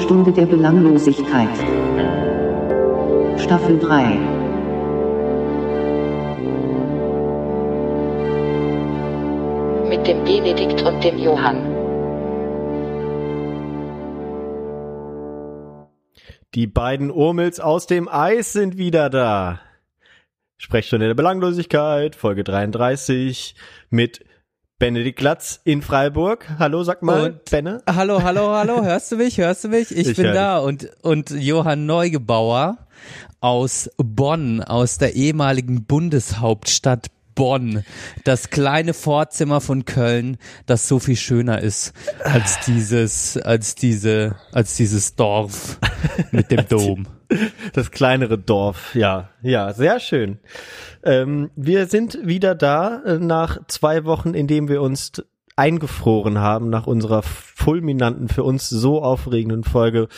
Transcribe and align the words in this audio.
Sprechstunde 0.00 0.32
der 0.32 0.46
Belanglosigkeit. 0.46 1.54
Staffel 3.38 3.78
3. 3.78 4.16
Mit 9.90 10.06
dem 10.06 10.24
Benedikt 10.24 10.82
und 10.82 11.04
dem 11.04 11.18
Johann. 11.18 11.58
Die 16.54 16.66
beiden 16.66 17.10
Urmels 17.10 17.60
aus 17.60 17.86
dem 17.86 18.08
Eis 18.08 18.54
sind 18.54 18.78
wieder 18.78 19.10
da. 19.10 19.60
Sprechstunde 20.56 21.08
der 21.08 21.14
Belanglosigkeit, 21.14 22.16
Folge 22.16 22.42
33 22.42 23.54
mit 23.90 24.24
Benedikt 24.80 25.18
Glatz 25.18 25.60
in 25.64 25.82
Freiburg. 25.82 26.46
Hallo, 26.58 26.82
sag 26.82 27.02
mal, 27.02 27.26
Und- 27.26 27.44
Benne. 27.50 27.82
Hallo, 27.86 28.22
hallo, 28.22 28.50
hallo, 28.52 28.82
hörst 28.82 29.12
du 29.12 29.16
mich? 29.16 29.36
Hörst 29.36 29.62
du 29.64 29.68
mich? 29.68 29.90
Ich, 29.92 30.08
Ich 30.08 30.16
bin 30.16 30.32
da 30.32 30.56
und 30.58 30.88
und 31.02 31.28
Johann 31.30 31.84
Neugebauer 31.84 32.78
aus 33.40 33.90
Bonn, 33.98 34.62
aus 34.62 34.96
der 34.96 35.14
ehemaligen 35.14 35.84
Bundeshauptstadt 35.84 37.08
Bonn, 37.34 37.84
das 38.24 38.48
kleine 38.48 38.94
Vorzimmer 38.94 39.60
von 39.60 39.84
Köln, 39.84 40.38
das 40.64 40.88
so 40.88 40.98
viel 40.98 41.16
schöner 41.16 41.60
ist 41.60 41.92
als 42.24 42.60
dieses 42.66 43.36
als 43.36 43.74
diese 43.74 44.36
als 44.52 44.76
dieses 44.76 45.14
Dorf 45.14 45.78
mit 46.30 46.50
dem 46.50 46.66
Dom. 46.68 47.06
Das 47.72 47.90
kleinere 47.90 48.38
Dorf, 48.38 48.94
ja, 48.94 49.30
ja, 49.42 49.72
sehr 49.72 50.00
schön. 50.00 50.38
Ähm, 51.02 51.50
wir 51.56 51.86
sind 51.86 52.18
wieder 52.22 52.54
da 52.54 53.02
äh, 53.04 53.18
nach 53.18 53.58
zwei 53.68 54.04
Wochen, 54.04 54.34
in 54.34 54.46
dem 54.46 54.68
wir 54.68 54.82
uns 54.82 55.12
eingefroren 55.56 56.38
haben 56.38 56.70
nach 56.70 56.86
unserer 56.86 57.22
fulminanten, 57.22 58.28
für 58.28 58.44
uns 58.44 58.68
so 58.68 59.02
aufregenden 59.02 59.64
Folge 59.64 60.08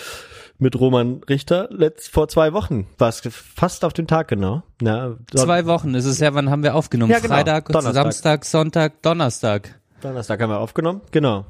mit 0.59 0.79
Roman 0.79 1.21
Richter. 1.29 1.69
Letzt, 1.71 2.09
vor 2.09 2.29
zwei 2.29 2.53
Wochen 2.53 2.87
war 2.99 3.09
es 3.09 3.21
fast 3.21 3.85
auf 3.85 3.93
den 3.93 4.07
Tag 4.07 4.29
genau. 4.29 4.63
Ja, 4.81 5.17
Zwei 5.35 5.67
Wochen 5.67 5.95
ist 5.95 6.05
es 6.05 6.21
ja, 6.21 6.35
wann 6.35 6.49
haben 6.51 6.63
wir 6.63 6.75
aufgenommen? 6.75 7.11
Ja, 7.11 7.19
genau. 7.19 7.35
Freitag, 7.35 7.69
Donnerstag. 7.69 7.95
Samstag, 7.95 8.45
Sonntag, 8.45 9.03
Donnerstag. 9.03 9.81
Donnerstag 10.01 10.41
haben 10.41 10.51
wir 10.51 10.61
aufgenommen, 10.61 11.01
genau. 11.11 11.45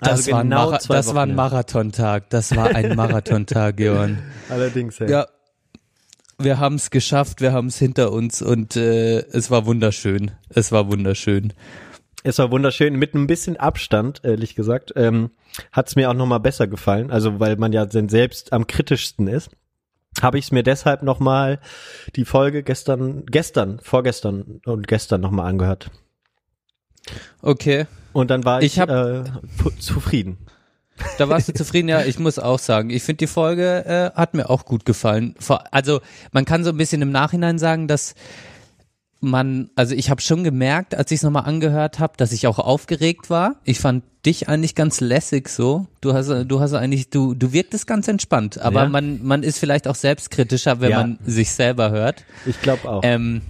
Das, 0.00 0.10
Also 0.10 0.32
war, 0.32 0.40
ein 0.40 0.50
genau 0.50 0.76
zwei 0.78 0.94
das 0.94 1.14
war 1.14 1.22
ein. 1.22 1.34
Marathontag. 1.34 2.30
Das 2.30 2.54
war 2.54 2.74
ein 2.74 2.94
Marathontag, 2.96 3.80
Johann. 3.80 4.18
Allerdings, 4.48 4.98
ja. 4.98 5.08
Ja, 5.08 5.26
wir 6.38 6.58
haben 6.58 6.76
es 6.76 6.90
geschafft, 6.90 7.40
wir 7.40 7.52
haben 7.52 7.66
es 7.68 7.78
hinter 7.78 8.12
uns 8.12 8.42
und 8.42 8.76
äh, 8.76 9.18
es 9.18 9.50
war 9.50 9.66
wunderschön. 9.66 10.30
Es 10.50 10.70
war 10.72 10.90
wunderschön. 10.90 11.52
Es 12.22 12.38
war 12.38 12.50
wunderschön, 12.50 12.96
mit 12.96 13.14
ein 13.14 13.26
bisschen 13.26 13.56
Abstand, 13.56 14.20
ehrlich 14.24 14.54
gesagt, 14.54 14.92
ähm, 14.96 15.30
hat 15.72 15.88
es 15.88 15.96
mir 15.96 16.10
auch 16.10 16.14
nochmal 16.14 16.40
besser 16.40 16.66
gefallen. 16.66 17.10
Also 17.10 17.40
weil 17.40 17.56
man 17.56 17.72
ja 17.72 17.86
dann 17.86 18.08
selbst 18.08 18.52
am 18.52 18.66
kritischsten 18.66 19.26
ist, 19.28 19.50
habe 20.20 20.38
ich 20.38 20.46
es 20.46 20.52
mir 20.52 20.62
deshalb 20.62 21.02
nochmal 21.02 21.60
die 22.16 22.24
Folge 22.24 22.62
gestern, 22.62 23.24
gestern, 23.26 23.78
vorgestern 23.82 24.60
und 24.64 24.88
gestern 24.88 25.20
nochmal 25.20 25.46
angehört. 25.48 25.90
Okay, 27.40 27.86
Und 28.18 28.30
dann 28.30 28.44
war 28.44 28.60
ich, 28.60 28.72
Ich 28.74 28.80
hab- 28.80 28.90
äh, 28.90 29.22
zufrieden. 29.78 30.38
da 31.18 31.28
warst 31.28 31.48
du 31.48 31.52
zufrieden. 31.54 31.88
Ja, 31.88 32.02
ich 32.02 32.18
muss 32.18 32.38
auch 32.40 32.58
sagen, 32.58 32.90
ich 32.90 33.02
finde 33.04 33.18
die 33.18 33.26
Folge 33.28 33.84
äh, 33.86 34.10
hat 34.18 34.34
mir 34.34 34.50
auch 34.50 34.64
gut 34.64 34.84
gefallen. 34.84 35.34
Also 35.70 36.00
man 36.32 36.44
kann 36.44 36.64
so 36.64 36.70
ein 36.70 36.76
bisschen 36.76 37.00
im 37.02 37.12
Nachhinein 37.12 37.58
sagen, 37.60 37.86
dass 37.86 38.14
man, 39.20 39.70
also 39.76 39.94
ich 39.94 40.10
habe 40.10 40.20
schon 40.20 40.44
gemerkt, 40.44 40.94
als 40.94 41.10
ich 41.10 41.16
es 41.18 41.22
nochmal 41.22 41.44
angehört 41.44 41.98
habe, 41.98 42.14
dass 42.16 42.32
ich 42.32 42.46
auch 42.46 42.58
aufgeregt 42.58 43.30
war. 43.30 43.56
Ich 43.64 43.80
fand 43.80 44.04
dich 44.26 44.48
eigentlich 44.48 44.74
ganz 44.74 45.00
lässig 45.00 45.48
so. 45.48 45.86
Du 46.00 46.12
hast, 46.14 46.28
du 46.28 46.60
hast 46.60 46.72
eigentlich, 46.74 47.10
du, 47.10 47.34
du 47.34 47.52
wirktest 47.52 47.86
ganz 47.86 48.06
entspannt, 48.08 48.58
aber 48.60 48.82
Ja. 48.84 48.88
man, 48.88 49.24
man 49.24 49.42
ist 49.42 49.58
vielleicht 49.58 49.88
auch 49.88 49.94
selbstkritischer, 49.96 50.80
wenn 50.80 50.90
Ja. 50.90 51.00
man 51.00 51.18
sich 51.24 51.50
selber 51.52 51.90
hört. 51.90 52.24
Ich 52.46 52.60
glaube 52.60 52.88
auch. 52.88 53.00
Ähm, 53.04 53.42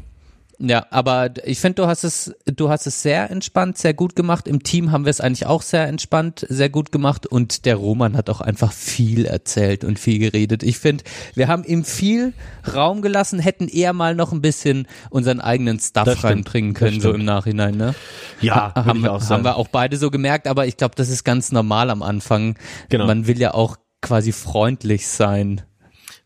ja, 0.60 0.86
aber 0.90 1.30
ich 1.44 1.60
finde, 1.60 1.76
du 1.82 1.86
hast 1.86 2.02
es, 2.02 2.34
du 2.44 2.68
hast 2.68 2.86
es 2.88 3.00
sehr 3.02 3.30
entspannt, 3.30 3.78
sehr 3.78 3.94
gut 3.94 4.16
gemacht. 4.16 4.48
Im 4.48 4.62
Team 4.64 4.90
haben 4.90 5.04
wir 5.04 5.10
es 5.10 5.20
eigentlich 5.20 5.46
auch 5.46 5.62
sehr 5.62 5.86
entspannt, 5.86 6.44
sehr 6.48 6.68
gut 6.68 6.90
gemacht. 6.90 7.26
Und 7.26 7.64
der 7.64 7.76
Roman 7.76 8.16
hat 8.16 8.28
auch 8.28 8.40
einfach 8.40 8.72
viel 8.72 9.24
erzählt 9.24 9.84
und 9.84 9.98
viel 10.00 10.18
geredet. 10.18 10.62
Ich 10.64 10.78
finde, 10.78 11.04
wir 11.34 11.46
haben 11.46 11.62
ihm 11.62 11.84
viel 11.84 12.32
Raum 12.74 13.02
gelassen, 13.02 13.38
hätten 13.38 13.68
eher 13.68 13.92
mal 13.92 14.14
noch 14.16 14.32
ein 14.32 14.42
bisschen 14.42 14.88
unseren 15.10 15.40
eigenen 15.40 15.78
Stuff 15.78 16.04
Das 16.06 16.18
stimmt, 16.18 16.24
reinbringen 16.32 16.74
das 16.74 16.78
können, 16.80 17.00
so 17.00 17.08
stimmt. 17.10 17.20
im 17.20 17.24
Nachhinein, 17.26 17.76
ne? 17.76 17.94
ja, 18.40 18.72
Ha- 18.74 18.84
haben, 18.84 19.06
auch 19.06 19.30
haben 19.30 19.44
wir 19.44 19.56
auch 19.56 19.68
beide 19.68 19.96
so 19.96 20.10
gemerkt, 20.10 20.48
aber 20.48 20.66
ich 20.66 20.76
glaube, 20.76 20.94
das 20.96 21.08
ist 21.08 21.22
ganz 21.24 21.52
normal 21.52 21.88
am 21.90 22.02
Anfang. 22.02 22.56
Genau. 22.88 23.06
Man 23.06 23.26
will 23.28 23.38
ja 23.38 23.54
auch 23.54 23.76
quasi 24.02 24.32
freundlich 24.32 25.06
sein. 25.06 25.62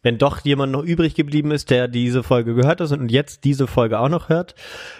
Wenn 0.03 0.19
doch 0.19 0.41
jemand 0.41 0.73
noch 0.73 0.83
übrig 0.83 1.15
geblieben 1.15 1.51
ist, 1.53 1.71
der 1.71 1.89
diese 1.89 2.23
Folge 2.23 2.55
gehört 2.55 2.81
hat 2.81 2.93
und 2.93 3.11
jetzt 3.11 3.45
diese 3.45 3.67
Folge 3.67 3.99
auch 4.01 4.09
noch 4.09 4.29
hört, 4.29 4.55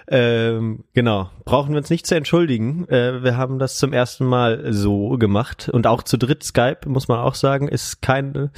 ähm, 0.09 0.85
genau, 0.95 1.31
brauchen 1.45 1.71
wir 1.73 1.79
uns 1.79 1.91
nicht 1.91 2.07
zu 2.07 2.15
entschuldigen. 2.15 2.89
Äh, 2.89 3.23
wir 3.23 3.37
haben 3.37 3.59
das 3.59 3.79
zum 3.79 3.93
ersten 3.93 4.25
Mal 4.25 4.73
so 4.73 5.11
gemacht 5.19 5.69
und 5.69 5.87
auch 5.87 6.03
zu 6.03 6.17
dritt 6.17 6.43
Skype, 6.45 6.89
muss 6.89 7.09
man 7.09 7.19
auch 7.19 7.35
sagen, 7.35 7.69
ist 7.69 8.01
keine, 8.03 8.51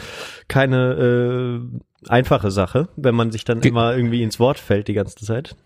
keine 0.49 1.61
äh, 1.65 2.09
einfache 2.09 2.51
Sache, 2.51 2.89
wenn 2.97 3.15
man 3.15 3.33
sich 3.33 3.45
dann 3.45 3.61
Ge- 3.61 3.71
immer 3.71 3.97
irgendwie 3.97 4.23
ins 4.23 4.39
Wort 4.39 4.59
fällt 4.59 4.89
die 4.89 4.95
ganze 4.95 5.25
Zeit. 5.25 5.57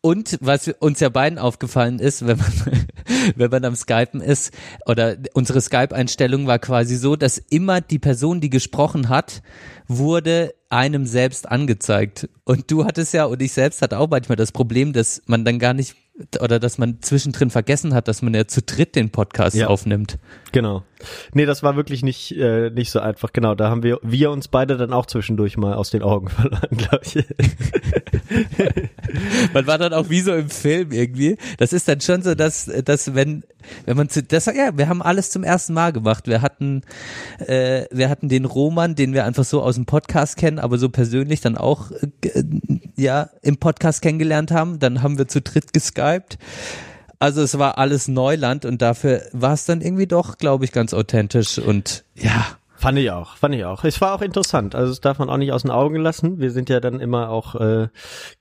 Und 0.00 0.38
was 0.40 0.68
uns 0.78 1.00
ja 1.00 1.08
beiden 1.08 1.38
aufgefallen 1.38 1.98
ist, 1.98 2.26
wenn 2.26 2.38
man, 2.38 2.52
wenn 3.36 3.50
man 3.50 3.64
am 3.64 3.74
Skypen 3.74 4.20
ist, 4.20 4.52
oder 4.86 5.16
unsere 5.34 5.60
Skype-Einstellung 5.60 6.46
war 6.46 6.58
quasi 6.58 6.96
so, 6.96 7.16
dass 7.16 7.38
immer 7.38 7.80
die 7.80 7.98
Person, 7.98 8.40
die 8.40 8.50
gesprochen 8.50 9.08
hat, 9.08 9.42
wurde 9.88 10.54
einem 10.68 11.06
selbst 11.06 11.48
angezeigt. 11.48 12.28
Und 12.44 12.70
du 12.70 12.84
hattest 12.84 13.14
ja, 13.14 13.24
und 13.24 13.40
ich 13.40 13.52
selbst 13.52 13.82
hatte 13.82 13.98
auch 13.98 14.08
manchmal 14.10 14.36
das 14.36 14.50
Problem, 14.52 14.92
dass 14.92 15.22
man 15.26 15.44
dann 15.44 15.58
gar 15.60 15.74
nicht, 15.74 15.94
oder 16.40 16.58
dass 16.58 16.78
man 16.78 17.02
zwischendrin 17.02 17.50
vergessen 17.50 17.94
hat, 17.94 18.08
dass 18.08 18.20
man 18.22 18.34
ja 18.34 18.46
zu 18.46 18.62
dritt 18.62 18.96
den 18.96 19.10
Podcast 19.10 19.54
Ja. 19.54 19.68
aufnimmt. 19.68 20.18
Genau. 20.50 20.82
Nee, 21.34 21.46
das 21.46 21.62
war 21.62 21.76
wirklich 21.76 22.02
nicht, 22.02 22.32
äh, 22.36 22.70
nicht 22.70 22.90
so 22.90 22.98
einfach. 22.98 23.32
Genau, 23.32 23.54
da 23.54 23.70
haben 23.70 23.84
wir, 23.84 24.00
wir 24.02 24.30
uns 24.32 24.48
beide 24.48 24.76
dann 24.76 24.92
auch 24.92 25.06
zwischendurch 25.06 25.56
mal 25.56 25.74
aus 25.74 25.90
den 25.90 26.02
Augen 26.02 26.28
verloren, 26.30 26.76
glaube 26.76 27.04
ich. 27.04 27.24
Man 29.52 29.66
war 29.66 29.78
dann 29.78 29.92
auch 29.92 30.10
wie 30.10 30.20
so 30.20 30.34
im 30.34 30.50
Film 30.50 30.92
irgendwie. 30.92 31.36
Das 31.58 31.72
ist 31.72 31.88
dann 31.88 32.00
schon 32.00 32.22
so, 32.22 32.34
dass, 32.34 32.70
dass 32.84 33.14
wenn, 33.14 33.44
wenn 33.84 33.96
man 33.96 34.08
zu, 34.08 34.22
das, 34.22 34.46
ja, 34.46 34.76
wir 34.76 34.88
haben 34.88 35.02
alles 35.02 35.30
zum 35.30 35.44
ersten 35.44 35.72
Mal 35.74 35.92
gemacht. 35.92 36.26
Wir 36.26 36.42
hatten, 36.42 36.82
äh, 37.38 37.86
wir 37.90 38.08
hatten 38.08 38.28
den 38.28 38.44
Roman, 38.44 38.94
den 38.94 39.12
wir 39.12 39.24
einfach 39.24 39.44
so 39.44 39.62
aus 39.62 39.76
dem 39.76 39.86
Podcast 39.86 40.36
kennen, 40.36 40.58
aber 40.58 40.78
so 40.78 40.88
persönlich 40.88 41.40
dann 41.40 41.56
auch, 41.56 41.90
äh, 41.90 42.44
ja, 42.96 43.30
im 43.42 43.58
Podcast 43.58 44.02
kennengelernt 44.02 44.50
haben. 44.50 44.78
Dann 44.78 45.02
haben 45.02 45.18
wir 45.18 45.28
zu 45.28 45.40
dritt 45.40 45.72
geskypt. 45.72 46.38
Also 47.18 47.42
es 47.42 47.58
war 47.58 47.78
alles 47.78 48.08
Neuland 48.08 48.64
und 48.64 48.82
dafür 48.82 49.22
war 49.32 49.54
es 49.54 49.64
dann 49.64 49.80
irgendwie 49.80 50.06
doch, 50.06 50.36
glaube 50.36 50.64
ich, 50.64 50.72
ganz 50.72 50.92
authentisch 50.92 51.58
und 51.58 52.04
ja, 52.14 52.46
Fand 52.78 52.98
ich 52.98 53.10
auch, 53.10 53.36
fand 53.36 53.54
ich 53.54 53.64
auch. 53.64 53.84
Es 53.84 54.00
war 54.00 54.14
auch 54.14 54.20
interessant. 54.22 54.74
Also 54.74 54.90
das 54.92 55.00
darf 55.00 55.18
man 55.18 55.30
auch 55.30 55.36
nicht 55.38 55.52
aus 55.52 55.62
den 55.62 55.70
Augen 55.70 55.96
lassen. 55.96 56.38
Wir 56.40 56.50
sind 56.50 56.68
ja 56.68 56.80
dann 56.80 57.00
immer 57.00 57.30
auch 57.30 57.54
äh, 57.54 57.88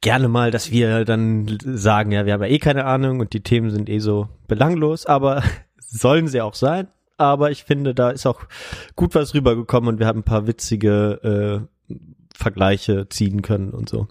gerne 0.02 0.28
mal, 0.28 0.52
dass 0.52 0.72
wir 0.72 1.06
dann 1.06 1.58
sagen, 1.64 2.12
ja, 2.12 2.26
wir 2.26 2.34
haben 2.34 2.42
ja 2.44 2.50
eh 2.50 2.60
keine 2.60 2.86
Ahnung 2.86 3.20
und 3.22 3.34
die 3.34 3.42
Themen 3.44 3.70
sind 3.72 3.90
eh 3.90 4.00
so 4.00 4.28
belanglos, 4.48 5.06
aber 5.06 5.42
sollen 5.80 6.28
sie 6.28 6.42
auch 6.42 6.54
sein. 6.56 6.88
Aber 7.18 7.50
ich 7.50 7.64
finde, 7.64 7.96
da 7.96 8.10
ist 8.10 8.26
auch 8.26 8.42
gut 8.98 9.16
was 9.16 9.34
rübergekommen 9.34 9.88
und 9.88 10.00
wir 10.00 10.06
haben 10.08 10.20
ein 10.20 10.24
paar 10.24 10.48
witzige 10.48 11.66
äh, 11.90 11.94
Vergleiche 12.36 13.08
ziehen 13.08 13.42
können 13.42 13.70
und 13.72 13.88
so. 13.88 14.08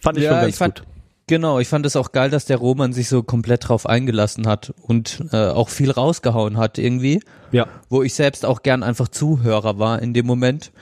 Fand 0.00 0.18
ich 0.18 0.24
Ja, 0.24 0.30
schon 0.32 0.40
ganz 0.40 0.52
ich 0.54 0.58
fand- 0.58 0.80
gut. 0.80 0.88
Genau, 1.28 1.58
ich 1.60 1.68
fand 1.68 1.84
es 1.86 1.94
auch 1.94 2.12
geil, 2.12 2.30
dass 2.30 2.46
der 2.46 2.56
Roman 2.56 2.92
sich 2.94 3.08
so 3.08 3.22
komplett 3.22 3.68
drauf 3.68 3.86
eingelassen 3.86 4.46
hat 4.46 4.72
und 4.80 5.22
äh, 5.30 5.48
auch 5.48 5.68
viel 5.68 5.90
rausgehauen 5.90 6.56
hat 6.56 6.78
irgendwie, 6.78 7.20
Ja, 7.52 7.66
wo 7.90 8.02
ich 8.02 8.14
selbst 8.14 8.46
auch 8.46 8.62
gern 8.62 8.82
einfach 8.82 9.08
Zuhörer 9.08 9.78
war 9.78 10.00
in 10.00 10.14
dem 10.14 10.26
Moment. 10.26 10.72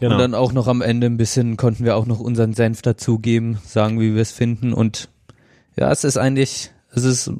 genau. 0.00 0.14
Und 0.14 0.20
dann 0.20 0.34
auch 0.34 0.52
noch 0.52 0.68
am 0.68 0.80
Ende 0.80 1.06
ein 1.06 1.18
bisschen 1.18 1.58
konnten 1.58 1.84
wir 1.84 1.96
auch 1.96 2.06
noch 2.06 2.18
unseren 2.18 2.54
Senf 2.54 2.80
dazugeben, 2.80 3.58
sagen, 3.66 4.00
wie 4.00 4.14
wir 4.14 4.22
es 4.22 4.32
finden. 4.32 4.72
Und 4.72 5.10
ja, 5.76 5.92
es 5.92 6.02
ist 6.02 6.16
eigentlich, 6.16 6.70
es 6.90 7.04
ist 7.04 7.30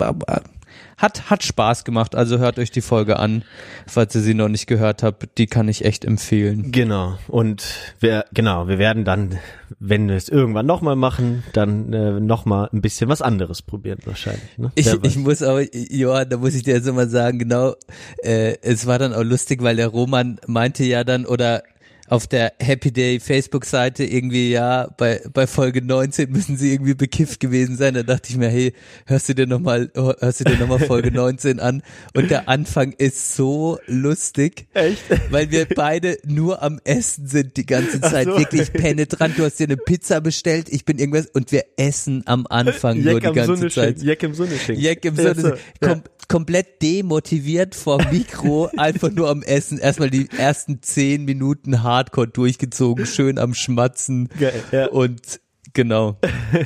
hat 0.97 1.31
hat 1.31 1.43
Spaß 1.43 1.85
gemacht. 1.85 2.15
Also 2.15 2.39
hört 2.39 2.59
euch 2.59 2.71
die 2.71 2.81
Folge 2.81 3.19
an, 3.19 3.45
falls 3.87 4.15
ihr 4.15 4.21
sie 4.21 4.35
noch 4.35 4.49
nicht 4.49 4.67
gehört 4.67 5.03
habt. 5.03 5.39
Die 5.39 5.47
kann 5.47 5.69
ich 5.69 5.85
echt 5.85 6.05
empfehlen. 6.05 6.73
Genau. 6.73 7.19
Und 7.29 7.65
wir, 8.01 8.25
genau, 8.33 8.69
wir 8.69 8.79
werden 8.79 9.05
dann, 9.05 9.39
wenn 9.79 10.09
wir 10.09 10.17
es 10.17 10.29
irgendwann 10.29 10.67
nochmal 10.67 10.97
machen, 10.97 11.43
dann 11.53 11.93
äh, 11.93 12.21
nochmal 12.21 12.69
ein 12.73 12.81
bisschen 12.81 13.09
was 13.09 13.23
anderes 13.23 13.63
probieren 13.63 13.99
wahrscheinlich. 14.05 14.59
Ne? 14.59 14.73
Ich, 14.75 14.93
ich 14.93 15.17
muss 15.17 15.43
aber, 15.43 15.63
Johann, 15.75 16.29
da 16.29 16.37
muss 16.37 16.55
ich 16.55 16.63
dir 16.63 16.75
jetzt 16.75 16.87
immer 16.87 17.07
sagen, 17.07 17.39
genau, 17.39 17.75
äh, 18.23 18.57
es 18.63 18.87
war 18.87 18.99
dann 18.99 19.13
auch 19.13 19.25
lustig, 19.25 19.63
weil 19.63 19.77
der 19.77 19.89
Roman 19.89 20.39
meinte 20.47 20.85
ja 20.85 21.05
dann, 21.05 21.27
oder 21.27 21.63
auf 22.15 22.29
der 22.29 22.53
Happy 22.61 22.93
Day 22.93 23.19
Facebook-Seite 23.19 24.05
irgendwie, 24.05 24.53
ja, 24.53 24.87
bei, 24.97 25.21
bei 25.33 25.49
Folge 25.49 25.83
19 25.83 26.31
müssen 26.31 26.57
sie 26.57 26.73
irgendwie 26.73 26.95
bekifft 26.95 27.41
gewesen 27.41 27.77
sein. 27.77 27.95
Da 27.95 28.05
dachte 28.05 28.31
ich 28.31 28.37
mir, 28.37 28.49
hey, 28.49 28.73
hörst 29.07 29.29
du 29.29 29.35
dir 29.35 29.49
nochmal, 29.49 29.91
hörst 29.97 30.39
du 30.39 30.45
dir 30.45 30.57
nochmal 30.59 30.79
Folge 30.79 31.11
19 31.13 31.59
an? 31.59 31.83
Und 32.15 32.31
der 32.31 32.49
Anfang 32.49 32.93
ist 32.93 33.35
so 33.35 33.81
lustig. 33.87 34.69
Echt? 34.75 35.03
Weil 35.31 35.51
wir 35.51 35.67
beide 35.75 36.19
nur 36.25 36.63
am 36.63 36.79
Essen 36.85 37.27
sind 37.27 37.57
die 37.57 37.67
ganze 37.67 38.01
Zeit. 38.01 38.27
so. 38.27 38.39
Wirklich 38.39 38.73
penetrant. 38.73 39.37
Du 39.37 39.43
hast 39.45 39.59
dir 39.59 39.65
eine 39.65 39.77
Pizza 39.77 40.21
bestellt, 40.21 40.69
ich 40.71 40.85
bin 40.85 41.01
irgendwas, 41.01 41.27
und 41.27 41.51
wir 41.51 41.65
essen 41.77 42.23
am 42.27 42.47
Anfang 42.49 43.03
nur 43.03 43.15
Jack 43.15 43.23
die 43.23 43.27
am 43.27 43.35
ganze. 43.35 43.69
Zeit. 43.71 44.01
Jack 44.01 44.23
im 44.23 44.35
Sonneschink. 44.35 44.79
Jack 44.79 45.05
im 45.05 45.17
Ja, 45.17 45.35
Sinne, 45.35 45.57
so, 45.81 45.87
kom 45.89 46.03
komplett 46.29 46.83
demotiviert 46.83 47.75
vor 47.75 48.03
Mikro, 48.11 48.71
einfach 48.77 49.11
nur 49.11 49.29
am 49.29 49.43
Essen, 49.43 49.79
erstmal 49.79 50.11
die 50.11 50.29
ersten 50.37 50.83
zehn 50.83 51.25
Minuten 51.25 51.83
Hardcore 51.83 52.29
durchgezogen, 52.29 53.07
schön 53.07 53.39
am 53.39 53.55
Schmatzen 53.55 54.29
Geil, 54.39 54.63
ja. 54.73 54.87
und 54.89 55.41
genau, 55.73 56.19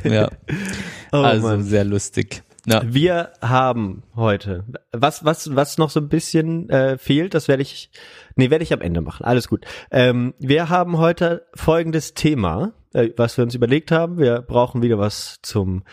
ja, 0.04 0.30
Oh, 1.12 1.16
also 1.16 1.46
Mann. 1.46 1.64
sehr 1.64 1.84
lustig. 1.84 2.42
Ja. 2.66 2.82
Wir 2.84 3.32
haben 3.40 4.02
heute, 4.14 4.64
was, 4.92 5.24
was, 5.24 5.54
was 5.56 5.78
noch 5.78 5.88
so 5.88 6.00
ein 6.00 6.08
bisschen 6.08 6.68
äh, 6.68 6.98
fehlt, 6.98 7.32
das 7.32 7.48
werde 7.48 7.62
ich, 7.62 7.90
nee, 8.36 8.50
werde 8.50 8.62
ich 8.62 8.74
am 8.74 8.82
Ende 8.82 9.00
machen. 9.00 9.24
Alles 9.24 9.48
gut. 9.48 9.64
Ähm, 9.90 10.34
wir 10.38 10.68
haben 10.68 10.98
heute 10.98 11.46
folgendes 11.54 12.12
Thema, 12.12 12.74
äh, 12.92 13.08
was 13.16 13.38
wir 13.38 13.44
uns 13.44 13.54
überlegt 13.54 13.90
haben. 13.90 14.18
Wir 14.18 14.42
brauchen 14.42 14.82
wieder 14.82 14.98
was 14.98 15.38
zum 15.40 15.80
zu 15.80 15.84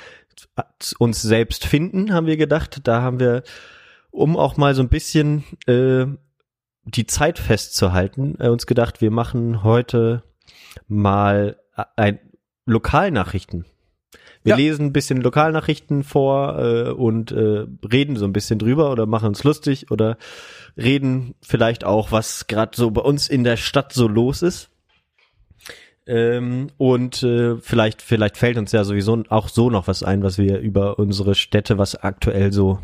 uns 0.99 1.21
selbst 1.21 1.65
finden, 1.65 2.13
haben 2.13 2.27
wir 2.27 2.37
gedacht. 2.37 2.81
Da 2.83 3.01
haben 3.01 3.19
wir, 3.19 3.43
um 4.11 4.37
auch 4.37 4.57
mal 4.57 4.75
so 4.75 4.81
ein 4.81 4.89
bisschen 4.89 5.43
äh, 5.67 6.05
die 6.83 7.07
Zeit 7.07 7.39
festzuhalten, 7.39 8.35
äh, 8.39 8.49
uns 8.49 8.67
gedacht, 8.67 9.01
wir 9.01 9.11
machen 9.11 9.63
heute 9.63 10.23
mal 10.87 11.57
ein 11.95 12.19
Lokalnachrichten. 12.65 13.65
Wir 14.43 14.51
Ja. 14.51 14.57
lesen 14.57 14.87
ein 14.87 14.93
bisschen 14.93 15.21
Lokalnachrichten 15.21 16.03
vor 16.03 16.59
äh, 16.59 16.89
und 16.91 17.31
äh, 17.31 17.65
reden 17.91 18.15
so 18.15 18.25
ein 18.25 18.33
bisschen 18.33 18.59
drüber 18.59 18.91
oder 18.91 19.07
machen 19.07 19.27
uns 19.27 19.43
lustig 19.43 19.89
oder 19.89 20.17
reden 20.77 21.33
vielleicht 21.41 21.83
auch, 21.83 22.11
was 22.11 22.45
gerade 22.47 22.77
so 22.77 22.91
bei 22.91 23.01
uns 23.01 23.27
in 23.27 23.43
der 23.43 23.57
Stadt 23.57 23.91
so 23.93 24.07
los 24.07 24.43
ist. 24.43 24.69
Ähm, 26.07 26.68
und 26.78 27.24
äh, 27.24 27.57
vielleicht, 27.57 28.02
vielleicht 28.02 28.38
fällt 28.38 28.57
uns 28.57 28.72
ja 28.72 28.84
sowieso 28.84 29.24
auch 29.30 29.50
so 29.50 29.72
noch 29.72 29.88
was 29.88 30.04
ein, 30.04 30.22
was 30.22 30.38
wir 30.38 30.60
über 30.60 31.00
unsere 31.00 31.34
Städte, 31.34 31.80
was 31.80 31.96
aktuell 31.96 32.54
so 32.54 32.80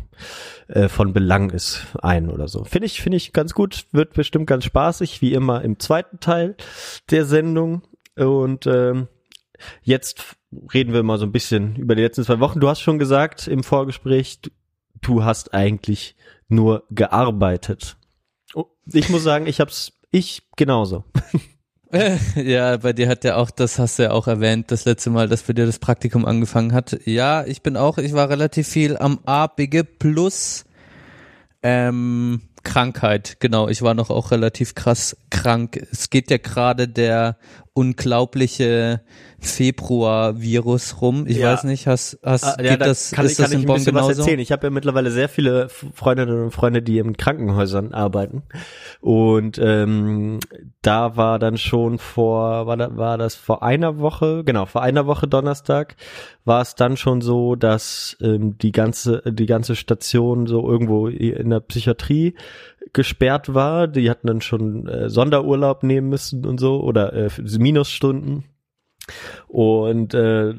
äh, 0.66 0.88
von 0.88 1.12
Belang 1.12 1.50
ist, 1.50 1.86
ein 2.02 2.28
oder 2.28 2.48
so. 2.48 2.64
Finde 2.64 2.86
ich, 2.86 3.00
finde 3.00 3.16
ich 3.16 3.32
ganz 3.32 3.54
gut, 3.54 3.86
wird 3.92 4.14
bestimmt 4.14 4.48
ganz 4.48 4.64
spaßig, 4.64 5.22
wie 5.22 5.34
immer 5.34 5.62
im 5.62 5.78
zweiten 5.78 6.18
Teil 6.18 6.56
der 7.10 7.24
Sendung. 7.24 7.82
Und 8.16 8.66
ähm, 8.66 9.06
jetzt 9.82 10.36
reden 10.74 10.92
wir 10.92 11.04
mal 11.04 11.18
so 11.18 11.24
ein 11.24 11.32
bisschen 11.32 11.76
über 11.76 11.94
die 11.94 12.02
letzten 12.02 12.24
zwei 12.24 12.40
Wochen. 12.40 12.58
Du 12.58 12.68
hast 12.68 12.80
schon 12.80 12.98
gesagt 12.98 13.46
im 13.46 13.62
Vorgespräch, 13.62 14.40
du, 14.40 14.50
du 15.00 15.24
hast 15.24 15.54
eigentlich 15.54 16.16
nur 16.48 16.84
gearbeitet. 16.90 17.96
Oh, 18.54 18.66
Ich 18.92 19.08
muss 19.10 19.22
sagen, 19.22 19.46
ich 19.46 19.60
hab's, 19.60 19.92
ich 20.10 20.42
genauso. 20.56 21.04
Ja, 22.36 22.76
bei 22.78 22.92
dir 22.92 23.08
hat 23.08 23.24
ja 23.24 23.36
auch, 23.36 23.50
das 23.50 23.78
hast 23.78 23.98
du 23.98 24.04
ja 24.04 24.10
auch 24.12 24.26
erwähnt, 24.26 24.70
das 24.70 24.84
letzte 24.84 25.10
Mal, 25.10 25.28
dass 25.28 25.42
bei 25.42 25.52
dir 25.52 25.66
das 25.66 25.78
Praktikum 25.78 26.24
angefangen 26.24 26.72
hat. 26.72 26.98
Ja, 27.04 27.44
ich 27.44 27.62
bin 27.62 27.76
auch, 27.76 27.98
ich 27.98 28.14
war 28.14 28.28
relativ 28.30 28.68
viel 28.68 28.96
am 28.96 29.20
Abige 29.24 29.84
plus 29.84 30.64
ähm, 31.62 32.40
Krankheit. 32.62 33.36
Genau, 33.40 33.68
ich 33.68 33.82
war 33.82 33.94
noch 33.94 34.10
auch 34.10 34.30
relativ 34.30 34.74
krass 34.74 35.16
krank. 35.30 35.86
Es 35.92 36.10
geht 36.10 36.30
ja 36.30 36.38
gerade 36.38 36.88
der 36.88 37.36
unglaubliche 37.74 39.00
Februar-Virus 39.40 41.00
rum. 41.00 41.24
Ich 41.26 41.38
Ja. 41.38 41.52
weiß 41.52 41.64
nicht, 41.64 41.86
hast, 41.86 42.18
hast 42.22 42.44
Ah, 42.44 42.56
ja, 42.62 42.76
da 42.76 42.86
das, 42.86 43.10
kann, 43.12 43.24
ist 43.24 43.32
ich, 43.32 43.38
kann 43.38 43.44
das 43.44 43.50
ich 43.52 43.56
in 43.56 43.60
ein 43.62 43.66
Bonn 43.66 43.76
bisschen 43.76 43.94
was 43.94 44.02
genauso? 44.08 44.20
erzählen. 44.22 44.40
Ich 44.40 44.52
habe 44.52 44.66
ja 44.66 44.70
mittlerweile 44.70 45.10
sehr 45.10 45.28
viele 45.28 45.68
Freundinnen 45.68 46.44
und 46.44 46.50
Freunde, 46.50 46.82
die 46.82 46.98
in 46.98 47.16
Krankenhäusern 47.16 47.92
arbeiten. 47.94 48.42
Und 49.00 49.58
ähm, 49.58 50.38
da 50.82 51.16
war 51.16 51.38
dann 51.38 51.56
schon 51.56 51.98
vor, 51.98 52.66
war, 52.66 52.76
da, 52.76 52.96
war 52.96 53.18
das 53.18 53.34
vor 53.34 53.62
einer 53.62 53.98
Woche, 53.98 54.44
genau, 54.44 54.66
vor 54.66 54.82
einer 54.82 55.06
Woche 55.06 55.26
Donnerstag, 55.26 55.96
war 56.44 56.60
es 56.60 56.74
dann 56.74 56.96
schon 56.96 57.20
so, 57.20 57.56
dass 57.56 58.16
ähm, 58.20 58.58
die 58.58 58.72
ganze, 58.72 59.22
die 59.26 59.46
ganze 59.46 59.76
Station 59.76 60.46
so 60.46 60.68
irgendwo 60.68 61.08
in 61.08 61.50
der 61.50 61.60
Psychiatrie 61.60 62.34
gesperrt 62.92 63.54
war. 63.54 63.88
Die 63.88 64.10
hatten 64.10 64.26
dann 64.26 64.40
schon 64.40 64.86
äh, 64.86 65.08
Sonderurlaub 65.08 65.82
nehmen 65.82 66.08
müssen 66.08 66.46
und 66.46 66.58
so 66.58 66.80
oder 66.82 67.12
äh, 67.12 67.30
Minusstunden. 67.58 68.44
Und 69.48 70.14
äh, 70.14 70.54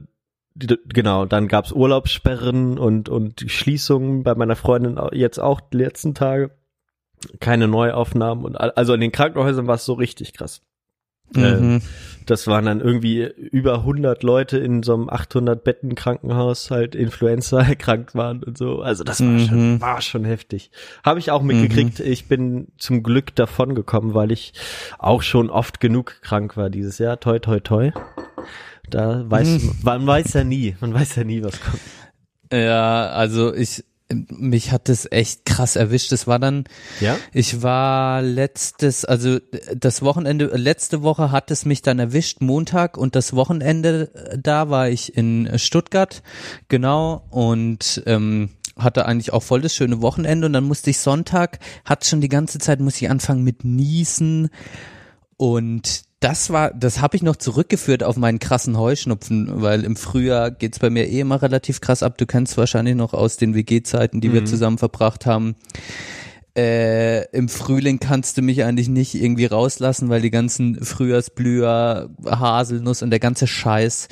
die, 0.55 0.77
genau, 0.87 1.25
dann 1.25 1.47
gab's 1.47 1.71
Urlaubssperren 1.71 2.77
und 2.77 3.09
und 3.09 3.43
Schließungen 3.47 4.23
bei 4.23 4.35
meiner 4.35 4.55
Freundin 4.55 4.99
jetzt 5.11 5.39
auch 5.39 5.61
die 5.61 5.77
letzten 5.77 6.13
Tage. 6.13 6.51
Keine 7.39 7.69
Neuaufnahmen 7.69 8.43
und 8.43 8.57
also 8.57 8.93
in 8.93 8.99
den 8.99 9.13
Krankenhäusern 9.13 9.65
war 9.65 9.75
es 9.75 9.85
so 9.85 9.93
richtig 9.93 10.33
krass. 10.33 10.61
Ähm, 11.35 11.73
Mhm. 11.75 11.81
das 12.25 12.47
waren 12.47 12.65
dann 12.65 12.79
irgendwie 12.79 13.23
über 13.51 13.79
100 13.83 14.23
Leute 14.23 14.57
in 14.57 14.83
so 14.83 14.93
einem 14.93 15.09
800 15.09 15.63
Betten 15.63 15.95
Krankenhaus 15.95 16.71
halt 16.71 16.95
Influenza 16.95 17.59
erkrankt 17.61 18.15
waren 18.15 18.43
und 18.43 18.57
so. 18.57 18.81
Also 18.81 19.03
das 19.03 19.19
war 19.21 19.27
Mhm. 19.27 19.39
schon 19.39 19.81
war 19.81 20.01
schon 20.01 20.25
heftig. 20.25 20.71
Habe 21.03 21.19
ich 21.19 21.31
auch 21.31 21.41
mitgekriegt. 21.41 21.99
Ich 21.99 22.27
bin 22.27 22.67
zum 22.77 23.03
Glück 23.03 23.35
davon 23.35 23.75
gekommen, 23.75 24.13
weil 24.13 24.31
ich 24.31 24.53
auch 24.99 25.21
schon 25.21 25.49
oft 25.49 25.79
genug 25.79 26.21
krank 26.21 26.55
war 26.57 26.69
dieses 26.69 26.97
Jahr. 26.97 27.19
Toi 27.19 27.39
toi 27.39 27.59
toi. 27.59 27.91
Da 28.89 29.23
weiß 29.29 29.47
Mhm. 29.63 29.71
man 29.83 30.05
weiß 30.07 30.33
ja 30.33 30.43
nie, 30.43 30.75
man 30.81 30.93
weiß 30.93 31.15
ja 31.15 31.23
nie, 31.23 31.43
was 31.43 31.59
kommt. 31.61 31.79
Ja, 32.51 33.07
also 33.07 33.53
ich, 33.53 33.83
mich 34.13 34.71
hat 34.71 34.89
das 34.89 35.11
echt 35.11 35.45
krass 35.45 35.75
erwischt. 35.75 36.11
Das 36.11 36.27
war 36.27 36.39
dann, 36.39 36.65
Ja? 36.99 37.17
Ich 37.31 37.61
war 37.61 38.21
letztes, 38.21 39.05
also 39.05 39.39
das 39.75 40.01
Wochenende, 40.01 40.45
letzte 40.55 41.01
Woche 41.03 41.31
hat 41.31 41.51
es 41.51 41.65
mich 41.65 41.81
dann 41.81 41.99
erwischt, 41.99 42.41
Montag. 42.41 42.97
Und 42.97 43.15
das 43.15 43.33
Wochenende, 43.33 44.11
äh, 44.13 44.37
da 44.41 44.69
war 44.69 44.89
ich 44.89 45.15
in 45.15 45.57
Stuttgart, 45.57 46.23
genau, 46.67 47.25
und 47.29 48.03
ähm, 48.05 48.49
hatte 48.77 49.05
eigentlich 49.05 49.33
auch 49.33 49.43
voll 49.43 49.61
das 49.61 49.75
schöne 49.75 50.01
Wochenende. 50.01 50.47
Und 50.47 50.53
dann 50.53 50.63
musste 50.63 50.89
ich 50.89 50.99
Sonntag, 50.99 51.59
hat 51.85 52.05
schon 52.05 52.21
die 52.21 52.29
ganze 52.29 52.59
Zeit, 52.59 52.79
musste 52.79 53.05
ich 53.05 53.11
anfangen 53.11 53.43
mit 53.43 53.63
Niesen. 53.63 54.49
Und 55.37 56.03
das 56.23 56.51
war, 56.51 56.71
das 56.73 57.01
habe 57.01 57.17
ich 57.17 57.21
noch 57.21 57.35
zurückgeführt 57.35 58.01
auf 58.01 58.15
meinen 58.15 58.39
krassen 58.39 58.77
Heuschnupfen, 58.77 59.61
weil 59.61 59.83
im 59.83 59.97
Frühjahr 59.97 60.51
geht's 60.51 60.79
bei 60.79 60.89
mir 60.89 61.09
eh 61.09 61.19
immer 61.19 61.41
relativ 61.41 61.81
krass 61.81 62.01
ab. 62.01 62.17
Du 62.17 62.25
kennst 62.25 62.57
wahrscheinlich 62.57 62.95
noch 62.95 63.13
aus 63.13 63.35
den 63.35 63.53
WG-Zeiten, 63.55 64.21
die 64.21 64.31
wir 64.31 64.45
zusammen 64.45 64.77
verbracht 64.77 65.25
haben. 65.25 65.55
Äh, 66.55 67.25
Im 67.35 67.49
Frühling 67.49 67.99
kannst 67.99 68.37
du 68.37 68.41
mich 68.41 68.63
eigentlich 68.63 68.87
nicht 68.87 69.15
irgendwie 69.15 69.47
rauslassen, 69.47 70.09
weil 70.09 70.21
die 70.21 70.29
ganzen 70.29 70.81
Frühjahrsblüher, 70.85 72.11
Haselnuss 72.25 73.01
und 73.01 73.09
der 73.09 73.19
ganze 73.19 73.47
Scheiß, 73.47 74.07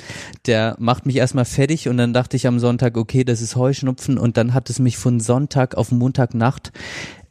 der 0.46 0.76
macht 0.80 1.06
mich 1.06 1.16
erstmal 1.16 1.44
fertig 1.44 1.88
und 1.88 1.96
dann 1.96 2.12
dachte 2.12 2.36
ich 2.36 2.46
am 2.46 2.58
Sonntag, 2.58 2.96
okay, 2.98 3.24
das 3.24 3.40
ist 3.40 3.56
Heuschnupfen 3.56 4.18
und 4.18 4.36
dann 4.36 4.54
hat 4.54 4.68
es 4.70 4.80
mich 4.80 4.98
von 4.98 5.20
Sonntag 5.20 5.76
auf 5.76 5.92
Montagnacht 5.92 6.72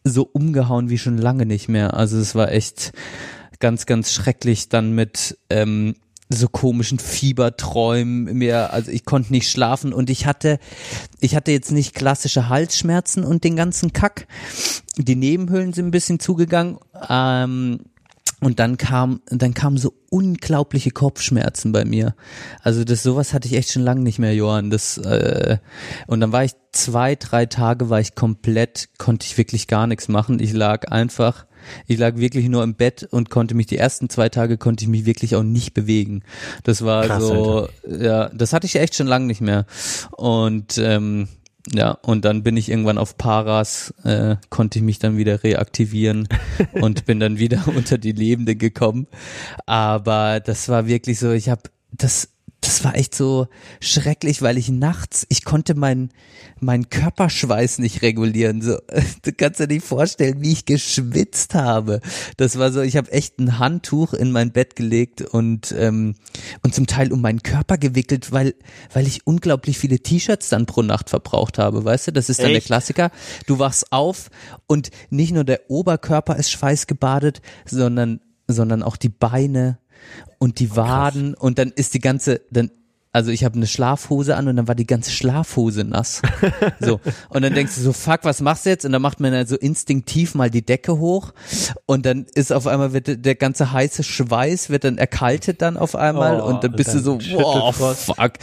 so 0.04 0.24
umgehauen 0.24 0.90
wie 0.90 0.98
schon 0.98 1.18
lange 1.18 1.46
nicht 1.46 1.68
mehr. 1.68 1.94
Also 1.94 2.18
es 2.18 2.34
war 2.34 2.52
echt 2.52 2.94
ganz, 3.62 3.86
ganz 3.86 4.12
schrecklich 4.12 4.68
dann 4.68 4.92
mit 4.92 5.38
ähm, 5.50 5.96
so 6.34 6.48
komischen 6.48 7.00
Fieberträumen 7.00 8.26
mir, 8.38 8.74
also 8.74 8.92
ich 8.92 9.06
konnte 9.06 9.32
nicht 9.32 9.50
schlafen 9.50 9.94
und 9.94 10.10
ich 10.10 10.26
hatte, 10.26 10.60
ich 11.20 11.36
hatte 11.36 11.52
jetzt 11.52 11.72
nicht 11.72 11.94
klassische 11.94 12.50
Halsschmerzen 12.50 13.24
und 13.24 13.44
den 13.44 13.56
ganzen 13.56 13.94
Kack. 13.94 14.28
Die 14.98 15.16
Nebenhöhlen 15.16 15.74
sind 15.74 15.88
ein 15.88 15.92
bisschen 15.92 16.20
zugegangen. 16.20 16.78
Ähm, 17.10 17.80
und 18.44 18.60
dann 18.60 18.78
kam, 18.78 19.22
dann 19.28 19.54
kamen 19.54 19.78
so 19.78 19.94
unglaubliche 20.10 20.90
Kopfschmerzen 20.90 21.72
bei 21.72 21.86
mir. 21.86 22.16
Also 22.64 22.84
das 22.84 23.04
sowas 23.04 23.36
hatte 23.36 23.48
ich 23.48 23.54
echt 23.54 23.72
schon 23.72 23.84
lange 23.84 24.02
nicht 24.02 24.18
mehr, 24.18 24.34
Johann. 24.34 24.72
Das 24.72 24.98
äh, 24.98 25.60
und 26.08 26.22
dann 26.22 26.32
war 26.32 26.44
ich 26.44 26.54
zwei, 26.72 27.16
drei 27.16 27.46
Tage 27.46 27.92
war 27.92 28.00
ich 28.00 28.16
komplett, 28.16 28.90
konnte 28.98 29.28
ich 29.28 29.38
wirklich 29.38 29.68
gar 29.68 29.86
nichts 29.86 30.08
machen. 30.08 30.40
Ich 30.40 30.54
lag 30.54 30.92
einfach, 30.92 31.46
ich 31.88 31.98
lag 31.98 32.18
wirklich 32.18 32.48
nur 32.50 32.64
im 32.64 32.76
Bett 32.76 33.08
und 33.10 33.30
konnte 33.30 33.56
mich 33.56 33.68
die 33.68 33.78
ersten 33.78 34.10
zwei 34.10 34.30
Tage 34.30 34.58
konnte 34.58 34.84
ich 34.84 34.90
mich 34.90 35.06
wirklich 35.06 35.36
auch 35.36 35.44
nicht 35.44 35.74
bewegen. 35.74 36.24
Das 36.64 36.84
war 36.84 37.06
Krass, 37.06 37.24
so, 37.24 37.68
ja, 37.88 38.30
das 38.30 38.54
hatte 38.54 38.68
ich 38.68 38.76
echt 38.76 38.96
schon 38.96 39.08
lange 39.08 39.26
nicht 39.26 39.42
mehr. 39.42 39.66
Und 40.12 40.78
ähm, 40.78 41.28
ja, 41.74 41.92
und 42.02 42.26
dann 42.26 42.44
bin 42.44 42.58
ich 42.58 42.70
irgendwann 42.70 42.98
auf 42.98 43.18
Paras, 43.18 43.94
äh, 44.04 44.36
konnte 44.50 44.80
ich 44.80 44.84
mich 44.84 45.00
dann 45.00 45.18
wieder 45.18 45.44
reaktivieren 45.44 46.28
und 46.74 47.06
bin 47.06 47.20
dann 47.20 47.38
wieder 47.38 47.64
unter 47.76 47.98
die 47.98 48.12
Lebenden 48.12 48.58
gekommen. 48.58 49.08
Aber 49.66 50.40
das 50.40 50.70
war 50.70 50.88
wirklich 50.88 51.20
so, 51.20 51.32
ich 51.32 51.50
habe 51.50 51.64
das, 51.92 52.30
das 52.72 52.86
war 52.86 52.96
echt 52.96 53.14
so 53.14 53.48
schrecklich, 53.82 54.42
weil 54.42 54.58
ich 54.58 54.70
nachts, 54.70 55.26
ich 55.28 55.44
konnte 55.44 55.76
meinen 55.76 56.10
mein 56.62 56.90
Körperschweiß 56.90 57.80
nicht 57.80 58.02
regulieren. 58.02 58.62
So, 58.62 58.78
du 59.24 59.34
kannst 59.34 59.60
dir 59.60 59.68
nicht 59.68 59.86
vorstellen, 59.86 60.42
wie 60.42 60.54
ich 60.54 60.64
geschwitzt 60.64 61.54
habe. 61.54 62.00
Das 62.38 62.58
war 62.58 62.72
so, 62.72 62.80
ich 62.80 62.96
habe 62.96 63.12
echt 63.12 63.40
ein 63.40 63.60
Handtuch 63.60 64.14
in 64.14 64.32
mein 64.32 64.54
Bett 64.54 64.78
gelegt 64.78 65.22
und 65.22 65.76
ähm, 65.78 66.16
und 66.64 66.74
zum 66.74 66.88
Teil 66.88 67.12
um 67.12 67.20
meinen 67.20 67.44
Körper 67.44 67.78
gewickelt, 67.78 68.32
weil 68.32 68.56
weil 68.94 69.06
ich 69.06 69.28
unglaublich 69.28 69.78
viele 69.78 70.00
T-Shirts 70.00 70.48
dann 70.48 70.66
pro 70.66 70.82
Nacht 70.82 71.10
verbraucht 71.10 71.58
habe. 71.58 71.84
Weißt 71.84 72.08
du, 72.08 72.14
das 72.14 72.30
ist 72.30 72.40
dann 72.40 72.52
der 72.52 72.60
Echt? 72.60 72.68
Klassiker. 72.68 73.12
Du 73.48 73.60
wachst 73.60 73.92
auf 73.92 74.30
und 74.66 74.92
nicht 75.10 75.34
nur 75.34 75.44
der 75.44 75.70
Oberkörper 75.70 76.38
ist 76.38 76.52
schweißgebadet, 76.52 77.42
sondern 77.66 78.22
sondern 78.48 78.82
auch 78.82 78.96
die 78.96 79.10
Beine 79.10 79.78
und 80.42 80.58
die 80.58 80.76
Waden 80.76 81.36
und 81.36 81.60
dann 81.60 81.70
ist 81.70 81.94
die 81.94 82.00
ganze, 82.00 82.42
dann, 82.50 82.72
also 83.14 83.30
ich 83.32 83.44
habe 83.44 83.56
eine 83.56 83.68
Schlafhose 83.68 84.36
an 84.38 84.48
und 84.48 84.56
dann 84.56 84.68
war 84.68 84.76
die 84.76 84.86
ganze 84.88 85.12
Schlafhose 85.12 85.84
nass. 85.84 86.22
So. 86.80 87.00
Und 87.30 87.42
dann 87.44 87.54
denkst 87.54 87.76
du 87.76 87.82
so, 87.82 87.94
fuck, 87.94 88.20
was 88.24 88.42
machst 88.42 88.66
du 88.66 88.70
jetzt? 88.70 88.86
Und 88.86 88.92
dann 88.92 89.02
macht 89.02 89.20
man 89.20 89.32
dann 89.32 89.46
so 89.46 89.56
instinktiv 89.58 90.34
mal 90.36 90.50
die 90.50 90.66
Decke 90.66 90.98
hoch 90.98 91.34
und 91.86 92.06
dann 92.06 92.26
ist 92.34 92.52
auf 92.52 92.66
einmal 92.68 92.94
wird 92.94 93.26
der- 93.26 93.36
ganze 93.36 93.72
heiße 93.72 94.04
Schweiß 94.04 94.70
wird 94.70 94.84
dann 94.84 94.98
erkaltet 94.98 95.62
dann 95.62 95.78
auf 95.78 95.96
einmal 95.96 96.40
Oh, 96.42 96.46
und 96.46 96.64
dann 96.64 96.72
bist 96.74 96.94
du 96.94 97.00
so, 97.00 97.18
dann 97.18 97.34
wow, 97.34 97.96
fuck. 97.98 98.34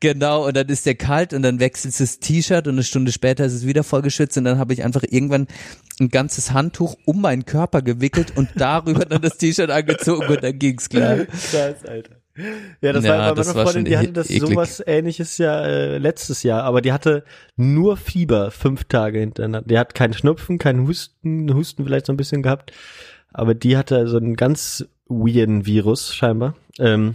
Genau. 0.00 0.46
Und 0.46 0.56
dann 0.56 0.66
ist 0.68 0.84
der 0.86 0.94
kalt 0.94 1.32
und 1.32 1.42
dann 1.42 1.60
wechselst 1.60 2.00
du 2.00 2.04
das 2.04 2.18
T-Shirt 2.18 2.66
und 2.66 2.74
eine 2.74 2.82
Stunde 2.84 3.12
später 3.12 3.44
ist 3.44 3.52
es 3.52 3.66
wieder 3.66 3.84
vollgeschützt 3.84 4.36
und 4.38 4.44
dann 4.44 4.58
habe 4.58 4.72
ich 4.72 4.82
einfach 4.82 5.02
irgendwann 5.08 5.46
ein 6.00 6.08
ganzes 6.08 6.52
Handtuch 6.52 6.96
um 7.06 7.20
meinen 7.20 7.44
Körper 7.46 7.82
gewickelt 7.82 8.36
und 8.36 8.48
darüber 8.56 9.04
dann 9.04 9.22
das 9.22 9.38
T-Shirt 9.38 9.70
angezogen 9.70 10.26
und 10.26 10.42
dann 10.42 10.58
ging's 10.58 10.88
klar. 10.88 11.16
Krass, 11.50 11.84
Alter. 11.86 12.16
Ja, 12.82 12.92
das 12.92 13.04
Ja, 13.04 13.18
war 13.18 13.34
bei 13.34 13.42
meiner 13.44 13.52
Freundin, 13.64 13.84
die 13.86 13.96
hatte 13.96 14.08
e- 14.10 14.12
das 14.12 14.30
eklig. 14.30 14.50
sowas 14.50 14.82
ähnliches 14.86 15.38
ja 15.38 15.62
äh, 15.62 15.98
letztes 15.98 16.42
Jahr, 16.42 16.64
aber 16.64 16.82
die 16.82 16.92
hatte 16.92 17.24
nur 17.56 17.96
Fieber 17.96 18.50
fünf 18.50 18.84
Tage 18.84 19.18
hintereinander. 19.20 19.66
Die 19.68 19.78
hat 19.78 19.94
keinen 19.94 20.12
Schnupfen, 20.12 20.58
keinen 20.58 20.86
Husten, 20.86 21.52
Husten 21.54 21.84
vielleicht 21.84 22.06
so 22.06 22.12
ein 22.12 22.16
bisschen 22.18 22.42
gehabt, 22.42 22.72
aber 23.32 23.54
die 23.54 23.76
hatte 23.76 24.06
so 24.08 24.16
einen 24.18 24.36
ganz 24.36 24.86
weirden 25.08 25.64
Virus 25.66 26.14
scheinbar. 26.14 26.54
Ähm, 26.78 27.14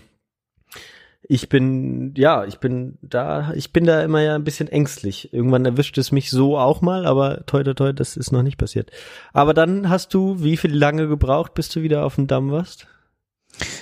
ich 1.24 1.48
bin, 1.50 2.14
ja, 2.18 2.44
ich 2.46 2.58
bin 2.58 2.98
da, 3.02 3.54
ich 3.54 3.72
bin 3.72 3.86
da 3.86 4.02
immer 4.04 4.22
ja 4.22 4.36
ein 4.36 4.44
bisschen 4.44 4.68
ängstlich. 4.68 5.32
Irgendwann 5.34 5.64
erwischt 5.66 5.98
es 5.98 6.12
mich 6.12 6.30
so 6.30 6.58
auch 6.58 6.82
mal, 6.82 7.06
aber 7.06 7.46
toi, 7.46 7.64
toi, 7.64 7.74
toi, 7.74 7.94
das 7.94 8.18
ist 8.18 8.32
noch 8.32 8.44
nicht 8.44 8.58
passiert. 8.58 8.92
Aber 9.32 9.54
dann 9.54 9.88
hast 9.90 10.14
du, 10.14 10.44
wie 10.44 10.58
viel 10.58 10.76
lange 10.76 11.08
gebraucht, 11.08 11.54
bis 11.54 11.70
du 11.70 11.84
wieder 11.84 12.06
auf 12.06 12.16
dem 12.16 12.28
Damm 12.28 12.52
warst? 12.52 12.88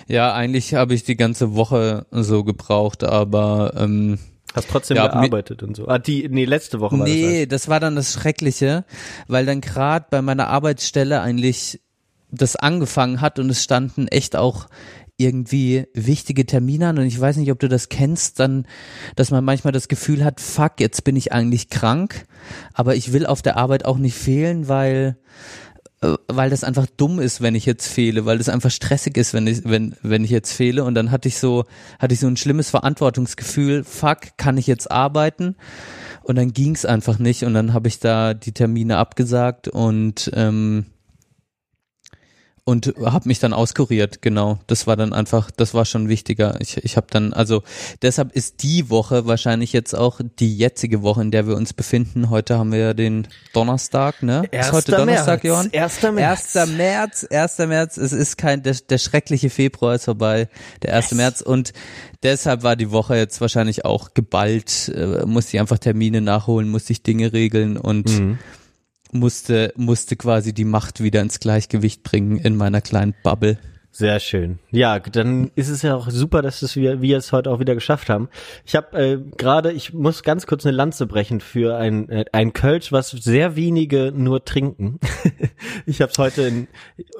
Ja, 0.08 0.34
eigentlich 0.34 0.74
habe 0.74 0.94
ich 0.94 1.04
die 1.04 1.16
ganze 1.16 1.56
Woche 1.56 2.06
so 2.12 2.44
gebraucht, 2.44 3.04
aber 3.04 3.74
ähm, 3.78 4.20
Hast 4.56 4.70
trotzdem 4.70 4.98
Ja, 4.98 5.08
gearbeitet 5.08 5.62
und 5.64 5.76
so. 5.76 5.88
Ah, 5.88 6.00
die, 6.00 6.28
nee, 6.30 6.46
letzte 6.46 6.80
Woche 6.80 6.98
war 6.98 7.06
nee, 7.08 7.46
das. 7.46 7.62
das 7.62 7.70
war 7.70 7.80
dann 7.80 7.96
das 7.96 8.14
Schreckliche, 8.14 8.84
weil 9.28 9.46
dann 9.46 9.62
gerade 9.62 10.08
bei 10.10 10.22
meiner 10.22 10.48
Arbeitsstelle 10.48 11.22
eigentlich 11.22 11.82
das 12.32 12.56
angefangen 12.56 13.22
hat 13.22 13.40
und 13.40 13.50
es 13.50 13.64
standen 13.64 14.08
echt 14.08 14.36
auch 14.36 14.68
irgendwie 15.18 15.86
wichtige 15.94 16.46
Termine 16.46 16.88
an 16.88 16.98
und 16.98 17.06
ich 17.06 17.20
weiß 17.20 17.36
nicht, 17.38 17.52
ob 17.52 17.60
du 17.60 17.68
das 17.68 17.90
kennst, 17.90 18.40
dann, 18.40 18.66
dass 19.18 19.32
man 19.32 19.44
manchmal 19.44 19.74
das 19.74 19.90
Gefühl 19.90 20.24
hat, 20.24 20.40
fuck, 20.40 20.80
jetzt 20.80 21.04
bin 21.04 21.18
ich 21.18 21.34
eigentlich 21.34 21.70
krank, 21.70 22.26
aber 22.74 22.96
ich 22.96 23.12
will 23.12 23.26
auf 23.26 23.42
der 23.42 23.58
Arbeit 23.58 23.84
auch 23.84 23.98
nicht 23.98 24.16
fehlen, 24.16 24.70
weil 24.70 25.18
weil 26.02 26.50
das 26.50 26.64
einfach 26.64 26.86
dumm 26.86 27.20
ist, 27.20 27.42
wenn 27.42 27.56
ich 27.56 27.66
jetzt 27.66 27.88
fehle, 27.88 28.26
weil 28.26 28.38
das 28.38 28.48
einfach 28.48 28.72
stressig 28.72 29.18
ist, 29.18 29.34
wenn 29.34 29.48
ich, 29.48 29.66
wenn, 29.66 29.96
wenn 30.02 30.24
ich 30.24 30.32
jetzt 30.32 30.54
fehle. 30.54 30.84
Und 30.86 30.96
dann 30.96 31.12
hatte 31.12 31.28
ich 31.28 31.40
so, 31.40 31.66
hatte 32.00 32.14
ich 32.14 32.22
so 32.22 32.28
ein 32.28 32.38
schlimmes 32.38 32.70
Verantwortungsgefühl, 32.70 33.84
fuck, 33.84 34.38
kann 34.38 34.58
ich 34.58 34.68
jetzt 34.68 34.90
arbeiten? 34.90 35.56
Und 36.24 36.38
dann 36.38 36.54
ging's 36.54 36.86
einfach 36.86 37.20
nicht. 37.20 37.44
Und 37.44 37.54
dann 37.54 37.74
habe 37.74 37.90
ich 37.90 38.00
da 38.00 38.34
die 38.34 38.54
Termine 38.54 38.98
abgesagt 38.98 39.68
und 39.68 40.32
ähm, 40.34 40.86
und 42.70 42.94
habe 43.04 43.28
mich 43.28 43.40
dann 43.40 43.52
auskuriert, 43.52 44.22
genau. 44.22 44.60
Das 44.68 44.86
war 44.86 44.96
dann 44.96 45.12
einfach, 45.12 45.50
das 45.50 45.74
war 45.74 45.86
schon 45.86 46.08
wichtiger. 46.08 46.62
Ich, 46.62 46.78
ich 46.78 46.98
habe 46.98 47.08
dann, 47.10 47.34
also 47.34 47.64
deshalb 48.04 48.32
ist 48.34 48.62
die 48.62 48.92
Woche 48.92 49.26
wahrscheinlich 49.26 49.74
jetzt 49.74 49.96
auch 49.96 50.22
die 50.40 50.56
jetzige 50.56 51.02
Woche, 51.02 51.24
in 51.24 51.32
der 51.32 51.48
wir 51.48 51.56
uns 51.56 51.74
befinden. 51.74 52.30
Heute 52.30 52.60
haben 52.60 52.72
wir 52.72 52.80
ja 52.80 52.94
den 52.94 53.28
Donnerstag, 53.54 54.22
ne? 54.22 54.44
ist 54.52 54.72
heute 54.72 54.92
Donnerstag, 54.92 55.44
Johann? 55.44 55.72
1. 55.74 56.04
März. 56.14 56.56
1. 56.56 56.78
März, 56.78 57.28
1. 57.32 57.58
März, 57.58 57.98
es 57.98 58.12
ist 58.12 58.38
kein, 58.38 58.62
der, 58.62 58.76
der 58.88 59.00
schreckliche 59.00 59.50
Februar 59.50 59.96
ist 59.96 60.06
vorbei, 60.06 60.48
der 60.84 60.96
1. 60.96 61.14
März 61.14 61.42
und 61.42 61.74
deshalb 62.22 62.62
war 62.62 62.76
die 62.76 62.92
Woche 62.92 63.16
jetzt 63.16 63.42
wahrscheinlich 63.42 63.84
auch 63.84 64.14
geballt, 64.14 64.92
äh, 64.94 65.26
musste 65.26 65.58
ich 65.58 65.60
einfach 65.60 65.80
Termine 65.80 66.22
nachholen, 66.22 66.70
musste 66.70 66.94
ich 66.94 67.02
Dinge 67.02 67.34
regeln 67.34 67.78
und 67.78 68.08
Mhm. 68.10 68.38
Musste, 69.12 69.74
musste 69.76 70.16
quasi 70.16 70.54
die 70.54 70.66
Macht 70.66 71.02
wieder 71.02 71.22
ins 71.22 71.40
Gleichgewicht 71.40 72.04
bringen 72.04 72.38
in 72.38 72.56
meiner 72.56 72.82
kleinen 72.82 73.14
Bubble. 73.24 73.58
Sehr 73.92 74.20
schön. 74.20 74.60
Ja, 74.70 75.00
dann 75.00 75.52
ist 75.56 75.68
es 75.68 75.82
ja 75.82 75.96
auch 75.96 76.10
super, 76.12 76.44
dass 76.44 76.62
es 76.62 76.76
wir, 76.76 77.02
wir 77.02 77.18
es 77.18 77.32
heute 77.32 77.50
auch 77.50 77.60
wieder 77.60 77.74
geschafft 77.74 78.08
haben. 78.08 78.30
Ich 78.64 78.76
habe 78.76 78.98
äh, 78.98 79.18
gerade, 79.36 79.72
ich 79.72 79.94
muss 79.94 80.22
ganz 80.22 80.46
kurz 80.46 80.64
eine 80.66 80.78
Lanze 80.78 81.08
brechen 81.08 81.42
für 81.42 81.76
ein 81.76 82.08
äh, 82.08 82.26
ein 82.32 82.54
Kölsch, 82.54 82.92
was 82.92 83.10
sehr 83.10 83.56
wenige 83.56 84.14
nur 84.16 84.46
trinken. 84.46 85.00
ich 85.88 86.02
habe 86.02 86.12
es 86.12 86.18
heute 86.20 86.44
in, 86.44 86.68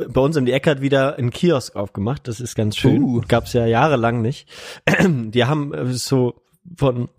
bei 0.08 0.22
uns 0.22 0.36
in 0.36 0.46
die 0.46 0.52
Eckart 0.52 0.80
wieder 0.80 1.18
einen 1.18 1.32
Kiosk 1.32 1.76
aufgemacht. 1.76 2.28
Das 2.28 2.40
ist 2.40 2.56
ganz 2.56 2.78
schön. 2.78 3.02
Uh. 3.02 3.22
Gab's 3.28 3.54
ja 3.54 3.66
jahrelang 3.66 4.22
nicht. 4.22 4.48
Die 5.04 5.46
haben 5.46 5.74
äh, 5.74 5.94
so 5.94 6.36
von 6.78 7.10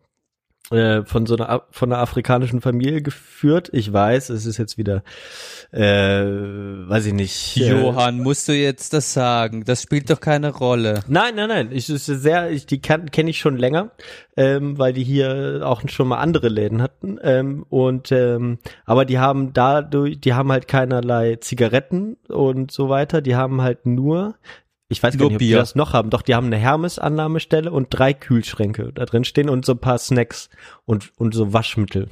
äh, 0.71 1.05
von 1.05 1.27
so 1.27 1.37
einer 1.37 1.65
von 1.71 1.93
einer 1.93 2.01
afrikanischen 2.01 2.61
Familie 2.61 3.03
geführt. 3.03 3.71
Ich 3.73 3.93
weiß, 3.93 4.31
es 4.31 4.47
ist 4.47 4.57
jetzt 4.59 4.79
wieder, 4.79 5.03
äh, 5.73 5.81
weiß 5.81 7.07
ich 7.07 7.13
nicht. 7.13 7.57
äh, 7.57 7.71
Johann, 7.71 8.21
musst 8.21 8.49
du 8.49 8.53
jetzt 8.53 8.93
das 8.93 9.13
sagen? 9.13 9.65
Das 9.65 9.83
spielt 9.83 10.11
doch 10.11 10.21
keine 10.21 10.51
Rolle. 10.51 11.03
Nein, 11.09 11.35
nein, 11.35 11.49
nein. 11.49 11.69
Ich, 11.73 11.91
ist 11.91 12.07
sehr, 12.07 12.51
ich, 12.51 12.67
die 12.67 12.81
kenne 12.81 13.07
kenn 13.07 13.29
ich 13.29 13.39
schon 13.39 13.57
länger, 13.57 13.91
ähm, 14.37 14.79
weil 14.79 14.93
die 14.93 15.05
hier 15.05 15.63
auch 15.65 15.83
schon 15.89 16.09
mal 16.09 16.19
andere 16.19 16.49
Läden 16.49 16.83
hatten. 16.83 17.19
Ähm, 17.23 17.67
und 17.69 18.13
ähm, 18.13 18.59
aber 18.85 19.05
die 19.05 19.19
haben 19.19 19.53
dadurch, 19.53 20.21
die 20.21 20.35
haben 20.35 20.53
halt 20.53 20.69
keinerlei 20.69 21.37
Zigaretten 21.37 22.17
und 22.29 22.71
so 22.71 22.89
weiter. 22.89 23.21
Die 23.21 23.35
haben 23.35 23.61
halt 23.61 23.87
nur, 23.87 24.37
ich 24.91 25.03
weiß 25.03 25.17
gar 25.17 25.27
nicht, 25.27 25.35
ob 25.35 25.39
die 25.39 25.47
Bier. 25.47 25.59
das 25.59 25.77
noch 25.77 25.93
haben. 25.93 26.11
Doch, 26.11 26.23
die 26.23 26.35
haben 26.35 26.47
eine 26.47 26.57
Hermes-Annahmestelle 26.57 27.71
und 27.71 27.87
drei 27.91 28.13
Kühlschränke 28.13 28.93
da 28.93 29.07
drin 29.07 29.25
stehen 29.25 29.49
und 29.49 29.65
so 29.65 29.73
ein 29.73 29.79
paar 29.79 29.99
Snacks 29.99 30.51
und 30.85 31.13
und 31.17 31.33
so 31.33 31.53
Waschmittel. 31.53 32.09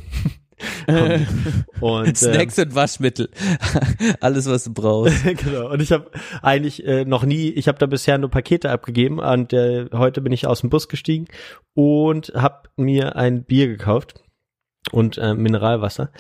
und, 1.80 2.16
Snacks 2.16 2.58
und 2.58 2.74
Waschmittel. 2.74 3.30
Alles, 4.20 4.48
was 4.48 4.64
du 4.64 4.72
brauchst. 4.72 5.24
genau. 5.24 5.70
Und 5.70 5.82
ich 5.82 5.92
habe 5.92 6.10
eigentlich 6.40 6.86
äh, 6.86 7.04
noch 7.04 7.24
nie, 7.24 7.50
ich 7.50 7.68
habe 7.68 7.78
da 7.78 7.86
bisher 7.86 8.16
nur 8.18 8.30
Pakete 8.30 8.70
abgegeben 8.70 9.18
und 9.18 9.52
äh, 9.52 9.86
heute 9.92 10.20
bin 10.20 10.32
ich 10.32 10.46
aus 10.46 10.60
dem 10.60 10.70
Bus 10.70 10.88
gestiegen 10.88 11.26
und 11.74 12.32
habe 12.34 12.68
mir 12.76 13.16
ein 13.16 13.44
Bier 13.44 13.68
gekauft 13.68 14.22
und 14.92 15.18
äh, 15.18 15.34
Mineralwasser. 15.34 16.10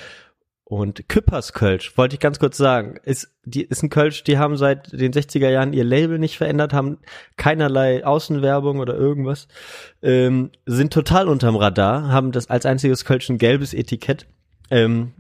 Und 0.70 1.08
Küppers 1.08 1.54
Kölsch, 1.54 1.96
wollte 1.96 2.16
ich 2.16 2.20
ganz 2.20 2.38
kurz 2.38 2.58
sagen, 2.58 3.00
ist, 3.02 3.30
die, 3.46 3.62
ist 3.62 3.82
ein 3.82 3.88
Kölsch, 3.88 4.22
die 4.24 4.36
haben 4.36 4.58
seit 4.58 4.92
den 4.92 5.14
60er 5.14 5.48
Jahren 5.48 5.72
ihr 5.72 5.82
Label 5.82 6.18
nicht 6.18 6.36
verändert, 6.36 6.74
haben 6.74 6.98
keinerlei 7.38 8.04
Außenwerbung 8.04 8.78
oder 8.78 8.94
irgendwas, 8.94 9.48
ähm, 10.02 10.50
sind 10.66 10.92
total 10.92 11.26
unterm 11.26 11.56
Radar, 11.56 12.08
haben 12.08 12.32
das 12.32 12.50
als 12.50 12.66
einziges 12.66 13.06
Kölsch 13.06 13.30
ein 13.30 13.38
gelbes 13.38 13.72
Etikett. 13.72 14.26
Ähm, 14.70 15.14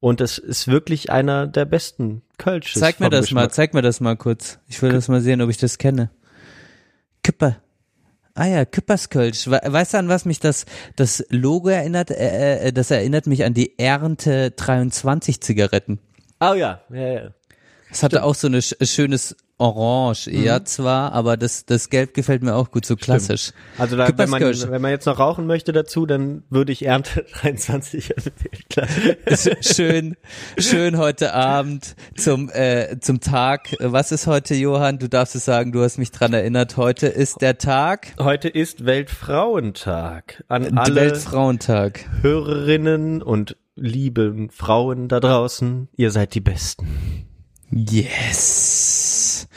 und 0.00 0.22
das 0.22 0.38
ist 0.38 0.66
wirklich 0.66 1.10
einer 1.10 1.46
der 1.46 1.66
besten 1.66 2.22
Kölsches. 2.38 2.80
Zeig 2.80 2.98
mir 2.98 3.10
das 3.10 3.30
mal, 3.32 3.42
Geschmack. 3.42 3.52
zeig 3.52 3.74
mir 3.74 3.82
das 3.82 4.00
mal 4.00 4.16
kurz. 4.16 4.60
Ich 4.66 4.80
will 4.80 4.92
das 4.92 5.08
mal 5.08 5.20
sehen, 5.20 5.42
ob 5.42 5.50
ich 5.50 5.58
das 5.58 5.76
kenne. 5.76 6.08
Küpper. 7.22 7.58
Ah 8.38 8.46
ja, 8.46 8.66
Küpperskölsch. 8.66 9.50
We 9.50 9.58
weißt 9.64 9.94
du, 9.94 9.98
an 9.98 10.08
was 10.08 10.26
mich 10.26 10.40
das, 10.40 10.66
das 10.94 11.24
Logo 11.30 11.70
erinnert? 11.70 12.10
Äh, 12.10 12.68
äh, 12.68 12.72
das 12.72 12.90
erinnert 12.90 13.26
mich 13.26 13.44
an 13.44 13.54
die 13.54 13.78
Ernte 13.78 14.50
23 14.50 15.40
Zigaretten. 15.40 15.98
Oh 16.38 16.52
ja, 16.52 16.82
ja, 16.90 17.08
ja. 17.12 17.30
Es 17.90 18.02
hatte 18.02 18.24
auch 18.24 18.34
so 18.34 18.48
ein 18.48 18.60
sch 18.60 18.74
schönes 18.82 19.36
Orange, 19.58 20.28
Mhm. 20.30 20.42
ja 20.42 20.64
zwar, 20.64 21.12
aber 21.12 21.38
das, 21.38 21.64
das 21.64 21.88
Gelb 21.88 22.12
gefällt 22.12 22.42
mir 22.42 22.54
auch 22.56 22.70
gut, 22.70 22.84
so 22.84 22.94
klassisch. 22.94 23.52
Also 23.78 23.96
da, 23.96 24.06
wenn 24.18 24.28
man, 24.28 24.42
wenn 24.42 24.82
man 24.82 24.90
jetzt 24.90 25.06
noch 25.06 25.18
rauchen 25.18 25.46
möchte 25.46 25.72
dazu, 25.72 26.04
dann 26.04 26.42
würde 26.50 26.72
ich 26.72 26.84
Ernte 26.84 27.24
23 27.40 28.12
empfehlen. 28.16 29.16
Schön, 29.62 30.16
schön 30.58 30.98
heute 30.98 31.32
Abend 31.32 31.96
zum, 32.16 32.50
äh, 32.50 32.98
zum 33.00 33.20
Tag. 33.20 33.74
Was 33.80 34.12
ist 34.12 34.26
heute, 34.26 34.54
Johann? 34.54 34.98
Du 34.98 35.08
darfst 35.08 35.34
es 35.34 35.46
sagen, 35.46 35.72
du 35.72 35.82
hast 35.82 35.96
mich 35.96 36.10
dran 36.10 36.34
erinnert. 36.34 36.76
Heute 36.76 37.06
ist 37.06 37.40
der 37.40 37.56
Tag, 37.56 38.08
Heute 38.20 38.48
ist 38.48 38.84
Weltfrauentag. 38.84 40.44
An 40.48 40.76
alle 40.76 40.96
Weltfrauentag. 40.96 42.04
Hörerinnen 42.20 43.22
und 43.22 43.56
lieben 43.74 44.50
Frauen 44.50 45.08
da 45.08 45.18
draußen, 45.20 45.88
ihr 45.96 46.10
seid 46.10 46.34
die 46.34 46.40
Besten. 46.40 47.25
Yes. 47.70 49.48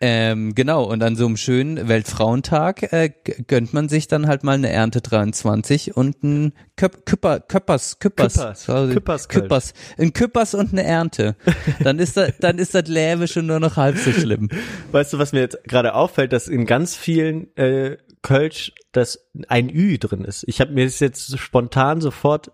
Ähm, 0.00 0.54
genau, 0.54 0.84
und 0.84 1.02
an 1.02 1.16
so 1.16 1.26
einem 1.26 1.36
schönen 1.36 1.88
Weltfrauentag 1.88 2.92
äh, 2.92 3.10
gönnt 3.46 3.72
man 3.72 3.88
sich 3.88 4.08
dann 4.08 4.26
halt 4.26 4.44
mal 4.44 4.52
eine 4.52 4.68
Ernte 4.68 5.00
23 5.00 5.96
und 5.96 6.22
ein 6.22 6.52
Köp 6.76 7.06
Küpper, 7.06 7.40
Köppers, 7.40 7.98
Küppers, 7.98 8.34
Küppers, 8.34 8.64
sorry, 8.64 8.92
Küppers. 8.92 9.28
Küppers, 9.28 9.74
ein 9.98 10.12
Küppers 10.12 10.54
und 10.54 10.72
eine 10.72 10.84
Ernte. 10.84 11.36
Dann 11.82 11.98
ist 11.98 12.16
das, 12.16 12.34
dann 12.40 12.58
ist 12.58 12.74
das 12.74 12.88
Läwe 12.88 13.26
schon 13.26 13.46
nur 13.46 13.58
noch 13.58 13.76
halb 13.76 13.96
so 13.96 14.12
schlimm. 14.12 14.48
Weißt 14.92 15.12
du, 15.12 15.18
was 15.18 15.32
mir 15.32 15.40
jetzt 15.40 15.64
gerade 15.64 15.94
auffällt, 15.94 16.32
dass 16.32 16.48
in 16.48 16.66
ganz 16.66 16.94
vielen 16.94 17.56
äh, 17.56 17.96
Kölsch 18.22 18.72
das 18.92 19.28
ein 19.48 19.70
Ü 19.70 19.98
drin 19.98 20.24
ist. 20.24 20.44
Ich 20.46 20.60
habe 20.60 20.72
mir 20.72 20.86
jetzt 20.86 21.38
spontan 21.38 22.00
sofort 22.00 22.52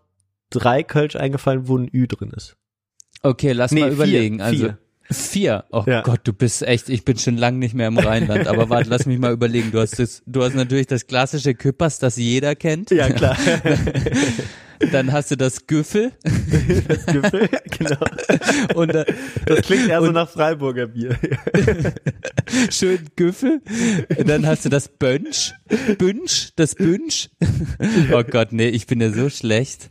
drei 0.50 0.82
Kölsch 0.82 1.16
eingefallen, 1.16 1.66
wo 1.68 1.76
ein 1.76 1.90
Ü 1.92 2.06
drin 2.06 2.30
ist. 2.36 2.56
Okay, 3.22 3.52
lass 3.52 3.72
Nee, 3.72 3.80
mal 3.80 3.86
vier, 3.86 3.94
überlegen. 3.94 4.40
Also 4.40 4.58
vier. 4.58 4.78
Vier. 5.12 5.64
Oh 5.70 5.84
Ja. 5.86 6.02
Gott, 6.02 6.20
du 6.24 6.32
bist 6.32 6.62
echt. 6.62 6.88
Ich 6.88 7.04
bin 7.04 7.18
schon 7.18 7.36
lange 7.36 7.58
nicht 7.58 7.74
mehr 7.74 7.88
im 7.88 7.98
Rheinland. 7.98 8.46
Aber 8.48 8.68
warte, 8.70 8.90
lass 8.90 9.06
mich 9.06 9.18
mal 9.18 9.32
überlegen. 9.32 9.70
Du 9.72 9.80
hast 9.80 9.98
das, 9.98 10.22
du 10.26 10.42
hast 10.42 10.54
natürlich 10.54 10.86
das 10.86 11.06
klassische 11.06 11.54
Küppers, 11.54 11.98
das 11.98 12.16
jeder 12.16 12.54
kennt. 12.54 12.90
Ja, 12.90 13.08
klar. 13.10 13.36
Dann 14.90 15.12
hast 15.12 15.30
du 15.30 15.36
das 15.36 15.68
Güffel 15.68 16.10
das 16.88 17.06
Gefühl, 17.06 17.48
genau. 17.78 17.96
und 18.74 18.90
äh, 18.92 19.04
Das 19.46 19.60
klingt 19.62 19.88
eher 19.88 20.00
so 20.00 20.08
Und- 20.08 20.14
nach 20.14 20.28
Freiburger 20.28 20.88
Bier. 20.88 21.16
schön 22.70 22.98
Güffel. 23.14 23.60
Dann 24.26 24.44
hast 24.44 24.64
du 24.64 24.68
das 24.70 24.88
Bönsch, 24.88 25.54
Bünsch, 25.98 26.50
das 26.56 26.74
Bünsch. 26.74 27.30
Oh 28.12 28.24
Gott, 28.24 28.52
nee, 28.52 28.68
ich 28.70 28.88
bin 28.88 29.00
ja 29.00 29.10
so 29.12 29.30
schlecht. 29.30 29.88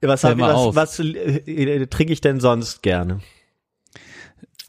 Was, 0.00 0.24
hab, 0.24 0.38
was, 0.38 0.54
auf. 0.54 0.74
was 0.76 0.98
äh, 0.98 1.04
äh, 1.04 1.86
trinke 1.86 2.14
ich 2.14 2.22
denn 2.22 2.40
sonst 2.40 2.82
gerne? 2.82 3.20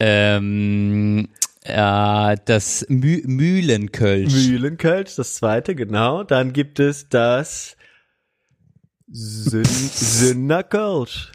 Ähm, 0.04 1.28
ja, 1.64 2.34
das 2.34 2.84
Mü 2.88 3.22
Mühlenkölsch. 3.24 4.34
Mühlenkölsch, 4.48 5.14
das 5.14 5.36
zweite, 5.36 5.76
genau. 5.76 6.24
Dann 6.24 6.52
gibt 6.52 6.80
es 6.80 7.08
das 7.08 7.76
Sün 9.08 9.64
Sünderkölsch. 9.64 11.30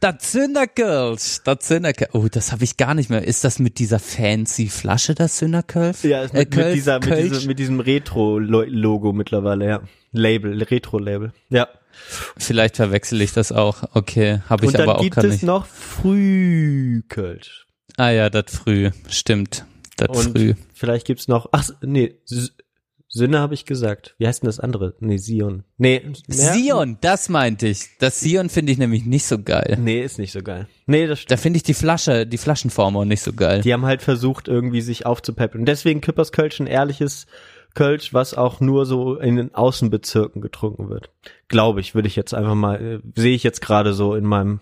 Das 0.00 0.32
Sünderkölsch, 0.32 1.38
das 1.44 1.66
Sünderkölsch. 1.68 2.10
Oh, 2.12 2.26
das 2.30 2.50
habe 2.52 2.64
ich 2.64 2.76
gar 2.76 2.94
nicht 2.94 3.08
mehr. 3.10 3.22
Ist 3.24 3.44
das 3.44 3.58
mit 3.60 3.78
dieser 3.78 3.98
fancy 4.00 4.68
Flasche, 4.68 5.14
das 5.14 5.38
Sünderkölsch? 5.38 6.02
Ja, 6.04 6.22
mit, 6.22 6.34
Äh, 6.34 6.44
Kölsch- 6.44 6.66
mit, 6.66 6.74
dieser, 6.76 7.00
mit, 7.00 7.18
diesem, 7.18 7.46
mit 7.46 7.58
diesem 7.58 7.80
Retro-Logo 7.80 9.12
mittlerweile, 9.12 9.66
ja. 9.68 9.80
Label, 10.12 10.60
Retro-Label. 10.62 11.32
Ja. 11.50 11.68
Vielleicht 12.36 12.76
verwechsel 12.76 13.20
ich 13.20 13.32
das 13.32 13.50
auch. 13.52 13.82
Okay, 13.94 14.40
habe 14.48 14.64
ich 14.64 14.68
Und 14.68 14.74
dann 14.78 14.88
aber 14.88 14.98
auch 14.98 15.02
gibt 15.02 15.16
gar 15.16 15.24
es 15.24 15.32
nicht. 15.34 15.42
noch 15.44 15.66
Frühkölsch. 15.66 17.66
Ah 17.98 18.10
ja, 18.10 18.30
das 18.30 18.56
früh. 18.56 18.90
Stimmt. 19.08 19.66
Das 19.96 20.26
früh. 20.26 20.54
vielleicht 20.72 21.06
gibt's 21.06 21.26
noch, 21.26 21.48
ach, 21.50 21.68
nee, 21.82 22.14
Sünde 23.08 23.40
habe 23.40 23.54
ich 23.54 23.64
gesagt. 23.64 24.14
Wie 24.18 24.26
heißt 24.28 24.42
denn 24.42 24.48
das 24.48 24.60
andere? 24.60 24.94
Nee, 25.00 25.16
Sion. 25.16 25.64
Nee, 25.78 26.02
mehr? 26.28 26.52
Sion, 26.52 26.98
das 27.00 27.28
meinte 27.28 27.66
ich. 27.66 27.86
Das 27.98 28.20
Sion 28.20 28.50
finde 28.50 28.70
ich 28.70 28.78
nämlich 28.78 29.04
nicht 29.04 29.24
so 29.24 29.42
geil. 29.42 29.76
Nee, 29.80 30.02
ist 30.02 30.18
nicht 30.18 30.30
so 30.30 30.42
geil. 30.42 30.68
Nee, 30.86 31.08
das 31.08 31.20
stimmt. 31.20 31.32
Da 31.32 31.36
finde 31.38 31.56
ich 31.56 31.64
die 31.64 31.74
Flasche, 31.74 32.24
die 32.24 32.38
Flaschenform 32.38 32.96
auch 32.96 33.04
nicht 33.04 33.22
so 33.22 33.32
geil. 33.32 33.62
Die 33.62 33.72
haben 33.72 33.84
halt 33.84 34.02
versucht, 34.02 34.46
irgendwie 34.46 34.82
sich 34.82 35.04
aufzupäppeln. 35.04 35.64
Deswegen 35.64 36.00
Küppers 36.00 36.30
Kölsch 36.30 36.60
ein 36.60 36.68
ehrliches 36.68 37.26
Kölsch, 37.74 38.14
was 38.14 38.34
auch 38.34 38.60
nur 38.60 38.86
so 38.86 39.16
in 39.16 39.36
den 39.36 39.54
Außenbezirken 39.54 40.40
getrunken 40.40 40.88
wird. 40.88 41.10
Glaube 41.48 41.80
ich, 41.80 41.96
würde 41.96 42.08
ich 42.08 42.16
jetzt 42.16 42.34
einfach 42.34 42.54
mal, 42.54 42.80
äh, 42.80 43.00
sehe 43.16 43.34
ich 43.34 43.42
jetzt 43.42 43.60
gerade 43.60 43.94
so 43.94 44.14
in 44.14 44.24
meinem 44.24 44.60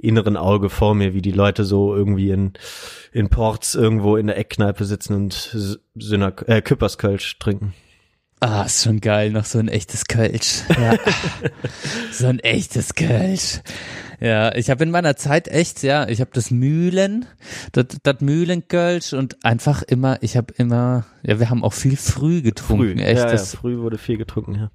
inneren 0.00 0.36
Auge 0.36 0.68
vor 0.70 0.94
mir, 0.94 1.14
wie 1.14 1.22
die 1.22 1.32
Leute 1.32 1.64
so 1.64 1.94
irgendwie 1.94 2.30
in, 2.30 2.52
in 3.12 3.28
Ports 3.28 3.74
irgendwo 3.74 4.16
in 4.16 4.26
der 4.26 4.38
Eckkneipe 4.38 4.84
sitzen 4.84 5.14
und 5.14 5.32
S- 5.54 5.78
Sünner, 5.94 6.32
äh, 6.48 6.62
Küppers 6.62 6.98
Kölsch 6.98 7.38
trinken. 7.38 7.74
Ah, 8.42 8.62
ist 8.62 8.84
schon 8.84 9.00
geil, 9.00 9.30
noch 9.32 9.44
so 9.44 9.58
ein 9.58 9.68
echtes 9.68 10.06
Kölsch. 10.06 10.62
Ja. 10.70 10.94
so 12.12 12.26
ein 12.26 12.38
echtes 12.38 12.94
Kölsch. 12.94 13.60
Ja, 14.18 14.54
ich 14.54 14.70
habe 14.70 14.82
in 14.84 14.90
meiner 14.90 15.16
Zeit 15.16 15.48
echt, 15.48 15.82
ja, 15.82 16.06
ich 16.08 16.20
habe 16.20 16.30
das 16.32 16.50
Mühlen, 16.50 17.26
das, 17.72 17.86
das 18.02 18.20
Mühlenkölsch 18.20 19.12
und 19.14 19.44
einfach 19.44 19.82
immer, 19.82 20.22
ich 20.22 20.36
habe 20.36 20.52
immer, 20.56 21.06
ja, 21.22 21.38
wir 21.38 21.48
haben 21.50 21.64
auch 21.64 21.72
viel 21.72 21.96
früh 21.96 22.42
getrunken, 22.42 22.98
echt. 22.98 23.18
ja, 23.22 23.30
ja, 23.30 23.36
früh 23.38 23.78
wurde 23.78 23.96
viel 23.98 24.16
getrunken, 24.18 24.54
ja. 24.56 24.70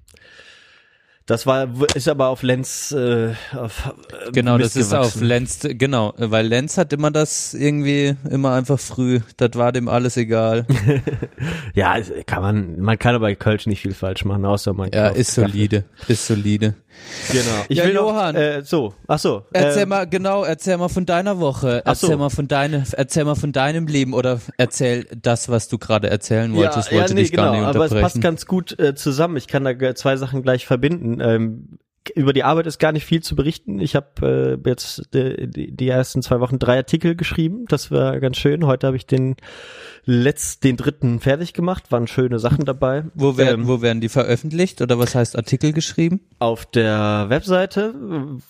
Das 1.27 1.47
war, 1.47 1.67
ist 1.95 2.07
aber 2.07 2.27
auf 2.27 2.43
Lenz, 2.43 2.91
äh, 2.91 3.33
auf, 3.57 3.91
äh, 4.27 4.31
Genau, 4.31 4.59
das 4.59 4.75
ist 4.75 4.93
auf. 4.93 5.19
Lenz, 5.19 5.59
genau, 5.63 6.13
weil 6.17 6.45
Lenz 6.45 6.77
hat 6.77 6.93
immer 6.93 7.09
das 7.09 7.55
irgendwie, 7.55 8.15
immer 8.29 8.53
einfach 8.53 8.79
früh, 8.79 9.21
das 9.37 9.49
war 9.55 9.71
dem 9.71 9.87
alles 9.89 10.17
egal. 10.17 10.67
Ja, 11.73 11.95
kann 12.25 12.41
man, 12.41 12.79
man 12.79 12.97
kann 12.97 13.15
aber 13.15 13.25
bei 13.25 13.35
Kölsch 13.35 13.65
nicht 13.67 13.81
viel 13.81 13.93
falsch 13.93 14.23
machen, 14.23 14.45
außer 14.45 14.73
man 14.73 14.91
Ja, 14.93 15.07
ist 15.07 15.35
Kaffee. 15.35 15.51
solide, 15.51 15.83
ist 16.07 16.25
solide. 16.27 16.75
Genau. 17.29 17.43
Ich 17.67 17.77
Ja, 17.77 17.85
will 17.85 17.93
Johann. 17.93 18.35
Noch, 18.35 18.41
äh, 18.41 18.61
so, 18.63 18.93
ach 19.07 19.19
so. 19.19 19.43
Erzähl 19.51 19.83
äh, 19.83 19.85
mal, 19.85 20.05
genau, 20.07 20.45
erzähl 20.45 20.77
mal 20.77 20.87
von 20.87 21.05
deiner 21.05 21.39
Woche, 21.39 21.81
Ach 21.83 21.93
so. 21.95 22.07
erzähl 22.07 22.17
mal 22.17 22.29
von 22.29 22.47
deine, 22.47 22.85
erzähl 22.93 23.25
mal 23.25 23.35
von 23.35 23.51
deinem 23.51 23.87
Leben 23.87 24.13
oder 24.13 24.39
erzähl 24.57 25.05
das, 25.21 25.49
was 25.49 25.67
du 25.67 25.77
gerade 25.77 26.09
erzählen 26.09 26.55
wolltest, 26.55 26.91
ja, 26.91 26.97
wollte 26.97 27.09
ja, 27.09 27.15
nee, 27.15 27.21
dich 27.23 27.31
genau, 27.31 27.43
gar 27.43 27.51
nicht 27.51 27.61
aber 27.63 27.69
es 27.85 27.91
unterbrechen. 27.91 28.01
passt 28.03 28.21
ganz 28.21 28.45
gut 28.45 28.79
äh, 28.79 28.95
zusammen. 28.95 29.35
Ich 29.35 29.47
kann 29.47 29.65
da 29.65 29.95
zwei 29.95 30.15
Sachen 30.15 30.41
gleich 30.41 30.65
verbinden. 30.65 31.14
Ähm, 31.21 31.79
über 32.13 32.33
die 32.33 32.43
Arbeit 32.43 32.67
ist 32.67 32.77
gar 32.77 32.91
nicht 32.91 33.03
viel 33.05 33.23
zu 33.23 33.35
berichten. 33.35 33.79
Ich 33.79 33.95
habe 33.95 34.59
äh, 34.63 34.69
jetzt 34.69 35.15
äh, 35.15 35.47
die, 35.47 35.75
die 35.75 35.87
ersten 35.89 36.21
zwei 36.21 36.39
Wochen 36.39 36.59
drei 36.59 36.77
Artikel 36.77 37.15
geschrieben. 37.15 37.65
Das 37.67 37.89
war 37.89 38.19
ganz 38.19 38.37
schön. 38.37 38.67
Heute 38.67 38.85
habe 38.85 38.95
ich 38.95 39.07
den 39.07 39.35
letzt, 40.03 40.63
den 40.63 40.77
dritten 40.77 41.19
fertig 41.19 41.53
gemacht. 41.53 41.91
Waren 41.91 42.05
schöne 42.05 42.37
Sachen 42.37 42.63
dabei. 42.63 43.05
wo, 43.15 43.37
werden, 43.37 43.61
Ähm, 43.61 43.67
wo 43.67 43.81
werden 43.81 44.01
die 44.01 44.09
veröffentlicht 44.09 44.81
oder 44.83 44.99
was 44.99 45.15
heißt 45.15 45.35
Artikel 45.35 45.73
geschrieben? 45.73 46.21
auf 46.37 46.67
der 46.67 47.25
Webseite 47.29 47.95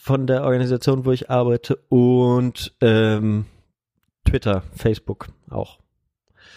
von 0.01 0.27
der 0.27 0.43
Organisation, 0.43 1.05
wo 1.05 1.11
ich 1.13 1.29
arbeite 1.29 1.77
und 1.87 2.73
ähm, 2.81 3.45
Twitter, 4.25 4.63
Facebook 4.75 5.27
auch. 5.49 5.79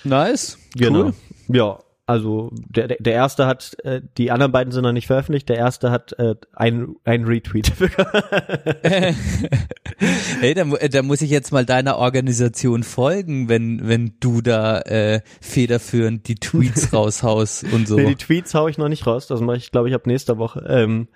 Nice. 0.02 0.58
Genau. 0.74 1.04
Cool. 1.04 1.14
Ja, 1.48 1.78
also 2.08 2.50
der, 2.54 2.88
der, 2.88 2.96
der 3.00 3.12
erste 3.12 3.46
hat, 3.46 3.76
äh, 3.84 4.00
die 4.16 4.30
anderen 4.30 4.50
beiden 4.50 4.72
sind 4.72 4.82
noch 4.82 4.92
nicht 4.92 5.06
veröffentlicht, 5.06 5.48
der 5.48 5.58
erste 5.58 5.90
hat 5.90 6.18
äh, 6.18 6.34
ein, 6.54 6.96
ein 7.04 7.24
Retweet. 7.24 7.72
Hey, 10.40 10.54
da, 10.54 10.64
da 10.64 11.02
muss 11.02 11.22
ich 11.22 11.30
jetzt 11.30 11.50
mal 11.52 11.64
deiner 11.64 11.96
Organisation 11.98 12.84
folgen, 12.84 13.48
wenn, 13.48 13.88
wenn 13.88 14.12
du 14.20 14.40
da 14.40 14.80
äh, 14.82 15.22
federführend 15.40 16.28
die 16.28 16.36
Tweets 16.36 16.92
raushaust 16.92 17.64
und 17.72 17.88
so. 17.88 17.96
nee, 17.96 18.06
die 18.06 18.14
Tweets 18.14 18.54
hau 18.54 18.68
ich 18.68 18.78
noch 18.78 18.88
nicht 18.88 19.06
raus, 19.06 19.26
das 19.26 19.40
mache 19.40 19.56
ich, 19.56 19.72
glaube 19.72 19.88
ich, 19.88 19.94
ab 19.94 20.06
nächster 20.06 20.38
Woche. 20.38 20.64
Ähm, 20.68 21.08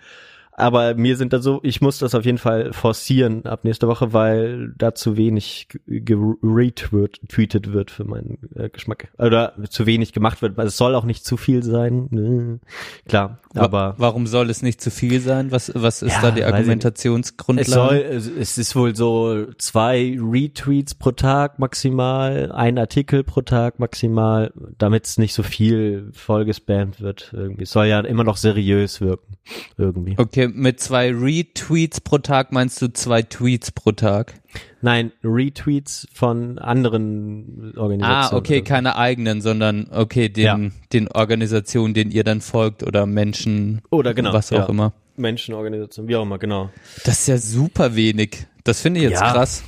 aber 0.55 0.95
mir 0.95 1.17
sind 1.17 1.33
da 1.33 1.41
so, 1.41 1.61
ich 1.63 1.81
muss 1.81 1.99
das 1.99 2.15
auf 2.15 2.25
jeden 2.25 2.39
Fall 2.39 2.73
forcieren 2.73 3.47
ab 3.47 3.65
nächster 3.65 3.89
Woche, 3.89 4.13
weil 4.13 4.75
da 4.77 4.95
zu 4.95 5.17
wenig 5.17 5.69
retweetet 5.89 7.73
wird 7.73 7.91
für 7.91 8.05
meinen 8.05 8.39
äh, 8.55 8.69
Geschmack. 8.69 9.09
Oder 9.19 9.55
zu 9.71 9.87
wenig 9.87 10.13
gemacht 10.13 10.43
wird, 10.43 10.57
weil 10.57 10.67
es 10.67 10.77
soll 10.77 10.95
auch 10.95 11.05
nicht 11.05 11.25
zu 11.25 11.37
viel 11.37 11.63
sein. 11.63 12.09
Ne? 12.11 12.61
Klar, 13.09 13.39
aber 13.55 13.95
Warum 13.97 14.27
soll 14.27 14.51
es 14.51 14.63
nicht 14.63 14.81
zu 14.81 14.91
viel 14.91 15.21
sein? 15.21 15.51
Was, 15.51 15.73
was 15.75 16.03
ist 16.03 16.13
Ja, 16.13 16.23
da 16.23 16.31
die. 16.31 16.45
Argumentationsgrundlage? 16.45 18.05
Es 18.05 18.25
soll, 18.25 18.37
es 18.37 18.53
es 18.53 18.59
ist 18.59 18.77
wohl 18.77 18.95
so 18.95 19.47
zwei 19.59 20.19
Retweets 20.21 20.95
pro 20.95 21.13
Tag 21.13 21.59
maximal, 21.59 22.53
ein 22.53 22.79
Artikel 22.79 23.25
pro 23.25 23.41
Tag 23.41 23.79
maximal, 23.79 24.53
damit 24.79 25.07
es 25.07 25.19
nicht 25.19 25.35
so 25.35 25.43
viel 25.43 26.11
vollgespammt 26.13 27.01
wird 27.01 27.33
irgendwie. 27.33 27.63
Es 27.63 27.71
soll 27.71 27.87
ja 27.87 28.01
immer 28.01 28.25
noch 28.25 28.37
seriös 28.37 29.01
wirken, 29.01 29.37
irgendwie. 29.79 30.15
Okay, 30.19 30.42
mit 30.49 30.81
zwei 30.81 31.11
Retweets 31.13 32.01
pro 32.01 32.19
Tag 32.19 32.53
meinst 32.53 32.81
du 32.83 32.93
zwei 32.93 33.23
Tweets 33.23 33.71
pro 33.71 33.93
Tag? 33.93 34.35
Nein, 34.81 35.13
Retweets 35.23 36.09
von 36.13 36.59
anderen 36.59 37.73
Organisationen. 37.77 38.33
Ah, 38.33 38.37
okay, 38.37 38.63
keine 38.63 38.97
eigenen, 38.97 39.41
sondern 39.41 39.89
okay, 39.91 40.29
den, 40.29 40.45
Ja. 40.45 40.59
den 40.93 41.09
Organisationen, 41.09 41.95
denen 41.95 42.11
ihr 42.11 42.25
dann 42.25 42.41
folgt 42.41 42.83
oder 42.83 43.07
Menschen, 43.07 43.81
Oder 43.91 44.13
genau, 44.15 44.33
was 44.33 44.53
auch 44.53 44.57
ja. 44.59 44.67
immer. 44.67 44.93
Menschenorganisationen, 45.17 46.09
wie 46.09 46.17
auch 46.17 46.23
immer, 46.23 46.39
genau. 46.39 46.71
Das 47.05 47.21
ist 47.21 47.27
ja 47.29 47.39
super 47.39 47.95
wenig. 47.95 48.47
Das 48.65 48.81
finde 48.81 49.01
ich 49.01 49.11
jetzt 49.11 49.21
Ja. 49.21 49.33
krass. 49.33 49.63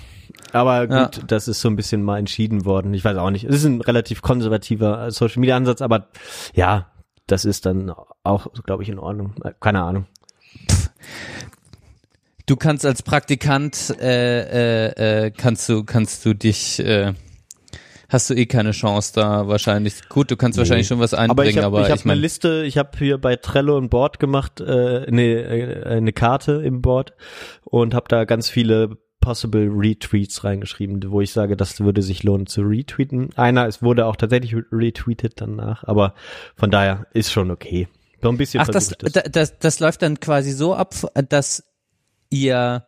Aber 0.53 0.89
Ja. 0.89 1.05
gut, 1.05 1.23
das 1.29 1.49
ist 1.49 1.61
so 1.61 1.69
ein 1.69 1.77
bisschen 1.77 2.03
mal 2.03 2.19
entschieden 2.19 2.65
worden. 2.65 2.95
Ich 2.95 3.05
weiß 3.05 3.17
auch 3.17 3.31
nicht. 3.31 3.45
Es 3.45 3.57
ist 3.57 3.65
ein 3.65 3.81
relativ 3.81 4.23
konservativer 4.23 5.07
äh, 5.07 5.11
Social 5.11 5.41
Media 5.41 5.57
Ansatz, 5.57 5.81
aber 5.83 6.09
ja, 6.55 6.87
das 7.27 7.45
ist 7.45 7.67
dann 7.67 7.93
auch, 8.23 8.47
glaube 8.65 8.83
ich, 8.83 8.89
in 8.89 8.99
Ordnung. 8.99 9.35
Äh, 9.43 9.53
Keine 9.61 9.83
Ahnung. 9.83 10.07
Du 12.47 12.57
kannst 12.57 12.85
als 12.85 13.03
Praktikant 13.03 13.95
äh, 14.01 14.89
äh, 14.89 15.27
äh, 15.27 15.31
kannst 15.31 15.69
du 15.69 15.85
kannst 15.85 16.27
du 16.27 16.35
dich 16.35 16.79
äh, 16.79 17.15
hast 18.09 18.31
du 18.31 18.35
eh 18.35 18.47
keine 18.47 18.73
Chance 18.73 19.13
da 19.15 19.49
wahrscheinlich. 19.49 20.09
Gut, 20.09 20.31
du 20.31 20.37
kannst 20.37 20.59
wahrscheinlich 20.59 20.87
schon 20.87 21.01
was 21.01 21.15
Aber 21.15 21.23
einbringen, 21.23 21.51
ich 21.51 21.57
habe 21.57 21.67
aber 21.79 21.87
ich 21.87 21.91
hab 21.91 21.99
ich 21.99 22.05
eine 22.05 22.15
Liste, 22.15 22.65
ich 22.65 22.77
habe 22.77 22.91
hier 22.99 23.19
bei 23.19 23.37
Trello 23.37 23.79
ein 23.79 23.89
Board 23.89 24.19
gemacht, 24.19 24.61
äh, 24.61 25.07
eine, 25.07 25.23
äh, 25.23 25.85
eine 25.85 26.13
Karte 26.13 26.63
im 26.65 26.83
Board 26.83 27.15
und 27.65 27.95
habe 27.95 28.09
da 28.09 28.25
ganz 28.25 28.51
viele 28.51 28.99
possible 29.21 29.71
Retweets 29.71 30.45
reingeschrieben, 30.45 31.03
wo 31.11 31.23
ich 31.23 31.33
sage, 31.33 31.57
das 31.57 31.81
würde 31.81 32.03
sich 32.03 32.25
lohnen 32.25 32.47
zu 32.47 32.61
retweeten. 32.61 33.31
Einer, 33.37 33.67
es 33.67 33.83
wurde 33.83 34.05
auch 34.05 34.17
tatsächlich 34.17 34.55
retweetet 34.71 35.41
danach, 35.41 35.83
aber 35.85 36.15
von 36.57 36.71
daher 36.71 37.07
ist 37.15 37.33
schon 37.33 37.51
okay. 37.51 37.89
So 38.25 38.31
ein 38.31 38.39
bisschen 38.39 38.61
Ach, 38.63 38.69
das, 38.69 38.87
versucht 38.87 39.03
es. 39.03 39.13
da- 39.13 39.21
das, 39.21 39.59
das 39.59 39.81
läuft 39.81 40.01
dann 40.01 40.19
quasi 40.19 40.53
so 40.53 40.75
ab, 40.75 40.95
dass 41.29 41.63
ihr, 42.31 42.87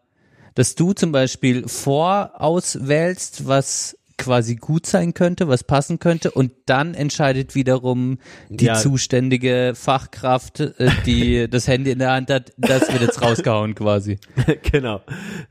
dass 0.55 0.75
du 0.77 0.95
zum 0.95 1.13
Beispiel 1.13 1.69
vorauswählst, 1.69 3.47
was 3.47 3.96
quasi 4.19 4.57
gut 4.57 4.87
sein 4.87 5.13
könnte, 5.15 5.47
was 5.49 5.63
passen 5.63 5.99
könnte 5.99 6.31
und 6.31 6.53
dann 6.67 6.95
entscheidet 6.95 7.55
wiederum 7.55 8.19
die 8.49 8.67
Ja. 8.67 8.75
zuständige 8.75 9.73
Fachkraft, 9.75 10.61
äh, 10.61 10.91
die 11.05 11.47
das 11.51 11.69
Handy 11.69 11.91
in 11.91 11.99
der 11.99 12.13
Hand 12.13 12.31
hat, 12.31 12.53
das 12.57 12.91
wird 12.93 13.03
jetzt 13.03 13.21
rausgehauen 13.21 13.75
quasi. 13.75 14.19
genau. 14.73 15.03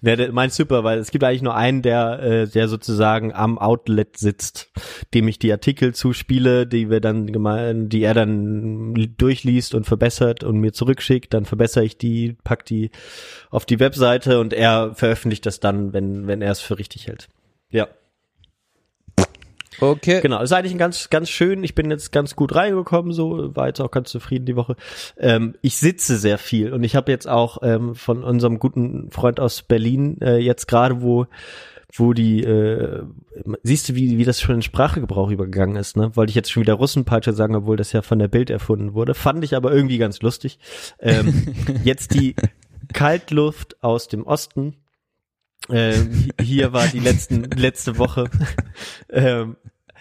Der, 0.02 0.16
der, 0.16 0.32
mein 0.32 0.50
super, 0.50 0.84
weil 0.84 1.00
es 1.00 1.12
gibt 1.12 1.24
eigentlich 1.24 1.44
nur 1.44 1.56
einen, 1.56 1.82
der, 1.84 2.20
äh, 2.20 2.48
der 2.48 2.68
sozusagen 2.68 3.34
am 3.34 3.58
Outlet 3.60 4.18
sitzt, 4.18 4.72
dem 5.14 5.28
ich 5.28 5.38
die 5.38 5.52
Artikel 5.52 5.94
zuspiele, 5.94 6.66
die 6.66 6.90
wir 6.90 7.02
dann 7.02 7.28
gemein, 7.32 7.90
die 7.90 8.02
er 8.02 8.14
dann 8.14 8.94
durchliest 9.18 9.76
und 9.76 9.86
verbessert 9.86 10.44
und 10.44 10.58
mir 10.60 10.74
zurückschickt, 10.74 11.34
dann 11.34 11.46
verbessere 11.46 11.86
ich 11.86 11.98
die, 11.98 12.36
pack 12.44 12.66
die 12.66 12.90
auf 13.52 13.66
die 13.66 13.80
Webseite 13.80 14.40
und 14.40 14.54
er 14.54 14.96
veröffentlicht 14.96 15.46
das 15.46 15.60
dann, 15.60 15.94
wenn, 15.94 16.28
wenn 16.28 16.42
er 16.42 16.52
es 16.52 16.62
für 16.62 16.80
richtig 16.80 17.08
hält. 17.08 17.28
Ja. 17.70 17.88
Okay. 19.80 20.22
Genau, 20.22 20.42
ist 20.42 20.52
eigentlich 20.52 20.74
ein 20.74 20.78
ganz, 20.78 21.10
ganz 21.10 21.30
schön. 21.30 21.64
Ich 21.64 21.76
bin 21.76 21.90
jetzt 21.92 22.12
ganz 22.12 22.36
gut 22.36 22.56
reingekommen, 22.56 23.12
so 23.14 23.56
war 23.56 23.68
jetzt 23.68 23.82
auch 23.82 23.92
ganz 23.92 24.10
zufrieden 24.12 24.46
die 24.46 24.56
Woche. 24.56 24.76
Ähm, 25.18 25.56
ich 25.62 25.78
sitze 25.78 26.18
sehr 26.18 26.38
viel 26.38 26.74
und 26.74 26.84
ich 26.84 26.96
habe 26.96 27.12
jetzt 27.12 27.28
auch 27.28 27.60
ähm, 27.62 27.96
von 27.96 28.24
unserem 28.24 28.60
guten 28.60 29.10
Freund 29.12 29.40
aus 29.40 29.62
Berlin 29.64 30.18
äh, 30.22 30.38
jetzt 30.38 30.68
gerade, 30.68 31.02
wo 31.02 31.28
wo 31.98 32.12
die, 32.12 32.44
äh, 32.44 33.04
siehst 33.64 33.88
du, 33.88 33.96
wie, 33.96 34.18
wie 34.18 34.26
das 34.26 34.42
schon 34.42 34.56
in 34.56 34.62
Sprachgebrauch 34.62 35.30
übergegangen 35.30 35.78
ist, 35.78 35.96
ne? 35.96 36.14
Wollte 36.18 36.30
ich 36.32 36.36
jetzt 36.36 36.52
schon 36.52 36.60
wieder 36.62 36.74
Russenpeitsche 36.74 37.32
sagen, 37.32 37.56
obwohl 37.56 37.78
das 37.78 37.94
ja 37.94 38.02
von 38.02 38.20
der 38.20 38.28
Bild 38.28 38.50
erfunden 38.50 38.94
wurde. 38.96 39.14
Fand 39.14 39.46
ich 39.46 39.56
aber 39.56 39.72
irgendwie 39.72 39.98
ganz 39.98 40.22
lustig. 40.22 40.60
Ähm, 41.00 41.54
jetzt 41.86 42.14
die 42.14 42.36
Kaltluft 42.92 43.82
aus 43.82 44.10
dem 44.10 44.28
Osten. 44.28 44.76
Ähm, 45.70 46.12
hi- 46.38 46.46
hier 46.46 46.74
war 46.74 46.86
die 46.88 47.00
letzten, 47.00 47.44
letzte 47.52 47.98
Woche. 47.98 48.30
ähm, 49.10 49.56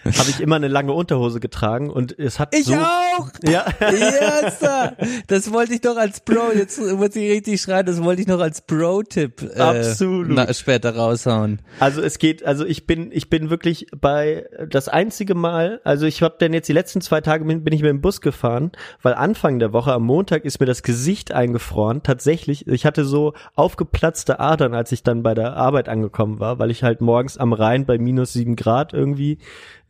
habe 0.17 0.29
ich 0.29 0.39
immer 0.39 0.55
eine 0.57 0.67
lange 0.67 0.93
Unterhose 0.93 1.39
getragen 1.39 1.89
und 1.89 2.17
es 2.17 2.39
hat 2.39 2.53
Ich 2.55 2.65
so 2.65 2.75
auch! 2.75 3.29
ja 3.43 3.65
Yes, 3.81 4.59
sir. 4.59 4.95
das 5.27 5.51
wollte 5.51 5.73
ich 5.73 5.81
doch 5.81 5.97
als 5.97 6.19
Bro, 6.19 6.51
jetzt 6.55 6.79
muss 6.79 7.15
ich 7.15 7.31
richtig 7.31 7.61
schreien, 7.61 7.85
das 7.85 8.03
wollte 8.03 8.21
ich 8.21 8.27
noch 8.27 8.39
als 8.39 8.61
Bro-Tipp 8.61 9.51
äh, 9.55 9.59
Absolut. 9.59 10.27
na, 10.29 10.53
später 10.53 10.95
raushauen. 10.95 11.61
Also 11.79 12.01
es 12.01 12.19
geht, 12.19 12.45
also 12.45 12.65
ich 12.65 12.85
bin, 12.85 13.11
ich 13.11 13.29
bin 13.29 13.49
wirklich 13.49 13.87
bei 13.99 14.45
das 14.69 14.89
einzige 14.89 15.33
Mal, 15.33 15.81
also 15.83 16.05
ich 16.05 16.21
habe 16.21 16.35
dann 16.39 16.53
jetzt 16.53 16.69
die 16.69 16.73
letzten 16.73 17.01
zwei 17.01 17.21
Tage 17.21 17.45
bin, 17.45 17.63
bin 17.63 17.73
ich 17.73 17.81
mit 17.81 17.89
dem 17.89 18.01
Bus 18.01 18.21
gefahren, 18.21 18.71
weil 19.01 19.15
Anfang 19.15 19.59
der 19.59 19.73
Woche 19.73 19.93
am 19.93 20.03
Montag 20.03 20.45
ist 20.45 20.59
mir 20.59 20.65
das 20.67 20.83
Gesicht 20.83 21.31
eingefroren. 21.31 22.03
Tatsächlich, 22.03 22.67
ich 22.67 22.85
hatte 22.85 23.05
so 23.05 23.33
aufgeplatzte 23.55 24.39
Adern, 24.39 24.75
als 24.75 24.91
ich 24.91 25.03
dann 25.03 25.23
bei 25.23 25.33
der 25.33 25.55
Arbeit 25.55 25.89
angekommen 25.89 26.39
war, 26.39 26.59
weil 26.59 26.69
ich 26.71 26.83
halt 26.83 27.01
morgens 27.01 27.37
am 27.37 27.53
Rhein 27.53 27.85
bei 27.85 27.97
minus 27.97 28.33
sieben 28.33 28.55
Grad 28.55 28.93
irgendwie 28.93 29.39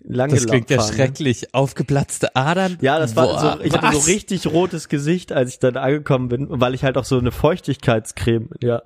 lange 0.08 0.34
Das 0.36 0.46
klingt 0.46 0.70
ja 0.70 0.78
ne? 0.78 0.84
schrecklich. 0.84 1.54
Aufgeplatzte 1.54 2.36
Adern. 2.36 2.78
Ja, 2.82 3.00
das 3.00 3.16
war 3.16 3.28
Boah, 3.28 3.58
so, 3.58 3.64
ich 3.64 3.74
hatte 3.74 3.94
so 3.94 4.00
was? 4.00 4.08
richtig 4.08 4.48
rotes 4.48 4.90
Gesicht, 4.90 5.32
als 5.32 5.52
ich 5.52 5.60
dann 5.60 5.78
angekommen 5.78 6.30
bin, 6.30 6.48
weil 6.50 6.74
ich 6.74 6.84
halt 6.84 6.98
auch 6.98 7.06
so 7.06 7.18
eine 7.18 7.32
Feuchtigkeitscreme, 7.32 8.50
ja, 8.62 8.84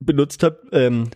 benutzt 0.00 0.42
habe. 0.42 0.58
Ähm, 0.72 1.10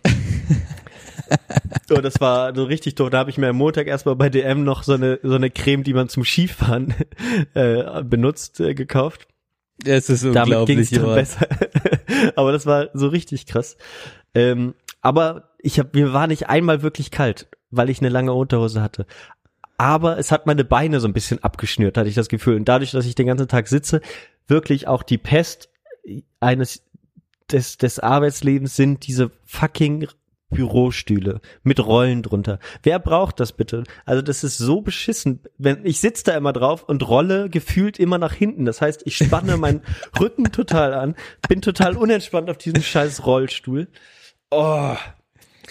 und 1.89 2.03
das 2.03 2.19
war 2.21 2.55
so 2.55 2.63
richtig 2.63 2.95
doof. 2.95 3.09
Da 3.09 3.19
habe 3.19 3.29
ich 3.29 3.37
mir 3.37 3.49
am 3.49 3.57
Montag 3.57 3.87
erstmal 3.87 4.15
bei 4.15 4.29
DM 4.29 4.63
noch 4.63 4.83
so 4.83 4.93
eine 4.93 5.19
so 5.23 5.35
eine 5.35 5.49
Creme, 5.49 5.83
die 5.83 5.93
man 5.93 6.09
zum 6.09 6.23
Skifahren 6.23 6.93
äh, 7.53 8.03
benutzt, 8.03 8.59
äh, 8.59 8.73
gekauft. 8.73 9.27
Es 9.85 10.09
ist 10.09 10.23
Damit 10.23 10.35
ging 10.35 10.41
unglaublich, 10.41 10.79
es 10.79 10.89
dann 10.89 11.01
Johann. 11.01 11.15
besser. 11.15 11.47
aber 12.35 12.51
das 12.51 12.65
war 12.65 12.89
so 12.93 13.07
richtig 13.07 13.45
krass. 13.45 13.77
Ähm, 14.33 14.73
aber 15.01 15.51
ich 15.59 15.79
habe 15.79 15.89
mir 15.93 16.13
war 16.13 16.27
nicht 16.27 16.49
einmal 16.49 16.81
wirklich 16.81 17.11
kalt, 17.11 17.47
weil 17.71 17.89
ich 17.89 17.99
eine 17.99 18.09
lange 18.09 18.33
Unterhose 18.33 18.81
hatte. 18.81 19.05
Aber 19.77 20.17
es 20.17 20.31
hat 20.31 20.45
meine 20.45 20.65
Beine 20.65 20.99
so 20.99 21.07
ein 21.07 21.13
bisschen 21.13 21.41
abgeschnürt, 21.43 21.97
hatte 21.97 22.09
ich 22.09 22.15
das 22.15 22.27
Gefühl. 22.27 22.55
Und 22.55 22.65
dadurch, 22.65 22.91
dass 22.91 23.05
ich 23.05 23.15
den 23.15 23.27
ganzen 23.27 23.47
Tag 23.47 23.67
sitze, 23.67 24.01
wirklich 24.47 24.87
auch 24.87 25.03
die 25.03 25.17
Pest 25.17 25.69
eines 26.39 26.83
des, 27.51 27.77
des 27.77 27.99
Arbeitslebens 27.99 28.75
sind 28.75 29.07
diese 29.07 29.31
fucking 29.45 30.07
Bürostühle 30.49 31.41
mit 31.63 31.79
Rollen 31.79 32.23
drunter. 32.23 32.59
Wer 32.81 32.99
braucht 32.99 33.39
das 33.39 33.53
bitte? 33.53 33.83
Also 34.05 34.21
das 34.21 34.43
ist 34.43 34.57
so 34.57 34.81
beschissen. 34.81 35.41
Wenn 35.57 35.85
ich 35.85 35.99
sitze 35.99 36.23
da 36.25 36.37
immer 36.37 36.53
drauf 36.53 36.83
und 36.83 37.07
rolle 37.07 37.49
gefühlt 37.49 37.99
immer 37.99 38.17
nach 38.17 38.33
hinten. 38.33 38.65
Das 38.65 38.81
heißt, 38.81 39.03
ich 39.05 39.15
spanne 39.17 39.57
meinen 39.57 39.81
Rücken 40.19 40.45
total 40.51 40.93
an, 40.93 41.15
bin 41.47 41.61
total 41.61 41.95
unentspannt 41.95 42.49
auf 42.49 42.57
diesem 42.57 42.81
scheiß 42.81 43.25
Rollstuhl. 43.25 43.87
Oh, 44.49 44.95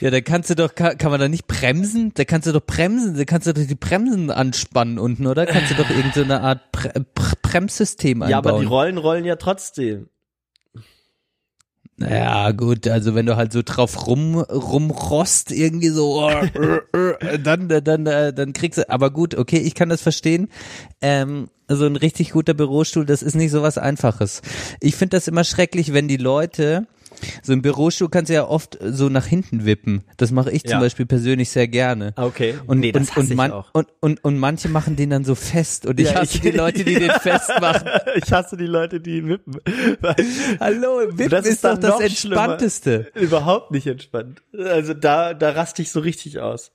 Ja, 0.01 0.11
da 0.11 0.21
kannst 0.21 0.51
du 0.51 0.55
doch, 0.55 0.75
kann, 0.75 0.97
kann 0.97 1.11
man 1.11 1.21
da 1.21 1.29
nicht 1.29 1.47
bremsen? 1.47 2.13
Da 2.15 2.25
kannst 2.25 2.47
du 2.47 2.53
doch 2.53 2.65
bremsen, 2.65 3.17
da 3.17 3.25
kannst 3.25 3.47
du 3.47 3.53
doch 3.53 3.67
die 3.67 3.75
Bremsen 3.75 4.31
anspannen 4.31 4.99
unten, 4.99 5.27
oder? 5.27 5.47
Kannst 5.47 5.73
du 5.73 5.75
doch 5.75 5.91
irgendeine 5.91 6.41
Art 6.41 6.71
Bre 6.73 6.93
Bremssystem 7.43 8.23
einbauen. 8.23 8.31
ja, 8.31 8.39
aber 8.39 8.61
die 8.61 8.67
Rollen 8.67 8.99
rollen 8.99 9.25
ja 9.25 9.37
trotzdem. 9.37 10.09
Naja, 12.01 12.53
gut, 12.53 12.87
also 12.87 13.17
wenn 13.17 13.27
du 13.27 13.35
halt 13.35 13.53
so 13.53 13.63
drauf 13.65 14.07
rum, 14.07 14.37
rumrost, 14.37 15.51
irgendwie 15.51 15.89
so, 15.89 16.31
dann, 17.43 17.69
dann, 17.69 18.05
dann 18.05 18.53
kriegst 18.53 18.79
du, 18.79 18.89
aber 18.89 19.11
gut, 19.11 19.35
okay, 19.35 19.59
ich 19.59 19.75
kann 19.75 19.89
das 19.89 20.01
verstehen. 20.01 20.49
Ähm, 21.01 21.49
so 21.67 21.87
ein 21.87 21.97
richtig 21.97 22.31
guter 22.31 22.55
Bürostuhl, 22.55 23.05
das 23.05 23.23
ist 23.25 23.35
nicht 23.35 23.51
so 23.51 23.63
was 23.63 23.79
Einfaches. 23.79 24.43
Ich 24.81 24.95
finde 24.95 25.17
das 25.17 25.27
immer 25.27 25.43
schrecklich, 25.43 25.93
wenn 25.93 26.07
die 26.07 26.17
Leute, 26.19 26.87
so 27.43 27.53
ein 27.53 27.63
Bürostuhl 27.63 28.09
kannst 28.09 28.29
du 28.31 28.35
ja 28.35 28.47
oft 28.47 28.79
so 28.83 29.09
nach 29.09 29.27
hinten 29.27 29.65
wippen. 29.65 30.05
Das 30.17 30.31
mache 30.31 30.51
ich 30.51 30.63
zum 30.63 30.73
Ja. 30.73 30.81
Beispiel 30.81 31.07
persönlich 31.07 31.51
sehr 31.51 31.69
gerne. 31.69 32.13
Okay. 32.17 32.55
Und, 32.67 32.81
nee, 32.81 32.93
das 32.93 33.03
und, 33.03 33.11
hasse 33.11 33.21
und, 33.21 33.31
ich 33.31 33.37
man, 33.37 33.53
auch. 33.53 33.69
Und, 33.73 33.89
und, 34.01 34.25
und 34.25 34.39
manche 34.39 34.69
machen 34.69 34.97
den 34.97 35.11
dann 35.11 35.25
so 35.25 35.35
fest 35.35 35.87
und 35.87 35.99
ich 36.01 36.11
Ja, 36.11 36.21
hasse 36.21 36.37
ich- 36.37 36.41
die 36.41 36.51
Leute, 36.51 36.85
die 36.85 36.95
den 36.95 37.11
festmachen. 37.21 37.89
ich 38.17 38.33
hasse 38.33 38.57
die 38.57 38.67
Leute, 38.67 39.01
die 39.01 39.27
wippen. 39.27 39.57
Hallo, 40.61 41.01
Wippen 41.09 41.29
Das 41.31 41.45
ist, 41.47 41.55
ist 41.55 41.65
doch 41.65 41.79
das 41.79 42.01
Entspannteste. 42.01 43.11
Überhaupt 43.15 43.71
nicht 43.71 43.87
entspannt. 43.87 44.43
Also 44.57 44.95
da, 44.95 45.35
da 45.35 45.51
raste 45.51 45.83
ich 45.83 45.91
so 45.91 46.01
richtig 46.01 46.39
aus. 46.39 46.73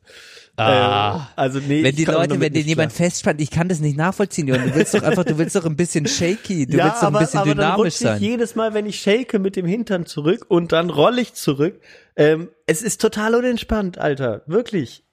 Ah. 0.56 1.30
Äh, 1.36 1.42
also 1.42 1.60
nee, 1.60 1.84
Wenn 1.84 1.89
ich 1.92 1.96
die 1.96 2.06
Leute, 2.06 2.39
wenn 2.39 2.54
den 2.54 2.68
jemand 2.68 2.94
festspannt, 2.94 3.42
ich 3.42 3.50
kann 3.50 3.70
das 3.70 3.80
nicht 3.80 3.98
nachvollziehen, 3.98 4.48
Johann. 4.48 4.68
Du 4.70 4.76
willst 4.76 4.94
doch 4.94 5.02
einfach, 5.02 5.24
du 5.24 5.38
willst 5.39 5.56
doch 5.56 5.66
ein 5.66 5.76
bisschen 5.76 6.06
shaky, 6.06 6.68
du 6.68 6.78
ja, 6.78 6.86
willst 6.86 6.98
doch 6.98 7.08
ein 7.08 7.16
aber, 7.16 7.20
bisschen 7.22 7.39
aber 7.39 7.50
dann 7.56 7.58
dynamisch 7.58 7.78
rutsche 7.80 7.88
ich 7.88 8.10
sein. 8.12 8.22
jedes 8.22 8.56
Mal, 8.56 8.74
wenn 8.76 8.86
ich 8.86 9.00
shake, 9.00 9.39
mit 9.39 9.56
dem 9.56 9.66
Hintern 9.66 10.06
zurück 10.06 10.46
und 10.50 10.72
dann 10.72 10.92
rolle 10.92 11.22
ich 11.22 11.34
zurück. 11.34 11.82
Ähm, 12.16 12.50
es 12.68 12.84
ist 12.84 13.02
total 13.02 13.34
unentspannt, 13.34 13.98
Alter. 13.98 14.44
Wirklich. 14.46 15.04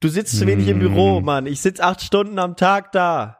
Du 0.00 0.08
sitzt 0.08 0.38
zu 0.38 0.46
wenig 0.46 0.68
im 0.68 0.76
Mm. 0.78 0.80
Büro, 0.80 1.20
Mann. 1.20 1.46
Ich 1.46 1.60
sitz 1.60 1.80
acht 1.80 2.00
Stunden 2.02 2.38
am 2.38 2.54
Tag 2.54 2.92
da. 2.92 3.37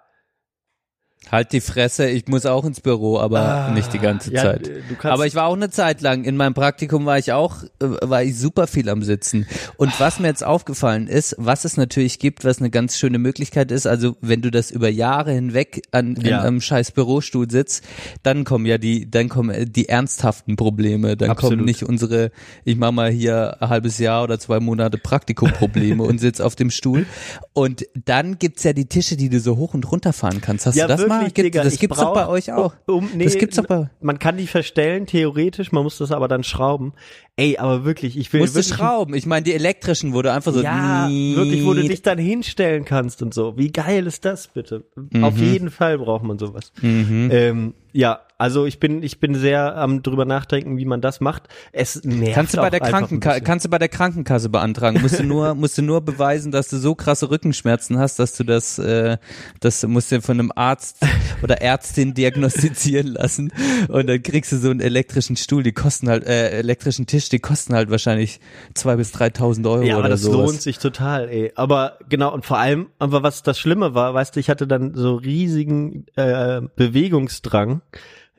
Halt 1.30 1.52
die 1.52 1.60
Fresse, 1.60 2.08
ich 2.08 2.26
muss 2.26 2.46
auch 2.46 2.64
ins 2.64 2.80
Büro, 2.80 3.18
aber 3.18 3.40
Ah, 3.40 3.70
nicht 3.74 3.92
die 3.92 3.98
ganze 3.98 4.32
ja, 4.32 4.42
Zeit. 4.44 4.70
Aber 5.02 5.26
ich 5.26 5.34
war 5.34 5.46
auch 5.46 5.56
eine 5.56 5.68
Zeit 5.68 6.00
lang, 6.00 6.24
in 6.24 6.36
meinem 6.38 6.54
Praktikum 6.54 7.04
war 7.04 7.18
ich 7.18 7.32
auch, 7.32 7.64
äh, 7.64 7.86
war 8.00 8.22
ich 8.22 8.38
super 8.38 8.66
viel 8.66 8.88
am 8.88 9.02
Sitzen. 9.02 9.46
Und 9.76 10.00
was 10.00 10.20
mir 10.20 10.28
jetzt 10.28 10.42
aufgefallen 10.42 11.06
ist, 11.06 11.34
was 11.36 11.66
es 11.66 11.76
natürlich 11.76 12.18
gibt, 12.18 12.46
was 12.46 12.60
eine 12.60 12.70
ganz 12.70 12.96
schöne 12.96 13.18
Möglichkeit 13.18 13.70
ist, 13.72 13.86
also 13.86 14.16
wenn 14.22 14.40
du 14.40 14.50
das 14.50 14.70
über 14.70 14.88
Jahre 14.88 15.32
hinweg 15.32 15.82
an 15.90 16.16
in 16.16 16.24
Ja. 16.28 16.40
einem 16.40 16.62
scheiß 16.62 16.92
Bürostuhl 16.92 17.50
sitzt, 17.50 17.84
dann 18.22 18.44
kommen 18.44 18.64
ja 18.64 18.78
die, 18.78 19.10
dann 19.10 19.28
kommen 19.28 19.50
äh, 19.50 19.66
die 19.66 19.90
ernsthaften 19.90 20.56
Probleme, 20.56 21.14
dann 21.18 21.28
Absolut. 21.28 21.58
kommen 21.58 21.66
nicht 21.66 21.82
unsere, 21.82 22.30
ich 22.64 22.76
mach 22.76 22.92
mal 22.92 23.10
hier 23.10 23.60
ein 23.60 23.68
halbes 23.68 23.98
Jahr 23.98 24.22
oder 24.22 24.38
zwei 24.38 24.60
Monate 24.60 24.96
Praktikumprobleme 24.96 26.02
und 26.04 26.20
sitz 26.20 26.40
auf 26.40 26.56
dem 26.56 26.70
Stuhl. 26.70 27.04
Und 27.52 27.84
dann 28.06 28.38
gibt's 28.38 28.62
ja 28.62 28.72
die 28.72 28.86
Tische, 28.86 29.16
die 29.18 29.28
du 29.28 29.40
so 29.40 29.58
hoch 29.58 29.74
und 29.74 29.90
runter 29.92 30.14
fahren 30.14 30.40
kannst. 30.40 30.64
Hast 30.64 30.76
ja, 30.76 30.84
du 30.84 30.88
das 30.88 30.98
wirklich, 31.00 31.07
mal? 31.08 31.24
Gibt, 31.24 31.38
Digga, 31.38 31.64
das 31.64 31.74
ich 31.74 31.80
gibt's 31.80 31.98
doch 31.98 32.14
bei 32.14 32.28
euch 32.28 32.52
auch. 32.52 32.74
Um, 32.86 33.08
nee, 33.14 33.24
das 33.24 33.36
gibt's 33.36 33.56
doch 33.56 33.66
bei 33.66 33.90
Man 34.00 34.18
kann 34.18 34.36
die 34.36 34.46
verstellen, 34.46 35.06
theoretisch, 35.06 35.72
man 35.72 35.82
muss 35.82 35.98
das 35.98 36.12
aber 36.12 36.28
dann 36.28 36.44
schrauben. 36.44 36.92
Ey, 37.36 37.56
aber 37.56 37.84
wirklich, 37.84 38.18
ich 38.18 38.32
will 38.32 38.40
Musst 38.40 38.54
du 38.54 38.58
wirklich 38.58 38.74
schrauben. 38.74 39.14
Ich 39.14 39.26
meine, 39.26 39.44
die 39.44 39.54
elektrischen, 39.54 40.12
wo 40.12 40.22
du 40.22 40.32
einfach 40.32 40.52
so. 40.52 40.60
Ja, 40.60 41.08
wirklich, 41.08 41.64
wo 41.64 41.72
du 41.74 41.82
dich 41.82 42.02
dann 42.02 42.18
hinstellen 42.18 42.84
kannst 42.84 43.22
und 43.22 43.32
so. 43.32 43.56
Wie 43.56 43.70
geil 43.70 44.06
ist 44.06 44.24
das 44.24 44.48
bitte? 44.48 44.84
Mhm. 45.10 45.24
Auf 45.24 45.38
jeden 45.38 45.70
Fall 45.70 45.98
braucht 45.98 46.24
man 46.24 46.38
sowas. 46.38 46.72
Ähm, 46.82 47.74
Ja, 47.98 48.20
also 48.40 48.66
ich 48.66 48.78
bin 48.78 49.02
ich 49.02 49.18
bin 49.18 49.34
sehr 49.34 49.76
am 49.76 50.04
drüber 50.04 50.24
nachdenken, 50.24 50.78
wie 50.78 50.84
man 50.84 51.00
das 51.00 51.20
macht. 51.20 51.48
Es 51.72 52.04
nervt 52.04 52.34
Kannst 52.34 52.54
du 52.54 52.58
bei 52.58 52.70
der 52.70 52.78
Krankenkasse, 52.78 53.40
kannst 53.40 53.64
du 53.64 53.68
bei 53.68 53.78
der 53.78 53.88
Krankenkasse 53.88 54.48
beantragen. 54.48 55.02
Musst 55.02 55.18
du 55.18 55.24
nur, 55.24 55.54
musst 55.56 55.76
du 55.76 55.82
nur 55.82 56.00
beweisen, 56.00 56.52
dass 56.52 56.68
du 56.68 56.76
so 56.76 56.94
krasse 56.94 57.28
Rückenschmerzen 57.32 57.98
hast, 57.98 58.20
dass 58.20 58.36
du 58.36 58.44
das, 58.44 58.78
äh, 58.78 59.18
das 59.58 59.84
musst 59.84 60.12
du 60.12 60.22
von 60.22 60.38
einem 60.38 60.52
Arzt 60.54 61.04
oder 61.42 61.60
Ärztin 61.60 62.14
diagnostizieren 62.14 63.08
lassen. 63.08 63.52
Und 63.88 64.06
dann 64.06 64.22
kriegst 64.22 64.52
du 64.52 64.58
so 64.58 64.70
einen 64.70 64.78
elektrischen 64.78 65.34
Stuhl, 65.34 65.64
die 65.64 65.72
kosten 65.72 66.08
halt, 66.08 66.24
äh, 66.24 66.50
elektrischen 66.50 67.06
Tisch, 67.06 67.28
die 67.30 67.40
kosten 67.40 67.74
halt 67.74 67.90
wahrscheinlich 67.90 68.38
zwei 68.74 68.94
bis 68.94 69.12
3.000 69.12 69.68
Euro 69.68 69.82
Ja, 69.82 69.94
aber 69.94 70.02
oder 70.02 70.08
das 70.10 70.22
sowas. 70.22 70.50
lohnt 70.50 70.62
sich 70.62 70.78
total, 70.78 71.28
ey. 71.28 71.50
Aber 71.56 71.98
genau, 72.08 72.32
und 72.32 72.46
vor 72.46 72.58
allem, 72.58 72.86
aber 73.00 73.24
was 73.24 73.42
das 73.42 73.58
Schlimme 73.58 73.94
war, 73.94 74.14
weißt 74.14 74.36
du, 74.36 74.38
ich 74.38 74.48
hatte 74.48 74.68
dann 74.68 74.94
so 74.94 75.16
riesigen 75.16 76.06
äh, 76.14 76.60
Bewegungsdrang. 76.76 77.82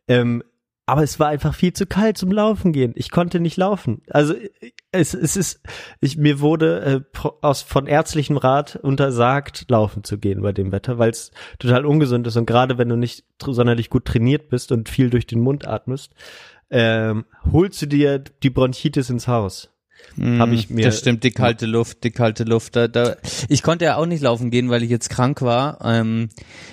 Ähm, 0.08 0.44
aber 0.90 1.04
es 1.04 1.20
war 1.20 1.28
einfach 1.28 1.54
viel 1.54 1.72
zu 1.72 1.86
kalt 1.86 2.18
zum 2.18 2.32
Laufen 2.32 2.74
gehen. 2.74 2.94
Ich 2.96 3.12
konnte 3.12 3.40
nicht 3.40 3.58
laufen. 3.58 4.02
Also 4.10 4.34
es, 4.92 5.14
es 5.14 5.38
ist, 5.38 5.62
ich, 6.02 6.18
mir 6.18 6.40
wurde 6.40 7.06
äh, 7.16 7.30
aus 7.42 7.62
von 7.62 7.86
ärztlichem 7.86 8.38
Rat 8.38 8.76
untersagt, 8.76 9.66
laufen 9.70 10.04
zu 10.04 10.18
gehen 10.18 10.42
bei 10.42 10.52
dem 10.52 10.72
Wetter, 10.72 10.98
weil 10.98 11.12
es 11.12 11.30
total 11.60 11.86
ungesund 11.86 12.26
ist 12.26 12.38
und 12.38 12.48
gerade 12.48 12.80
wenn 12.80 12.90
du 12.90 12.96
nicht 12.96 13.24
sonderlich 13.40 13.92
gut 13.92 14.06
trainiert 14.06 14.50
bist 14.50 14.72
und 14.72 14.90
viel 14.90 15.12
durch 15.12 15.28
den 15.28 15.42
Mund 15.42 15.68
atmest, 15.68 16.14
ähm, 16.72 17.26
holst 17.52 17.84
du 17.84 17.86
dir 17.86 18.18
die 18.18 18.50
Bronchitis 18.50 19.12
ins 19.12 19.28
Haus. 19.28 19.70
Hab 20.18 20.52
ich 20.52 20.70
mir- 20.70 20.82
Mhm. 20.82 20.82
Das 20.90 21.00
stimmt, 21.00 21.24
die 21.24 21.32
kalte 21.32 21.66
Luft, 21.66 22.04
die 22.04 22.12
kalte 22.12 22.44
Luft. 22.44 22.76
Da, 22.76 22.88
da, 22.88 23.16
ich 23.48 23.64
konnte 23.64 23.86
ja 23.86 23.96
auch 23.98 24.06
nicht 24.06 24.22
laufen 24.22 24.52
gehen, 24.52 24.70
weil 24.70 24.84
ich 24.84 24.90
jetzt 24.90 25.10
krank 25.10 25.42
war. 25.42 25.80
Ähm, 25.84 26.30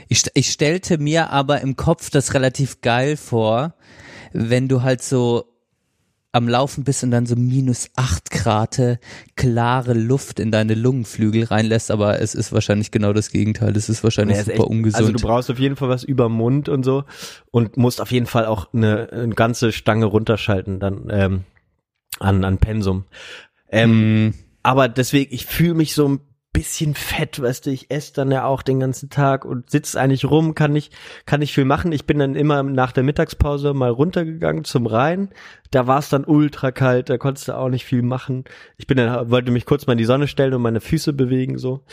ich, 0.09 0.25
ich 0.35 0.51
stellte 0.51 0.99
mir 0.99 1.31
aber 1.31 1.61
im 1.61 1.77
Kopf 1.77 2.11
das 2.11 2.35
relativ 2.35 2.81
geil 2.81 3.17
vor, 3.17 3.75
wenn 4.33 4.69
du 4.69 4.83
halt 4.83 5.03
so 5.03 5.45
am 6.33 6.49
Laufen 6.51 6.85
bist 6.85 7.03
und 7.03 7.13
dann 7.13 7.25
so 7.25 7.35
minus 7.35 7.89
acht 7.97 8.31
Grad 8.31 8.79
klare 9.37 9.95
Luft 9.95 10.39
in 10.39 10.51
deine 10.51 10.75
Lungenflügel 10.75 11.45
reinlässt, 11.45 11.91
aber 11.91 12.21
es 12.21 12.35
ist 12.35 12.53
wahrscheinlich 12.53 12.91
genau 12.91 13.15
das 13.15 13.31
Gegenteil. 13.31 13.75
Es 13.75 13.89
ist 13.89 14.05
wahrscheinlich 14.05 14.35
Ja, 14.37 14.41
ist 14.43 14.47
super 14.49 14.59
echt- 14.65 14.69
ungesund. 14.71 15.01
Also 15.03 15.13
du 15.13 15.21
brauchst 15.27 15.51
auf 15.51 15.59
jeden 15.59 15.77
Fall 15.77 15.89
was 15.89 16.05
über 16.05 16.29
Mund 16.29 16.69
und 16.69 16.85
so 16.85 17.05
und 17.51 17.79
musst 17.79 18.03
auf 18.03 18.13
jeden 18.13 18.27
Fall 18.27 18.45
auch 18.45 18.75
eine, 18.75 19.09
eine 19.13 19.35
ganze 19.35 19.73
Stange 19.73 20.05
runterschalten 20.05 20.79
dann 20.79 21.07
ähm, 21.11 21.45
an, 22.21 22.45
an 22.45 22.59
Pensum. 22.59 23.05
Ähm, 23.71 24.29
Mm, 24.29 24.35
Aber 24.63 24.89
deswegen, 24.89 25.35
ich 25.35 25.47
fühle 25.47 25.75
mich 25.75 25.95
so 25.95 26.09
ein 26.09 26.21
bisschen 26.53 26.95
fett, 26.95 27.43
weißt 27.43 27.67
du, 27.67 27.71
ich 27.71 27.91
esse 27.91 28.15
dann 28.15 28.31
ja 28.31 28.47
auch 28.47 28.63
den 28.63 28.81
ganzen 28.81 29.11
Tag 29.11 29.45
und 29.45 29.69
sitze 29.69 30.01
eigentlich 30.01 30.25
rum, 30.25 30.55
kann 30.55 30.73
nicht, 30.73 30.91
kann 31.27 31.41
nicht 31.41 31.53
viel 31.53 31.67
machen. 31.67 31.93
Ich 31.93 32.07
bin 32.07 32.19
dann 32.19 32.35
immer 32.35 32.63
nach 32.63 32.93
der 32.93 33.03
Mittagspause 33.03 33.75
mal 33.75 33.91
runtergegangen 33.91 34.65
zum 34.65 34.87
Rhein. 34.87 35.29
Da 35.71 35.87
war 35.87 35.99
es 35.99 36.09
dann 36.09 36.25
ultra 36.25 36.71
kalt, 36.71 37.11
da 37.11 37.19
konntest 37.19 37.49
du 37.49 37.59
auch 37.59 37.69
nicht 37.69 37.85
viel 37.85 38.01
machen. 38.01 38.45
Ich 38.79 38.87
bin 38.87 38.97
dann, 38.97 39.31
wollte 39.31 39.51
mich 39.51 39.67
kurz 39.67 39.87
mal 39.87 39.93
in 39.93 39.99
die 39.99 40.07
Sonne 40.07 40.29
stellen 40.29 40.55
und 40.55 40.63
meine 40.63 40.81
Füße 40.81 41.13
bewegen, 41.13 41.59
so. 41.59 41.85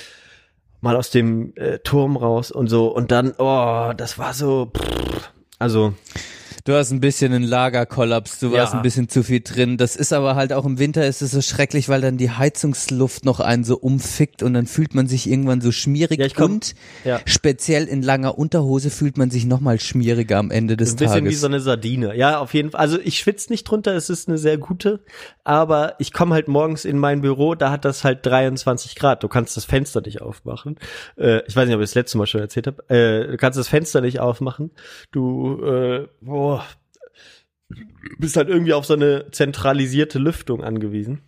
Mal 0.80 0.96
aus 0.96 1.10
dem 1.10 1.54
äh, 1.58 1.80
Turm 1.80 2.16
raus 2.16 2.50
und 2.50 2.68
so. 2.70 2.88
Und 2.88 3.12
dann, 3.12 3.34
oh, 3.38 3.92
das 3.98 4.18
war 4.18 4.34
so, 4.34 4.72
pff, 4.74 5.30
also, 5.60 5.94
Du 6.66 6.72
hast 6.74 6.92
ein 6.92 7.02
bisschen 7.02 7.34
einen 7.34 7.44
Lagerkollaps, 7.44 8.40
du 8.40 8.54
warst 8.54 8.72
Ja. 8.72 8.80
ein 8.80 8.84
bisschen 8.84 9.10
zu 9.10 9.22
viel 9.22 9.42
drin. 9.42 9.76
Das 9.76 9.98
ist 9.98 10.14
aber 10.14 10.36
halt 10.38 10.54
auch 10.54 10.64
im 10.66 10.80
Winter 10.80 11.06
ist 11.06 11.22
es 11.22 11.32
so 11.32 11.42
schrecklich, 11.42 11.90
weil 11.90 12.00
dann 12.00 12.16
die 12.16 12.32
Heizungsluft 12.32 13.26
noch 13.26 13.42
einen 13.42 13.66
so 13.66 13.76
umfickt 13.78 14.44
und 14.44 14.54
dann 14.54 14.66
fühlt 14.66 14.96
man 14.96 15.08
sich 15.08 15.30
irgendwann 15.30 15.60
so 15.60 15.74
schmierig 15.74 16.20
Ja, 16.22 16.28
komm- 16.34 16.54
und 16.54 16.74
ja. 17.04 17.20
speziell 17.26 17.84
in 17.90 18.02
langer 18.02 18.38
Unterhose 18.38 18.92
fühlt 18.92 19.18
man 19.18 19.30
sich 19.30 19.46
nochmal 19.46 19.78
schmieriger 19.82 20.38
am 20.38 20.52
Ende 20.52 20.78
des 20.78 20.94
ein 20.94 20.96
bisschen 21.00 21.14
Tages. 21.16 21.32
wie 21.32 21.36
so 21.36 21.48
eine 21.48 21.60
Sardine. 21.60 22.16
Ja, 22.16 22.40
auf 22.40 22.54
jeden 22.54 22.72
Fall. 22.72 22.80
Also 22.80 22.98
ich 22.98 23.20
schwitze 23.20 23.52
nicht 23.52 23.66
drunter, 23.66 23.94
es 23.94 24.10
ist 24.10 24.30
eine 24.30 24.38
sehr 24.38 24.58
gute, 24.58 25.02
aber 25.44 25.96
ich 26.00 26.14
komme 26.14 26.34
halt 26.34 26.48
morgens 26.48 26.86
in 26.86 26.98
mein 26.98 27.20
Büro, 27.20 27.56
da 27.56 27.72
hat 27.72 27.84
das 27.84 28.06
halt 28.06 28.26
23 28.26 28.96
Grad. 28.96 29.22
Du 29.22 29.28
kannst 29.28 29.58
das 29.58 29.66
Fenster 29.66 30.00
nicht 30.00 30.22
aufmachen. 30.22 30.78
Äh, 31.18 31.42
ich 31.46 31.58
weiß 31.58 31.66
nicht, 31.68 31.76
ob 31.76 31.82
ich 31.82 31.90
das 31.90 31.96
letzte 31.96 32.18
Mal 32.18 32.26
schon 32.28 32.40
erzählt 32.40 32.68
habe. 32.68 32.88
Äh, 32.90 33.32
du 33.32 33.36
kannst 33.38 33.60
das 33.60 33.68
Fenster 33.68 34.00
nicht 34.00 34.22
aufmachen. 34.22 34.72
Du 35.12 35.62
äh, 35.62 36.08
boah, 36.22 36.53
bist 38.20 38.36
halt 38.38 38.50
irgendwie 38.50 38.74
auf 38.74 38.86
so 38.86 38.94
eine 38.94 39.30
zentralisierte 39.32 40.20
Lüftung 40.20 40.64
angewiesen. 40.64 41.22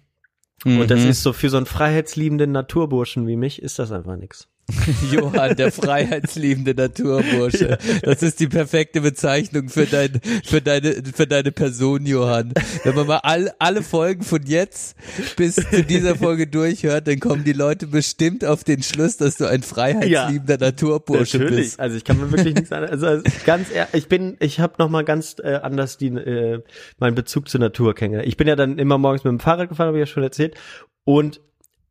Und 0.63 0.89
das 0.89 1.01
Mhm. 1.03 1.09
ist 1.09 1.21
so 1.23 1.33
für 1.33 1.49
so 1.49 1.57
einen 1.57 1.65
freiheitsliebenden 1.65 2.51
Naturburschen 2.51 3.27
wie 3.27 3.35
mich, 3.35 3.61
ist 3.61 3.77
das 3.77 3.91
einfach 3.91 4.15
nix. 4.15 4.47
Johann, 5.11 5.55
der 5.55 5.71
freiheitsliebende 5.71 6.73
Naturbursche. 6.73 7.77
Das 8.01 8.23
ist 8.23 8.39
die 8.39 8.47
perfekte 8.47 9.01
Bezeichnung 9.01 9.69
für, 9.69 9.85
dein, 9.85 10.19
für, 10.43 10.61
deine, 10.61 11.03
für 11.13 11.27
deine 11.27 11.51
Person, 11.51 12.05
Johann. 12.05 12.53
Wenn 12.83 12.95
man 12.95 13.07
mal 13.07 13.17
all, 13.17 13.53
alle 13.59 13.83
Folgen 13.83 14.23
von 14.23 14.41
jetzt 14.43 14.95
bis 15.35 15.55
zu 15.55 15.83
dieser 15.83 16.15
Folge 16.15 16.47
durchhört, 16.47 17.07
dann 17.07 17.19
kommen 17.19 17.43
die 17.43 17.53
Leute 17.53 17.87
bestimmt 17.87 18.43
auf 18.43 18.63
den 18.63 18.81
Schluss, 18.81 19.17
dass 19.17 19.37
du 19.37 19.45
ein 19.45 19.61
freiheitsliebender 19.61 20.57
Naturbursche 20.57 21.37
Natürlich. 21.37 21.65
bist. 21.65 21.79
Also 21.79 21.97
ich 21.97 22.03
kann 22.03 22.17
mir 22.17 22.31
wirklich 22.31 22.55
nichts 22.55 22.71
anderes. 22.71 23.03
Also 23.03 23.23
ganz 23.45 23.71
ehrlich, 23.71 23.93
ich 23.93 24.07
bin, 24.07 24.35
ich 24.39 24.59
habe 24.59 24.73
noch 24.79 24.89
mal 24.89 25.03
ganz 25.03 25.35
äh, 25.43 25.55
anders 25.61 25.97
die, 25.97 26.07
äh, 26.07 26.61
meinen 26.97 27.15
Bezug 27.15 27.49
zur 27.49 27.59
Natur 27.59 27.93
kennengelernt. 27.93 28.27
Ich 28.27 28.37
bin 28.37 28.47
ja 28.47 28.55
dann 28.55 28.79
immer 28.79 28.97
morgens 28.97 29.23
mit 29.23 29.31
dem 29.31 29.39
Fahrrad 29.39 29.69
gefahren, 29.69 29.87
habe 29.87 29.97
ich 29.97 30.07
ja 30.09 30.13
schon 30.13 30.23
erzählt. 30.23 30.55
Und 31.03 31.39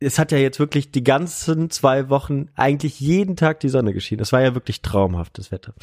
es 0.00 0.18
hat 0.18 0.33
ja 0.33 0.38
jetzt 0.38 0.59
wirklich 0.59 0.90
die 0.90 1.04
ganzen 1.04 1.70
zwei 1.70 2.09
Wochen 2.09 2.48
eigentlich 2.54 3.00
jeden 3.00 3.37
Tag 3.37 3.61
die 3.61 3.68
Sonne 3.68 3.92
geschienen. 3.92 4.18
Das 4.18 4.33
war 4.33 4.42
ja 4.42 4.54
wirklich 4.54 4.83
traumhaftes 4.83 5.50
Wetter. 5.52 5.74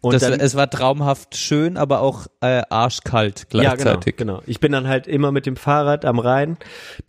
Und 0.00 0.14
Das, 0.14 0.22
dann, 0.22 0.40
es 0.40 0.54
war 0.54 0.68
traumhaft 0.70 1.36
schön, 1.36 1.76
aber 1.76 2.00
auch 2.00 2.26
äh, 2.40 2.62
arschkalt 2.68 3.48
gleichzeitig. 3.50 3.84
Ja, 3.84 3.94
genau, 3.94 4.36
genau. 4.38 4.42
Ich 4.46 4.60
bin 4.60 4.72
dann 4.72 4.88
halt 4.88 5.06
immer 5.06 5.32
mit 5.32 5.46
dem 5.46 5.56
Fahrrad 5.56 6.04
am 6.04 6.18
Rhein, 6.18 6.56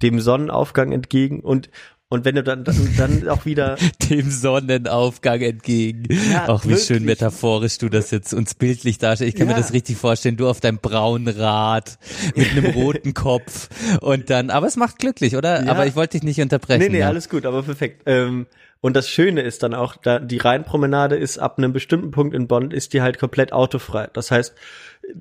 dem 0.01 0.19
Sonnenaufgang 0.19 0.91
entgegen 0.91 1.39
und 1.39 1.69
und 2.11 2.25
wenn 2.25 2.35
du 2.35 2.43
dann 2.43 2.63
dann, 2.63 2.75
dann 2.97 3.27
auch 3.29 3.45
wieder 3.45 3.77
Dem 4.09 4.29
Sonnenaufgang 4.29 5.41
entgegen. 5.41 6.03
Ja, 6.31 6.49
Auch 6.49 6.65
wie 6.65 6.77
schön 6.77 7.05
metaphorisch 7.05 7.77
du 7.77 7.89
das 7.89 8.11
jetzt 8.11 8.33
uns 8.33 8.53
bildlich 8.53 8.97
darstellst. 8.97 9.33
Ich 9.33 9.39
kann 9.39 9.47
Ja. 9.49 9.55
mir 9.55 9.59
das 9.61 9.73
richtig 9.73 9.97
vorstellen. 9.97 10.35
Du 10.37 10.47
auf 10.49 10.59
deinem 10.59 10.77
braunen 10.79 11.27
Rad 11.29 11.97
mit 12.35 12.51
einem 12.51 12.65
roten 12.75 13.13
Kopf 13.13 13.69
und 14.01 14.29
dann, 14.29 14.49
aber 14.49 14.67
es 14.67 14.75
macht 14.75 14.99
glücklich, 14.99 15.35
oder? 15.35 15.63
Ja. 15.63 15.71
Aber 15.71 15.87
ich 15.87 15.95
wollte 15.95 16.17
dich 16.17 16.23
nicht 16.23 16.41
unterbrechen. 16.41 16.81
Nee, 16.83 16.89
nee, 16.89 16.99
ja. 16.99 17.07
alles 17.07 17.29
gut, 17.29 17.45
aber 17.45 17.63
perfekt. 17.63 18.03
Ähm, 18.05 18.45
und 18.81 18.95
das 18.95 19.07
Schöne 19.07 19.41
ist 19.41 19.63
dann 19.63 19.73
auch, 19.73 19.95
da 19.95 20.19
die 20.19 20.37
Rheinpromenade 20.39 21.15
ist 21.15 21.37
ab 21.37 21.57
einem 21.59 21.71
bestimmten 21.71 22.11
Punkt 22.11 22.35
in 22.35 22.47
Bonn, 22.47 22.71
ist 22.71 22.93
die 22.93 23.01
halt 23.01 23.19
komplett 23.19 23.53
autofrei. 23.53 24.09
Das 24.11 24.31
heißt, 24.31 24.53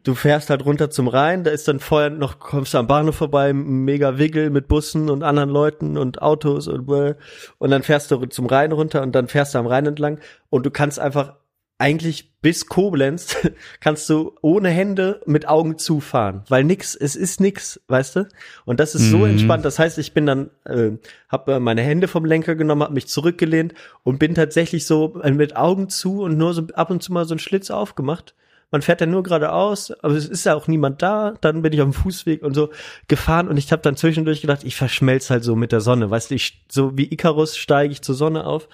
du 0.03 0.15
fährst 0.15 0.51
halt 0.51 0.65
runter 0.65 0.91
zum 0.91 1.09
Rhein, 1.09 1.45
da 1.45 1.51
ist 1.51 1.69
dann 1.69 1.81
vorher 1.81 2.11
noch, 2.11 2.39
kommst 2.39 2.75
du 2.75 2.79
am 2.79 2.87
Bahnhof 2.87 3.17
vorbei, 3.17 3.53
mega 3.53 4.19
Wiggle 4.19 4.51
mit 4.51 4.69
Bussen 4.69 5.11
und 5.11 5.23
anderen 5.23 5.51
Leuten 5.51 5.97
und 5.99 6.23
Autos 6.23 6.69
und 6.69 6.87
bläh. 6.87 7.15
und 7.59 7.71
dann 7.71 7.83
fährst 7.83 8.11
du 8.11 8.25
zum 8.27 8.47
Rhein 8.47 8.73
runter 8.73 9.03
und 9.03 9.13
dann 9.15 9.29
fährst 9.29 9.55
du 9.55 9.59
am 9.59 9.67
Rhein 9.67 9.87
entlang 9.87 10.19
und 10.49 10.65
du 10.67 10.71
kannst 10.71 10.99
einfach 10.99 11.35
eigentlich 11.79 12.39
bis 12.43 12.67
Koblenz 12.67 13.37
kannst 13.81 14.09
du 14.11 14.35
ohne 14.43 14.69
Hände 14.69 15.23
mit 15.25 15.49
Augen 15.49 15.79
zufahren, 15.79 16.43
weil 16.49 16.63
nix, 16.63 16.95
es 16.95 17.17
ist 17.17 17.41
nix, 17.41 17.81
weißt 17.89 18.17
du? 18.17 18.29
Und 18.67 18.81
das 18.81 18.95
ist 18.95 19.09
so 19.11 19.21
Mhm. 19.21 19.31
entspannt. 19.31 19.65
Das 19.65 19.79
heißt, 19.79 19.97
ich 19.97 20.13
bin 20.13 20.27
dann, 20.27 20.51
äh, 20.67 20.91
habe 21.31 21.59
meine 21.59 21.81
Hände 21.81 22.07
vom 22.07 22.27
Lenker 22.27 22.55
genommen, 22.55 22.83
habe 22.83 22.93
mich 22.93 23.09
zurückgelehnt 23.09 23.73
und 24.03 24.19
bin 24.19 24.35
tatsächlich 24.35 24.85
so 24.87 25.21
äh, 25.23 25.31
mit 25.31 25.57
Augen 25.57 25.89
zu 25.89 26.21
und 26.23 26.37
nur 26.37 26.53
so 26.53 26.67
ab 26.75 26.91
und 26.91 27.03
zu 27.03 27.13
mal 27.15 27.25
so 27.25 27.33
einen 27.33 27.39
Schlitz 27.41 27.71
aufgemacht. 27.71 28.35
Man 28.71 28.83
fährt 28.83 29.01
dann 29.01 29.11
nur 29.11 29.23
geradeaus, 29.23 29.91
aber 30.03 30.15
es 30.15 30.29
ist 30.29 30.45
ja 30.45 30.55
auch 30.55 30.69
niemand 30.69 31.03
da. 31.03 31.35
Dann 31.41 31.63
bin 31.63 31.73
ich 31.73 31.81
auf 31.81 31.89
dem 31.89 31.93
Fußweg 31.93 32.43
und 32.43 32.55
so 32.55 32.71
gefahren 33.09 33.49
und 33.49 33.57
ich 33.57 33.73
habe 33.73 33.83
dann 33.83 33.97
zwischendurch 33.97 34.41
gedacht, 34.41 34.65
ich 34.65 34.77
verschmelz 34.77 35.31
halt 35.31 35.43
so 35.43 35.57
mit 35.57 35.73
der 35.73 35.81
Sonne, 35.81 36.11
weißt 36.11 36.31
du? 36.31 36.35
Ich 36.37 36.65
so 36.71 36.97
wie 36.97 37.13
Icarus 37.13 37.57
steige 37.57 37.93
ich 37.93 38.03
zur 38.03 38.15
Sonne 38.15 38.47
auf 38.47 38.69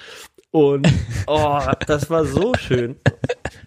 und 0.50 0.87
oh, 1.26 1.61
das 1.87 2.11
war 2.11 2.24
so 2.24 2.52
schön, 2.54 2.96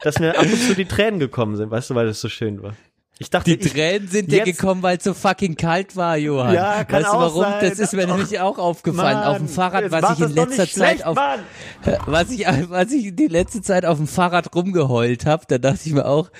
dass 0.01 0.19
mir 0.19 0.37
ab 0.37 0.45
und 0.45 0.55
zu 0.55 0.75
die 0.75 0.85
Tränen 0.85 1.19
gekommen 1.19 1.55
sind, 1.55 1.71
weißt 1.71 1.89
du, 1.89 1.95
weil 1.95 2.07
es 2.07 2.21
so 2.21 2.29
schön 2.29 2.61
war. 2.61 2.75
Ich 3.21 3.29
dachte, 3.29 3.57
Die 3.57 3.69
Tränen 3.69 4.07
sind 4.07 4.31
dir 4.31 4.45
gekommen, 4.45 4.81
weil 4.81 4.97
es 4.97 5.03
so 5.03 5.13
fucking 5.13 5.57
kalt 5.57 5.97
war, 5.97 6.15
Johann. 6.15 6.53
Ja, 6.53 6.85
kann 6.85 7.03
weißt 7.03 7.07
du 7.13 7.17
auch 7.17 7.19
warum? 7.19 7.41
sein. 7.43 7.69
Das 7.69 7.77
ist 7.77 7.93
mir 7.93 8.07
nämlich 8.07 8.39
auch 8.39 8.57
aufgefallen. 8.57 9.17
Mann, 9.17 9.27
auf 9.27 9.37
dem 9.37 9.49
Fahrrad, 9.49 9.91
was 9.91 10.17
ich 10.17 10.25
in 10.25 10.35
letzter 10.35 10.55
Zeit 10.55 10.69
schlecht, 10.69 11.05
auf, 11.05 11.15
Mann. 11.17 11.39
was 12.05 12.31
ich, 12.31 12.45
was 12.69 12.89
ich 12.93 13.13
die 13.13 13.27
letzte 13.27 13.61
Zeit 13.61 13.85
auf 13.85 13.97
dem 13.97 14.07
Fahrrad 14.07 14.55
rumgeheult 14.55 15.25
habe, 15.25 15.43
da 15.49 15.57
dachte 15.57 15.81
ich 15.83 15.91
mir 15.91 16.05
auch, 16.05 16.31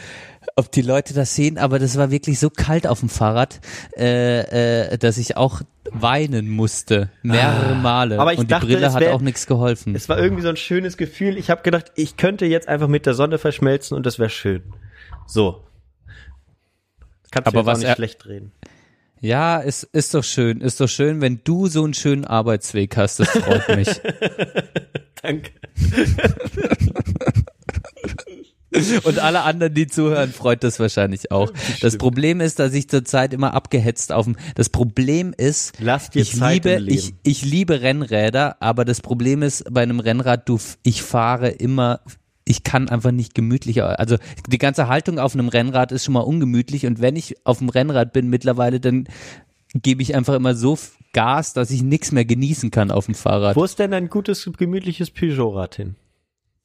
ob 0.56 0.72
die 0.72 0.82
Leute 0.82 1.14
das 1.14 1.36
sehen, 1.36 1.58
aber 1.58 1.80
das 1.80 1.98
war 1.98 2.12
wirklich 2.12 2.40
so 2.40 2.50
kalt 2.50 2.88
auf 2.88 3.02
dem 3.02 3.10
Fahrrad, 3.10 3.60
äh, 3.98 4.92
äh, 4.94 4.98
dass 4.98 5.18
ich 5.18 5.36
auch 5.36 5.62
weinen 5.92 6.48
musste, 6.50 7.10
mehrere 7.24 7.76
Male. 7.76 8.20
Aber 8.22 8.32
ich 8.32 8.40
Und 8.40 8.52
dachte, 8.52 8.68
die 8.68 8.74
Brille 8.76 8.94
hat 8.94 9.02
wär- 9.02 9.14
auch 9.16 9.22
nichts 9.22 9.48
geholfen. 9.48 9.96
Es 9.96 10.08
war 10.08 10.18
irgendwie 10.18 10.44
so 10.44 10.50
ein 10.50 10.56
schönes 10.58 10.96
Gefühl. 10.96 11.38
Ich 11.38 11.50
habe 11.50 11.62
gedacht, 11.62 11.92
ich 11.96 12.16
könnte 12.16 12.46
jetzt 12.46 12.70
einfach 12.70 12.88
mit 12.88 13.06
der 13.06 13.16
Sonne 13.16 13.38
verschmelzen 13.38 13.98
und 13.98 14.06
das 14.06 14.18
wäre 14.18 14.30
schön. 14.30 14.64
So. 15.28 15.66
Kannst 17.32 17.48
Aber 17.48 17.62
du 17.62 17.66
was 17.66 17.80
auch 17.80 17.84
nicht 17.84 17.96
schlecht 17.96 18.26
reden. 18.26 18.52
Ja, 19.22 19.58
ist, 19.58 19.84
ist 19.84 20.14
doch 20.14 20.24
schön, 20.24 20.62
ist 20.62 20.80
doch 20.80 20.88
schön, 20.88 21.20
wenn 21.20 21.42
du 21.44 21.68
so 21.68 21.84
einen 21.84 21.94
schönen 21.94 22.26
Arbeitsweg 22.26 22.96
hast, 22.96 23.20
das 23.20 23.30
freut 23.30 23.76
mich. 23.76 23.90
Danke. 25.22 25.52
Und 29.04 29.20
alle 29.20 29.42
anderen, 29.42 29.74
die 29.74 29.88
zuhören, 29.88 30.32
freut 30.32 30.64
das 30.64 30.80
wahrscheinlich 30.80 31.32
auch. 31.32 31.52
Das 31.82 31.98
Problem 31.98 32.40
ist, 32.40 32.60
dass 32.60 32.74
ich 32.74 32.88
zurzeit 32.88 33.34
immer 33.34 33.56
abgehetzt 33.56 34.12
auf 34.12 34.26
dem. 34.26 34.38
Das 34.56 34.70
Problem 34.70 35.34
ist, 35.36 35.74
Lass 35.80 36.12
dir 36.12 36.22
ich 36.22 36.38
Zeit 36.38 36.66
liebe, 36.66 36.70
im 36.70 36.84
Leben. 36.84 36.98
ich, 36.98 37.14
ich 37.24 37.44
liebe 37.44 37.82
Rennräder, 37.82 38.58
aber 38.62 38.86
das 38.86 39.02
Problem 39.02 39.42
ist 39.42 39.66
bei 39.74 39.82
einem 39.82 40.00
Rennrad, 40.00 40.48
du, 40.48 40.60
ich 40.84 41.02
fahre 41.02 41.50
immer. 41.50 42.02
Ich 42.50 42.64
kann 42.64 42.90
einfach 42.90 43.12
nicht 43.12 43.36
gemütlicher. 43.36 44.00
Also 44.00 44.18
die 44.48 44.58
ganze 44.58 44.88
Haltung 44.88 45.20
auf 45.20 45.36
einem 45.36 45.50
Rennrad 45.50 45.92
ist 45.92 46.04
schon 46.04 46.16
mal 46.16 46.22
ungemütlich 46.22 46.88
und 46.88 47.00
wenn 47.00 47.16
ich 47.16 47.36
auf 47.46 47.60
dem 47.60 47.70
Rennrad 47.70 48.12
bin 48.12 48.28
mittlerweile, 48.28 48.80
dann 48.80 49.08
gebe 49.76 50.02
ich 50.02 50.16
einfach 50.16 50.34
immer 50.34 50.56
so 50.56 50.76
Gas, 51.14 51.54
dass 51.54 51.70
ich 51.70 51.84
nichts 51.84 52.12
mehr 52.12 52.26
genießen 52.26 52.72
kann 52.72 52.90
auf 52.90 53.06
dem 53.06 53.14
Fahrrad. 53.14 53.56
Wo 53.56 53.64
ist 53.64 53.78
denn 53.78 53.94
ein 53.94 54.10
gutes, 54.10 54.50
gemütliches 54.58 55.12
Peugeot-Rad 55.12 55.76
hin? 55.76 55.96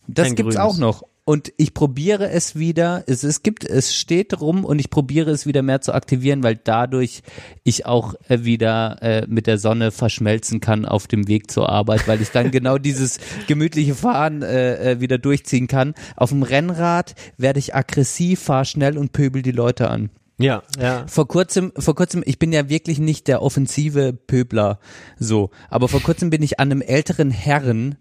Das 0.07 0.29
Ein 0.29 0.37
gibt's 0.37 0.57
grünes. 0.57 0.75
auch 0.75 0.79
noch. 0.79 1.03
Und 1.27 1.55
ich 1.57 1.73
probiere 1.73 2.29
es 2.29 2.55
wieder, 2.55 3.05
es, 3.07 3.23
es 3.23 3.43
gibt, 3.43 3.65
es 3.65 3.97
steht 3.97 4.39
rum 4.43 4.63
und 4.63 4.79
ich 4.79 4.91
probiere 4.91 5.31
es 5.31 5.47
wieder 5.47 5.63
mehr 5.63 5.81
zu 5.81 5.95
aktivieren, 5.95 6.43
weil 6.43 6.57
dadurch 6.57 7.23
ich 7.63 7.87
auch 7.87 8.15
äh, 8.29 8.45
wieder 8.45 8.99
äh, 9.01 9.27
mit 9.27 9.47
der 9.47 9.57
Sonne 9.57 9.91
verschmelzen 9.91 10.61
kann 10.61 10.85
auf 10.85 11.07
dem 11.07 11.27
Weg 11.27 11.51
zur 11.51 11.71
Arbeit, 11.71 12.07
weil 12.07 12.21
ich 12.21 12.31
dann 12.31 12.51
genau 12.51 12.77
dieses 12.77 13.21
gemütliche 13.47 13.95
Fahren 13.95 14.43
äh, 14.43 14.93
äh, 14.93 15.01
wieder 15.01 15.17
durchziehen 15.17 15.67
kann. 15.67 15.95
Auf 16.15 16.29
dem 16.29 16.43
Rennrad 16.43 17.15
werde 17.39 17.59
ich 17.59 17.75
aggressiv, 17.75 18.41
fahr 18.41 18.67
schnell 18.67 18.99
und 18.99 19.13
pöbel 19.13 19.41
die 19.41 19.53
Leute 19.53 19.89
an. 19.89 20.11
Ja, 20.37 20.63
ja. 20.79 21.07
Vor 21.07 21.29
kurzem, 21.29 21.73
vor 21.79 21.95
kurzem, 21.95 22.23
ich 22.27 22.39
bin 22.39 22.53
ja 22.53 22.69
wirklich 22.69 22.99
nicht 22.99 23.29
der 23.29 23.41
offensive 23.41 24.13
Pöbler, 24.13 24.79
so. 25.19 25.51
Aber 25.71 25.89
vor 25.89 26.03
kurzem 26.03 26.29
bin 26.29 26.43
ich 26.43 26.59
an 26.61 26.71
einem 26.71 26.83
älteren 26.83 27.31
Herren 27.31 27.97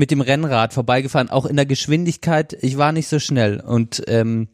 mit 0.00 0.10
dem 0.10 0.22
Rennrad 0.22 0.72
vorbeigefahren, 0.72 1.28
auch 1.28 1.44
in 1.44 1.56
der 1.56 1.66
Geschwindigkeit. 1.66 2.56
Ich 2.62 2.78
war 2.78 2.90
nicht 2.90 3.06
so 3.06 3.18
schnell 3.18 3.60
und 3.60 4.02
ähm, 4.08 4.48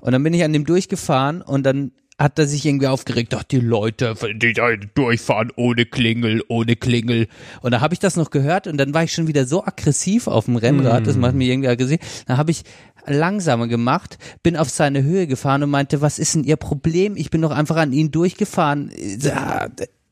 und 0.00 0.12
dann 0.12 0.22
bin 0.22 0.32
ich 0.32 0.44
an 0.44 0.54
dem 0.54 0.64
durchgefahren 0.64 1.42
und 1.42 1.64
dann 1.64 1.92
hat 2.18 2.38
er 2.38 2.46
sich 2.46 2.64
irgendwie 2.64 2.86
aufgeregt, 2.86 3.34
ach 3.34 3.42
die 3.42 3.58
Leute, 3.58 4.14
die 4.34 4.52
da 4.52 4.76
durchfahren 4.76 5.50
ohne 5.56 5.86
Klingel, 5.86 6.42
ohne 6.48 6.76
Klingel. 6.76 7.28
Und 7.62 7.72
da 7.72 7.80
habe 7.80 7.94
ich 7.94 7.98
das 7.98 8.16
noch 8.16 8.30
gehört 8.30 8.66
und 8.66 8.78
dann 8.78 8.94
war 8.94 9.02
ich 9.02 9.12
schon 9.12 9.26
wieder 9.26 9.44
so 9.44 9.64
aggressiv 9.64 10.26
auf 10.26 10.44
dem 10.44 10.56
Rennrad, 10.56 11.06
das 11.06 11.16
macht 11.16 11.34
mich 11.34 11.48
irgendwie 11.48 11.68
aggressiv. 11.68 11.98
Dann 12.26 12.36
habe 12.36 12.50
ich 12.52 12.62
langsamer 13.06 13.68
gemacht, 13.68 14.18
bin 14.42 14.56
auf 14.56 14.70
seine 14.70 15.02
Höhe 15.02 15.26
gefahren 15.26 15.62
und 15.62 15.70
meinte, 15.70 16.00
was 16.00 16.18
ist 16.18 16.34
denn 16.34 16.44
Ihr 16.44 16.56
Problem? 16.56 17.16
Ich 17.16 17.30
bin 17.30 17.42
doch 17.42 17.50
einfach 17.50 17.76
an 17.76 17.92
ihn 17.92 18.10
durchgefahren. 18.10 18.90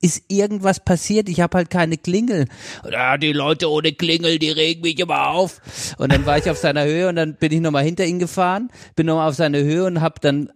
Ja, 0.00 0.08
Ist 0.08 0.24
irgendwas 0.28 0.80
passiert? 0.84 1.28
Ich 1.28 1.40
habe 1.40 1.56
halt 1.58 1.70
keine 1.70 1.96
Klingel. 1.98 2.46
Und, 2.84 2.94
ah, 2.94 3.16
die 3.18 3.32
Leute 3.32 3.70
ohne 3.70 3.92
Klingel, 3.92 4.38
die 4.38 4.50
regen 4.50 4.82
mich 4.82 4.98
immer 4.98 5.28
auf. 5.28 5.60
Und 5.98 6.12
dann 6.12 6.24
war 6.26 6.38
ich 6.38 6.48
auf 6.50 6.58
seiner 6.58 6.84
Höhe 6.84 7.08
und 7.08 7.16
dann 7.16 7.34
bin 7.34 7.52
ich 7.52 7.60
nochmal 7.60 7.84
hinter 7.84 8.04
ihn 8.04 8.18
gefahren, 8.18 8.70
bin 8.96 9.06
nochmal 9.06 9.28
auf 9.28 9.34
seine 9.34 9.62
Höhe 9.62 9.84
und 9.84 10.00
habe 10.00 10.20
dann 10.20 10.50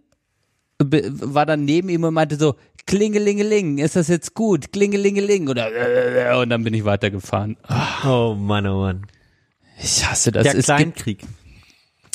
war 0.79 1.45
dann 1.45 1.65
neben 1.65 1.89
ihm 1.89 2.03
und 2.03 2.13
meinte 2.13 2.35
so, 2.35 2.55
Klingelingeling, 2.85 3.77
ist 3.77 3.95
das 3.95 4.09
jetzt 4.09 4.33
gut? 4.33 4.73
Klingelingeling. 4.73 5.47
Oder, 5.47 5.69
äh, 5.71 6.35
und 6.41 6.49
dann 6.49 6.63
bin 6.63 6.73
ich 6.73 6.83
weitergefahren. 6.83 7.55
Ah, 7.63 8.09
Oh 8.09 8.35
Mann, 8.35 8.67
oh 8.67 8.81
Mann. 8.81 9.07
Ich 9.81 10.05
hasse 10.05 10.31
das. 10.31 10.43
Der 10.43 10.51
es, 10.51 10.57
gibt, 10.57 10.65
Kleinkrieg. 10.65 11.21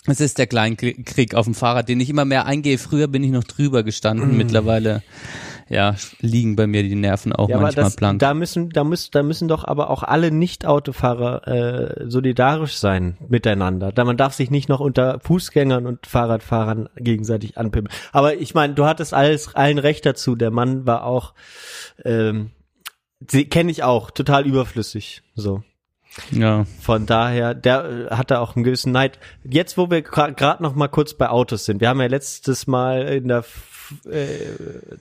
es 0.07 0.21
ist 0.21 0.37
der 0.39 0.47
Kleinkrieg 0.47 1.35
auf 1.35 1.47
dem 1.47 1.55
Fahrrad, 1.55 1.89
den 1.89 2.01
ich 2.01 2.11
immer 2.11 2.25
mehr 2.27 2.45
eingehe. 2.47 2.77
Früher 2.79 3.09
bin 3.09 3.25
ich 3.25 3.31
noch 3.31 3.45
drüber 3.45 3.83
gestanden. 3.83 4.37
Mittlerweile, 4.37 5.03
ja, 5.69 5.95
liegen 6.21 6.57
bei 6.57 6.67
mir 6.67 6.83
die 6.83 6.95
Nerven 6.95 7.33
auch 7.33 7.49
Ja, 7.49 7.59
manchmal 7.61 7.85
das, 7.85 7.97
blank. 7.97 8.19
da 8.21 8.35
müssen, 8.35 8.71
da 8.71 8.85
müssen, 8.85 9.11
da 9.13 9.23
müssen 9.23 9.49
doch 9.49 9.65
aber 9.65 9.91
auch 9.91 10.03
alle 10.03 10.31
Nicht-Autofahrer 10.31 11.47
äh, 11.47 12.05
solidarisch 12.09 12.77
sein 12.77 13.19
miteinander. 13.29 13.93
Da 13.93 14.05
man 14.05 14.17
darf 14.17 14.35
sich 14.35 14.51
nicht 14.51 14.69
noch 14.69 14.81
unter 14.81 15.21
Fußgängern 15.21 15.87
und 15.87 16.07
Fahrradfahrern 16.07 16.89
gegenseitig 16.97 17.59
anpimmeln. 17.59 17.93
Aber 18.13 18.37
ich 18.37 18.55
meine, 18.55 18.75
du 18.75 18.87
hattest 18.87 19.15
alles 19.15 19.55
allen 19.55 19.79
Recht 19.79 20.07
dazu. 20.07 20.37
Der 20.37 20.51
Mann 20.51 20.87
war 20.87 21.05
auch, 21.05 21.35
ähm, 22.05 22.51
kenne 23.51 23.71
ich 23.71 23.83
auch, 23.83 24.11
total 24.11 24.47
überflüssig. 24.47 25.23
So. 25.35 25.63
ja. 26.31 26.65
Von 26.81 27.07
daher, 27.07 27.55
der 27.55 27.85
äh, 28.11 28.15
hatte 28.15 28.41
auch 28.41 28.57
einen 28.57 28.65
gewissen 28.65 28.93
Neid. 28.93 29.19
Jetzt, 29.45 29.77
wo 29.77 29.91
wir 29.91 30.03
gerade 30.03 30.63
noch 30.63 30.75
mal 30.75 30.89
kurz 30.89 31.15
bei 31.15 31.29
Autos 31.29 31.65
sind, 31.65 31.81
wir 31.81 31.89
haben 31.89 32.01
ja 32.01 32.07
letztes 32.07 32.67
Mal 32.67 33.03
in 33.09 33.29
der 33.29 33.45
äh, 34.11 34.37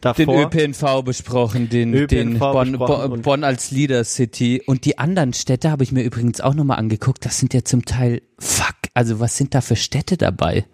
davor 0.02 0.26
Den 0.26 0.72
ÖPNV 0.74 1.04
besprochen, 1.04 1.70
den, 1.70 1.94
ÖPNV 1.94 2.10
den 2.10 2.40
Bonn, 2.40 2.72
besprochen 2.72 3.22
Bonn, 3.22 3.44
als 3.44 3.72
Leader 3.72 4.04
City. 4.04 4.62
Und 4.66 4.86
die 4.86 4.98
anderen 4.98 5.34
Städte 5.34 5.72
habe 5.72 5.84
ich 5.84 5.92
mir 5.92 6.04
übrigens 6.04 6.42
auch 6.42 6.54
nochmal 6.54 6.78
angeguckt. 6.78 7.26
Das 7.26 7.40
sind 7.40 7.54
ja 7.54 7.64
zum 7.64 7.86
Teil, 7.86 8.22
fuck, 8.40 8.76
also 8.94 9.20
was 9.20 9.38
sind 9.38 9.54
da 9.54 9.62
für 9.62 9.76
Städte 9.76 10.18
dabei? 10.18 10.66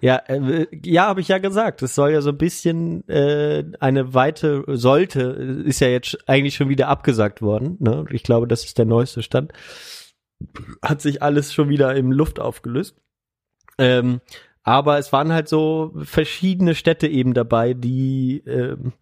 Ja, 0.00 0.16
äh, 0.28 0.66
ja, 0.84 1.06
habe 1.06 1.20
ich 1.20 1.28
ja 1.28 1.38
gesagt. 1.38 1.82
Es 1.82 1.94
soll 1.94 2.12
ja 2.12 2.20
so 2.20 2.30
ein 2.30 2.38
bisschen 2.38 3.08
äh, 3.08 3.64
eine 3.80 4.14
weite 4.14 4.64
sollte 4.68 5.20
ist 5.20 5.80
ja 5.80 5.88
jetzt 5.88 6.18
eigentlich 6.28 6.54
schon 6.54 6.68
wieder 6.68 6.88
abgesagt 6.88 7.42
worden. 7.42 7.76
Ne? 7.80 8.04
Ich 8.10 8.22
glaube, 8.22 8.46
das 8.46 8.64
ist 8.64 8.78
der 8.78 8.84
neueste 8.84 9.22
Stand. 9.22 9.52
Hat 10.82 11.00
sich 11.00 11.22
alles 11.22 11.54
schon 11.54 11.70
wieder 11.70 11.94
in 11.96 12.12
Luft 12.12 12.40
aufgelöst. 12.40 12.96
Ähm, 13.78 14.20
aber 14.66 14.98
es 14.98 15.12
waren 15.12 15.32
halt 15.32 15.48
so 15.48 15.92
verschiedene 16.02 16.74
Städte 16.74 17.06
eben 17.06 17.34
dabei, 17.34 17.72
die 17.72 18.42
ähm, 18.46 18.92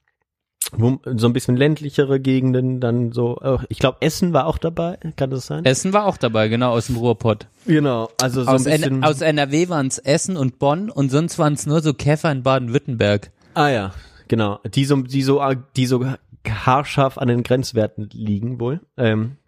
wo, 0.73 0.99
so 1.17 1.27
ein 1.27 1.33
bisschen 1.33 1.57
ländlichere 1.57 2.21
Gegenden, 2.21 2.81
dann 2.81 3.13
so, 3.13 3.39
äh, 3.41 3.57
ich 3.71 3.79
glaube 3.79 3.99
Essen 4.01 4.35
war 4.35 4.47
auch 4.47 4.59
dabei, 4.59 4.99
kann 5.17 5.31
das 5.31 5.47
sein? 5.47 5.65
Essen 5.65 5.95
war 5.95 6.05
auch 6.05 6.19
dabei, 6.19 6.49
genau, 6.49 6.73
aus 6.73 6.89
dem 6.89 6.97
Ruhrpott. 6.97 7.47
genau, 7.67 8.11
also 8.21 8.45
so 8.45 8.51
aus, 8.51 8.67
ein 8.67 8.73
bisschen. 8.73 8.95
N 8.97 9.05
aus 9.05 9.23
NRW 9.23 9.71
waren 9.71 9.87
es 9.87 9.99
Essen 9.99 10.37
und 10.37 10.59
Bonn 10.59 10.91
und 10.91 11.11
sonst 11.11 11.39
waren 11.39 11.55
es 11.55 11.65
nur 11.65 11.81
so 11.81 11.95
Käfer 11.95 12.31
in 12.31 12.43
Baden-Württemberg. 12.43 13.31
Ah 13.55 13.69
ja, 13.69 13.95
genau. 14.29 14.61
Die 14.67 14.85
so, 14.85 14.97
die 14.97 15.23
so, 15.23 15.41
die 15.77 15.87
so 15.87 16.05
haarscharf 16.47 17.17
an 17.17 17.29
den 17.29 17.43
Grenzwerten 17.43 18.11
liegen 18.13 18.61
wohl. 18.61 18.81
Ähm, 18.99 19.39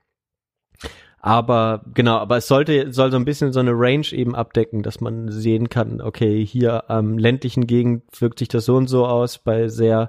aber 1.26 1.82
genau, 1.92 2.18
aber 2.18 2.36
es 2.36 2.46
sollte, 2.46 2.92
soll 2.92 3.10
so 3.10 3.16
ein 3.16 3.24
bisschen 3.24 3.52
so 3.52 3.58
eine 3.58 3.72
Range 3.72 4.06
eben 4.12 4.36
abdecken, 4.36 4.84
dass 4.84 5.00
man 5.00 5.28
sehen 5.32 5.68
kann, 5.68 6.00
okay, 6.00 6.46
hier 6.46 6.88
am 6.88 7.18
ländlichen 7.18 7.66
Gegend 7.66 8.04
wirkt 8.20 8.38
sich 8.38 8.46
das 8.46 8.64
so 8.64 8.76
und 8.76 8.86
so 8.86 9.06
aus, 9.06 9.38
bei 9.38 9.66
sehr 9.66 10.08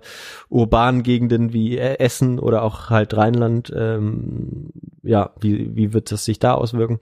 urbanen 0.49 1.01
Gegenden 1.01 1.53
wie 1.53 1.75
äh, 1.75 1.97
Essen 1.97 2.38
oder 2.38 2.62
auch 2.62 2.91
halt 2.91 3.17
Rheinland, 3.17 3.73
ähm, 3.75 4.69
ja, 5.01 5.32
wie, 5.41 5.75
wie 5.75 5.91
wird 5.91 6.12
das 6.12 6.23
sich 6.23 6.38
da 6.38 6.53
auswirken? 6.53 6.99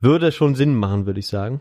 Würde 0.00 0.32
schon 0.32 0.54
Sinn 0.54 0.74
machen, 0.74 1.04
würde 1.04 1.20
ich 1.20 1.26
sagen. 1.26 1.60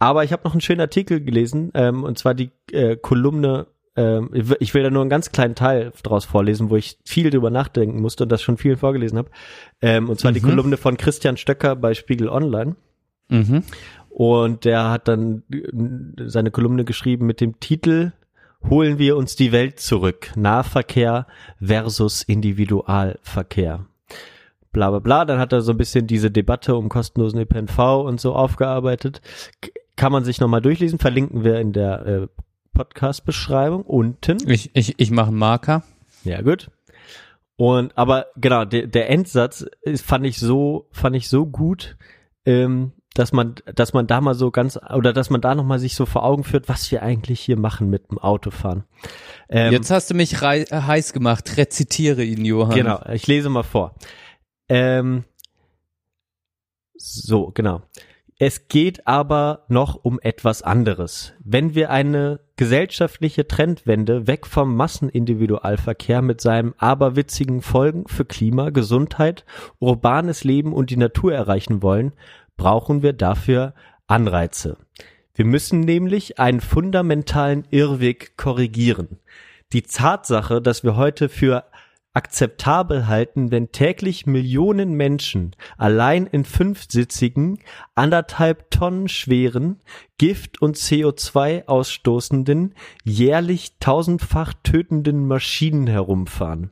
Aber 0.00 0.24
ich 0.24 0.32
habe 0.32 0.42
noch 0.42 0.54
einen 0.54 0.62
schönen 0.62 0.80
Artikel 0.80 1.20
gelesen, 1.20 1.70
ähm, 1.74 2.02
und 2.02 2.18
zwar 2.18 2.34
die 2.34 2.50
äh, 2.72 2.96
Kolumne, 2.96 3.68
ähm, 3.96 4.30
ich 4.60 4.74
will- 4.74 4.82
da 4.82 4.90
nur 4.90 5.02
einen 5.02 5.10
ganz 5.10 5.30
kleinen 5.32 5.54
Teil 5.54 5.92
draus 6.02 6.24
vorlesen, 6.24 6.70
wo 6.70 6.76
ich 6.76 6.98
viel 7.04 7.30
drüber 7.30 7.50
nachdenken 7.50 8.00
musste 8.00 8.24
und 8.24 8.32
das 8.32 8.42
schon 8.42 8.56
viel 8.56 8.76
vorgelesen 8.76 9.18
habe. 9.18 9.30
Ähm, 9.82 10.08
und 10.08 10.18
zwar 10.18 10.32
die 10.32 10.40
Mhm. 10.40 10.48
Kolumne 10.50 10.76
von 10.76 10.96
Christian 10.96 11.36
Stöcker 11.36 11.76
bei 11.76 11.94
Spiegel 11.94 12.28
Online. 12.28 12.76
Mhm. 13.28 13.62
Und 14.10 14.64
der 14.64 14.90
hat 14.90 15.08
dann 15.08 15.42
äh, 15.52 16.28
seine 16.28 16.50
Kolumne 16.50 16.84
geschrieben 16.84 17.26
mit 17.26 17.40
dem 17.40 17.58
Titel 17.60 18.12
Holen 18.70 18.98
wir 18.98 19.16
uns 19.18 19.36
die 19.36 19.52
Welt 19.52 19.78
zurück. 19.78 20.30
Nahverkehr 20.36 21.26
versus 21.60 22.22
Individualverkehr. 22.22 23.86
Bla 24.72 24.90
bla 24.90 24.98
bla. 25.00 25.24
Dann 25.24 25.38
hat 25.38 25.52
er 25.52 25.60
so 25.60 25.72
ein 25.72 25.76
bisschen 25.78 26.06
diese 26.06 26.30
Debatte 26.30 26.74
um 26.74 26.88
kostenlosen 26.88 27.40
ÖPNV 27.40 27.78
und 28.04 28.20
so 28.20 28.34
aufgearbeitet. 28.34 29.20
Kann 29.96 30.12
man 30.12 30.24
sich 30.24 30.40
nochmal 30.40 30.62
durchlesen. 30.62 30.98
Verlinken 30.98 31.44
wir 31.44 31.60
in 31.60 31.72
der 31.72 32.06
äh, 32.06 32.26
Podcast-Beschreibung 32.74 33.82
unten. 33.82 34.38
Ich, 34.50 34.70
ich, 34.74 34.94
ich 34.98 35.10
mache 35.10 35.28
einen 35.28 35.38
Marker. 35.38 35.82
Ja, 36.24 36.42
gut. 36.42 36.70
Und 37.56 37.96
aber 37.96 38.26
genau, 38.36 38.64
der, 38.64 38.86
der 38.88 39.08
Endsatz 39.10 39.64
ist, 39.82 40.04
fand 40.04 40.26
ich 40.26 40.38
so, 40.38 40.88
fand 40.90 41.14
ich 41.16 41.28
so 41.28 41.46
gut, 41.46 41.96
ähm, 42.44 42.92
dass 43.14 43.32
man, 43.32 43.54
dass 43.74 43.92
man 43.92 44.08
da 44.08 44.20
mal 44.20 44.34
so 44.34 44.50
ganz 44.50 44.76
oder 44.76 45.12
dass 45.12 45.30
man 45.30 45.40
da 45.40 45.54
noch 45.54 45.64
mal 45.64 45.78
sich 45.78 45.94
so 45.94 46.04
vor 46.04 46.24
Augen 46.24 46.42
führt, 46.42 46.68
was 46.68 46.90
wir 46.90 47.02
eigentlich 47.02 47.40
hier 47.40 47.56
machen 47.56 47.88
mit 47.88 48.10
dem 48.10 48.18
Autofahren. 48.18 48.84
Ähm, 49.48 49.72
Jetzt 49.72 49.92
hast 49.92 50.10
du 50.10 50.14
mich 50.14 50.40
heiß 50.40 51.12
gemacht. 51.12 51.56
Rezitiere 51.56 52.24
ihn, 52.24 52.44
Johann. 52.44 52.74
Genau, 52.74 53.00
ich 53.12 53.26
lese 53.28 53.50
mal 53.50 53.62
vor. 53.62 53.94
Ähm, 54.68 55.24
so, 56.96 57.52
genau. 57.52 57.82
Es 58.38 58.66
geht 58.66 59.06
aber 59.06 59.64
noch 59.68 59.94
um 59.94 60.18
etwas 60.18 60.62
anderes. 60.62 61.34
Wenn 61.38 61.76
wir 61.76 61.90
eine 61.90 62.40
gesellschaftliche 62.56 63.48
Trendwende 63.48 64.26
weg 64.26 64.46
vom 64.46 64.76
Massenindividualverkehr 64.76 66.22
mit 66.22 66.40
seinen 66.40 66.74
aberwitzigen 66.78 67.62
Folgen 67.62 68.06
für 68.06 68.24
Klima, 68.24 68.70
Gesundheit, 68.70 69.44
urbanes 69.80 70.44
Leben 70.44 70.72
und 70.72 70.90
die 70.90 70.96
Natur 70.96 71.34
erreichen 71.34 71.82
wollen, 71.82 72.12
brauchen 72.56 73.02
wir 73.02 73.12
dafür 73.12 73.74
Anreize. 74.06 74.76
Wir 75.34 75.44
müssen 75.44 75.80
nämlich 75.80 76.38
einen 76.38 76.60
fundamentalen 76.60 77.66
Irrweg 77.70 78.36
korrigieren. 78.36 79.18
Die 79.72 79.82
Tatsache, 79.82 80.62
dass 80.62 80.84
wir 80.84 80.94
heute 80.94 81.28
für 81.28 81.64
akzeptabel 82.14 83.08
halten, 83.08 83.50
wenn 83.50 83.72
täglich 83.72 84.24
Millionen 84.24 84.94
Menschen 84.94 85.54
allein 85.76 86.26
in 86.26 86.44
fünfsitzigen, 86.44 87.58
anderthalb 87.94 88.70
Tonnen 88.70 89.08
schweren, 89.08 89.82
Gift- 90.16 90.62
und 90.62 90.76
CO2 90.76 91.66
ausstoßenden, 91.66 92.74
jährlich 93.02 93.78
tausendfach 93.80 94.54
tötenden 94.62 95.26
Maschinen 95.26 95.88
herumfahren. 95.88 96.70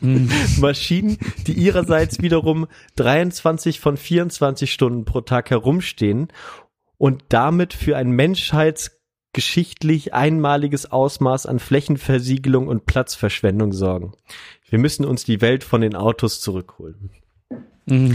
Maschinen, 0.58 1.18
die 1.46 1.52
ihrerseits 1.52 2.20
wiederum 2.20 2.66
23 2.96 3.80
von 3.80 3.96
24 3.96 4.72
Stunden 4.72 5.04
pro 5.04 5.20
Tag 5.20 5.50
herumstehen 5.50 6.28
und 6.96 7.24
damit 7.28 7.74
für 7.74 7.96
ein 7.96 8.10
menschheitsgeschichtlich 9.32 10.14
einmaliges 10.14 10.90
Ausmaß 10.90 11.46
an 11.46 11.58
Flächenversiegelung 11.58 12.68
und 12.68 12.86
Platzverschwendung 12.86 13.72
sorgen. 13.72 14.12
Wir 14.68 14.78
müssen 14.78 15.04
uns 15.04 15.24
die 15.24 15.40
Welt 15.40 15.64
von 15.64 15.80
den 15.80 15.94
Autos 15.94 16.40
zurückholen. 16.40 17.10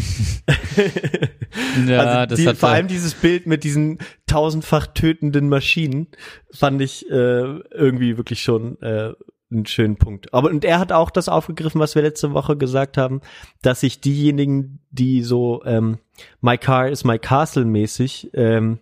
Ja, 1.88 1.99
also 1.99 2.30
das 2.30 2.39
die, 2.39 2.47
hat 2.47 2.57
vor 2.57 2.70
allem 2.70 2.88
dieses 2.88 3.13
Bild 3.13 3.47
mit 3.47 3.63
diesen 3.63 3.99
tausendfach 4.26 4.88
tötenden 4.88 5.49
Maschinen 5.49 6.07
fand 6.51 6.82
ich 6.82 7.09
äh, 7.09 7.13
irgendwie 7.13 8.18
wirklich 8.18 8.41
schon 8.41 8.82
äh, 8.82 9.13
einen 9.51 9.65
schönen 9.65 9.97
Punkt. 9.97 10.34
Aber 10.34 10.49
und 10.49 10.63
er 10.65 10.80
hat 10.80 10.91
auch 10.91 11.09
das 11.09 11.30
aufgegriffen, 11.30 11.80
was 11.80 11.95
wir 11.95 12.01
letzte 12.01 12.34
Woche 12.34 12.57
gesagt 12.57 12.97
haben, 12.97 13.22
dass 13.61 13.82
sich 13.82 14.01
diejenigen, 14.01 14.80
die 14.91 15.22
so 15.24 15.63
ähm, 15.65 15.97
My 16.41 16.57
Car 16.57 16.89
is 16.89 17.03
my 17.03 17.20
Castle 17.20 17.65
mäßig 17.65 18.30
ähm, 18.34 18.80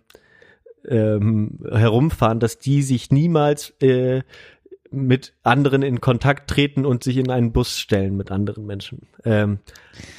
ähm, 0.88 1.58
herumfahren, 1.70 2.40
dass 2.40 2.58
die 2.58 2.82
sich 2.82 3.10
niemals 3.10 3.70
äh, 3.80 4.22
mit 4.90 5.34
anderen 5.42 5.82
in 5.82 6.00
Kontakt 6.00 6.48
treten 6.50 6.84
und 6.86 7.04
sich 7.04 7.16
in 7.16 7.30
einen 7.30 7.52
Bus 7.52 7.78
stellen 7.78 8.16
mit 8.16 8.30
anderen 8.30 8.66
Menschen. 8.66 9.06
Ähm, 9.24 9.58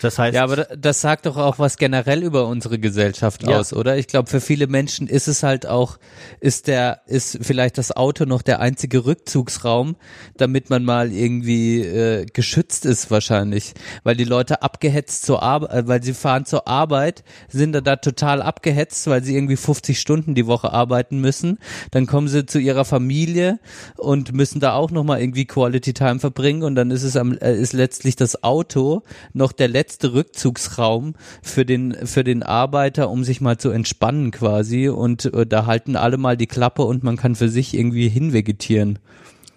das 0.02 0.18
heißt, 0.18 0.36
Ja, 0.36 0.44
aber 0.44 0.56
da- 0.58 0.76
das 0.76 1.02
sagt 1.02 1.26
doch 1.28 1.38
auch 1.38 1.60
was 1.60 1.78
generell 1.78 2.24
über 2.24 2.48
unsere 2.48 2.80
Gesellschaft 2.80 3.44
Ja. 3.48 3.60
aus, 3.60 3.74
oder? 3.74 3.98
Ich 3.98 4.08
glaube, 4.08 4.30
für 4.30 4.42
viele 4.42 4.68
Menschen 4.68 5.08
ist 5.08 5.28
es 5.28 5.44
halt 5.44 5.66
auch, 5.68 5.98
ist 6.40 6.68
der, 6.68 7.02
ist 7.06 7.38
vielleicht 7.42 7.78
das 7.78 7.96
Auto 7.96 8.26
noch 8.26 8.42
der 8.42 8.60
einzige 8.60 9.06
Rückzugsraum, 9.06 9.96
damit 10.36 10.70
man 10.70 10.84
mal 10.84 11.12
irgendwie 11.12 11.82
äh, 11.82 12.26
geschützt 12.26 12.86
ist 12.86 13.12
wahrscheinlich, 13.12 13.74
weil 14.04 14.16
die 14.16 14.24
Leute 14.24 14.62
abgehetzt 14.64 15.26
zur 15.26 15.44
Arbeit, 15.44 15.88
weil 15.88 16.02
sie 16.04 16.14
fahren 16.14 16.46
zur 16.46 16.68
Arbeit, 16.68 17.24
sind 17.48 17.74
da, 17.74 17.82
da 17.82 17.98
total 17.98 18.42
abgehetzt, 18.42 19.08
weil 19.08 19.24
sie 19.24 19.36
irgendwie 19.36 19.58
50 19.58 20.00
Stunden 20.00 20.34
die 20.36 20.48
Woche 20.48 20.74
arbeiten 20.74 21.20
müssen. 21.22 21.60
Dann 21.92 22.08
kommen 22.08 22.28
sie 22.28 22.46
zu 22.46 22.60
ihrer 22.60 22.86
Familie 22.86 23.60
und 23.98 24.34
müssen 24.34 24.57
da 24.60 24.74
auch 24.74 24.92
noch 24.92 25.04
mal 25.04 25.20
irgendwie 25.20 25.46
Quality 25.46 25.94
Time 25.94 26.20
verbringen 26.20 26.64
und 26.64 26.76
dann 26.76 26.92
ist 26.92 27.04
es 27.04 27.16
am, 27.16 27.38
äh, 27.38 27.56
ist 27.56 27.74
letztlich 27.74 28.16
das 28.16 28.44
Auto 28.44 29.04
noch 29.34 29.52
der 29.52 29.68
letzte 29.68 30.14
Rückzugsraum 30.14 31.14
für 31.42 31.66
den 31.66 31.94
für 32.06 32.24
den 32.24 32.44
Arbeiter, 32.44 33.10
um 33.10 33.24
sich 33.24 33.42
mal 33.42 33.58
zu 33.58 33.70
entspannen 33.70 34.32
quasi 34.32 34.90
und 34.90 35.26
äh, 35.34 35.46
da 35.46 35.66
halten 35.66 35.96
alle 35.96 36.18
mal 36.18 36.38
die 36.38 36.48
Klappe 36.48 36.84
und 36.84 37.04
man 37.04 37.18
kann 37.18 37.36
für 37.36 37.50
sich 37.50 37.74
irgendwie 37.74 38.10
hinvegetieren. 38.10 39.00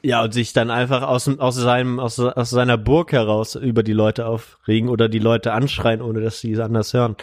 Ja, 0.03 0.23
und 0.23 0.33
sich 0.33 0.53
dann 0.53 0.71
einfach 0.71 1.03
aus, 1.03 1.29
aus 1.29 1.57
seinem, 1.57 2.01
aus, 2.01 2.19
aus 2.19 2.51
seiner 2.51 2.79
Burg 2.79 3.13
heraus 3.13 3.55
über 3.55 3.83
die 3.83 3.93
Leute 3.93 4.27
aufregen 4.27 4.89
oder 4.89 5.11
die 5.11 5.19
Leute 5.19 5.53
anschreien, 5.53 6.01
ohne 6.01 6.23
dass 6.23 6.41
sie 6.41 6.53
es 6.53 6.61
anders 6.61 6.95
hören. 6.95 7.17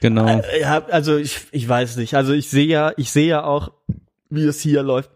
Genau. 0.00 0.26
Äh, 0.26 0.64
also 0.64 1.16
ich, 1.16 1.40
ich 1.52 1.68
weiß 1.68 1.96
nicht. 1.96 2.14
Also 2.14 2.32
ich 2.32 2.48
sehe 2.48 2.66
ja, 2.66 2.92
ich 2.96 3.12
sehe 3.12 3.28
ja 3.28 3.44
auch, 3.44 3.72
wie 4.30 4.44
es 4.44 4.60
hier 4.60 4.82
läuft. 4.82 5.10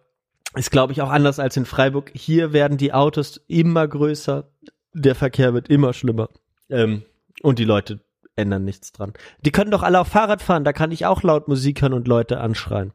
Ist, 0.56 0.70
glaube 0.70 0.92
ich, 0.92 1.02
auch 1.02 1.10
anders 1.10 1.38
als 1.38 1.56
in 1.56 1.66
Freiburg. 1.66 2.10
Hier 2.14 2.52
werden 2.52 2.78
die 2.78 2.92
Autos 2.92 3.40
immer 3.46 3.86
größer, 3.86 4.48
der 4.94 5.14
Verkehr 5.14 5.52
wird 5.54 5.68
immer 5.68 5.92
schlimmer. 5.92 6.30
Ähm, 6.70 7.02
und 7.42 7.58
die 7.58 7.64
Leute 7.64 8.00
ändern 8.36 8.64
nichts 8.64 8.92
dran. 8.92 9.12
Die 9.42 9.52
können 9.52 9.70
doch 9.70 9.82
alle 9.82 10.00
auf 10.00 10.08
Fahrrad 10.08 10.42
fahren, 10.42 10.64
da 10.64 10.72
kann 10.72 10.92
ich 10.92 11.06
auch 11.06 11.22
laut 11.22 11.48
Musik 11.48 11.82
hören 11.82 11.92
und 11.92 12.08
Leute 12.08 12.40
anschreien. 12.40 12.92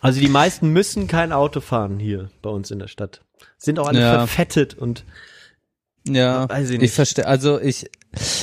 Also 0.00 0.20
die 0.20 0.28
meisten 0.28 0.68
müssen 0.70 1.06
kein 1.06 1.32
Auto 1.32 1.60
fahren 1.60 1.98
hier 1.98 2.30
bei 2.42 2.50
uns 2.50 2.70
in 2.70 2.78
der 2.78 2.88
Stadt. 2.88 3.22
Sind 3.56 3.78
auch 3.78 3.88
alle 3.88 4.00
Ja. 4.00 4.18
verfettet 4.18 4.74
und 4.74 5.04
Ja, 6.06 6.46
Weiß 6.50 6.68
ich 6.68 6.82
ich, 6.82 6.92
verstehe. 6.92 7.26
Also 7.26 7.58
ich, 7.58 7.90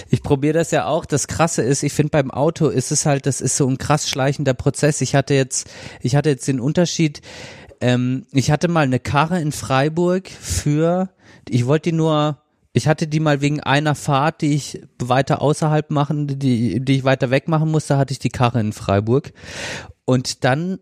ich 0.10 0.24
probiere 0.24 0.54
das 0.56 0.72
ja 0.72 0.88
auch. 0.88 1.06
Das 1.06 1.28
Krasse 1.28 1.62
ist, 1.62 1.84
ich 1.84 1.94
finde 1.94 2.10
beim 2.10 2.32
Auto 2.32 2.70
ist 2.70 2.92
es 2.92 3.06
halt, 3.06 3.28
das 3.28 3.40
ist 3.40 3.56
so 3.56 3.68
ein 3.68 3.78
krass 3.78 4.10
schleichender 4.10 4.56
Prozess. 4.56 5.00
Ich 5.02 5.14
hatte 5.14 5.36
jetzt, 5.36 5.70
ich 6.02 6.16
hatte 6.16 6.30
jetzt 6.30 6.48
den 6.48 6.60
Unterschied. 6.60 7.22
Ähm, 7.82 8.26
ich 8.32 8.52
hatte 8.52 8.68
mal 8.68 8.82
eine 8.82 9.00
Karre 9.00 9.42
in 9.42 9.52
Freiburg 9.52 10.30
für, 10.30 11.10
ich 11.50 11.66
wollte 11.66 11.90
die 11.90 11.96
nur, 11.96 12.38
ich 12.74 12.88
hatte 12.88 13.08
die 13.08 13.20
mal 13.20 13.42
wegen 13.42 13.60
einer 13.60 13.96
Fahrt, 13.96 14.42
die 14.42 14.54
ich 14.54 14.82
weiter 15.00 15.42
außerhalb 15.42 15.90
machen, 15.92 16.28
die, 16.28 16.80
die 16.80 16.98
ich 16.98 17.04
weiter 17.04 17.32
weg 17.32 17.48
machen 17.48 17.70
musste, 17.70 17.98
hatte 17.98 18.14
ich 18.14 18.20
die 18.20 18.30
Karre 18.30 18.60
in 18.62 18.72
Freiburg. 18.72 19.34
Und 20.06 20.44
dann 20.44 20.80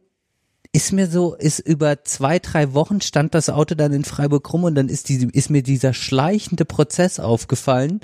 ist 0.71 0.93
mir 0.93 1.07
so, 1.07 1.33
ist 1.33 1.59
über 1.59 2.03
zwei, 2.03 2.37
drei 2.37 2.73
Wochen 2.73 3.01
stand 3.01 3.33
das 3.33 3.49
Auto 3.49 3.73
dann 3.73 3.91
in 3.91 4.03
Freiburg 4.03 4.53
rum 4.53 4.65
und 4.65 4.75
dann 4.75 4.87
ist, 4.87 5.09
die, 5.09 5.27
ist 5.31 5.49
mir 5.49 5.63
dieser 5.63 5.93
schleichende 5.93 6.65
Prozess 6.65 7.19
aufgefallen, 7.19 8.01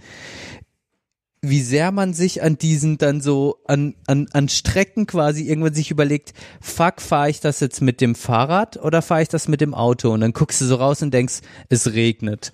wie 1.50 1.62
sehr 1.62 1.92
man 1.92 2.14
sich 2.14 2.42
an 2.44 2.58
diesen 2.58 2.98
dann 2.98 3.22
so, 3.22 3.58
an, 3.66 3.96
an, 4.08 4.28
an 4.34 4.50
Strecken 4.50 5.06
quasi 5.06 5.44
irgendwann 5.48 5.74
sich 5.74 5.92
überlegt, 5.92 6.34
fuck, 6.62 7.02
fahre 7.02 7.30
ich 7.30 7.40
das 7.40 7.60
jetzt 7.60 7.82
mit 7.82 8.02
dem 8.02 8.16
Fahrrad 8.16 8.78
oder 8.78 9.02
fahre 9.02 9.22
ich 9.22 9.30
das 9.30 9.48
mit 9.48 9.62
dem 9.62 9.74
Auto? 9.74 10.12
Und 10.12 10.22
dann 10.22 10.34
guckst 10.34 10.62
du 10.62 10.66
so 10.66 10.76
raus 10.76 11.02
und 11.02 11.14
denkst, 11.14 11.42
es 11.70 11.94
regnet. 11.94 12.52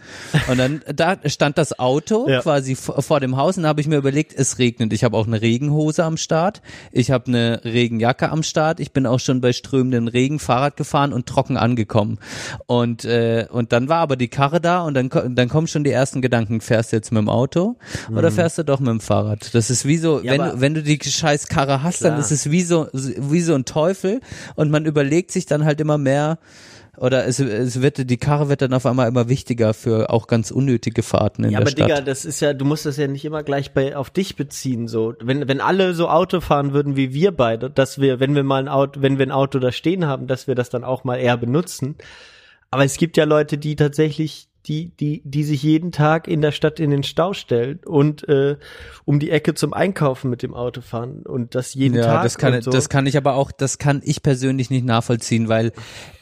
Und 0.50 0.58
dann, 0.58 0.82
da 0.96 1.18
stand 1.26 1.58
das 1.58 1.80
Auto 1.80 2.28
Ja. 2.30 2.42
quasi 2.42 2.76
vor, 2.76 3.20
dem 3.20 3.38
Haus 3.38 3.58
und 3.58 3.64
da 3.64 3.70
habe 3.70 3.82
ich 3.82 3.88
mir 3.88 3.98
überlegt, 3.98 4.34
es 4.36 4.60
regnet. 4.60 4.94
Ich 4.94 5.04
habe 5.04 5.18
auch 5.18 5.28
eine 5.28 5.42
Regenhose 5.42 6.04
am 6.04 6.18
Start, 6.18 6.62
ich 6.92 7.12
habe 7.12 7.28
eine 7.28 7.62
Regenjacke 7.64 8.30
am 8.30 8.44
Start, 8.44 8.80
ich 8.80 8.92
bin 8.92 9.06
auch 9.06 9.20
schon 9.20 9.42
bei 9.42 9.54
strömenden 9.54 10.08
Regen 10.08 10.39
Fahrrad 10.39 10.76
gefahren 10.78 11.14
und 11.14 11.26
trocken 11.28 11.58
angekommen. 11.58 12.20
Und, 12.68 13.06
äh, 13.06 13.48
und 13.50 13.72
dann 13.72 13.89
war 13.89 14.00
aber 14.00 14.16
die 14.16 14.28
Karre 14.28 14.60
da 14.62 14.82
und 14.82 14.94
dann, 14.94 15.10
dann 15.10 15.50
kommen 15.50 15.68
schon 15.68 15.84
die 15.84 15.92
ersten 15.92 16.22
Gedanken, 16.22 16.62
fährst 16.62 16.92
du 16.92 16.98
jetzt 16.98 17.12
mit 17.12 17.22
dem 17.22 17.30
Auto 17.30 17.78
oder 18.12 18.32
fährst 18.32 18.58
du 18.58 18.64
doch 18.64 18.80
mit 18.82 18.90
dem 18.90 19.00
Fahrrad? 19.00 19.54
Das 19.56 19.70
ist 19.70 19.86
wie 19.86 19.98
so. 19.98 20.20
Ja, 20.22 20.34
wenn, 20.34 20.42
aber- 20.42 20.52
du, 20.54 20.62
wenn 20.62 20.74
du 20.74 20.84
die 20.84 21.00
scheiß 21.02 21.48
Karre 21.48 21.84
hast, 21.84 22.02
dann 22.04 22.14
Klar. 22.14 22.20
ist 22.22 22.32
es 22.32 22.52
wie 22.52 22.62
so, 22.64 22.88
wie 22.94 23.42
so 23.42 23.54
ein 23.56 23.66
Teufel 23.66 24.20
und 24.56 24.70
man 24.72 24.86
überlegt 24.86 25.32
sich 25.32 25.46
dann 25.46 25.64
halt 25.66 25.80
immer 25.82 25.98
mehr, 25.98 26.38
oder 26.98 27.26
es, 27.26 27.40
es 27.40 27.82
wird, 27.82 28.10
die 28.10 28.18
Karre 28.18 28.50
wird 28.50 28.62
dann 28.62 28.74
auf 28.74 28.86
einmal 28.86 29.08
immer 29.08 29.30
wichtiger 29.30 29.74
für 29.74 30.10
auch 30.10 30.28
ganz 30.28 30.52
unnötige 30.52 31.02
Fahrten 31.04 31.46
in 31.46 31.52
Ja, 31.52 31.60
der 31.60 31.68
aber 31.68 31.72
Stadt. 31.72 31.90
Digga, 31.90 32.02
das 32.02 32.26
ist 32.26 32.42
ja, 32.42 32.54
du 32.54 32.66
musst 32.66 32.86
das 32.86 32.98
ja 32.98 33.08
nicht 33.08 33.24
immer 33.24 33.44
gleich 33.44 33.72
bei 33.74 33.96
auf 33.96 34.10
dich 34.10 34.36
beziehen. 34.36 34.88
So, 34.90 35.14
wenn 35.22 35.48
wenn 35.48 35.62
alle 35.62 35.94
so 35.96 36.10
Auto 36.10 36.42
fahren 36.42 36.74
würden 36.74 36.98
wie 36.98 37.14
wir 37.14 37.32
beide, 37.32 37.70
dass 37.72 38.00
wir, 38.02 38.20
wenn 38.20 38.36
wir 38.36 38.44
mal 38.44 38.62
ein 38.62 38.68
Auto, 38.68 39.02
wenn 39.02 39.18
wir 39.18 39.26
ein 39.26 39.32
Auto 39.32 39.58
da 39.60 39.72
stehen 39.72 40.06
haben, 40.06 40.28
dass 40.28 40.48
wir 40.48 40.54
das 40.54 40.70
dann 40.70 40.84
auch 40.84 41.04
mal 41.06 41.16
eher 41.16 41.38
benutzen. 41.38 41.96
Aber 42.70 42.84
es 42.84 42.98
gibt 42.98 43.16
ja 43.18 43.24
Leute, 43.24 43.58
die 43.58 43.76
tatsächlich 43.78 44.50
die, 44.68 44.91
die, 44.99 45.22
die 45.26 45.43
sich 45.43 45.64
jeden 45.64 45.91
Tag 45.91 46.28
in 46.28 46.41
der 46.41 46.51
Stadt 46.51 46.80
in 46.80 46.91
den 46.91 47.03
Stau 47.03 47.34
stellen 47.34 47.80
und 47.86 48.28
äh, 48.30 48.57
um 49.05 49.20
die 49.20 49.32
Ecke 49.32 49.53
zum 49.53 49.74
Einkaufen 49.74 50.30
mit 50.30 50.43
dem 50.43 50.53
Auto 50.53 50.82
fahren 50.82 51.24
und 51.24 51.55
das 51.55 51.74
jeden 51.74 51.95
ja, 51.95 52.03
Tag. 52.03 52.24
das 52.24 52.38
kann, 52.38 52.62
so. 52.62 52.72
das 52.72 52.89
kann 52.89 53.07
ich 53.07 53.18
aber 53.18 53.36
auch, 53.36 53.51
das 53.51 53.78
kann 53.78 54.01
ich 54.03 54.22
persönlich 54.22 54.70
nicht 54.70 54.86
nachvollziehen, 54.86 55.47
weil 55.47 55.72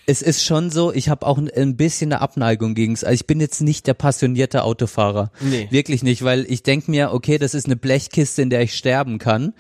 es 0.09 0.23
ist 0.23 0.43
schon 0.43 0.71
so, 0.71 0.91
ich 0.91 1.07
habe 1.07 1.27
auch 1.27 1.37
ein, 1.37 1.77
bisschen 1.77 2.11
eine 2.11 2.21
Abneigung 2.21 2.73
gegen 2.73 2.93
es. 2.93 3.03
Also 3.03 3.13
ich 3.13 3.27
bin 3.27 3.39
jetzt 3.39 3.61
nicht 3.61 3.85
der 3.85 3.93
passionierte 3.93 4.63
Autofahrer. 4.63 5.31
Nee. 5.39 5.67
Wirklich 5.69 6.01
nicht, 6.01 6.23
weil 6.23 6.47
ich 6.49 6.63
denk 6.63 6.87
mir, 6.87 7.13
okay, 7.13 7.37
das 7.37 7.53
ist 7.53 7.67
eine 7.67 7.75
Blechkiste, 7.75 8.41
in 8.41 8.49
der 8.49 8.61
ich 8.61 8.73
sterben 8.73 9.19
kann. 9.19 9.53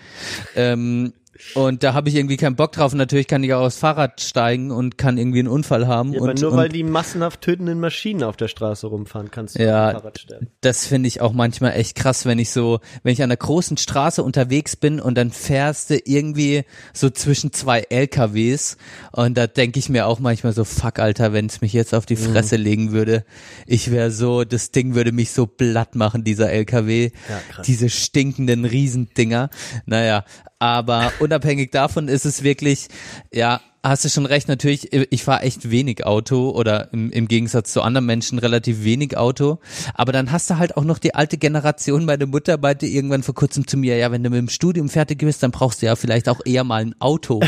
Ähm, 0.55 1.13
und 1.55 1.83
da 1.83 1.93
habe 1.93 2.09
ich 2.09 2.15
irgendwie 2.15 2.37
keinen 2.37 2.55
Bock 2.55 2.71
drauf. 2.73 2.91
Und 2.91 2.97
natürlich 2.97 3.27
kann 3.27 3.43
ich 3.43 3.53
auch 3.53 3.61
aufs 3.65 3.77
Fahrrad 3.77 4.21
steigen 4.21 4.71
und 4.71 4.97
kann 4.97 5.17
irgendwie 5.17 5.39
einen 5.39 5.47
Unfall 5.47 5.87
haben. 5.87 6.13
ja, 6.13 6.21
und, 6.21 6.29
aber 6.29 6.39
nur 6.39 6.51
und 6.51 6.57
weil 6.57 6.69
die 6.69 6.83
massenhaft 6.83 7.41
tötenden 7.41 7.79
Maschinen 7.79 8.23
auf 8.23 8.37
der 8.37 8.47
Straße 8.47 8.87
rumfahren, 8.87 9.31
kannst 9.31 9.57
du 9.57 9.63
Ja, 9.63 9.91
Fahrrad 9.91 10.19
sterben. 10.19 10.47
das 10.61 10.85
finde 10.85 11.07
ich 11.07 11.21
auch 11.21 11.33
manchmal 11.33 11.73
echt 11.73 11.95
krass, 11.95 12.25
wenn 12.25 12.39
ich 12.39 12.49
so, 12.51 12.79
wenn 13.03 13.13
ich 13.13 13.21
an 13.23 13.29
einer 13.29 13.37
großen 13.37 13.77
Straße 13.77 14.21
unterwegs 14.23 14.75
bin 14.75 14.99
und 14.99 15.15
dann 15.17 15.31
fährst 15.31 15.89
du 15.89 15.97
irgendwie 16.03 16.63
so 16.93 17.09
zwischen 17.09 17.53
zwei 17.53 17.81
LKWs 17.89 18.77
und 19.11 19.37
da 19.37 19.47
denke 19.47 19.79
ich 19.79 19.89
mir 19.89 20.07
auch 20.07 20.19
manchmal 20.19 20.53
so, 20.53 20.65
fuck, 20.65 20.99
Alter, 20.99 21.33
wenn 21.33 21.45
es 21.45 21.61
mich 21.61 21.73
jetzt 21.73 21.93
auf 21.95 22.05
die 22.05 22.15
Mhm. 22.15 22.33
Fresse 22.33 22.57
legen 22.57 22.91
würde, 22.91 23.23
ich 23.65 23.91
wäre 23.91 24.11
so, 24.11 24.43
das 24.43 24.71
Ding 24.71 24.93
würde 24.95 25.11
mich 25.11 25.31
so 25.31 25.45
blatt 25.47 25.95
machen, 25.95 26.23
dieser 26.23 26.51
LKW, 26.51 27.11
Ja, 27.29 27.39
krass. 27.51 27.65
diese 27.65 27.89
stinkenden 27.89 28.65
Riesendinger. 28.65 29.49
Naja, 29.85 30.25
aber 30.59 31.11
unabhängig 31.19 31.71
davon 31.71 32.07
ist 32.07 32.25
es 32.25 32.43
wirklich, 32.43 32.87
ja, 33.33 33.61
hast 33.83 34.03
du 34.03 34.09
schon 34.09 34.25
recht, 34.25 34.47
natürlich, 34.47 34.91
ich 34.91 35.23
fahre 35.23 35.43
echt 35.43 35.71
wenig 35.71 36.05
Auto 36.05 36.49
oder 36.49 36.91
im, 36.93 37.11
im 37.11 37.27
Gegensatz 37.27 37.71
zu 37.71 37.81
anderen 37.81 38.05
Menschen 38.05 38.39
relativ 38.39 38.83
wenig 38.83 39.17
Auto. 39.17 39.59
Aber 39.93 40.11
dann 40.11 40.31
hast 40.31 40.49
du 40.49 40.57
halt 40.57 40.75
auch 40.77 40.83
noch 40.83 40.99
die 40.99 41.15
alte 41.15 41.37
Generation, 41.37 42.05
meine 42.05 42.25
Mutter 42.25 42.57
meinte 42.57 42.85
irgendwann 42.85 43.23
vor 43.23 43.35
kurzem 43.35 43.67
zu 43.67 43.77
mir, 43.77 43.97
ja, 43.97 44.11
wenn 44.11 44.23
du 44.23 44.29
mit 44.29 44.39
dem 44.39 44.49
Studium 44.49 44.89
fertig 44.89 45.19
bist, 45.19 45.41
dann 45.43 45.51
brauchst 45.51 45.81
du 45.81 45.85
ja 45.85 45.95
vielleicht 45.95 46.27
auch 46.27 46.41
eher 46.45 46.63
mal 46.63 46.81
ein 46.81 46.95
Auto. 46.99 47.41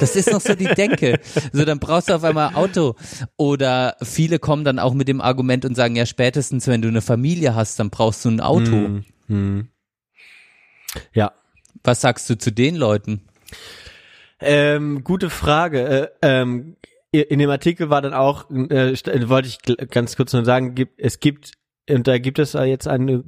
Das 0.00 0.16
ist 0.16 0.32
noch 0.32 0.40
so 0.40 0.54
die 0.54 0.64
Denke. 0.64 1.20
So, 1.52 1.64
dann 1.64 1.78
brauchst 1.78 2.08
du 2.08 2.14
auf 2.14 2.24
einmal 2.24 2.54
Auto. 2.54 2.96
Oder 3.36 3.96
viele 4.02 4.40
kommen 4.40 4.64
dann 4.64 4.80
auch 4.80 4.92
mit 4.92 5.06
dem 5.06 5.20
Argument 5.20 5.64
und 5.64 5.76
sagen, 5.76 5.94
ja, 5.94 6.04
spätestens, 6.04 6.66
wenn 6.66 6.82
du 6.82 6.88
eine 6.88 7.00
Familie 7.00 7.54
hast, 7.54 7.78
dann 7.78 7.90
brauchst 7.90 8.24
du 8.24 8.30
ein 8.30 8.40
Auto. 8.40 8.72
Hm, 8.72 9.04
hm. 9.28 9.68
Ja. 11.12 11.32
Was 11.84 12.00
sagst 12.00 12.28
du 12.30 12.36
zu 12.36 12.50
den 12.50 12.74
Leuten? 12.76 13.22
Ähm, 14.40 15.04
gute 15.04 15.30
Frage. 15.30 15.86
Äh, 15.86 16.08
ähm, 16.22 16.76
in 17.12 17.38
dem 17.38 17.50
Artikel 17.50 17.90
war 17.90 18.02
dann 18.02 18.14
auch, 18.14 18.50
äh, 18.50 18.92
st- 18.94 19.28
wollte 19.28 19.48
ich 19.48 19.58
ganz 19.90 20.16
kurz 20.16 20.32
nur 20.32 20.44
sagen, 20.44 20.74
gibt, 20.74 20.98
es 20.98 21.20
gibt, 21.20 21.52
und 21.88 22.08
da 22.08 22.18
gibt 22.18 22.40
es 22.40 22.54
jetzt 22.54 22.88
eine 22.88 23.22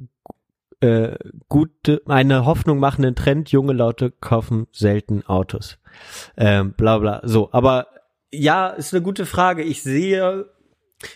äh, 0.81 1.15
gute, 1.47 2.01
eine 2.07 2.45
Hoffnung 2.45 2.79
machenden 2.79 3.15
Trend, 3.15 3.49
junge 3.51 3.73
Leute 3.73 4.11
kaufen 4.11 4.67
selten 4.73 5.25
Autos. 5.25 5.77
Ähm, 6.35 6.73
bla 6.73 6.97
bla. 6.97 7.21
So, 7.23 7.49
aber 7.53 7.87
ja, 8.33 8.67
ist 8.67 8.93
eine 8.93 9.01
gute 9.01 9.25
Frage. 9.25 9.63
Ich 9.63 9.81
sehe, 9.83 10.49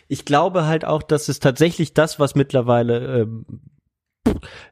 ich 0.08 0.24
glaube 0.24 0.66
halt 0.66 0.86
auch, 0.86 1.04
dass 1.04 1.28
es 1.28 1.40
tatsächlich 1.40 1.94
das, 1.94 2.20
was 2.20 2.36
mittlerweile 2.36 3.22
ähm, 3.22 3.46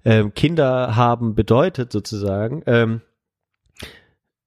ähm, 0.06 0.34
Kinder 0.34 0.96
haben 0.96 1.36
bedeutet, 1.36 1.92
sozusagen. 1.92 2.64
Ähm, 2.66 3.02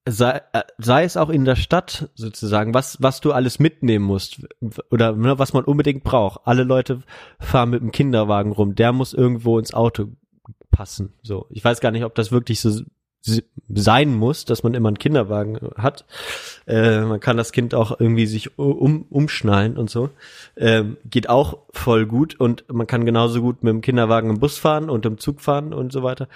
sei, 0.08 0.40
äh, 0.52 0.62
sei 0.78 1.04
es 1.04 1.16
auch 1.16 1.28
in 1.28 1.44
der 1.44 1.56
Stadt 1.56 2.10
sozusagen, 2.14 2.74
was, 2.74 3.00
was 3.00 3.20
du 3.20 3.32
alles 3.32 3.58
mitnehmen 3.58 4.04
musst 4.04 4.44
oder 4.90 5.12
ne, 5.12 5.38
was 5.38 5.52
man 5.52 5.64
unbedingt 5.64 6.04
braucht. 6.04 6.40
Alle 6.44 6.64
Leute 6.64 7.02
fahren 7.38 7.70
mit 7.70 7.80
dem 7.80 7.92
Kinderwagen 7.92 8.52
rum, 8.52 8.74
der 8.74 8.92
muss 8.92 9.14
irgendwo 9.14 9.58
ins 9.58 9.74
Auto 9.74 10.08
passen. 10.70 11.12
So, 11.22 11.46
ich 11.50 11.64
weiß 11.64 11.80
gar 11.80 11.92
nicht, 11.92 12.04
ob 12.04 12.14
das 12.14 12.32
wirklich 12.32 12.60
so 12.60 12.82
sein 13.74 14.14
muss, 14.14 14.44
dass 14.44 14.62
man 14.62 14.74
immer 14.74 14.88
einen 14.88 14.98
Kinderwagen 14.98 15.58
hat. 15.76 16.04
Äh, 16.66 17.02
man 17.02 17.20
kann 17.20 17.36
das 17.36 17.52
Kind 17.52 17.74
auch 17.74 17.98
irgendwie 18.00 18.26
sich 18.26 18.58
um, 18.58 19.06
umschnallen 19.08 19.76
und 19.76 19.90
so. 19.90 20.10
Ähm, 20.56 20.96
geht 21.04 21.28
auch 21.28 21.58
voll 21.70 22.06
gut 22.06 22.38
und 22.38 22.64
man 22.72 22.86
kann 22.86 23.04
genauso 23.06 23.40
gut 23.40 23.62
mit 23.62 23.72
dem 23.72 23.80
Kinderwagen 23.80 24.30
im 24.30 24.40
Bus 24.40 24.58
fahren 24.58 24.90
und 24.90 25.06
im 25.06 25.18
Zug 25.18 25.40
fahren 25.40 25.72
und 25.72 25.92
so 25.92 26.02
weiter. 26.02 26.28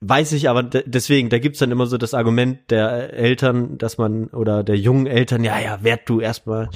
Weiß 0.00 0.30
ich 0.32 0.48
aber 0.48 0.62
de- 0.62 0.84
deswegen, 0.86 1.28
da 1.28 1.38
gibt's 1.38 1.58
dann 1.58 1.72
immer 1.72 1.86
so 1.86 1.98
das 1.98 2.14
Argument 2.14 2.70
der 2.70 3.12
Eltern, 3.14 3.78
dass 3.78 3.98
man, 3.98 4.28
oder 4.28 4.62
der 4.62 4.76
jungen 4.76 5.06
Eltern, 5.06 5.42
ja, 5.42 5.58
ja, 5.58 5.82
werd 5.82 6.08
du 6.08 6.20
erstmal. 6.20 6.68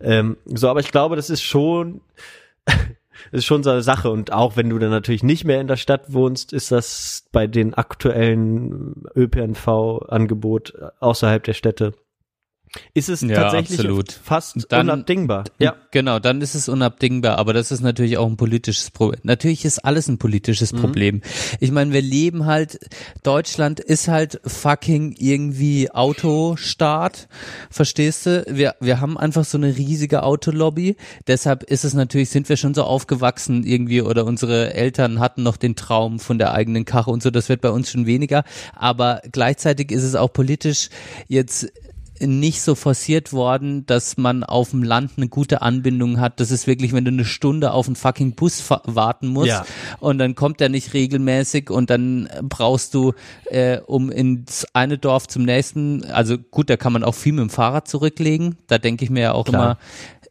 Ähm, 0.00 0.36
so, 0.46 0.68
aber 0.68 0.80
ich 0.80 0.90
glaube, 0.90 1.14
das 1.14 1.30
ist 1.30 1.42
schon, 1.42 2.00
ist 3.32 3.44
schon 3.44 3.62
so 3.62 3.70
eine 3.70 3.82
Sache. 3.82 4.10
Und 4.10 4.32
auch 4.32 4.56
wenn 4.56 4.70
du 4.70 4.78
dann 4.78 4.90
natürlich 4.90 5.22
nicht 5.22 5.44
mehr 5.44 5.60
in 5.60 5.66
der 5.66 5.76
Stadt 5.76 6.12
wohnst, 6.12 6.52
ist 6.52 6.72
das 6.72 7.24
bei 7.32 7.46
den 7.46 7.74
aktuellen 7.74 9.04
ÖPNV-Angebot 9.14 10.74
außerhalb 11.00 11.42
der 11.44 11.54
Städte. 11.54 11.94
Ist 12.92 13.08
es 13.08 13.20
Ja, 13.22 13.34
tatsächlich 13.34 13.78
absolut. 13.80 14.12
fast 14.12 14.66
Dann- 14.68 14.88
unabdingbar. 14.88 15.44
Ja. 15.58 15.76
Genau, 15.90 16.18
dann 16.18 16.40
ist 16.40 16.54
es 16.54 16.68
unabdingbar, 16.68 17.38
aber 17.38 17.52
das 17.52 17.70
ist 17.70 17.80
natürlich 17.82 18.18
auch 18.18 18.26
ein 18.26 18.36
politisches 18.36 18.90
Problem. 18.90 19.20
Natürlich 19.22 19.64
ist 19.64 19.84
alles 19.84 20.08
ein 20.08 20.18
politisches 20.18 20.72
Mhm. 20.72 20.78
Problem. 20.80 21.20
Ich 21.60 21.70
meine, 21.70 21.92
wir 21.92 22.02
leben 22.02 22.46
halt, 22.46 22.78
Deutschland 23.22 23.80
ist 23.80 24.08
halt 24.08 24.40
fucking 24.44 25.14
irgendwie 25.18 25.90
Autostaat, 25.92 27.28
verstehst 27.70 28.26
du? 28.26 28.44
Wir, 28.48 28.74
wir 28.80 29.00
haben 29.00 29.16
einfach 29.18 29.44
so 29.44 29.58
eine 29.58 29.76
riesige 29.76 30.22
Autolobby, 30.22 30.96
deshalb 31.26 31.62
ist 31.64 31.84
es 31.84 31.94
natürlich, 31.94 32.30
sind 32.30 32.48
wir 32.48 32.56
schon 32.56 32.74
so 32.74 32.82
aufgewachsen 32.84 33.64
irgendwie 33.64 34.02
oder 34.02 34.24
unsere 34.24 34.74
Eltern 34.74 35.20
hatten 35.20 35.42
noch 35.42 35.56
den 35.56 35.76
Traum 35.76 36.18
von 36.18 36.38
der 36.38 36.52
eigenen 36.52 36.84
Karre 36.84 37.10
und 37.10 37.22
so, 37.22 37.30
das 37.30 37.48
wird 37.48 37.60
bei 37.60 37.70
uns 37.70 37.90
schon 37.90 38.06
weniger, 38.06 38.44
aber 38.74 39.20
gleichzeitig 39.32 39.90
ist 39.92 40.02
es 40.02 40.14
auch 40.14 40.32
politisch 40.32 40.88
jetzt 41.28 41.68
nicht 42.26 42.62
so 42.62 42.74
forciert 42.74 43.32
worden, 43.32 43.86
dass 43.86 44.16
man 44.16 44.44
auf 44.44 44.70
dem 44.70 44.82
Land 44.82 45.12
eine 45.16 45.28
gute 45.28 45.62
Anbindung 45.62 46.20
hat. 46.20 46.40
Das 46.40 46.50
ist 46.50 46.66
wirklich, 46.66 46.92
wenn 46.92 47.04
du 47.04 47.10
eine 47.10 47.24
Stunde 47.24 47.72
auf 47.72 47.86
einen 47.86 47.96
fucking 47.96 48.34
Bus 48.34 48.62
warten 48.84 49.28
musst 49.28 49.48
Ja. 49.48 49.64
und 50.00 50.18
dann 50.18 50.34
kommt 50.34 50.60
der 50.60 50.68
nicht 50.68 50.94
regelmäßig 50.94 51.70
und 51.70 51.90
dann 51.90 52.28
brauchst 52.42 52.94
du, 52.94 53.12
äh, 53.50 53.78
um 53.86 54.10
ins 54.10 54.66
eine 54.72 54.98
Dorf 54.98 55.28
zum 55.28 55.44
nächsten, 55.44 56.04
also 56.04 56.38
gut, 56.38 56.70
da 56.70 56.76
kann 56.76 56.92
man 56.92 57.04
auch 57.04 57.14
viel 57.14 57.32
mit 57.32 57.42
dem 57.42 57.50
Fahrrad 57.50 57.88
zurücklegen. 57.88 58.56
Da 58.66 58.78
denke 58.78 59.04
ich 59.04 59.10
mir 59.10 59.20
ja 59.22 59.32
auch 59.32 59.46
Klar. 59.46 59.78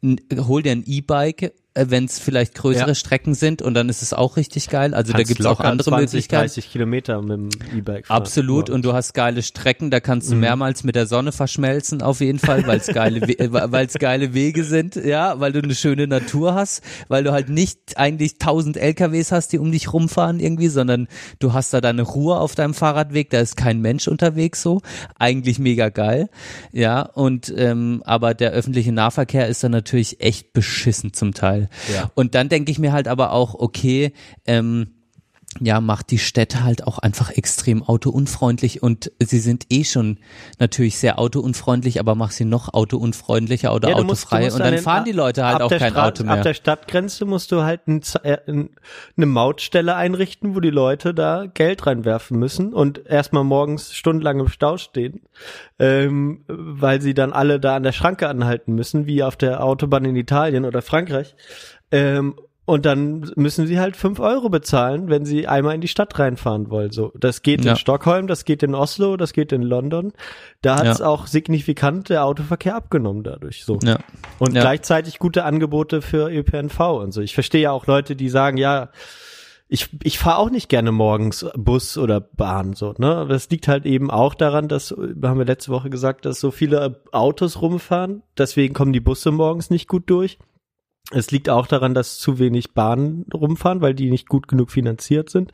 immer, 0.02 0.18
hol 0.48 0.62
dir 0.64 0.72
ein 0.74 0.84
E-Bike, 0.86 1.54
wenn 1.76 2.06
es 2.06 2.20
vielleicht 2.20 2.54
größere 2.56 2.90
Ja. 2.90 2.96
Strecken 2.96 3.34
sind 3.34 3.62
und 3.62 3.74
dann 3.74 3.90
ist 3.90 4.02
es 4.04 4.14
auch 4.14 4.38
richtig 4.38 4.70
geil. 4.70 4.94
Also 4.94 5.12
da 5.12 5.18
Kannst 5.18 5.30
gibt 5.30 5.40
es 5.40 5.46
auch 5.48 5.60
andere 5.60 5.90
20, 5.90 6.14
Möglichkeiten. 6.14 6.42
30 6.42 6.72
Kilometer 6.72 7.22
mit 7.22 7.32
dem 7.32 7.50
E-Bike. 7.78 8.06
Absolut, 8.10 8.70
und 8.70 8.86
du 8.86 8.94
hast 8.94 9.14
geile 9.14 9.42
Strecken, 9.42 9.90
da 9.90 10.00
kannst 10.00 10.30
Mhm. 10.30 10.34
du 10.36 10.40
mehrmals 10.42 10.84
mit 10.84 10.96
der 10.96 11.08
Sonne 11.08 11.32
verschmelzen, 11.32 12.02
auf 12.04 12.20
jeden 12.22 12.38
Fall, 12.40 12.68
weil 12.68 12.78
es 12.78 12.88
geile, 12.88 13.22
We- 13.22 13.40
äh, 13.40 13.50
weil's 13.72 13.96
geile 13.96 14.34
Wege 14.34 14.64
sind, 14.64 14.96
ja, 14.96 15.40
weil 15.40 15.52
du 15.52 15.62
eine 15.62 15.74
schöne 15.76 16.06
Natur 16.08 16.54
hast, 16.54 16.84
weil 17.08 17.24
du 17.24 17.32
halt 17.32 17.50
nicht 17.50 17.98
eigentlich 17.98 18.38
tausend 18.38 18.78
LKWs 18.78 19.32
hast, 19.32 19.52
die 19.54 19.58
um 19.58 19.72
dich 19.72 19.92
rumfahren 19.94 20.40
irgendwie, 20.40 20.68
sondern 20.68 21.08
du 21.40 21.54
hast 21.54 21.74
da 21.74 21.82
deine 21.82 22.04
Ruhe 22.04 22.38
auf 22.38 22.54
deinem 22.56 22.74
Fahrradweg, 22.76 23.30
da 23.32 23.40
ist 23.40 23.58
kein 23.58 23.82
Mensch 23.82 24.08
unterwegs 24.08 24.62
so, 24.62 24.82
eigentlich 25.18 25.58
mega 25.60 25.90
geil, 25.90 26.30
ja, 26.72 27.02
und 27.02 27.52
ähm, 27.58 28.04
aber 28.06 28.34
der 28.34 28.52
öffentliche 28.52 28.92
Nahverkehr 28.92 29.48
ist 29.48 29.64
dann 29.64 29.72
natürlich 29.72 30.22
echt 30.22 30.54
beschissen 30.54 31.14
zum 31.14 31.34
Teil. 31.34 31.63
Ja. 31.94 32.12
Und 32.16 32.36
dann 32.36 32.50
denke 32.50 32.72
ich 32.72 32.80
mir 32.80 32.92
halt 32.92 33.08
aber 33.08 33.32
auch, 33.32 33.56
okay, 33.56 34.14
ähm, 34.46 34.88
ja, 35.60 35.80
macht 35.82 36.12
die 36.12 36.18
Städte 36.18 36.64
halt 36.64 36.86
auch 36.88 36.98
einfach 37.00 37.30
extrem 37.32 37.84
autounfreundlich 37.84 38.82
und 38.82 39.12
sie 39.20 39.40
sind 39.40 39.68
eh 39.70 39.84
schon 39.84 40.18
natürlich 40.60 40.98
sehr 40.98 41.20
autounfreundlich, 41.20 42.00
aber 42.00 42.16
mach 42.16 42.32
sie 42.32 42.46
noch 42.46 42.74
autounfreundlicher 42.74 43.74
oder 43.74 43.90
Ja, 43.90 43.96
du 43.98 44.04
musst- 44.04 44.24
autofrei 44.26 44.46
musst 44.46 44.56
und 44.56 44.62
an 44.64 44.74
dann 44.74 44.84
fahren 44.84 45.06
die 45.06 45.12
Leute 45.12 45.46
halt 45.46 45.56
ab 45.58 45.62
auch 45.64 45.68
der 45.70 45.80
kein 45.80 45.94
Stra- 45.94 46.08
Auto 46.08 46.24
Ab 46.24 46.30
mehr. 46.36 46.44
der 46.44 46.54
Stadtgrenze 46.54 47.26
musst 47.26 47.52
du 47.52 47.62
halt 47.64 47.88
ein, 47.88 48.02
äh, 48.24 48.38
ein, 48.48 48.70
eine 49.16 49.26
Mautstelle 49.26 49.96
einrichten, 49.96 50.56
wo 50.56 50.60
die 50.60 50.70
Leute 50.72 51.14
da 51.14 51.46
Geld 51.46 51.86
reinwerfen 51.86 52.38
müssen 52.40 52.74
und 52.74 53.06
erstmal 53.06 53.44
morgens 53.44 53.94
stundenlang 53.94 54.40
im 54.40 54.48
Stau 54.48 54.78
stehen, 54.78 55.22
ähm, 55.80 56.44
weil 56.48 57.02
sie 57.02 57.14
dann 57.14 57.32
alle 57.34 57.60
da 57.60 57.76
an 57.76 57.84
der 57.84 57.92
Schranke 57.92 58.28
anhalten 58.28 58.74
müssen, 58.74 59.06
wie 59.06 59.24
auf 59.24 59.36
der 59.36 59.64
Autobahn 59.64 60.06
in 60.06 60.16
Italien 60.16 60.66
oder 60.66 60.82
Frankreich. 60.82 61.36
Ähm, 61.92 62.36
und 62.66 62.86
dann 62.86 63.30
müssen 63.36 63.68
sie 63.68 63.80
halt 63.80 63.98
fünf 63.98 64.20
Euro 64.20 64.48
bezahlen, 64.50 65.10
wenn 65.10 65.26
sie 65.26 65.48
einmal 65.48 65.76
in 65.76 65.82
die 65.82 65.90
Stadt 65.90 66.18
reinfahren 66.18 66.70
wollen. 66.70 66.92
So, 66.92 67.12
das 67.20 67.42
geht 67.42 67.66
Ja. 67.66 67.72
in 67.72 67.78
Stockholm, 67.78 68.28
das 68.28 68.46
geht 68.46 68.64
in 68.64 68.74
Oslo, 68.74 69.18
das 69.18 69.34
geht 69.34 69.52
in 69.52 69.64
London. 69.64 70.14
Da 70.62 70.78
hat 70.78 70.88
es 70.88 71.00
Ja. 71.00 71.08
auch 71.08 71.28
signifikant 71.28 72.08
der 72.10 72.24
Autoverkehr 72.26 72.76
abgenommen 72.76 73.24
dadurch. 73.24 73.66
So. 73.66 73.80
ja. 73.84 74.00
Und 74.40 74.54
gleichzeitig 74.54 75.20
gute 75.20 75.44
Angebote 75.44 76.02
für 76.02 76.30
ÖPNV 76.32 76.80
und 77.02 77.12
so. 77.12 77.20
Ich 77.22 77.34
verstehe 77.34 77.62
ja 77.64 77.72
auch 77.72 77.86
Leute, 77.86 78.16
die 78.16 78.30
sagen, 78.30 78.56
ja, 78.58 78.90
ich, 79.68 79.90
ich 80.04 80.20
fahre 80.20 80.38
auch 80.38 80.50
nicht 80.52 80.70
gerne 80.70 80.92
morgens 80.92 81.46
Bus 81.56 81.98
oder 81.98 82.22
Bahn, 82.22 82.74
so, 82.74 82.94
ne? 82.98 83.16
Aber 83.16 83.30
Das 83.34 83.50
liegt 83.50 83.68
halt 83.68 83.86
eben 83.86 84.12
auch 84.12 84.36
daran, 84.36 84.68
dass, 84.68 84.92
haben 84.92 85.38
wir 85.40 85.46
letzte 85.46 85.72
Woche 85.72 85.90
gesagt, 85.90 86.26
dass 86.26 86.40
so 86.40 86.52
viele 86.52 87.02
Autos 87.12 87.62
rumfahren. 87.62 88.22
Deswegen 88.38 88.74
kommen 88.74 88.94
die 88.94 89.00
Busse 89.00 89.32
morgens 89.32 89.70
nicht 89.70 89.88
gut 89.88 90.04
durch. 90.10 90.38
Es 91.12 91.32
liegt 91.32 91.50
auch 91.50 91.68
daran, 91.68 91.94
dass 91.94 92.18
zu 92.18 92.40
wenig 92.40 92.72
Bahnen 92.72 93.26
rumfahren, 93.34 93.82
weil 93.82 93.94
die 93.94 94.10
nicht 94.10 94.30
gut 94.30 94.48
genug 94.48 94.72
finanziert 94.72 95.30
sind. 95.30 95.52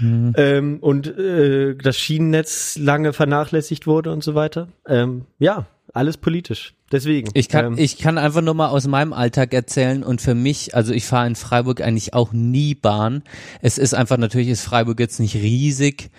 Mhm. 0.00 0.32
Ähm, 0.36 0.78
und 0.80 1.06
äh, 1.18 1.74
das 1.74 1.96
Schienennetz 1.96 2.76
lange 2.78 3.12
vernachlässigt 3.12 3.86
wurde 3.86 4.12
und 4.12 4.22
so 4.22 4.34
weiter. 4.34 4.68
Ähm, 4.86 5.26
ja, 5.38 5.66
alles 5.92 6.16
politisch. 6.16 6.74
Deswegen. 6.90 7.30
Ich 7.34 7.48
kann, 7.48 7.66
ähm, 7.66 7.74
ich 7.76 7.98
kann 7.98 8.16
einfach 8.16 8.40
nur 8.40 8.54
mal 8.54 8.68
aus 8.68 8.86
meinem 8.86 9.12
Alltag 9.12 9.52
erzählen 9.52 10.02
und 10.02 10.22
für 10.22 10.34
mich, 10.34 10.74
also 10.74 10.92
ich 10.92 11.04
fahre 11.04 11.26
in 11.26 11.34
Freiburg 11.34 11.80
eigentlich 11.80 12.14
auch 12.14 12.32
nie 12.32 12.74
Bahn. 12.74 13.22
Es 13.60 13.78
ist 13.78 13.94
einfach, 13.94 14.16
natürlich 14.16 14.48
ist 14.48 14.64
Freiburg 14.64 15.00
jetzt 15.00 15.20
nicht 15.20 15.34
riesig, 15.34 16.10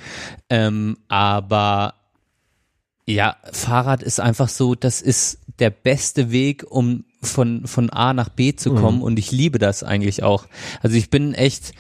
ähm, 0.50 0.98
aber 1.08 1.96
ja, 3.08 3.38
Fahrrad 3.52 4.04
ist 4.04 4.20
einfach 4.20 4.50
so, 4.50 4.76
das 4.76 5.02
ist 5.02 5.40
der 5.58 5.72
beste 5.72 6.30
Weg, 6.32 6.66
um 6.70 7.06
von, 7.22 7.68
von 7.68 7.90
A 7.90 8.14
nach 8.14 8.30
B 8.30 8.56
zu 8.56 8.74
kommen 8.74 9.02
und 9.02 9.20
ich 9.20 9.32
liebe 9.32 9.60
das 9.60 9.84
eigentlich 9.84 10.24
auch. 10.24 10.46
Also 10.82 10.96
ich 10.96 11.10
bin 11.10 11.34
echt, 11.34 11.74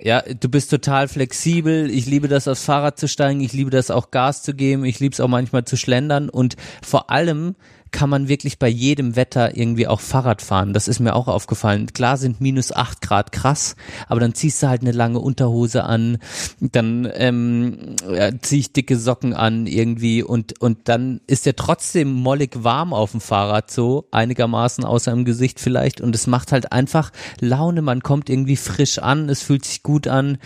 ja, 0.00 0.22
du 0.22 0.48
bist 0.48 0.70
total 0.70 1.08
flexibel. 1.08 1.90
Ich 1.90 2.06
liebe 2.06 2.28
das, 2.28 2.48
aufs 2.48 2.64
Fahrrad 2.64 2.98
zu 2.98 3.08
steigen. 3.08 3.40
Ich 3.40 3.52
liebe 3.52 3.70
das 3.70 3.90
auch 3.90 4.10
Gas 4.10 4.42
zu 4.42 4.54
geben. 4.54 4.84
Ich 4.84 5.00
liebe 5.00 5.12
es 5.12 5.20
auch 5.20 5.28
manchmal 5.28 5.64
zu 5.64 5.76
schlendern. 5.76 6.28
Und 6.28 6.56
vor 6.82 7.10
allem 7.10 7.56
kann 7.92 8.10
man 8.10 8.28
wirklich 8.28 8.58
bei 8.58 8.68
jedem 8.68 9.16
Wetter 9.16 9.56
irgendwie 9.56 9.86
auch 9.86 10.00
Fahrrad 10.00 10.42
fahren. 10.42 10.72
Das 10.72 10.88
ist 10.88 10.98
mir 10.98 11.14
auch 11.14 11.28
aufgefallen. 11.28 11.86
Klar 11.92 12.16
sind 12.16 12.40
minus 12.40 12.72
acht 12.72 13.02
Grad 13.02 13.32
krass, 13.32 13.76
aber 14.08 14.20
dann 14.20 14.34
ziehst 14.34 14.62
du 14.62 14.68
halt 14.68 14.82
eine 14.82 14.92
lange 14.92 15.20
Unterhose 15.20 15.84
an, 15.84 16.18
dann 16.60 17.08
ähm, 17.14 17.96
ja, 18.10 18.30
zieh 18.40 18.60
ich 18.60 18.72
dicke 18.72 18.96
Socken 18.96 19.34
an 19.34 19.66
irgendwie 19.66 20.22
und 20.22 20.60
und 20.60 20.88
dann 20.88 21.20
ist 21.26 21.46
der 21.46 21.56
trotzdem 21.56 22.12
mollig 22.12 22.64
warm 22.64 22.92
auf 22.92 23.12
dem 23.12 23.20
Fahrrad 23.20 23.70
so 23.70 24.08
einigermaßen 24.10 24.84
außer 24.84 25.12
im 25.12 25.24
Gesicht 25.24 25.60
vielleicht 25.60 26.00
und 26.00 26.14
es 26.14 26.26
macht 26.26 26.52
halt 26.52 26.72
einfach 26.72 27.12
Laune. 27.40 27.82
Man 27.82 28.02
kommt 28.02 28.30
irgendwie 28.30 28.56
frisch 28.56 28.98
an, 28.98 29.28
es 29.28 29.42
fühlt 29.42 29.64
sich 29.64 29.82
gut 29.82 30.08
an. 30.08 30.38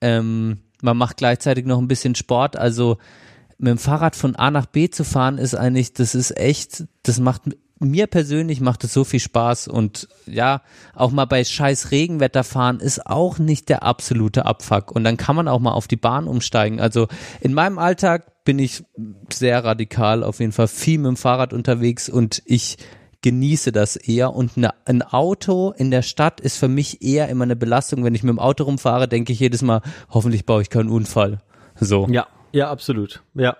Ähm, 0.00 0.58
man 0.80 0.96
macht 0.96 1.16
gleichzeitig 1.16 1.66
noch 1.66 1.78
ein 1.78 1.88
bisschen 1.88 2.14
Sport, 2.14 2.56
also 2.56 2.98
mit 3.58 3.70
dem 3.70 3.78
Fahrrad 3.78 4.16
von 4.16 4.36
A 4.36 4.50
nach 4.50 4.66
B 4.66 4.88
zu 4.88 5.04
fahren, 5.04 5.38
ist 5.38 5.54
eigentlich, 5.54 5.92
das 5.92 6.14
ist 6.14 6.36
echt, 6.36 6.84
das 7.02 7.18
macht 7.20 7.42
mir 7.80 8.06
persönlich 8.06 8.60
macht 8.60 8.84
es 8.84 8.92
so 8.92 9.04
viel 9.04 9.20
Spaß 9.20 9.68
und 9.68 10.08
ja, 10.26 10.62
auch 10.94 11.10
mal 11.10 11.26
bei 11.26 11.44
scheiß 11.44 11.90
Regenwetter 11.90 12.44
fahren 12.44 12.80
ist 12.80 13.06
auch 13.06 13.38
nicht 13.38 13.68
der 13.68 13.82
absolute 13.82 14.46
Abfuck 14.46 14.90
und 14.90 15.04
dann 15.04 15.16
kann 15.16 15.36
man 15.36 15.48
auch 15.48 15.60
mal 15.60 15.72
auf 15.72 15.86
die 15.86 15.96
Bahn 15.96 16.26
umsteigen. 16.26 16.80
Also 16.80 17.08
in 17.40 17.54
meinem 17.54 17.78
Alltag 17.78 18.44
bin 18.44 18.58
ich 18.58 18.84
sehr 19.32 19.64
radikal 19.64 20.24
auf 20.24 20.40
jeden 20.40 20.52
Fall 20.52 20.68
viel 20.68 20.98
mit 20.98 21.06
dem 21.06 21.16
Fahrrad 21.16 21.52
unterwegs 21.52 22.08
und 22.08 22.42
ich 22.46 22.78
genieße 23.20 23.72
das 23.72 23.96
eher 23.96 24.34
und 24.34 24.56
eine, 24.56 24.74
ein 24.84 25.02
Auto 25.02 25.72
in 25.76 25.90
der 25.90 26.02
Stadt 26.02 26.40
ist 26.40 26.56
für 26.56 26.68
mich 26.68 27.02
eher 27.02 27.28
immer 27.28 27.44
eine 27.44 27.56
Belastung. 27.56 28.04
Wenn 28.04 28.14
ich 28.14 28.22
mit 28.22 28.30
dem 28.30 28.38
Auto 28.38 28.64
rumfahre, 28.64 29.08
denke 29.08 29.32
ich 29.32 29.40
jedes 29.40 29.62
Mal, 29.62 29.82
hoffentlich 30.08 30.46
baue 30.46 30.62
ich 30.62 30.70
keinen 30.70 30.88
Unfall. 30.88 31.40
So. 31.80 32.06
Ja, 32.08 32.26
ja, 32.52 32.70
absolut. 32.70 33.22
Ja. 33.34 33.56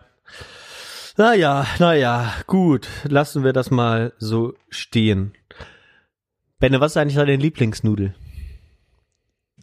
Naja, 1.17 1.67
naja, 1.79 2.33
gut. 2.47 2.89
Lassen 3.05 3.43
wir 3.45 3.53
das 3.53 3.71
mal 3.71 4.13
so 4.19 4.55
stehen. 4.69 5.35
Benne, 6.61 6.81
was 6.81 6.93
ist 6.93 6.97
eigentlich 6.97 7.17
deine 7.17 7.37
Lieblingsnudel? 7.37 8.15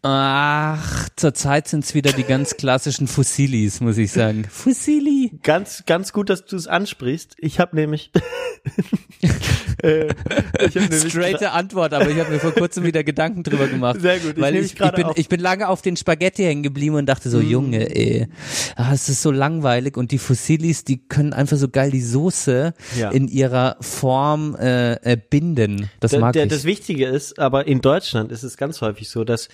Ach, 0.07 1.09
zurzeit 1.15 1.67
sind 1.67 1.83
es 1.83 1.95
wieder 1.95 2.11
die 2.11 2.21
ganz 2.25 2.57
klassischen 2.57 3.07
Fossilis, 3.07 3.81
muss 3.81 3.97
ich 3.97 4.11
sagen. 4.11 4.45
Fossili. 4.51 5.31
Ganz, 5.41 5.81
ganz 5.87 6.13
gut, 6.13 6.29
dass 6.29 6.45
du 6.45 6.55
es 6.57 6.67
ansprichst. 6.67 7.33
Ich 7.39 7.59
habe 7.59 7.75
nämlich, 7.75 8.11
äh, 9.81 10.05
ich 10.05 10.75
hab 10.77 10.89
nämlich 10.91 11.09
Straighte 11.09 11.53
Antwort, 11.53 11.95
aber 11.95 12.07
ich 12.07 12.19
habe 12.19 12.29
mir 12.29 12.39
vor 12.39 12.51
kurzem 12.51 12.83
wieder 12.83 13.03
Gedanken 13.03 13.41
drüber 13.41 13.67
gemacht. 13.67 13.99
Sehr 13.99 14.19
gut, 14.19 14.33
ich 14.35 14.41
Weil 14.43 14.55
ich, 14.57 14.79
ich, 14.79 14.91
bin, 14.91 15.05
auf. 15.05 15.17
ich 15.17 15.27
bin 15.27 15.39
lange 15.39 15.69
auf 15.69 15.81
den 15.81 15.97
Spaghetti 15.97 16.43
hängen 16.43 16.61
geblieben 16.61 16.93
und 16.97 17.07
dachte 17.07 17.31
so, 17.31 17.39
Mhm. 17.39 17.49
Junge, 17.49 17.95
ey, 17.95 18.27
ah, 18.75 18.93
es 18.93 19.09
ist 19.09 19.23
so 19.23 19.31
langweilig 19.31 19.97
und 19.97 20.11
die 20.11 20.19
Fossilis, 20.19 20.83
die 20.83 20.99
können 21.07 21.33
einfach 21.33 21.57
so 21.57 21.67
geil 21.67 21.89
die 21.89 22.01
Soße 22.03 22.75
Ja. 22.95 23.09
in 23.09 23.27
ihrer 23.27 23.77
Form 23.81 24.55
äh, 24.55 24.93
äh, 25.13 25.17
binden. 25.17 25.89
Das 25.99 26.11
der, 26.11 26.19
mag 26.19 26.33
der, 26.33 26.43
ich. 26.43 26.49
Das 26.51 26.63
Wichtige 26.63 27.07
ist, 27.07 27.39
aber 27.39 27.65
in 27.65 27.81
Deutschland 27.81 28.31
ist 28.31 28.43
es 28.43 28.55
ganz 28.55 28.81
häufig 28.81 29.09
so, 29.09 29.23
dass 29.23 29.49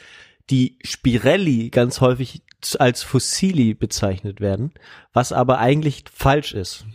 die 0.50 0.78
Spirelli 0.84 1.70
ganz 1.70 2.02
häufig 2.02 2.42
als 2.78 3.04
Fossili 3.04 3.74
bezeichnet 3.74 4.40
werden, 4.40 4.72
was 5.14 5.32
aber 5.32 5.60
eigentlich 5.60 6.06
falsch 6.14 6.54
ist. 6.54 6.86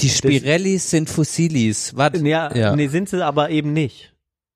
die 0.00 0.08
Spirellis 0.08 0.90
sind 0.90 1.08
Fossilis. 1.08 1.96
Warte, 1.96 2.18
Ja, 2.26 2.54
ja. 2.54 2.74
nee, 2.76 2.88
sind 2.88 3.08
sie 3.08 3.24
aber 3.24 3.50
eben 3.50 3.72
nicht. 3.72 4.14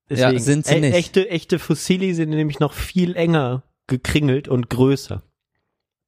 Ja, 0.09 0.36
sind 0.38 0.66
sie 0.66 0.76
e- 0.76 0.80
nicht. 0.80 0.94
Echte, 0.94 1.28
echte 1.30 1.59
Fossili 1.59 2.14
sind 2.14 2.30
nämlich 2.30 2.61
noch 2.61 2.72
viel 2.72 3.16
enger 3.16 3.64
gekringelt 3.86 4.48
und 4.48 4.70
größer. 4.70 5.22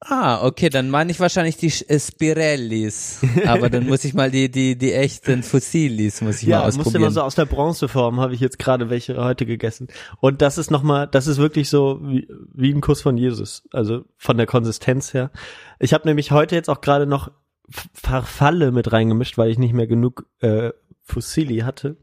Ah, 0.00 0.46
okay, 0.46 0.68
dann 0.68 0.90
meine 0.90 1.10
ich 1.10 1.18
wahrscheinlich 1.18 1.56
die 1.56 1.72
äh, 1.88 1.98
Spirellis. 1.98 3.20
Aber 3.46 3.68
dann 3.68 3.86
muss 3.86 4.04
ich 4.04 4.14
mal 4.14 4.30
die, 4.30 4.48
die, 4.48 4.78
die 4.78 4.92
echten 4.92 5.42
Fossilis, 5.42 6.20
muss 6.20 6.40
ich 6.40 6.48
mal 6.48 6.52
Ja, 6.52 6.64
musste 6.64 6.80
ausprobieren. 6.80 7.02
immer 7.02 7.10
so 7.10 7.22
aus 7.22 7.34
der 7.34 7.46
Bronzeform, 7.46 8.20
habe 8.20 8.32
ich 8.32 8.40
jetzt 8.40 8.60
gerade 8.60 8.90
welche 8.90 9.16
heute 9.16 9.44
gegessen. 9.44 9.88
Und 10.20 10.40
das 10.40 10.56
ist 10.56 10.70
nochmal, 10.70 11.08
das 11.08 11.26
ist 11.26 11.38
wirklich 11.38 11.68
so 11.68 11.98
wie, 12.02 12.28
wie 12.54 12.72
ein 12.72 12.80
Kuss 12.80 13.02
von 13.02 13.16
Jesus. 13.16 13.64
Also 13.72 14.04
von 14.16 14.36
der 14.36 14.46
Konsistenz 14.46 15.14
her. 15.14 15.32
Ich 15.80 15.92
habe 15.92 16.06
nämlich 16.06 16.30
heute 16.30 16.54
jetzt 16.54 16.70
auch 16.70 16.80
gerade 16.80 17.06
noch 17.06 17.32
Farfalle 17.68 18.70
mit 18.70 18.92
reingemischt, 18.92 19.36
weil 19.36 19.50
ich 19.50 19.58
nicht 19.58 19.74
mehr 19.74 19.88
genug 19.88 20.26
äh, 20.40 20.70
Fossili 21.02 21.58
hatte. 21.58 21.96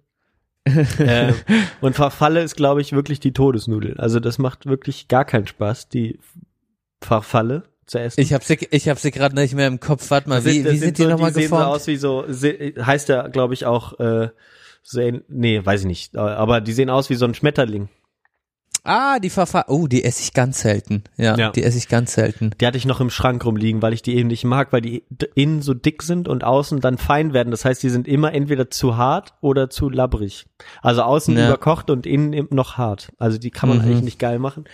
äh, 0.66 1.32
und 1.80 1.96
Farfalle 1.96 2.42
ist, 2.42 2.58
glaube 2.58 2.82
ich, 2.82 2.92
wirklich 2.92 3.22
die 3.22 3.32
Todesnudel. 3.32 3.98
Also 3.98 4.20
das 4.20 4.38
macht 4.38 4.66
wirklich 4.66 5.08
gar 5.08 5.24
keinen 5.24 5.48
Spaß, 5.48 5.88
die 5.88 6.20
Farfalle 7.02 7.64
zu 7.86 8.00
essen. 8.00 8.20
Ich 8.22 8.34
habe 8.34 8.44
sie, 8.44 8.58
ich 8.72 8.90
hab 8.90 9.00
sie 9.00 9.12
gerade 9.12 9.36
nicht 9.36 9.54
mehr 9.54 9.68
im 9.68 9.80
Kopf. 9.80 10.10
Warte 10.12 10.30
mal, 10.30 10.36
Das 10.42 10.46
wie, 10.46 10.64
das 10.64 10.74
wie 10.74 10.78
sind 10.78 10.98
die 10.98 11.04
so, 11.04 11.10
nochmal 11.10 11.32
die 11.32 11.42
sehen 11.42 11.50
so 11.50 11.56
geformt? 11.58 11.76
aus 11.76 11.88
wie 11.88 11.98
so, 11.98 12.26
heißt 12.28 13.10
ja, 13.10 13.28
glaube 13.28 13.54
ich, 13.54 13.66
auch, 13.66 14.00
äh, 14.00 14.30
so, 14.84 15.02
nee, 15.28 15.66
weiß 15.66 15.82
ich 15.82 15.88
nicht, 15.88 16.16
aber 16.18 16.62
die 16.62 16.74
sehen 16.74 16.90
aus 16.90 17.10
wie 17.10 17.16
so 17.16 17.26
ein 17.26 17.34
Schmetterling. 17.34 17.90
Ah, 18.88 19.18
die 19.18 19.32
Verfahr. 19.32 19.66
Oh, 19.70 19.88
die 19.88 20.04
esse 20.04 20.22
ich 20.22 20.34
ganz 20.34 20.60
selten. 20.60 21.04
Ja, 21.18 21.36
Ja. 21.36 21.50
die 21.52 21.64
esse 21.64 21.76
ich 21.80 21.88
ganz 21.88 22.14
selten. 22.14 22.52
Die 22.62 22.68
hatte 22.68 22.78
ich 22.78 22.86
noch 22.86 23.02
im 23.02 23.10
Schrank 23.10 23.44
rumliegen, 23.44 23.82
weil 23.82 23.94
ich 23.94 24.04
die 24.04 24.16
eben 24.16 24.28
nicht 24.28 24.44
mag, 24.44 24.72
weil 24.72 24.82
die 24.82 25.04
innen 25.34 25.64
so 25.64 25.74
dick 25.74 26.04
sind 26.04 26.28
und 26.28 26.44
außen 26.44 26.82
dann 26.82 27.00
fein 27.00 27.34
werden. 27.34 27.50
Das 27.50 27.66
heißt, 27.66 27.82
die 27.82 27.90
sind 27.90 28.08
immer 28.08 28.32
entweder 28.36 28.70
zu 28.70 28.96
hart 28.96 29.34
oder 29.42 29.72
zu 29.72 29.90
labbrig. 29.90 30.46
Also 30.84 31.02
außen 31.02 31.36
Ja. 31.36 31.48
überkocht 31.48 31.90
und 31.90 32.06
innen 32.06 32.32
eben 32.34 32.56
noch 32.56 32.78
hart. 32.78 33.12
Also 33.18 33.40
die 33.40 33.50
kann 33.50 33.70
man 33.70 33.80
Mhm. 33.80 33.86
eigentlich 33.86 34.04
nicht 34.04 34.20
geil 34.20 34.38
machen. 34.38 34.66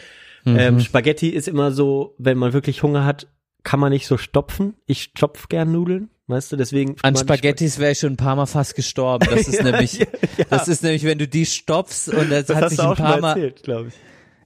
Mhm. 0.45 0.57
Ähm, 0.57 0.79
Spaghetti 0.79 1.29
ist 1.29 1.47
immer 1.47 1.71
so, 1.71 2.15
wenn 2.17 2.37
man 2.37 2.53
wirklich 2.53 2.83
Hunger 2.83 3.05
hat, 3.05 3.27
kann 3.63 3.79
man 3.79 3.91
nicht 3.91 4.07
so 4.07 4.17
stopfen. 4.17 4.75
Ich 4.85 5.03
stopf 5.03 5.47
gern 5.49 5.71
Nudeln, 5.71 6.09
weißt 6.27 6.51
du, 6.51 6.55
deswegen. 6.55 6.95
An 7.03 7.15
Spaghettis 7.15 7.79
wäre 7.79 7.91
ich 7.91 7.99
schon 7.99 8.13
ein 8.13 8.17
paar 8.17 8.35
Mal 8.35 8.47
fast 8.47 8.75
gestorben. 8.75 9.27
Das 9.29 9.47
ist 9.47 9.63
nämlich, 9.63 9.99
ja, 9.99 10.05
ja. 10.37 10.45
das 10.49 10.67
ist 10.67 10.83
nämlich, 10.83 11.03
wenn 11.03 11.19
du 11.19 11.27
die 11.27 11.45
stopfst 11.45 12.09
und 12.09 12.31
das, 12.31 12.47
Das 12.47 12.57
hat 12.57 12.69
sich 12.71 12.79
ein 12.79 12.95
paar 12.95 13.19
mal 13.19 13.37
erzählt, 13.37 13.91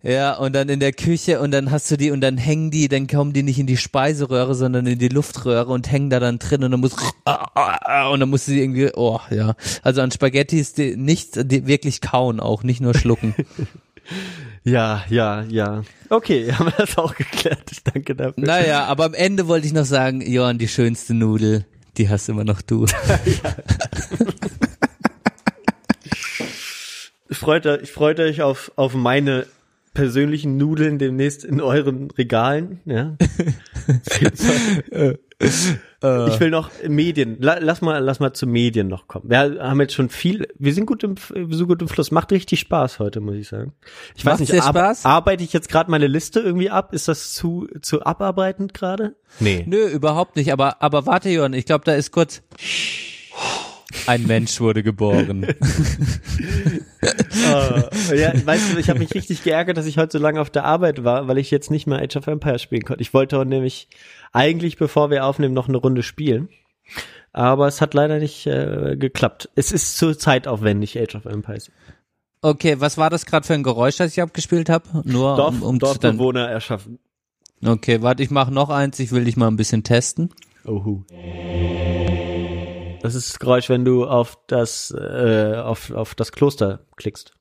ja, 0.06 0.38
und 0.38 0.54
dann 0.54 0.70
in 0.70 0.80
der 0.80 0.93
Küche 0.93 1.39
und 1.39 1.50
dann 1.50 1.72
hast 1.72 1.89
du 1.89 1.98
die 1.98 2.12
und 2.12 2.22
dann 2.22 2.38
hängen 2.38 2.70
die, 2.70 2.88
dann 2.89 3.08
kommen 3.08 3.34
die 3.34 3.41
nicht 3.41 3.58
in 3.58 3.66
die 3.66 3.76
Speiseröhre, 3.76 4.54
sondern 4.54 4.86
in 4.86 5.00
die 5.00 5.08
Luftröhre 5.08 5.74
und 5.74 5.91
hängen 5.91 6.12
da 6.12 6.20
dann 6.20 6.38
drin 6.38 6.64
und 6.64 6.70
dann 6.70 6.80
muss 6.80 6.93
und 6.93 8.20
dann 8.20 8.30
musst 8.30 8.48
du 8.48 8.52
die 8.52 8.62
irgendwie, 8.62 8.91
oh 8.93 9.20
ja, 9.32 9.56
also 9.82 10.02
an 10.02 10.12
Spaghettis 10.12 10.74
die, 10.74 10.96
nicht 10.96 11.52
die 11.52 11.66
wirklich 11.66 12.02
kauen 12.02 12.39
auch, 12.39 12.62
nicht 12.62 12.82
nur 12.82 12.93
schlucken. 12.93 13.34
Ja, 14.64 15.03
ja, 15.10 15.43
ja. 15.43 15.84
Okay, 16.10 16.51
haben 16.53 16.66
wir 16.68 16.74
das 16.86 16.97
auch 16.97 17.16
geklärt. 17.16 17.64
Ich 17.72 17.84
danke 17.84 18.16
dafür. 18.16 18.43
naja, 18.45 18.86
aber 18.86 19.06
am 19.06 19.14
Ende 19.14 19.47
wollte 19.47 19.68
ich 19.68 19.74
noch 19.74 19.86
sagen, 19.86 20.22
Johann, 20.22 20.58
die 20.58 20.68
schönste 20.68 21.14
Nudel, 21.14 21.66
die 21.97 22.10
hast 22.10 22.30
immer 22.30 22.43
noch 22.43 22.62
du. 22.62 22.86
Freut, 27.32 27.66
euch- 27.66 27.91
freut 27.91 28.20
euch 28.20 28.41
auf, 28.41 28.72
auf 28.76 28.93
meine 28.93 29.45
persönlichen 29.93 30.58
Nudeln 30.58 30.99
demnächst 30.99 31.43
in 31.43 31.62
euren 31.62 32.12
Regalen. 32.12 32.80
Ja. 32.86 33.16
ich 36.28 36.39
will 36.39 36.49
noch 36.49 36.70
Medien. 36.88 37.38
La, 37.39 37.58
lass 37.60 37.82
mal, 37.82 37.99
lass 37.99 38.20
mal 38.20 38.34
zu 38.34 38.47
Medien 38.47 38.88
noch 38.88 39.08
kommen. 39.08 39.30
Wir 39.30 39.39
haben 39.39 39.80
jetzt 39.82 39.93
schon 39.93 40.10
viel. 40.10 40.47
Wir 40.58 40.74
sind 40.74 40.86
gut 40.86 41.03
im, 41.03 41.16
sind 41.18 41.68
gut 41.68 41.82
im 41.82 41.88
Fluss. 41.88 42.12
Macht 42.12 42.32
richtig 42.32 42.60
Spaß 42.60 42.99
heute, 42.99 43.20
muss 43.22 43.36
ich 43.36 43.47
sagen. 43.47 43.74
Ich 44.16 44.26
weiß 44.26 44.39
Macht's 44.39 44.39
nicht, 44.41 44.53
dir 44.53 44.64
ar- 44.64 44.70
Spaß? 44.70 45.06
arbeite 45.06 45.43
ich 45.43 45.53
jetzt 45.53 45.70
gerade 45.70 45.89
meine 45.91 46.08
Liste 46.08 46.39
irgendwie 46.39 46.70
ab? 46.70 46.93
Ist 46.93 47.08
das 47.08 47.34
zu, 47.34 47.68
zu 47.82 48.03
abarbeitend 48.06 48.74
gerade? 48.74 49.16
Nee. 49.39 49.64
Nö, 49.68 49.88
überhaupt 49.88 50.36
nicht, 50.36 50.51
aber, 50.53 50.82
aber 50.82 51.06
warte, 51.06 51.30
Johann, 51.30 51.53
ich 51.53 51.66
glaube, 51.66 51.84
da 51.86 51.93
ist 51.93 52.12
kurz, 52.12 52.41
ein 54.08 54.26
Mensch 54.28 54.60
wurde 54.62 54.84
geboren. 54.84 55.45
Äh, 57.06 58.20
ja, 58.20 58.34
weißt 58.45 58.74
du, 58.74 58.80
ich 58.80 58.89
habe 58.89 58.99
mich 58.99 59.14
richtig 59.14 59.43
geärgert, 59.43 59.78
dass 59.78 59.86
ich 59.86 59.97
heute 59.97 60.18
so 60.18 60.24
lange 60.24 60.41
auf 60.41 60.49
der 60.49 60.66
Arbeit 60.66 61.03
war, 61.03 61.28
weil 61.28 61.38
ich 61.38 61.51
jetzt 61.51 61.70
nicht 61.72 61.88
mehr 61.88 61.99
Age 62.01 62.16
of 62.18 62.28
Empires 62.28 62.62
spielen 62.62 62.84
konnte. 62.84 63.01
Ich 63.01 63.14
wollte 63.14 63.43
nämlich 63.45 63.88
eigentlich, 64.32 64.78
bevor 64.78 65.10
wir 65.10 65.26
aufnehmen, 65.26 65.53
noch 65.53 65.68
eine 65.68 65.78
Runde 65.78 66.03
spielen. 66.03 66.49
Aber 67.34 67.68
es 67.68 67.82
hat 67.82 67.93
leider 67.93 68.20
nicht 68.20 68.47
äh, 68.47 68.95
geklappt. 68.97 69.49
Es 69.56 69.72
ist 69.72 69.97
zu 69.97 70.16
zeitaufwendig, 70.16 70.97
Age 70.97 71.16
of 71.16 71.26
Empires. 71.26 71.72
Okay, 72.41 72.80
was 72.80 72.97
war 72.97 73.10
das 73.10 73.26
gerade 73.26 73.45
für 73.45 73.53
ein 73.53 73.64
Geräusch, 73.64 73.97
das 73.97 74.12
ich 74.12 74.22
abgespielt 74.22 74.70
habe? 74.70 74.86
Nur 75.03 75.36
Dorf, 75.36 75.56
um, 75.56 75.64
um 75.64 75.80
Dorfbewohner 75.80 76.47
erschaffen. 76.47 76.99
Okay, 77.66 78.01
warte, 78.01 78.24
ich 78.24 78.30
mache 78.30 78.53
noch 78.53 78.70
eins, 78.70 78.99
ich 78.99 79.12
will 79.12 79.26
dich 79.26 79.36
mal 79.36 79.47
ein 79.47 79.56
bisschen 79.56 79.84
testen. 79.84 80.30
Ohu. 80.66 81.03
Das 83.06 83.14
ist 83.14 83.30
das 83.30 83.39
Geräusch, 83.39 83.70
wenn 83.70 83.86
du 83.86 84.08
auf 84.08 84.36
das, 84.47 84.89
äh, 84.89 85.62
auf, 85.64 85.91
auf 85.91 86.16
das 86.16 86.32
Kloster 86.32 86.88
klickst. 86.95 87.36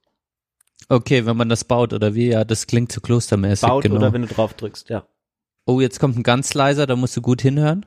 Okay, 0.90 1.24
wenn 1.24 1.38
man 1.38 1.48
das 1.48 1.64
baut 1.64 1.94
oder 1.94 2.14
wie, 2.14 2.28
ja, 2.28 2.44
das 2.44 2.66
klingt 2.66 2.92
so 2.92 3.00
klostermäßig, 3.00 3.66
Baut 3.66 3.84
genau. 3.84 3.96
oder 3.96 4.12
wenn 4.12 4.20
du 4.20 4.28
drauf 4.28 4.52
drückst, 4.52 4.90
ja. 4.90 5.08
oh, 5.64 5.80
jetzt 5.80 6.00
kommt 6.00 6.18
ein 6.18 6.22
ganz 6.22 6.52
leiser, 6.52 6.86
da 6.86 6.96
musst 6.96 7.16
du 7.16 7.22
gut 7.22 7.40
hinhören. 7.40 7.86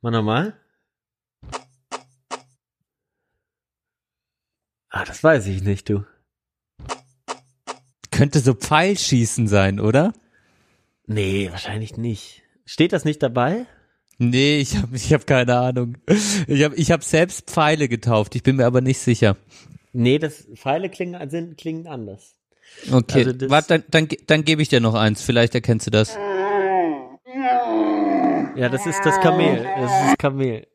Mal 0.00 0.12
nochmal. 0.12 0.54
Ah, 4.90 5.04
das 5.04 5.24
weiß 5.24 5.48
ich 5.48 5.64
nicht, 5.64 5.88
du. 5.88 6.04
Könnte 8.12 8.38
so 8.38 8.54
Pfeilschießen 8.54 9.48
sein, 9.48 9.80
oder? 9.80 10.12
Nee, 11.08 11.50
wahrscheinlich 11.50 11.96
nicht. 11.96 12.44
Steht 12.64 12.92
das 12.92 13.04
nicht 13.04 13.20
dabei? 13.24 13.66
Nee, 14.18 14.58
ich 14.58 14.76
habe 14.76 14.94
ich 14.94 15.12
hab 15.12 15.26
keine 15.26 15.56
Ahnung. 15.56 15.96
Ich 16.46 16.62
habe 16.62 16.74
ich 16.76 16.90
hab 16.90 17.02
selbst 17.02 17.50
Pfeile 17.50 17.88
getauft, 17.88 18.34
ich 18.34 18.42
bin 18.42 18.56
mir 18.56 18.66
aber 18.66 18.80
nicht 18.80 18.98
sicher. 18.98 19.36
Nee, 19.92 20.18
das 20.18 20.46
Pfeile 20.54 20.88
klingen, 20.88 21.28
sind, 21.30 21.56
klingen 21.56 21.86
anders. 21.86 22.34
Okay, 22.90 23.24
Also 23.26 23.50
warte, 23.50 23.80
dann, 23.90 24.08
dann, 24.08 24.18
dann 24.26 24.44
gebe 24.44 24.62
ich 24.62 24.68
dir 24.68 24.80
noch 24.80 24.94
eins, 24.94 25.22
vielleicht 25.22 25.54
erkennst 25.54 25.86
du 25.86 25.90
das. 25.90 26.16
Ja, 28.56 28.68
das 28.68 28.86
ist 28.86 29.00
das 29.04 29.20
Kamel. 29.20 29.56
Das 29.56 29.90
ist 29.90 30.10
das 30.10 30.18
Kamel. 30.18 30.66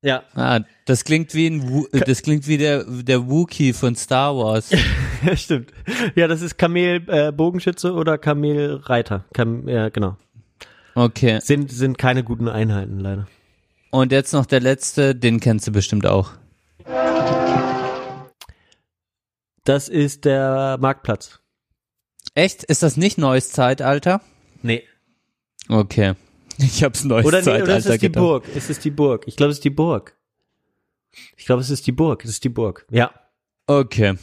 Ja, 0.00 0.22
Ah, 0.34 0.60
das 0.86 1.04
klingt 1.04 1.34
wie 1.34 1.48
ein, 1.48 1.86
das 2.06 2.22
klingt 2.22 2.46
wie 2.46 2.56
der, 2.56 2.84
der 2.84 3.28
Wookie 3.28 3.72
von 3.72 3.96
Star 3.96 4.36
Wars. 4.36 4.70
ja, 5.26 5.36
stimmt. 5.36 5.72
Ja, 6.14 6.28
das 6.28 6.40
ist 6.40 6.56
Kamel 6.56 7.02
äh, 7.08 7.32
Bogenschütze 7.32 7.92
oder 7.92 8.16
Kamel 8.16 8.76
Reiter. 8.84 9.24
Kam, 9.34 9.66
ja, 9.68 9.88
genau. 9.88 10.16
Okay. 10.98 11.38
Sind, 11.44 11.70
sind 11.70 11.96
keine 11.96 12.24
guten 12.24 12.48
Einheiten, 12.48 12.98
leider. 12.98 13.28
Und 13.90 14.10
jetzt 14.10 14.32
noch 14.32 14.46
der 14.46 14.58
letzte, 14.58 15.14
den 15.14 15.38
kennst 15.38 15.68
du 15.68 15.70
bestimmt 15.70 16.06
auch. 16.06 16.32
Das 19.62 19.88
ist 19.88 20.24
der 20.24 20.76
Marktplatz. 20.80 21.38
Echt? 22.34 22.64
Ist 22.64 22.82
das 22.82 22.96
nicht 22.96 23.16
neues 23.16 23.50
Zeitalter? 23.50 24.20
Nee. 24.62 24.82
Okay. 25.68 26.14
Ich 26.60 26.82
hab's 26.82 27.04
neues 27.04 27.24
Oder, 27.24 27.38
nee, 27.38 27.44
Zeitalter 27.44 27.64
oder 27.64 27.76
ist 27.76 27.86
es 27.86 27.92
die 27.92 27.98
gedacht. 28.00 28.20
Burg? 28.20 28.48
Ist 28.56 28.68
es 28.68 28.80
die 28.80 28.90
Burg? 28.90 29.22
Ich 29.28 29.36
glaube, 29.36 29.52
es 29.52 29.58
ist 29.58 29.64
die 29.64 29.70
Burg. 29.70 30.16
Ich 31.36 31.46
glaube, 31.46 31.62
es 31.62 31.70
ist 31.70 31.86
die 31.86 31.92
Burg. 31.92 32.24
Es 32.24 32.30
ist 32.30 32.42
die 32.42 32.48
Burg. 32.48 32.84
Ja. 32.90 33.12
Okay. 33.68 34.16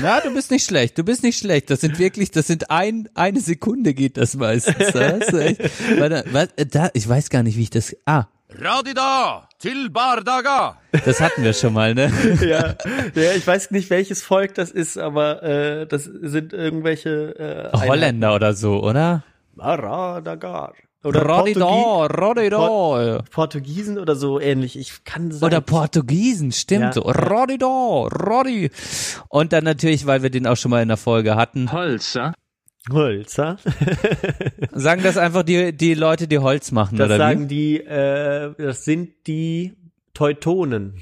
Na, 0.00 0.20
du 0.20 0.32
bist 0.32 0.50
nicht 0.50 0.64
schlecht. 0.64 0.96
Du 0.98 1.04
bist 1.04 1.22
nicht 1.22 1.38
schlecht. 1.38 1.70
Das 1.70 1.80
sind 1.80 1.98
wirklich, 1.98 2.30
das 2.30 2.46
sind 2.46 2.70
ein, 2.70 3.08
eine 3.14 3.40
Sekunde 3.40 3.94
geht 3.94 4.16
das 4.16 4.34
meistens. 4.34 4.94
Warte, 4.94 6.24
was, 6.30 6.48
äh, 6.56 6.66
da, 6.66 6.90
ich 6.94 7.08
weiß 7.08 7.30
gar 7.30 7.42
nicht, 7.42 7.56
wie 7.56 7.62
ich 7.62 7.70
das, 7.70 7.94
ah, 8.06 8.26
Radida 8.58 9.48
til 9.58 9.90
Bardaga. 9.90 10.76
das 11.04 11.20
hatten 11.20 11.42
wir 11.42 11.52
schon 11.54 11.72
mal, 11.72 11.94
ne? 11.94 12.12
ja. 12.40 12.74
ja, 13.14 13.32
ich 13.32 13.46
weiß 13.46 13.70
nicht, 13.70 13.88
welches 13.90 14.22
Volk 14.22 14.54
das 14.54 14.70
ist, 14.70 14.98
aber 14.98 15.42
äh, 15.42 15.86
das 15.86 16.04
sind 16.04 16.52
irgendwelche 16.52 17.70
äh, 17.72 17.86
Holländer 17.86 18.34
oder 18.34 18.54
so, 18.54 18.82
oder? 18.82 19.24
Maradagar. 19.54 20.74
Oder 21.04 21.22
Rodidor, 21.26 22.08
Rodidor. 22.10 23.24
Portugiesen 23.30 23.98
oder 23.98 24.14
so 24.14 24.38
ähnlich. 24.38 24.78
Ich 24.78 25.02
kann 25.04 25.32
sagen. 25.32 25.44
Oder 25.44 25.60
Portugiesen, 25.60 26.52
stimmt 26.52 26.94
Ja. 26.96 27.02
Rodidor, 27.02 28.12
Rodi. 28.12 28.70
Und 29.28 29.52
dann 29.52 29.64
natürlich, 29.64 30.06
weil 30.06 30.22
wir 30.22 30.30
den 30.30 30.46
auch 30.46 30.56
schon 30.56 30.70
mal 30.70 30.80
in 30.82 30.88
der 30.88 30.96
Folge 30.96 31.34
hatten, 31.34 31.72
Holzer. 31.72 32.34
Holzer. 32.90 33.58
sagen 34.72 35.02
das 35.02 35.16
einfach 35.16 35.42
die, 35.44 35.72
die 35.72 35.94
Leute, 35.94 36.26
die 36.28 36.38
Holz 36.38 36.72
machen, 36.72 36.98
Das 36.98 37.06
oder 37.06 37.16
sagen 37.18 37.44
wie? 37.44 37.46
die, 37.46 37.80
äh, 37.80 38.54
das 38.58 38.84
sind 38.84 39.10
die 39.26 39.74
Teutonen, 40.14 41.00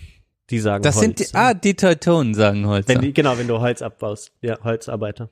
die 0.51 0.59
sagen 0.61 0.82
Das 0.82 0.96
Holz. 0.96 1.05
sind 1.05 1.18
die, 1.20 1.26
ah, 1.34 1.55
die 1.55 1.74
Teutonen 1.74 2.34
sagen 2.34 2.66
Holz. 2.66 2.86
wenn 2.88 3.01
die, 3.01 3.12
genau, 3.14 3.36
wenn 3.38 3.48
du 3.48 3.61
Holz 3.61 3.82
abbaust. 3.82 4.32
Ja, 4.42 4.59
Holzarbeiter. 4.62 5.30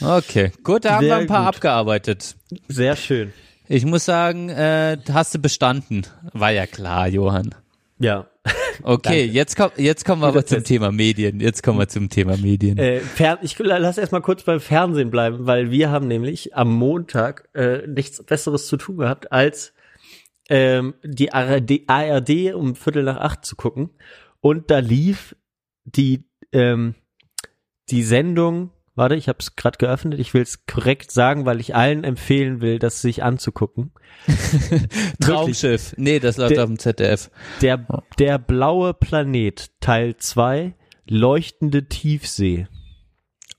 Okay, 0.00 0.52
gut, 0.64 0.84
da 0.84 0.96
haben 0.96 1.06
wir 1.06 1.16
ein 1.16 1.26
paar 1.26 1.46
gut. 1.46 1.54
abgearbeitet. 1.56 2.36
Sehr 2.68 2.96
schön. 2.96 3.32
Ich 3.70 3.84
muss 3.84 4.06
sagen, 4.06 4.48
äh, 4.48 4.96
hast 5.12 5.34
du 5.34 5.38
bestanden. 5.38 6.06
War 6.32 6.50
ja 6.50 6.66
klar, 6.66 7.06
Johann. 7.08 7.54
Ja. 7.98 8.26
Okay, 8.82 9.24
jetzt, 9.24 9.56
komm, 9.56 9.72
jetzt 9.76 10.04
kommen 10.04 10.22
wir 10.22 10.28
aber 10.28 10.46
zum. 10.46 10.62
Thema 10.62 10.92
Medien. 10.92 11.40
Jetzt 11.40 11.62
kommen 11.62 11.78
wir 11.80 11.88
zum 11.88 12.08
Thema 12.08 12.36
Medien. 12.36 12.78
Äh, 12.78 13.00
ich 13.42 13.58
lass 13.58 13.98
erst 13.98 14.12
mal 14.12 14.20
kurz 14.20 14.44
beim 14.44 14.60
Fernsehen 14.60 15.10
bleiben, 15.10 15.46
weil 15.46 15.70
wir 15.72 15.90
haben 15.90 16.06
nämlich 16.06 16.54
am 16.54 16.72
Montag 16.72 17.48
äh, 17.54 17.86
nichts 17.88 18.22
Besseres 18.22 18.68
zu 18.68 18.76
tun 18.76 18.98
gehabt, 18.98 19.32
als 19.32 19.74
ähm, 20.48 20.94
die 21.02 21.32
ARD, 21.32 21.82
ARD 21.88 22.54
um 22.54 22.76
Viertel 22.76 23.02
nach 23.02 23.18
acht 23.18 23.44
zu 23.44 23.56
gucken. 23.56 23.90
Und 24.40 24.70
da 24.70 24.78
lief 24.78 25.34
die, 25.84 26.24
ähm, 26.52 26.94
die 27.90 28.04
Sendung, 28.04 28.70
warte, 28.98 29.14
ich 29.14 29.28
habe 29.28 29.38
es 29.40 29.56
gerade 29.56 29.78
geöffnet, 29.78 30.18
ich 30.20 30.34
will 30.34 30.42
es 30.42 30.66
korrekt 30.66 31.10
sagen, 31.10 31.46
weil 31.46 31.60
ich 31.60 31.74
allen 31.74 32.04
empfehlen 32.04 32.60
will, 32.60 32.78
das 32.78 33.00
sich 33.00 33.22
anzugucken. 33.22 33.92
Traumschiff. 35.20 35.94
Nee, 35.96 36.18
das 36.20 36.36
läuft 36.36 36.56
Der- 36.56 36.64
auf 36.64 36.68
dem 36.68 36.78
ZDF. 36.78 37.30
Der, 37.62 37.86
der 38.18 38.38
blaue 38.38 38.94
Planet, 38.94 39.70
Teil 39.80 40.16
2, 40.16 40.74
leuchtende 41.08 41.88
Tiefsee. 41.88 42.66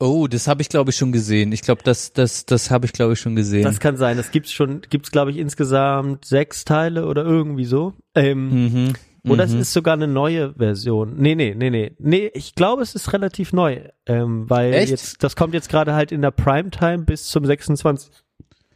Oh, 0.02 0.28
das 0.28 0.48
habe 0.48 0.62
ich 0.62 0.70
glaube 0.70 0.92
ich 0.92 0.96
schon 0.96 1.12
gesehen. 1.12 1.52
Ich 1.52 1.62
glaube, 1.62 1.82
das, 1.84 2.14
das, 2.14 2.46
das 2.46 2.72
habe 2.72 2.86
ich 2.86 2.94
glaube 2.94 3.14
ich 3.14 3.20
schon 3.20 3.36
gesehen. 3.36 3.64
Das 3.64 3.82
kann 3.82 3.98
sein. 3.98 4.16
Das 4.16 4.32
gibt's 4.32 4.52
schon, 4.54 4.82
gibt's 4.90 5.12
glaube 5.12 5.32
ich 5.32 5.38
insgesamt 5.38 6.24
sechs 6.24 6.64
Teile 6.64 7.06
oder 7.06 7.26
irgendwie 7.26 7.66
so. 7.66 7.94
Ähm, 8.16 8.50
mhm. 8.88 8.94
Oder 9.28 9.44
es 9.44 9.52
mhm. 9.52 9.62
ist 9.62 9.74
sogar 9.74 9.96
eine 9.96 10.08
neue 10.08 10.54
Version. 10.56 11.16
Nee, 11.18 11.36
nee, 11.36 11.54
nee, 11.56 11.70
nee. 11.70 11.92
Nee, 12.00 12.32
ich 12.34 12.56
glaube, 12.56 12.82
es 12.82 12.96
ist 12.96 13.12
relativ 13.14 13.54
neu. 13.54 13.82
Ähm, 14.06 14.50
weil 14.50 14.74
Echt? 14.74 14.92
jetzt, 14.92 15.24
das 15.24 15.36
kommt 15.36 15.54
jetzt 15.54 15.70
gerade 15.70 15.94
halt 15.94 16.12
in 16.12 16.22
der 16.22 16.32
Primetime 16.32 17.00
bis 17.00 17.28
zum 17.28 17.46
26. 17.46 18.12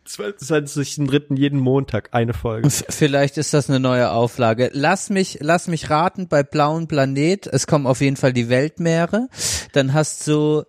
22.3. 0.05 1.37
jeden 1.37 1.59
Montag 1.59 2.09
eine 2.11 2.33
Folge. 2.33 2.69
Vielleicht 2.69 3.37
ist 3.37 3.53
das 3.53 3.69
eine 3.69 3.79
neue 3.79 4.11
Auflage. 4.11 4.69
Lass 4.73 5.09
mich, 5.09 5.37
lass 5.41 5.67
mich 5.67 5.89
raten, 5.89 6.27
bei 6.27 6.43
Blauen 6.43 6.87
Planet, 6.87 7.47
es 7.47 7.67
kommen 7.67 7.87
auf 7.87 8.01
jeden 8.01 8.17
Fall 8.17 8.33
die 8.33 8.49
Weltmeere. 8.49 9.29
Dann 9.71 9.93
hast 9.93 10.27
du, 10.27 10.63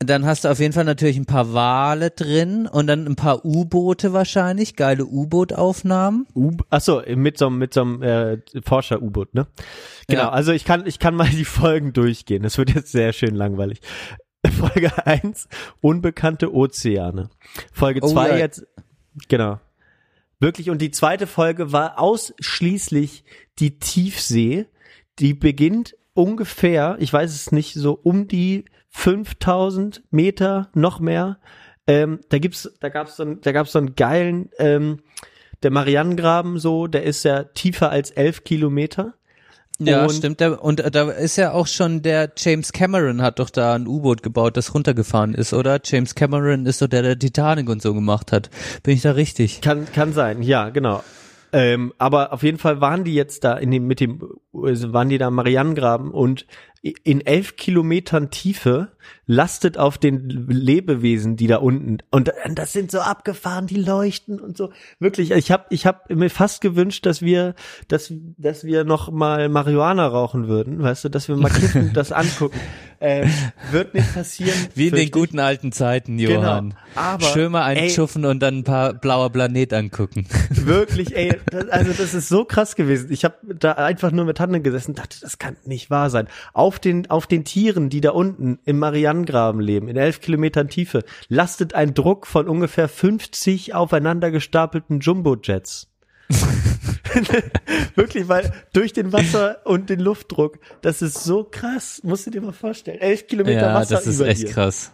dann 0.00 0.24
hast 0.26 0.44
du 0.44 0.48
auf 0.48 0.60
jeden 0.60 0.72
Fall 0.72 0.84
natürlich 0.84 1.16
ein 1.16 1.26
paar 1.26 1.52
Wale 1.52 2.10
drin 2.10 2.68
und 2.68 2.86
dann 2.86 3.06
ein 3.06 3.16
paar 3.16 3.44
U-Boote 3.44 4.12
wahrscheinlich, 4.12 4.76
geile 4.76 5.04
U-Boot-Aufnahmen. 5.04 6.26
U 6.36 6.52
Achso, 6.70 7.02
mit 7.16 7.36
so 7.38 7.46
einem 7.48 7.58
mit 7.58 7.74
so 7.74 7.80
einem 7.80 8.02
äh, 8.02 8.38
Forscher-U-Boot, 8.64 9.34
ne? 9.34 9.48
Genau, 10.06 10.22
Ja. 10.22 10.30
also 10.30 10.52
ich 10.52 10.64
kann 10.64 10.86
ich 10.86 10.98
kann 11.00 11.14
mal 11.16 11.28
die 11.28 11.44
Folgen 11.44 11.92
durchgehen. 11.92 12.42
Das 12.44 12.58
wird 12.58 12.74
jetzt 12.74 12.92
sehr 12.92 13.12
schön 13.12 13.34
langweilig. 13.34 13.80
Folge 14.56 15.04
1, 15.04 15.48
unbekannte 15.80 16.54
Ozeane. 16.54 17.28
Folge 17.72 18.00
Oh 18.02 18.08
2 18.08 18.28
ja. 18.30 18.36
jetzt 18.36 18.66
genau. 19.28 19.58
Wirklich 20.38 20.70
und 20.70 20.80
die 20.80 20.92
zweite 20.92 21.26
Folge 21.26 21.72
war 21.72 21.98
ausschließlich 21.98 23.24
die 23.58 23.80
Tiefsee, 23.80 24.66
die 25.18 25.34
beginnt 25.34 25.96
ungefähr, 26.14 26.96
ich 27.00 27.12
weiß 27.12 27.34
es 27.34 27.50
nicht, 27.50 27.74
so 27.74 27.98
um 28.00 28.28
die 28.28 28.64
5000 28.90 30.02
Meter 30.10 30.68
noch 30.74 31.00
mehr. 31.00 31.38
Ähm, 31.86 32.20
da 32.28 32.38
gibt's, 32.38 32.70
da 32.80 32.88
gab's 32.88 33.16
so, 33.16 33.22
einen- 33.22 33.40
da 33.40 33.52
gab's 33.52 33.72
so 33.72 33.78
einen 33.78 33.94
geilen, 33.96 34.50
ähm, 34.58 35.00
der 35.62 35.70
Marianengraben 35.70 36.58
so, 36.58 36.86
der 36.86 37.02
ist 37.04 37.24
ja 37.24 37.44
tiefer 37.44 37.90
als 37.90 38.10
elf 38.10 38.44
Kilometer. 38.44 39.14
Ja, 39.80 40.02
Und- 40.04 40.12
stimmt. 40.12 40.40
Der, 40.40 40.62
und 40.62 40.80
äh, 40.80 40.90
da 40.90 41.08
ist 41.10 41.36
ja 41.36 41.52
auch 41.52 41.66
schon 41.68 42.02
der 42.02 42.32
James 42.36 42.72
Cameron 42.72 43.22
hat 43.22 43.38
doch 43.38 43.48
da 43.50 43.74
ein 43.74 43.86
U-Boot 43.86 44.22
gebaut, 44.24 44.56
das 44.56 44.74
runtergefahren 44.74 45.34
ist, 45.34 45.52
oder? 45.54 45.80
James 45.84 46.14
Cameron 46.16 46.66
ist 46.66 46.82
doch 46.82 46.88
der, 46.88 47.02
der 47.02 47.18
Titanic 47.18 47.68
und 47.68 47.80
so 47.80 47.94
gemacht 47.94 48.32
hat. 48.32 48.50
Bin 48.82 48.94
ich 48.94 49.02
da 49.02 49.12
richtig? 49.12 49.60
Kann, 49.60 49.86
kann 49.92 50.12
sein, 50.12 50.42
ja, 50.42 50.70
genau. 50.70 51.02
Ähm, 51.52 51.94
aber 51.96 52.32
auf 52.34 52.42
jeden 52.42 52.58
Fall 52.58 52.80
waren 52.82 53.04
die 53.04 53.14
jetzt 53.14 53.42
da 53.44 53.54
in 53.56 53.70
dem, 53.70 53.86
mit 53.86 54.00
dem, 54.00 54.20
also 54.52 54.92
waren 54.92 55.08
die 55.08 55.16
da 55.16 55.28
am 55.28 55.34
Marianengraben 55.36 56.10
und 56.10 56.44
in 56.82 57.20
elf 57.26 57.56
Kilometern 57.56 58.30
Tiefe 58.30 58.92
lastet 59.28 59.76
auf 59.76 59.98
den 59.98 60.28
Lebewesen, 60.48 61.36
die 61.36 61.46
da 61.46 61.58
unten 61.58 61.98
und 62.10 62.32
das 62.54 62.72
sind 62.72 62.90
so 62.90 63.00
abgefahren, 63.00 63.66
die 63.66 63.76
leuchten 63.76 64.40
und 64.40 64.56
so. 64.56 64.70
Wirklich, 64.98 65.30
ich 65.32 65.52
habe 65.52 65.66
ich 65.68 65.86
hab 65.86 66.10
mir 66.10 66.30
fast 66.30 66.62
gewünscht, 66.62 67.04
dass 67.04 67.20
wir, 67.20 67.54
dass, 67.88 68.12
dass 68.38 68.64
wir 68.64 68.84
noch 68.84 69.10
mal 69.12 69.50
Marihuana 69.50 70.06
rauchen 70.06 70.48
würden, 70.48 70.82
weißt 70.82 71.04
du, 71.04 71.08
dass 71.10 71.28
wir 71.28 71.36
mal 71.36 71.50
kiffen, 71.50 71.90
das 71.94 72.10
angucken. 72.10 72.58
Ähm, 73.00 73.30
wird 73.70 73.94
nicht 73.94 74.12
passieren. 74.12 74.58
Wie 74.74 74.88
in 74.88 74.94
den 74.94 75.10
guten 75.12 75.38
alten 75.38 75.70
Zeiten, 75.70 76.18
Johann. 76.18 76.70
Genau. 76.70 76.80
Aber, 76.96 77.26
Schön 77.26 77.52
mal 77.52 77.62
einschuffen 77.62 78.24
und 78.24 78.40
dann 78.40 78.58
ein 78.58 78.64
paar 78.64 78.92
blauer 78.92 79.30
Planet 79.30 79.72
angucken. 79.72 80.26
Wirklich, 80.50 81.14
ey, 81.14 81.38
das, 81.48 81.68
also 81.68 81.92
das 81.92 82.14
ist 82.14 82.28
so 82.28 82.44
krass 82.44 82.74
gewesen. 82.74 83.12
Ich 83.12 83.24
habe 83.24 83.36
da 83.54 83.72
einfach 83.72 84.10
nur 84.10 84.24
mit 84.24 84.38
Tante 84.38 84.60
gesessen 84.60 84.92
und 84.92 84.98
dachte, 84.98 85.18
das 85.20 85.38
kann 85.38 85.56
nicht 85.64 85.90
wahr 85.90 86.10
sein. 86.10 86.26
Auf 86.52 86.80
den, 86.80 87.08
auf 87.08 87.28
den 87.28 87.44
Tieren, 87.44 87.88
die 87.88 88.00
da 88.00 88.10
unten 88.10 88.58
im 88.64 88.80
Marianengraben 89.18 89.60
leben, 89.60 89.88
in 89.88 89.96
elf 89.96 90.20
Kilometern 90.20 90.68
Tiefe, 90.68 91.04
lastet 91.28 91.74
ein 91.74 91.94
Druck 91.94 92.26
von 92.26 92.48
ungefähr 92.48 92.88
50 92.88 93.74
aufeinander 93.74 94.30
gestapelten 94.30 95.00
Jumbo-Jets. 95.00 95.88
Wirklich, 97.94 98.28
weil 98.28 98.52
durch 98.72 98.92
den 98.92 99.12
Wasser 99.12 99.58
und 99.64 99.88
den 99.88 100.00
Luftdruck, 100.00 100.58
das 100.82 101.00
ist 101.00 101.24
so 101.24 101.44
krass, 101.44 102.00
musst 102.04 102.26
du 102.26 102.30
dir 102.30 102.42
mal 102.42 102.52
vorstellen. 102.52 103.00
Elf 103.00 103.26
Kilometer 103.26 103.68
ja, 103.68 103.74
Wasser 103.74 103.96
das 103.96 104.06
ist 104.06 104.16
über 104.16 104.28
echt 104.28 104.42
dir. 104.42 104.50
krass. 104.50 104.92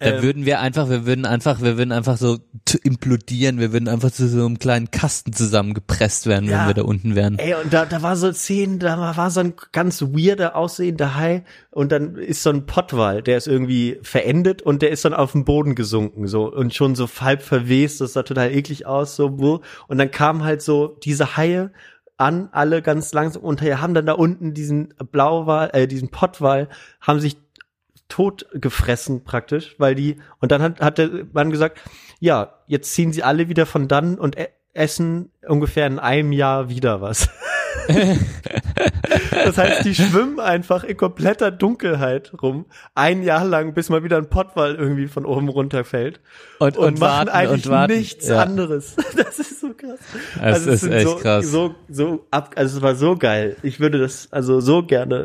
Da 0.00 0.06
Ähm, 0.16 0.22
würden 0.22 0.46
wir 0.46 0.60
einfach, 0.60 0.88
wir 0.88 1.04
würden 1.04 1.26
einfach, 1.26 1.60
wir 1.60 1.76
würden 1.76 1.92
einfach 1.92 2.16
so 2.16 2.38
implodieren, 2.82 3.58
wir 3.58 3.72
würden 3.72 3.86
einfach 3.86 4.10
zu 4.10 4.26
so 4.28 4.46
einem 4.46 4.58
kleinen 4.58 4.90
Kasten 4.90 5.34
zusammengepresst 5.34 6.26
werden, 6.26 6.48
Ja. 6.48 6.60
wenn 6.60 6.68
wir 6.68 6.74
da 6.74 6.82
unten 6.82 7.14
wären. 7.14 7.38
Ey, 7.38 7.54
und 7.62 7.70
da, 7.72 7.84
da 7.84 8.00
war 8.00 8.16
so 8.16 8.32
Szenen, 8.32 8.78
da 8.78 8.98
war, 8.98 9.30
so 9.30 9.40
ein 9.40 9.52
ganz 9.72 10.00
weirder 10.00 10.56
aussehender 10.56 11.16
Hai 11.16 11.44
und 11.70 11.92
dann 11.92 12.16
ist 12.16 12.42
so 12.42 12.48
ein 12.48 12.64
Pottwal, 12.64 13.22
der 13.22 13.36
ist 13.36 13.46
irgendwie 13.46 13.98
verendet 14.02 14.62
und 14.62 14.80
der 14.80 14.90
ist 14.90 15.04
dann 15.04 15.12
auf 15.12 15.32
den 15.32 15.44
Boden 15.44 15.74
gesunken, 15.74 16.26
so 16.26 16.50
und 16.50 16.74
schon 16.74 16.94
so 16.94 17.06
halb 17.20 17.42
verwest, 17.42 18.00
das 18.00 18.14
sah 18.14 18.22
total 18.22 18.52
eklig 18.52 18.86
aus, 18.86 19.16
so, 19.16 19.60
und 19.86 19.98
dann 19.98 20.10
kamen 20.10 20.44
halt 20.44 20.62
so 20.62 20.96
diese 21.04 21.36
Haie 21.36 21.72
an, 22.16 22.48
alle 22.52 22.80
ganz 22.82 23.12
langsam 23.12 23.42
und 23.42 23.60
haben 23.62 23.94
dann 23.94 24.06
da 24.06 24.12
unten 24.12 24.54
diesen 24.54 24.94
Blauwal, 25.12 25.70
äh, 25.72 25.86
diesen 25.86 26.10
Pottwal, 26.10 26.68
haben 27.00 27.20
sich 27.20 27.36
tot 28.10 28.46
gefressen 28.52 29.24
praktisch, 29.24 29.76
weil 29.78 29.94
die 29.94 30.16
und 30.40 30.52
dann 30.52 30.60
hat, 30.60 30.80
hat 30.80 30.98
der 30.98 31.08
Mann 31.32 31.50
gesagt, 31.50 31.80
ja, 32.18 32.58
jetzt 32.66 32.92
ziehen 32.92 33.12
sie 33.12 33.22
alle 33.22 33.48
wieder 33.48 33.64
von 33.64 33.88
dann 33.88 34.18
und 34.18 34.38
e 34.38 34.48
essen 34.72 35.32
ungefähr 35.48 35.86
in 35.88 35.98
einem 35.98 36.30
Jahr 36.30 36.68
wieder 36.68 37.00
was. 37.00 37.28
das 39.44 39.58
heißt, 39.58 39.84
die 39.84 39.94
schwimmen 39.94 40.38
einfach 40.38 40.84
in 40.84 40.96
kompletter 40.96 41.50
Dunkelheit 41.50 42.32
rum, 42.40 42.66
ein 42.94 43.22
Jahr 43.22 43.44
lang, 43.44 43.74
bis 43.74 43.88
mal 43.88 44.04
wieder 44.04 44.16
ein 44.16 44.28
Pottwall 44.28 44.76
irgendwie 44.76 45.08
von 45.08 45.24
oben 45.24 45.48
runterfällt. 45.48 46.20
Und- 46.58 46.76
und 46.76 47.00
machen 47.00 47.00
warten 47.00 47.30
eigentlich 47.30 47.68
und 47.68 47.88
nichts 47.88 48.28
Ja. 48.28 48.42
anderes. 48.42 48.96
Das 49.16 49.38
ist 49.38 49.60
so 49.60 49.74
krass. 49.74 49.98
Es 50.36 50.40
also 50.40 50.70
ist 50.70 50.80
sind 50.80 50.92
echt 50.92 51.08
so, 51.08 51.16
krass. 51.16 51.46
So, 51.46 51.74
so 51.88 52.26
ab, 52.30 52.52
also 52.56 52.76
es 52.78 52.82
war 52.82 52.94
so 52.94 53.16
geil. 53.16 53.56
Ich 53.62 53.80
würde 53.80 53.98
das 53.98 54.28
also 54.32 54.60
so 54.60 54.82
gerne 54.84 55.16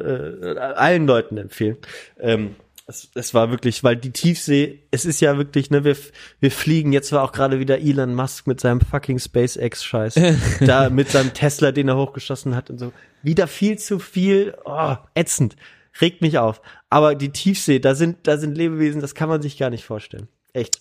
äh, 0.41 0.59
allen 0.59 1.07
Leuten 1.07 1.37
empfehlen. 1.37 1.77
Ähm, 2.19 2.55
es, 2.87 3.09
es 3.15 3.33
war 3.33 3.49
wirklich, 3.49 3.83
weil 3.83 3.95
die 3.95 4.11
Tiefsee, 4.11 4.83
es 4.91 5.05
ist 5.05 5.19
ja 5.19 5.37
wirklich, 5.37 5.71
ne, 5.71 5.83
wir, 5.83 5.97
wir 6.39 6.51
fliegen, 6.51 6.93
jetzt 6.93 7.11
war 7.11 7.23
auch 7.23 7.31
gerade 7.31 7.59
wieder 7.59 7.79
Elon 7.79 8.13
Musk 8.13 8.45
mit 8.47 8.59
seinem 8.59 8.81
fucking 8.81 9.17
SpaceX-Scheiß, 9.19 10.19
da 10.65 10.89
mit 10.89 11.09
seinem 11.09 11.33
Tesla, 11.33 11.71
den 11.71 11.87
er 11.87 11.97
hochgeschossen 11.97 12.55
hat 12.55 12.69
und 12.69 12.77
so. 12.77 12.93
Wieder 13.23 13.47
viel 13.47 13.79
zu 13.79 13.97
viel, 13.97 14.55
oh, 14.65 14.95
ätzend, 15.15 15.55
regt 15.99 16.21
mich 16.21 16.37
auf. 16.37 16.61
Aber 16.89 17.15
die 17.15 17.29
Tiefsee, 17.29 17.79
da 17.79 17.95
sind, 17.95 18.27
da 18.27 18.37
sind 18.37 18.55
Lebewesen, 18.55 19.01
das 19.01 19.15
kann 19.15 19.29
man 19.29 19.41
sich 19.41 19.57
gar 19.57 19.71
nicht 19.71 19.85
vorstellen. 19.85 20.27
Echt. 20.53 20.79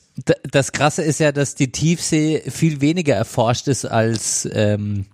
Das 0.52 0.72
Krasse 0.72 1.02
ist 1.02 1.20
ja, 1.20 1.32
dass 1.32 1.55
die 1.55 1.72
Tiefsee 1.72 2.42
viel 2.48 2.80
weniger 2.80 3.14
erforscht 3.14 3.66
ist 3.66 3.86
als, 3.86 4.48
ähm, 4.52 5.07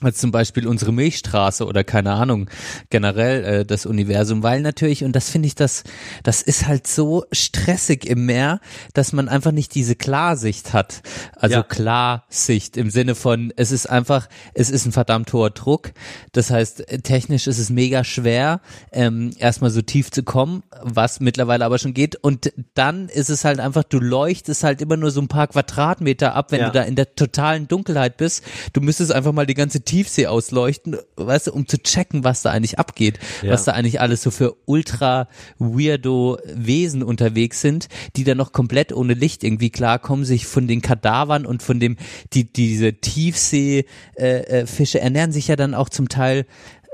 als 0.00 0.18
zum 0.18 0.30
Beispiel 0.30 0.66
unsere 0.66 0.92
Milchstraße 0.92 1.66
oder 1.66 1.84
keine 1.84 2.12
Ahnung, 2.12 2.48
generell 2.90 3.44
äh, 3.44 3.64
das 3.64 3.86
Universum, 3.86 4.42
weil 4.42 4.60
natürlich, 4.60 5.04
und 5.04 5.12
das 5.12 5.28
finde 5.30 5.46
ich, 5.48 5.54
das, 5.54 5.84
das 6.22 6.42
ist 6.42 6.66
halt 6.66 6.86
so 6.86 7.24
stressig 7.32 8.06
im 8.06 8.26
Meer, 8.26 8.60
dass 8.94 9.12
man 9.12 9.28
einfach 9.28 9.52
nicht 9.52 9.74
diese 9.74 9.96
Klarsicht 9.96 10.72
hat. 10.72 11.02
Also 11.36 11.56
Ja. 11.56 11.62
Klarsicht 11.62 12.76
im 12.76 12.90
Sinne 12.90 13.14
von, 13.14 13.52
es 13.56 13.70
ist 13.72 13.86
einfach, 13.86 14.28
es 14.54 14.70
ist 14.70 14.86
ein 14.86 14.92
verdammt 14.92 15.32
hoher 15.32 15.50
Druck. 15.50 15.92
Das 16.32 16.50
heißt, 16.50 16.84
technisch 17.02 17.46
ist 17.46 17.58
es 17.58 17.70
mega 17.70 18.04
schwer, 18.04 18.60
ähm, 18.92 19.32
erstmal 19.38 19.70
so 19.70 19.82
tief 19.82 20.10
zu 20.10 20.22
kommen, 20.22 20.62
was 20.82 21.20
mittlerweile 21.20 21.64
aber 21.64 21.78
schon 21.78 21.94
geht. 21.94 22.16
Und 22.16 22.52
dann 22.74 23.08
ist 23.08 23.30
es 23.30 23.44
halt 23.44 23.60
einfach, 23.60 23.82
du 23.84 23.98
leuchtest 23.98 24.64
halt 24.64 24.80
immer 24.80 24.96
nur 24.96 25.10
so 25.10 25.20
ein 25.20 25.28
paar 25.28 25.48
Quadratmeter 25.48 26.34
ab, 26.34 26.52
wenn 26.52 26.60
Ja. 26.60 26.66
du 26.66 26.72
da 26.72 26.82
in 26.82 26.94
der 26.96 27.14
totalen 27.14 27.68
Dunkelheit 27.68 28.16
bist. 28.16 28.44
Du 28.72 28.80
müsstest 28.80 29.12
einfach 29.12 29.32
mal 29.32 29.46
die 29.46 29.54
ganze 29.54 29.80
Tiefsee 29.88 30.26
ausleuchten, 30.26 30.96
weißt 31.16 31.46
du, 31.48 31.52
um 31.52 31.66
zu 31.66 31.78
checken, 31.82 32.22
was 32.24 32.42
da 32.42 32.50
eigentlich 32.50 32.78
abgeht, 32.78 33.18
Ja. 33.42 33.52
was 33.52 33.64
da 33.64 33.72
eigentlich 33.72 34.00
alles 34.00 34.22
so 34.22 34.30
für 34.30 34.54
ultra 34.66 35.28
weirdo 35.58 36.38
Wesen 36.44 37.02
unterwegs 37.02 37.60
sind, 37.60 37.88
die 38.16 38.24
da 38.24 38.34
noch 38.34 38.52
komplett 38.52 38.92
ohne 38.92 39.14
Licht 39.14 39.42
irgendwie 39.44 39.70
klarkommen, 39.70 40.24
sich 40.24 40.46
von 40.46 40.66
den 40.68 40.82
Kadavern 40.82 41.46
und 41.46 41.62
von 41.62 41.80
dem, 41.80 41.96
die, 42.34 42.44
diese 42.52 42.92
Tiefsee 42.94 43.86
äh, 44.16 44.62
äh, 44.64 44.98
ernähren 44.98 45.32
sich 45.32 45.48
ja 45.48 45.56
dann 45.56 45.74
auch 45.74 45.88
zum 45.88 46.08
Teil 46.08 46.44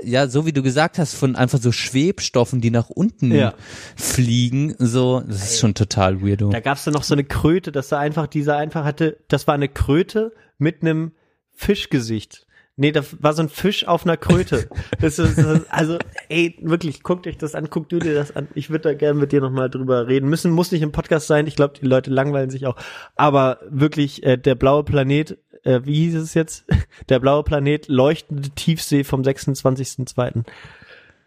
ja, 0.02 0.28
so 0.28 0.44
wie 0.44 0.52
du 0.52 0.62
gesagt 0.62 0.98
hast, 0.98 1.14
von 1.14 1.34
einfach 1.36 1.60
so 1.60 1.72
Schwebstoffen, 1.72 2.60
die 2.60 2.70
nach 2.70 2.90
unten 2.90 3.32
Ja. 3.32 3.54
fliegen, 3.96 4.74
so, 4.78 5.22
das 5.26 5.52
ist 5.52 5.60
schon 5.60 5.74
total 5.74 6.20
weirdo. 6.20 6.50
Da 6.50 6.60
gab's 6.60 6.84
dann 6.84 6.94
noch 6.94 7.04
so 7.04 7.14
eine 7.14 7.24
Kröte, 7.24 7.72
dass 7.72 7.88
da 7.88 7.98
einfach 7.98 8.26
dieser 8.26 8.56
einfach 8.56 8.84
hatte, 8.84 9.16
das 9.28 9.46
war 9.46 9.54
eine 9.54 9.68
Kröte 9.68 10.32
mit 10.58 10.82
einem 10.82 11.12
Fischgesicht. 11.52 12.43
Nee, 12.76 12.90
da 12.90 13.02
war 13.20 13.32
so 13.34 13.42
ein 13.42 13.48
Fisch 13.48 13.86
auf 13.86 14.04
einer 14.04 14.16
Kröte. 14.16 14.68
Das 15.00 15.20
ist, 15.20 15.38
das 15.38 15.60
ist 15.60 15.66
also, 15.70 15.98
ey, 16.28 16.58
wirklich, 16.60 17.04
guckt 17.04 17.26
euch 17.26 17.38
das 17.38 17.54
an, 17.54 17.70
guck 17.70 17.88
du 17.88 18.00
dir 18.00 18.14
das 18.14 18.34
an. 18.34 18.48
Ich 18.54 18.68
würde 18.68 18.90
da 18.90 18.94
gerne 18.94 19.18
mit 19.18 19.30
dir 19.30 19.40
nochmal 19.40 19.70
drüber 19.70 20.08
reden 20.08 20.28
müssen. 20.28 20.50
Muss 20.50 20.72
nicht 20.72 20.82
im 20.82 20.90
Podcast 20.90 21.28
sein. 21.28 21.46
Ich 21.46 21.54
glaube, 21.54 21.74
die 21.80 21.86
Leute 21.86 22.10
langweilen 22.10 22.50
sich 22.50 22.66
auch. 22.66 22.76
Aber 23.14 23.60
wirklich, 23.68 24.24
äh, 24.24 24.36
der 24.36 24.56
blaue 24.56 24.82
Planet, 24.82 25.38
äh, 25.62 25.82
wie 25.84 25.94
hieß 25.94 26.16
es 26.16 26.34
jetzt? 26.34 26.64
Der 27.08 27.20
blaue 27.20 27.42
Planet, 27.42 27.88
leuchtende 27.88 28.50
Tiefsee 28.50 29.04
vom 29.04 29.22
26.02. 29.22 30.44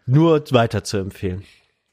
Nur 0.06 0.42
weiter 0.52 0.84
zu 0.84 0.96
empfehlen. 0.98 1.44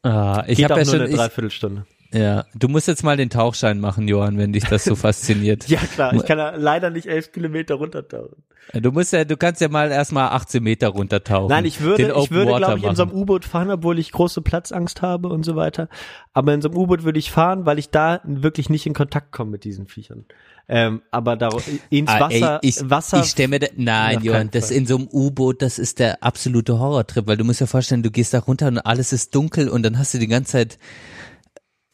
Ah, 0.04 0.44
ich 0.48 0.64
habe 0.64 0.76
ja 0.76 0.86
nur 0.86 0.94
schon, 0.94 1.02
eine 1.02 1.16
Dreiviertelstunde. 1.16 1.86
Ja, 2.16 2.46
du 2.56 2.70
musst 2.70 2.88
jetzt 2.88 3.04
mal 3.04 3.18
den 3.18 3.30
Tauchschein 3.30 3.80
machen, 3.80 4.08
Johann, 4.08 4.38
wenn 4.38 4.54
dich 4.54 4.64
das 4.64 4.86
so 4.86 4.96
fasziniert. 4.96 5.68
Ja, 5.68 5.80
klar, 5.80 6.14
ich 6.14 6.24
kann 6.26 6.38
ja 6.38 6.52
leider 6.56 6.90
nicht 6.90 7.08
elf 7.08 7.32
Kilometer 7.32 7.76
runtertauchen. 7.76 8.44
Du 8.74 8.92
musst 8.92 9.14
ja, 9.14 9.26
du 9.26 9.38
kannst 9.38 9.62
ja 9.62 9.68
mal 9.70 9.92
erstmal 9.92 10.30
18 10.30 10.64
Meter 10.64 10.88
runtertauchen. 10.88 11.50
Nein, 11.50 11.66
ich 11.66 11.82
würde, 11.82 12.14
ich 12.18 12.32
würde, 12.32 12.56
glaube 12.56 12.80
ich, 12.80 12.86
in 12.86 12.96
so 12.96 13.04
einem 13.04 13.12
machen. 13.12 13.22
U-Boot 13.22 13.46
fahren, 13.46 13.70
obwohl 13.70 14.00
ich 14.00 14.12
große 14.12 14.42
Platzangst 14.42 15.02
habe 15.02 15.28
und 15.28 15.44
so 15.44 15.56
weiter. 15.56 15.88
Aber 16.34 16.54
in 16.54 16.62
so 16.62 16.70
einem 16.70 16.78
U-Boot 16.78 17.04
würde 17.04 17.20
ich 17.20 17.32
fahren, 17.32 17.66
weil 17.66 17.78
ich 17.78 17.90
da 17.90 18.22
wirklich 18.24 18.70
nicht 18.70 18.86
in 18.88 18.94
Kontakt 18.94 19.32
komme 19.32 19.52
mit 19.52 19.66
diesen 19.66 19.88
Viechern. 19.88 20.26
Ähm, 20.68 21.04
aber 21.12 21.36
da, 21.36 21.50
ins 21.92 22.10
Ah, 22.10 22.22
Wasser, 22.22 22.60
ey, 22.64 22.70
ich, 22.70 22.90
Wasser. 22.90 23.20
ich 23.20 23.28
stelle 23.28 23.50
mir, 23.50 23.60
da, 23.60 23.68
nein, 23.76 24.24
Johann, 24.24 24.50
das 24.50 24.72
in 24.72 24.88
so 24.88 24.96
einem 24.96 25.10
U-Boot, 25.12 25.62
das 25.62 25.78
ist 25.78 26.00
der 26.00 26.24
absolute 26.24 26.80
Horrortrip, 26.80 27.28
weil 27.28 27.38
du 27.38 27.44
musst 27.44 27.62
dir 27.62 27.68
vorstellen, 27.68 28.02
du 28.02 28.10
gehst 28.10 28.34
da 28.34 28.40
runter 28.40 28.68
und 28.68 28.80
alles 28.80 29.14
ist 29.14 29.36
dunkel 29.36 29.70
und 29.70 29.84
dann 29.84 30.00
hast 30.00 30.16
du 30.16 30.18
die 30.18 30.28
ganze 30.28 30.54
Zeit 30.54 30.80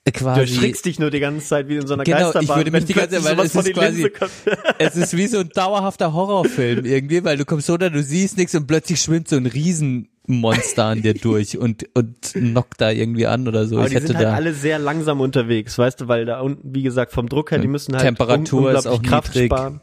äh, 0.03 0.11
du 0.11 0.19
quasi 0.19 0.39
erschrickst 0.41 0.85
dich 0.85 0.99
nur 0.99 1.11
die 1.11 1.19
ganze 1.19 1.45
Zeit 1.45 1.67
wie 1.69 1.75
in 1.75 1.85
so 1.87 1.93
einer 1.93 2.03
Genau, 2.03 2.17
ich 2.29 2.33
Geisterbahn. 2.33 2.57
würde 2.57 2.71
mich 2.71 2.85
die 2.85 2.93
ganze 2.93 3.21
Zeit- 3.21 3.37
weil 3.37 3.45
es 3.45 3.55
ist 3.55 3.73
quasi- 3.73 4.11
es 4.79 4.95
ist 4.95 5.15
wie 5.17 5.27
so 5.27 5.39
ein 5.39 5.49
dauerhafter 5.49 6.13
Horrorfilm 6.13 6.85
irgendwie, 6.85 7.23
weil 7.23 7.37
du 7.37 7.45
kommst 7.45 7.69
runter, 7.69 7.89
du 7.89 8.01
siehst 8.01 8.37
nichts 8.37 8.55
und 8.55 8.65
plötzlich 8.67 8.99
schwimmt 8.99 9.27
so 9.27 9.35
ein 9.35 9.45
Riesenmonster 9.45 10.85
an 10.85 11.01
dir 11.01 11.13
durch 11.13 11.57
und 11.57 11.85
und 11.93 12.15
knockt 12.33 12.81
da 12.81 12.89
irgendwie 12.91 13.27
an 13.27 13.47
oder 13.47 13.65
so. 13.67 13.75
Aber 13.77 13.85
ich 13.85 13.89
die 13.91 13.95
hätte 13.97 14.07
sind 14.07 14.17
halt 14.17 14.27
da 14.27 14.33
alle 14.33 14.53
sehr 14.53 14.79
langsam 14.79 15.21
unterwegs, 15.21 15.77
weißt 15.77 16.01
du, 16.01 16.07
weil 16.07 16.25
da 16.25 16.39
unten, 16.41 16.73
wie 16.73 16.83
gesagt, 16.83 17.11
vom 17.11 17.29
Druck 17.29 17.51
her, 17.51 17.59
die 17.59 17.67
müssen 17.67 17.93
halt 17.93 18.03
Temperatur 18.03 18.71
ist 18.71 18.85
unglaublich 18.85 18.87
auch 18.87 19.03
Kraft 19.11 19.35
niedrig. 19.35 19.51
sparen. 19.51 19.81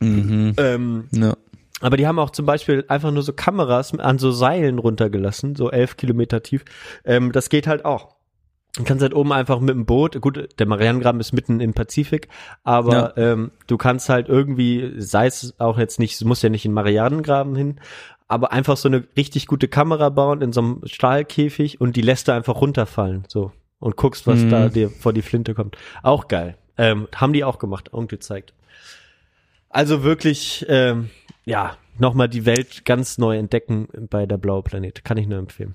mhm. 0.00 0.54
Ähm, 0.58 1.04
ja. 1.12 1.34
Aber 1.80 1.96
die 1.96 2.08
haben 2.08 2.18
auch 2.18 2.30
zum 2.30 2.44
Beispiel 2.44 2.84
einfach 2.88 3.12
nur 3.12 3.22
so 3.22 3.32
Kameras 3.32 3.96
an 3.96 4.18
so 4.18 4.32
Seilen 4.32 4.80
runtergelassen, 4.80 5.54
so 5.54 5.70
elf 5.70 5.96
Kilometer 5.96 6.42
tief. 6.42 6.64
Ähm, 7.04 7.30
das 7.30 7.50
geht 7.50 7.68
halt 7.68 7.84
auch. 7.84 8.16
Du 8.78 8.84
kannst 8.84 9.02
halt 9.02 9.12
oben 9.12 9.32
einfach 9.32 9.58
mit 9.58 9.70
dem 9.70 9.86
Boot, 9.86 10.20
gut, 10.20 10.48
der 10.58 10.66
Marianengraben 10.66 11.20
ist 11.20 11.32
mitten 11.32 11.58
im 11.58 11.74
Pazifik, 11.74 12.28
aber 12.62 13.16
ähm, 13.18 13.50
du 13.66 13.76
kannst 13.76 14.08
halt 14.08 14.28
irgendwie, 14.28 14.92
sei 14.98 15.26
es 15.26 15.58
auch 15.58 15.78
jetzt 15.78 15.98
nicht, 15.98 16.20
du 16.20 16.26
musst 16.28 16.44
ja 16.44 16.48
nicht 16.48 16.64
in 16.64 16.72
Marianengraben 16.72 17.56
hin, 17.56 17.80
aber 18.28 18.52
einfach 18.52 18.76
so 18.76 18.88
eine 18.88 19.02
richtig 19.16 19.46
gute 19.48 19.66
Kamera 19.66 20.10
bauen 20.10 20.42
in 20.42 20.52
so 20.52 20.60
einem 20.60 20.80
Stahlkäfig 20.84 21.80
und 21.80 21.96
die 21.96 22.02
lässt 22.02 22.28
du 22.28 22.32
einfach 22.32 22.60
runterfallen, 22.60 23.24
so. 23.26 23.50
Und 23.80 23.96
guckst, 23.96 24.26
was 24.28 24.40
Mhm. 24.42 24.50
da 24.50 24.68
dir 24.68 24.90
vor 24.90 25.12
die 25.12 25.22
Flinte 25.22 25.54
kommt. 25.54 25.76
Auch 26.02 26.28
geil. 26.28 26.56
Ähm, 26.76 27.08
haben 27.14 27.32
die 27.32 27.42
auch 27.44 27.58
gemacht 27.58 27.88
und 27.92 28.08
gezeigt. 28.08 28.52
Also 29.70 30.02
wirklich, 30.04 30.64
ähm, 30.68 31.10
ja, 31.44 31.76
nochmal 31.98 32.28
die 32.28 32.46
Welt 32.46 32.84
ganz 32.84 33.18
neu 33.18 33.36
entdecken 33.36 33.88
bei 34.10 34.26
der 34.26 34.38
Blaue 34.38 34.62
Planet. 34.62 35.04
Kann 35.04 35.16
ich 35.16 35.26
nur 35.26 35.38
empfehlen. 35.38 35.74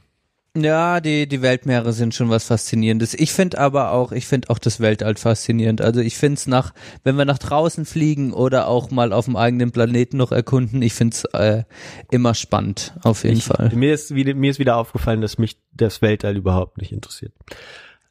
Ja, 0.55 0.99
die, 0.99 1.27
die 1.27 1.41
Weltmeere 1.41 1.93
sind 1.93 2.13
schon 2.13 2.29
was 2.29 2.45
Faszinierendes. 2.45 3.15
Ich 3.15 3.33
finde 3.33 3.57
aber 3.57 3.91
auch, 3.91 4.11
ich 4.11 4.27
finde 4.27 4.51
auch 4.51 4.59
das 4.59 4.79
Weltall 4.79 5.15
faszinierend. 5.15 5.81
Also 5.81 5.99
ich 5.99 6.15
finde 6.15 6.35
es 6.35 6.45
nach, 6.45 6.75
wenn 7.03 7.15
wir 7.17 7.25
nach 7.25 7.39
draußen 7.39 7.85
fliegen 7.85 8.33
oder 8.33 8.67
auch 8.67 8.91
mal 8.91 9.13
auf 9.13 9.25
dem 9.25 9.35
eigenen 9.35 9.71
Planeten 9.71 10.17
noch 10.17 10.31
erkunden, 10.31 10.83
ich 10.83 10.93
finde 10.93 11.15
es 11.15 11.25
äh, 11.33 11.63
immer 12.11 12.35
spannend, 12.35 12.93
auf 13.01 13.23
jeden 13.23 13.37
ich, 13.37 13.45
Fall. 13.45 13.71
Mir 13.73 13.95
ist, 13.95 14.13
wieder, 14.13 14.35
mir 14.35 14.51
ist 14.51 14.59
wieder 14.59 14.77
aufgefallen, 14.77 15.21
dass 15.21 15.39
mich 15.39 15.57
das 15.71 16.03
Weltall 16.03 16.37
überhaupt 16.37 16.77
nicht 16.77 16.91
interessiert. 16.91 17.33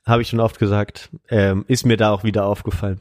Habe 0.05 0.23
ich 0.23 0.29
schon 0.29 0.41
oft 0.41 0.59
gesagt. 0.59 1.11
Ähm, 1.29 1.65
ist 1.69 1.87
mir 1.87 1.97
da 1.97 2.11
auch 2.11 2.25
wieder 2.25 2.47
aufgefallen. 2.47 3.01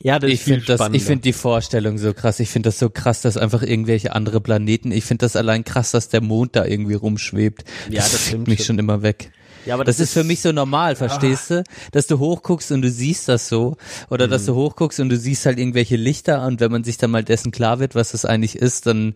Ja, 0.00 0.18
das 0.18 0.30
Ich 0.30 0.40
ist 0.40 0.44
finde 0.44 0.64
das, 0.66 0.80
ich 0.92 1.04
finde 1.04 1.22
die 1.22 1.32
Vorstellung 1.32 1.98
so 1.98 2.12
krass. 2.12 2.40
Ich 2.40 2.50
finde 2.50 2.68
das 2.68 2.78
so 2.78 2.90
krass, 2.90 3.22
dass 3.22 3.36
einfach 3.36 3.62
irgendwelche 3.62 4.14
andere 4.14 4.40
Planeten. 4.40 4.90
Ich 4.90 5.04
finde 5.04 5.24
das 5.24 5.36
allein 5.36 5.64
krass, 5.64 5.92
dass 5.92 6.08
der 6.08 6.20
Mond 6.20 6.56
da 6.56 6.64
irgendwie 6.64 6.94
rumschwebt. 6.94 7.64
Ja, 7.88 8.00
das 8.02 8.10
fickt 8.10 8.26
stimmt 8.26 8.48
mich 8.48 8.64
schon. 8.64 8.78
immer 8.78 9.02
weg. 9.02 9.30
ja, 9.66 9.74
aber 9.74 9.84
Das, 9.84 10.00
ist 10.00 10.12
für 10.12 10.24
mich 10.24 10.40
so 10.42 10.50
normal, 10.52 10.96
verstehst 10.96 11.50
du? 11.50 11.64
Dass 11.92 12.06
du 12.08 12.18
hochguckst 12.18 12.72
und 12.72 12.82
du 12.82 12.90
siehst 12.90 13.28
das 13.28 13.48
so. 13.48 13.76
Oder 14.10 14.26
dass 14.26 14.44
du 14.46 14.54
hochguckst 14.54 14.98
und 14.98 15.08
du 15.10 15.16
siehst 15.16 15.46
halt 15.46 15.58
irgendwelche 15.58 15.96
Lichter 15.96 16.44
und 16.44 16.60
wenn 16.60 16.72
man 16.72 16.82
sich 16.84 16.98
dann 16.98 17.12
mal 17.12 17.22
dessen 17.24 17.52
klar 17.52 17.78
wird, 17.78 17.94
was 17.94 18.10
das 18.12 18.24
eigentlich 18.24 18.56
ist, 18.56 18.86
dann, 18.86 19.14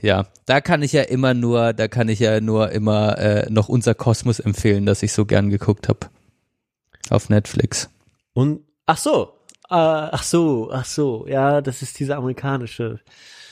ja, 0.00 0.26
da 0.46 0.60
kann 0.62 0.82
ich 0.82 0.92
ja 0.92 1.02
immer 1.02 1.34
nur, 1.34 1.74
da 1.74 1.86
kann 1.86 2.08
ich 2.08 2.18
ja 2.18 2.40
nur 2.40 2.72
immer 2.72 3.18
äh, 3.18 3.50
noch 3.50 3.68
unser 3.68 3.94
Kosmos 3.94 4.40
empfehlen, 4.40 4.86
das 4.86 5.02
ich 5.02 5.12
so 5.12 5.26
gern 5.26 5.50
geguckt 5.50 5.88
habe. 5.88 6.08
Auf 7.10 7.28
Netflix. 7.28 7.90
Und, 8.32 8.60
ach 8.86 8.96
so. 8.96 9.34
Äh, 9.70 9.74
ach 9.74 10.22
so, 10.22 10.70
ach 10.72 10.84
so. 10.84 11.26
Ja, 11.28 11.60
das 11.60 11.82
ist 11.82 11.98
diese 11.98 12.16
amerikanische. 12.16 13.00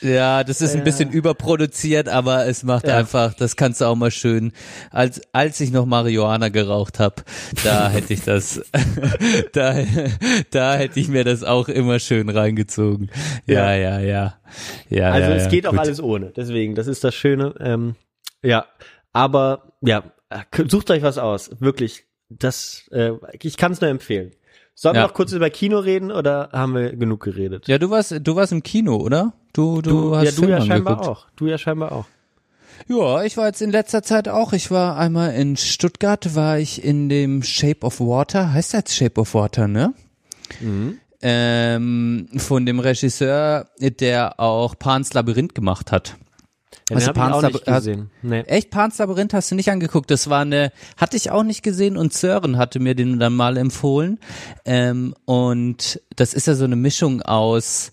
Ja, 0.02 0.42
das 0.42 0.60
ist 0.60 0.72
ein 0.72 0.78
Ja. 0.78 0.84
bisschen 0.84 1.10
überproduziert, 1.10 2.08
aber 2.08 2.46
es 2.46 2.64
macht 2.64 2.88
Ja. 2.88 2.96
einfach, 2.98 3.34
das 3.34 3.54
kannst 3.54 3.80
du 3.80 3.84
auch 3.84 3.94
mal 3.94 4.10
schön. 4.10 4.52
Als 4.90 5.20
als 5.32 5.60
ich 5.60 5.70
noch 5.70 5.86
Marihuana 5.86 6.48
geraucht 6.48 6.98
habe, 6.98 7.22
da 7.62 7.88
hätte 7.90 8.12
ich 8.12 8.22
das, 8.24 8.60
da 9.52 9.76
da 10.50 10.74
hätte 10.74 10.98
ich 10.98 11.06
mir 11.08 11.22
das 11.22 11.44
auch 11.44 11.68
immer 11.68 12.00
schön 12.00 12.28
reingezogen. 12.28 13.10
Ja, 13.46 13.74
ja, 13.74 14.00
ja, 14.00 14.34
ja. 14.90 15.10
Also 15.12 15.30
ja, 15.30 15.36
es 15.36 15.44
ja, 15.44 15.50
geht 15.50 15.66
auch 15.68 15.70
gut. 15.70 15.80
alles 15.80 16.02
ohne. 16.02 16.32
Deswegen, 16.34 16.74
das 16.74 16.88
ist 16.88 17.04
das 17.04 17.14
Schöne. 17.14 17.54
Ähm, 17.60 17.94
ja, 18.42 18.66
aber 19.12 19.72
ja, 19.82 20.02
sucht 20.68 20.90
euch 20.90 21.02
was 21.02 21.18
aus. 21.18 21.50
Wirklich. 21.60 22.04
Das, 22.28 22.88
äh, 22.90 23.12
ich 23.40 23.56
kann 23.56 23.70
es 23.72 23.80
nur 23.80 23.90
empfehlen. 23.90 24.32
Sollen 24.74 24.94
wir 24.94 25.00
Ja. 25.02 25.06
noch 25.06 25.14
kurz 25.14 25.32
über 25.32 25.50
Kino 25.50 25.78
reden 25.78 26.10
oder 26.10 26.48
haben 26.52 26.74
wir 26.74 26.96
genug 26.96 27.22
geredet? 27.22 27.68
Ja, 27.68 27.78
du 27.78 27.90
warst, 27.90 28.14
du 28.22 28.36
warst 28.36 28.52
im 28.52 28.62
Kino, 28.62 28.96
oder? 28.96 29.34
Du, 29.52 29.82
du, 29.82 29.90
du, 29.90 30.16
hast 30.16 30.24
ja, 30.24 30.30
du 30.30 30.36
Film 30.38 30.50
ja 30.50 30.60
scheinbar 30.62 30.94
angeguckt. 30.98 31.18
auch. 31.18 31.26
Du 31.36 31.46
ja 31.46 31.58
scheinbar 31.58 31.92
auch. 31.92 32.06
Ja, 32.88 33.22
ich 33.22 33.36
war 33.36 33.46
jetzt 33.46 33.62
in 33.62 33.70
letzter 33.70 34.02
Zeit 34.02 34.28
auch. 34.28 34.52
Ich 34.54 34.70
war 34.70 34.96
einmal 34.96 35.34
in 35.34 35.56
Stuttgart, 35.56 36.34
war 36.34 36.58
ich 36.58 36.82
in 36.82 37.08
dem 37.08 37.42
Shape 37.42 37.86
of 37.86 38.00
Water. 38.00 38.52
Heißt 38.54 38.74
das 38.74 38.94
Shape 38.96 39.20
of 39.20 39.34
Water, 39.34 39.68
ne? 39.68 39.92
Ähm, 41.22 42.28
von 42.36 42.66
dem 42.66 42.80
Regisseur, 42.80 43.68
der 43.78 44.40
auch 44.40 44.76
Pans 44.78 45.12
Labyrinth 45.14 45.54
gemacht 45.54 45.92
hat. 45.92 46.16
Ja, 46.92 47.06
Hast 47.06 47.16
du 47.16 47.20
hab 47.42 47.50
ich 47.54 47.68
auch 47.68 47.74
gesehen. 47.76 48.10
Nee. 48.22 48.40
Echt, 48.42 48.70
Pans 48.70 48.98
Labyrinth 48.98 49.34
hast 49.34 49.50
du 49.50 49.54
nicht 49.54 49.70
angeguckt. 49.70 50.10
Das 50.10 50.28
war 50.30 50.42
eine, 50.42 50.72
hatte 50.96 51.16
ich 51.16 51.30
auch 51.30 51.42
nicht 51.42 51.62
gesehen 51.62 51.96
und 51.96 52.12
Sören 52.12 52.56
hatte 52.58 52.78
mir 52.80 52.94
den 52.94 53.18
dann 53.18 53.34
mal 53.34 53.56
empfohlen. 53.56 54.18
Ähm, 54.64 55.14
und 55.24 56.00
das 56.16 56.34
ist 56.34 56.46
ja 56.46 56.54
so 56.54 56.64
eine 56.64 56.76
Mischung 56.76 57.22
aus 57.22 57.92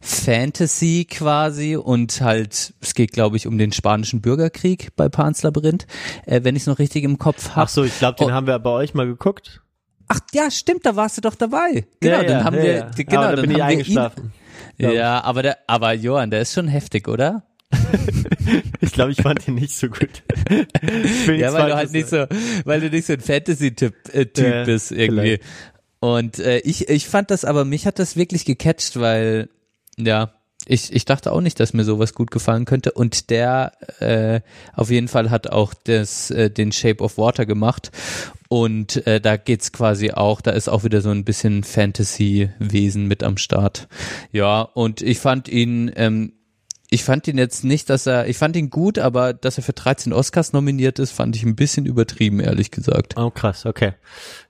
Fantasy 0.00 1.06
quasi 1.10 1.76
und 1.76 2.20
halt, 2.20 2.74
es 2.80 2.94
geht 2.94 3.12
glaube 3.12 3.36
ich 3.36 3.46
um 3.46 3.58
den 3.58 3.72
spanischen 3.72 4.20
Bürgerkrieg 4.20 4.94
bei 4.96 5.08
Pans 5.08 5.42
Labyrinth, 5.42 5.86
äh, 6.26 6.40
wenn 6.44 6.54
ich 6.56 6.62
es 6.62 6.66
noch 6.66 6.78
richtig 6.78 7.04
im 7.04 7.18
Kopf 7.18 7.50
habe. 7.50 7.62
Ach 7.62 7.68
so, 7.68 7.82
ich 7.84 7.98
glaube, 7.98 8.16
den 8.18 8.28
Oh. 8.28 8.32
haben 8.32 8.46
wir 8.46 8.58
bei 8.58 8.70
euch 8.70 8.94
mal 8.94 9.06
geguckt. 9.06 9.62
Ach 10.08 10.20
ja, 10.32 10.50
stimmt, 10.50 10.86
da 10.86 10.94
warst 10.94 11.16
du 11.16 11.20
doch 11.22 11.34
dabei. 11.34 11.86
Genau, 12.00 12.16
ja, 12.18 12.22
dann 12.22 12.38
ja, 12.38 12.44
haben 12.44 12.56
ja, 12.56 12.62
wir, 12.62 12.90
genau, 13.04 13.20
Aber 13.22 13.30
da 13.30 13.36
dann 13.36 13.42
bin 13.42 13.50
ich 13.50 13.56
ihn- 13.56 13.62
eingeschlafen. 13.62 14.32
ich. 14.78 14.86
Ja, 14.86 15.24
aber 15.24 15.42
der, 15.42 15.58
aber 15.66 15.92
Johann, 15.94 16.30
der 16.30 16.42
ist 16.42 16.52
schon 16.54 16.68
heftig, 16.68 17.08
oder? 17.08 17.42
Ich 18.80 18.92
glaube, 18.92 19.12
ich 19.12 19.20
fand 19.22 19.46
ihn 19.48 19.56
nicht 19.56 19.76
so 19.76 19.88
gut. 19.88 20.22
Ja, 21.26 21.52
weil 21.52 21.70
du 21.70 21.76
halt 21.76 21.92
nicht 21.92 22.08
so, 22.08 22.26
weil 22.64 22.80
du 22.80 22.90
nicht 22.90 23.06
so 23.06 23.14
ein 23.14 23.20
Fantasy-Typ 23.20 23.94
äh, 24.14 24.26
typ 24.26 24.44
Ja, 24.46 24.64
bist 24.64 24.92
irgendwie. 24.92 25.40
Und 26.00 26.38
äh, 26.38 26.58
ich, 26.58 26.88
ich 26.88 27.08
fand 27.08 27.30
das, 27.30 27.44
aber 27.44 27.64
mich 27.64 27.86
hat 27.86 27.98
das 27.98 28.16
wirklich 28.16 28.44
gecatcht, 28.44 29.00
weil 29.00 29.48
ja, 29.98 30.32
ich, 30.68 30.92
ich 30.92 31.04
dachte 31.04 31.32
auch 31.32 31.40
nicht, 31.40 31.60
dass 31.60 31.72
mir 31.72 31.84
sowas 31.84 32.12
gut 32.12 32.30
gefallen 32.30 32.64
könnte. 32.64 32.92
Und 32.92 33.30
der 33.30 33.72
äh, 34.00 34.40
auf 34.74 34.90
jeden 34.90 35.08
Fall 35.08 35.30
hat 35.30 35.50
auch 35.50 35.74
das, 35.74 36.30
äh, 36.30 36.50
den 36.50 36.72
Shape 36.72 37.02
of 37.02 37.18
Water 37.18 37.46
gemacht. 37.46 37.90
Und 38.48 39.06
äh, 39.06 39.20
da 39.20 39.36
geht's 39.36 39.72
quasi 39.72 40.10
auch, 40.12 40.40
da 40.40 40.52
ist 40.52 40.68
auch 40.68 40.84
wieder 40.84 41.00
so 41.00 41.10
ein 41.10 41.24
bisschen 41.24 41.64
Fantasy-Wesen 41.64 43.06
mit 43.06 43.22
am 43.22 43.36
Start. 43.38 43.88
Ja, 44.32 44.62
und 44.62 45.02
ich 45.02 45.18
fand 45.18 45.48
ihn, 45.48 45.90
ähm, 45.96 46.32
ich 46.90 47.02
fand 47.04 47.26
ihn 47.28 47.36
jetzt 47.38 47.64
nicht, 47.64 47.90
dass 47.90 48.06
er, 48.06 48.28
ich 48.28 48.38
fand 48.38 48.54
ihn 48.56 48.70
gut, 48.70 48.98
aber 48.98 49.32
dass 49.32 49.56
er 49.58 49.64
für 49.64 49.72
13 49.72 50.12
Oscars 50.12 50.52
nominiert 50.52 50.98
ist, 50.98 51.10
fand 51.10 51.34
ich 51.34 51.44
ein 51.44 51.56
bisschen 51.56 51.84
übertrieben, 51.86 52.38
ehrlich 52.40 52.70
gesagt. 52.70 53.14
Oh 53.18 53.30
krass, 53.30 53.66
okay. 53.66 53.92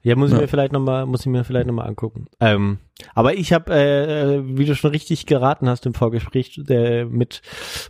Ja, 0.03 0.16
muss 0.16 0.30
ich 0.30 0.34
Ja. 0.37 0.43
mir 0.43 0.49
vielleicht 0.49 0.72
noch 0.72 0.80
mal, 0.80 1.07
muss 1.07 1.20
ich 1.20 1.26
mir 1.26 1.45
vielleicht 1.45 1.66
noch 1.66 1.74
mal 1.74 1.84
angucken. 1.87 2.26
Ähm, 2.41 2.78
aber 3.14 3.34
ich 3.34 3.53
habe, 3.53 3.72
äh, 3.74 4.43
wie 4.59 4.64
du 4.66 4.74
schon 4.74 4.91
richtig 4.91 5.26
geraten 5.26 5.68
hast 5.68 5.87
im 5.87 5.95
Vorgespräch, 5.95 6.61
äh, 6.68 7.05
mit 7.05 7.43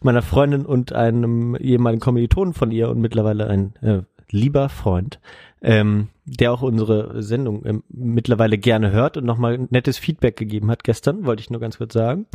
meiner 0.03 0.23
Freundin 0.23 0.65
und 0.65 0.93
einem 0.93 1.57
ehemaligen 1.57 2.01
Kommilitonen 2.01 2.55
von 2.55 2.71
ihr 2.71 2.89
und 2.89 3.01
mittlerweile 3.01 3.49
ein 3.49 3.75
äh, 3.83 4.03
lieber 4.31 4.69
Freund, 4.69 5.21
ähm, 5.63 6.09
der 6.25 6.53
auch 6.53 6.63
unsere 6.63 7.23
Sendung 7.23 7.65
ähm, 7.65 7.83
mittlerweile 7.89 8.59
gerne 8.59 8.91
hört 8.93 9.17
und 9.17 9.25
nochmal 9.25 9.67
nettes 9.71 9.99
Feedback 9.99 10.37
gegeben 10.37 10.71
hat 10.71 10.85
gestern, 10.85 11.25
wollte 11.25 11.41
ich 11.41 11.51
nur 11.51 11.61
ganz 11.61 11.79
kurz 11.79 11.95
sagen. 11.95 12.27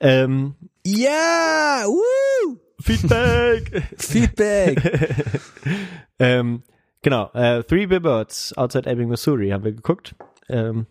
Ähm, 0.00 0.54
Ja, 0.86 1.84
woo! 1.86 2.58
Feedback! 2.80 3.82
Feedback. 3.96 5.40
ähm, 6.18 6.62
genau, 7.02 7.30
äh, 7.34 7.62
Three 7.62 7.86
Billboards 7.86 8.56
Outside 8.56 8.88
Ebbing, 8.90 9.08
Missouri 9.08 9.50
haben 9.50 9.64
wir 9.64 9.72
geguckt. 9.72 10.14
Ähm, 10.48 10.86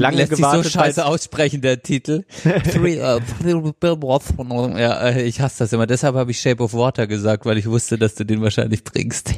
lange 0.00 0.16
Lässt 0.16 0.30
sich 0.30 0.44
so 0.44 0.50
gewartet. 0.50 0.72
scheiße 0.72 1.06
aussprechen, 1.06 1.60
der 1.60 1.82
Titel. 1.82 2.24
Three, 2.72 3.00
billboards. 3.78 4.34
Ja, 4.76 5.00
äh, 5.08 5.22
ich 5.22 5.40
hasse 5.40 5.60
das 5.60 5.72
immer. 5.72 5.86
Deshalb 5.86 6.16
habe 6.16 6.30
ich 6.30 6.40
Shape 6.40 6.62
of 6.62 6.74
Water 6.74 7.06
gesagt, 7.06 7.46
weil 7.46 7.58
ich 7.58 7.68
wusste, 7.68 7.98
dass 7.98 8.14
du 8.14 8.24
den 8.24 8.42
wahrscheinlich 8.42 8.82
bringst. 8.84 9.34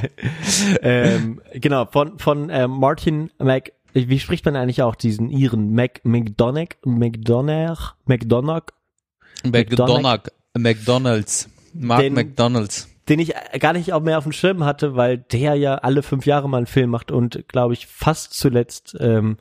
ähm, 0.82 1.40
genau, 1.52 1.86
von, 1.86 2.18
von 2.18 2.50
äh, 2.50 2.66
Martin 2.68 3.30
Mac, 3.38 3.72
wie 3.92 4.18
spricht 4.18 4.44
man 4.44 4.56
eigentlich 4.56 4.82
auch 4.82 4.94
diesen 4.94 5.30
Iren? 5.30 5.74
Mac, 5.74 6.00
McDonagh, 6.04 6.76
McDonagh, 6.84 7.92
McDonagh, 8.06 8.72
McDonald, 9.44 10.32
McDonalds. 10.56 11.48
Mark 11.72 12.00
Den- 12.00 12.14
McDonalds. 12.14 12.88
den 13.08 13.20
ich 13.20 13.32
gar 13.58 13.72
nicht 13.72 13.92
auch 13.92 14.00
mehr 14.00 14.18
auf 14.18 14.24
dem 14.24 14.32
Schirm 14.32 14.64
hatte, 14.64 14.96
weil 14.96 15.18
der 15.18 15.54
ja 15.54 15.76
alle 15.76 16.02
fünf 16.02 16.26
Jahre 16.26 16.48
mal 16.48 16.58
einen 16.58 16.66
Film 16.66 16.90
macht 16.90 17.10
und, 17.10 17.48
glaube 17.48 17.74
ich, 17.74 17.86
fast 17.86 18.34
zuletzt 18.34 18.96
ähm, 19.00 19.36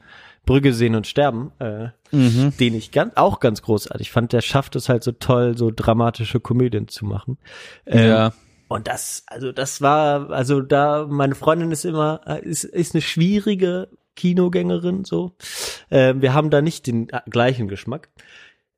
Brügge 0.45 0.73
sehen 0.73 0.95
und 0.95 1.05
sterben, 1.07 1.51
äh, 1.59 1.89
Mhm. 2.11 2.53
den 2.59 2.73
ich 2.75 2.91
ganz, 2.91 3.13
auch 3.17 3.39
ganz 3.39 3.61
großartig 3.61 4.09
fand. 4.11 4.33
Der 4.33 4.41
schafft 4.41 4.75
es 4.75 4.89
halt 4.89 5.03
so 5.03 5.11
toll, 5.11 5.55
so 5.57 5.71
dramatische 5.75 6.39
Komödien 6.39 6.87
zu 6.87 7.05
machen. 7.05 7.37
Ähm, 7.85 8.07
Ja. 8.09 8.33
Und 8.67 8.87
das, 8.87 9.23
also 9.27 9.51
das 9.51 9.81
war, 9.81 10.29
also 10.29 10.61
da, 10.61 11.05
meine 11.09 11.33
Freundin 11.35 11.71
ist 11.71 11.85
immer, 11.85 12.21
äh, 12.27 12.43
ist, 12.43 12.63
ist 12.63 12.93
eine 12.93 13.01
schwierige 13.01 13.89
Kinogängerin, 14.15 15.05
so. 15.05 15.33
Ähm, 15.89 16.21
wir 16.21 16.33
haben 16.35 16.49
da 16.51 16.61
nicht 16.61 16.85
den 16.87 17.09
äh, 17.09 17.21
gleichen 17.29 17.67
Geschmack. 17.67 18.09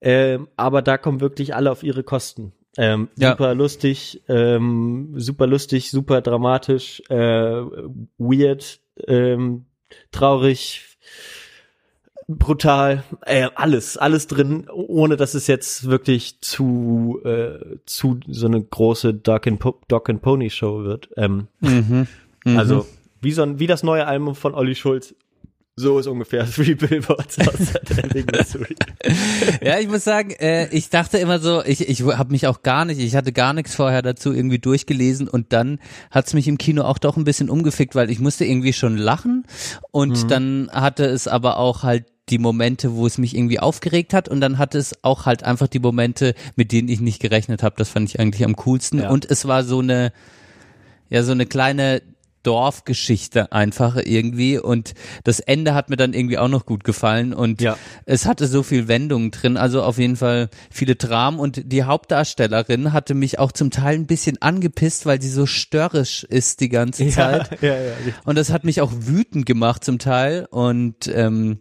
Ähm, 0.01 0.47
aber 0.55 0.81
da 0.81 0.97
kommen 0.97 1.19
wirklich 1.21 1.55
alle 1.55 1.71
auf 1.71 1.83
ihre 1.83 2.03
Kosten. 2.03 2.53
Ähm, 2.77 3.09
Ja. 3.17 3.31
Super 3.31 3.53
lustig, 3.53 4.21
ähm, 4.29 5.13
super 5.17 5.45
lustig, 5.45 5.91
super 5.91 6.21
dramatisch, 6.21 7.01
äh, 7.09 7.61
weird, 8.17 8.79
ähm, 9.07 9.65
traurig, 10.11 10.97
brutal, 12.37 13.03
äh, 13.25 13.49
alles, 13.55 13.97
alles 13.97 14.27
drin, 14.27 14.67
ohne 14.69 15.17
dass 15.17 15.33
es 15.33 15.47
jetzt 15.47 15.85
wirklich 15.87 16.41
zu, 16.41 17.19
äh, 17.23 17.77
zu 17.85 18.19
so 18.27 18.47
eine 18.47 18.61
große 18.61 19.13
Dog 19.13 19.47
and, 19.47 19.59
po 19.59 19.79
Dog 19.87 20.09
and 20.09 20.21
Pony 20.21 20.49
Show 20.49 20.83
wird. 20.83 21.09
Ähm, 21.17 21.47
Mhm. 22.43 22.57
Also 22.57 22.87
wie 23.21 23.31
so 23.31 23.43
ein, 23.43 23.59
wie 23.59 23.67
das 23.67 23.83
neue 23.83 24.07
Album 24.07 24.35
von 24.35 24.53
Olli 24.55 24.75
Schulz. 24.75 25.13
So 25.77 25.99
ist 25.99 26.07
ungefähr 26.07 26.45
Three 26.51 26.75
Billboards 26.75 27.39
aus 27.39 27.73
Missouri. 28.31 28.75
Ja, 29.63 29.79
ich 29.79 29.87
muss 29.87 30.03
sagen, 30.03 30.31
äh, 30.31 30.67
ich 30.75 30.89
dachte 30.89 31.17
immer 31.17 31.39
so, 31.39 31.63
ich, 31.63 31.87
ich 31.87 32.03
habe 32.03 32.31
mich 32.31 32.45
auch 32.47 32.61
gar 32.61 32.83
nicht, 32.83 32.99
ich 32.99 33.15
hatte 33.15 33.31
gar 33.31 33.53
nichts 33.53 33.75
vorher 33.75 34.01
dazu 34.01 34.33
irgendwie 34.33 34.59
durchgelesen 34.59 35.27
und 35.27 35.53
dann 35.53 35.79
hat's 36.11 36.33
mich 36.33 36.47
im 36.47 36.57
Kino 36.57 36.83
auch 36.83 36.97
doch 36.97 37.15
ein 37.15 37.23
bisschen 37.23 37.49
umgefickt, 37.49 37.95
weil 37.95 38.11
ich 38.11 38.19
musste 38.19 38.43
irgendwie 38.43 38.73
schon 38.73 38.97
lachen 38.97 39.45
und 39.91 40.29
dann 40.29 40.69
hatte 40.73 41.05
es 41.05 41.27
aber 41.27 41.57
auch 41.57 41.83
halt 41.83 42.05
die 42.31 42.39
Momente, 42.39 42.95
wo 42.95 43.05
es 43.05 43.17
mich 43.19 43.35
irgendwie 43.35 43.59
aufgeregt 43.59 44.13
hat 44.13 44.27
und 44.29 44.41
dann 44.41 44.57
hatte 44.57 44.77
es 44.79 45.03
auch 45.03 45.25
halt 45.27 45.43
einfach 45.43 45.67
die 45.67 45.79
Momente, 45.79 46.33
mit 46.55 46.71
denen 46.71 46.87
ich 46.89 46.99
nicht 47.01 47.19
gerechnet 47.21 47.61
habe. 47.61 47.75
Das 47.77 47.89
fand 47.89 48.09
ich 48.09 48.19
eigentlich 48.19 48.43
am 48.45 48.55
coolsten 48.55 48.99
Ja. 48.99 49.09
und 49.11 49.29
es 49.29 49.47
war 49.47 49.63
so 49.63 49.79
eine, 49.79 50.11
ja, 51.09 51.21
so 51.23 51.31
eine 51.33 51.45
kleine 51.45 52.01
Dorfgeschichte 52.43 53.51
einfach 53.51 53.97
irgendwie 54.03 54.57
und 54.57 54.93
das 55.23 55.39
Ende 55.39 55.73
hat 55.75 55.89
mir 55.89 55.95
dann 55.95 56.13
irgendwie 56.13 56.37
auch 56.37 56.47
noch 56.47 56.65
gut 56.65 56.83
gefallen 56.83 57.33
und 57.33 57.61
Ja. 57.61 57.77
es 58.05 58.25
hatte 58.25 58.47
so 58.47 58.63
viel 58.63 58.87
Wendungen 58.87 59.29
drin, 59.31 59.57
also 59.57 59.83
auf 59.83 59.97
jeden 59.99 60.15
Fall 60.15 60.49
viele 60.71 60.95
Dramen 60.95 61.39
und 61.39 61.71
die 61.71 61.83
Hauptdarstellerin 61.83 62.93
hatte 62.93 63.13
mich 63.13 63.39
auch 63.39 63.51
zum 63.51 63.69
Teil 63.71 63.95
ein 63.95 64.07
bisschen 64.07 64.41
angepisst, 64.41 65.05
weil 65.05 65.21
sie 65.21 65.29
so 65.29 65.45
störrisch 65.45 66.23
ist 66.23 66.61
die 66.61 66.69
ganze 66.69 67.09
Zeit. 67.09 67.61
ja, 67.61 67.75
ja. 67.75 67.93
Und 68.25 68.37
das 68.37 68.51
hat 68.51 68.63
mich 68.63 68.81
auch 68.81 68.91
wütend 68.95 69.45
gemacht 69.45 69.83
zum 69.83 69.99
Teil. 69.99 70.47
Und 70.49 71.07
ähm, 71.13 71.59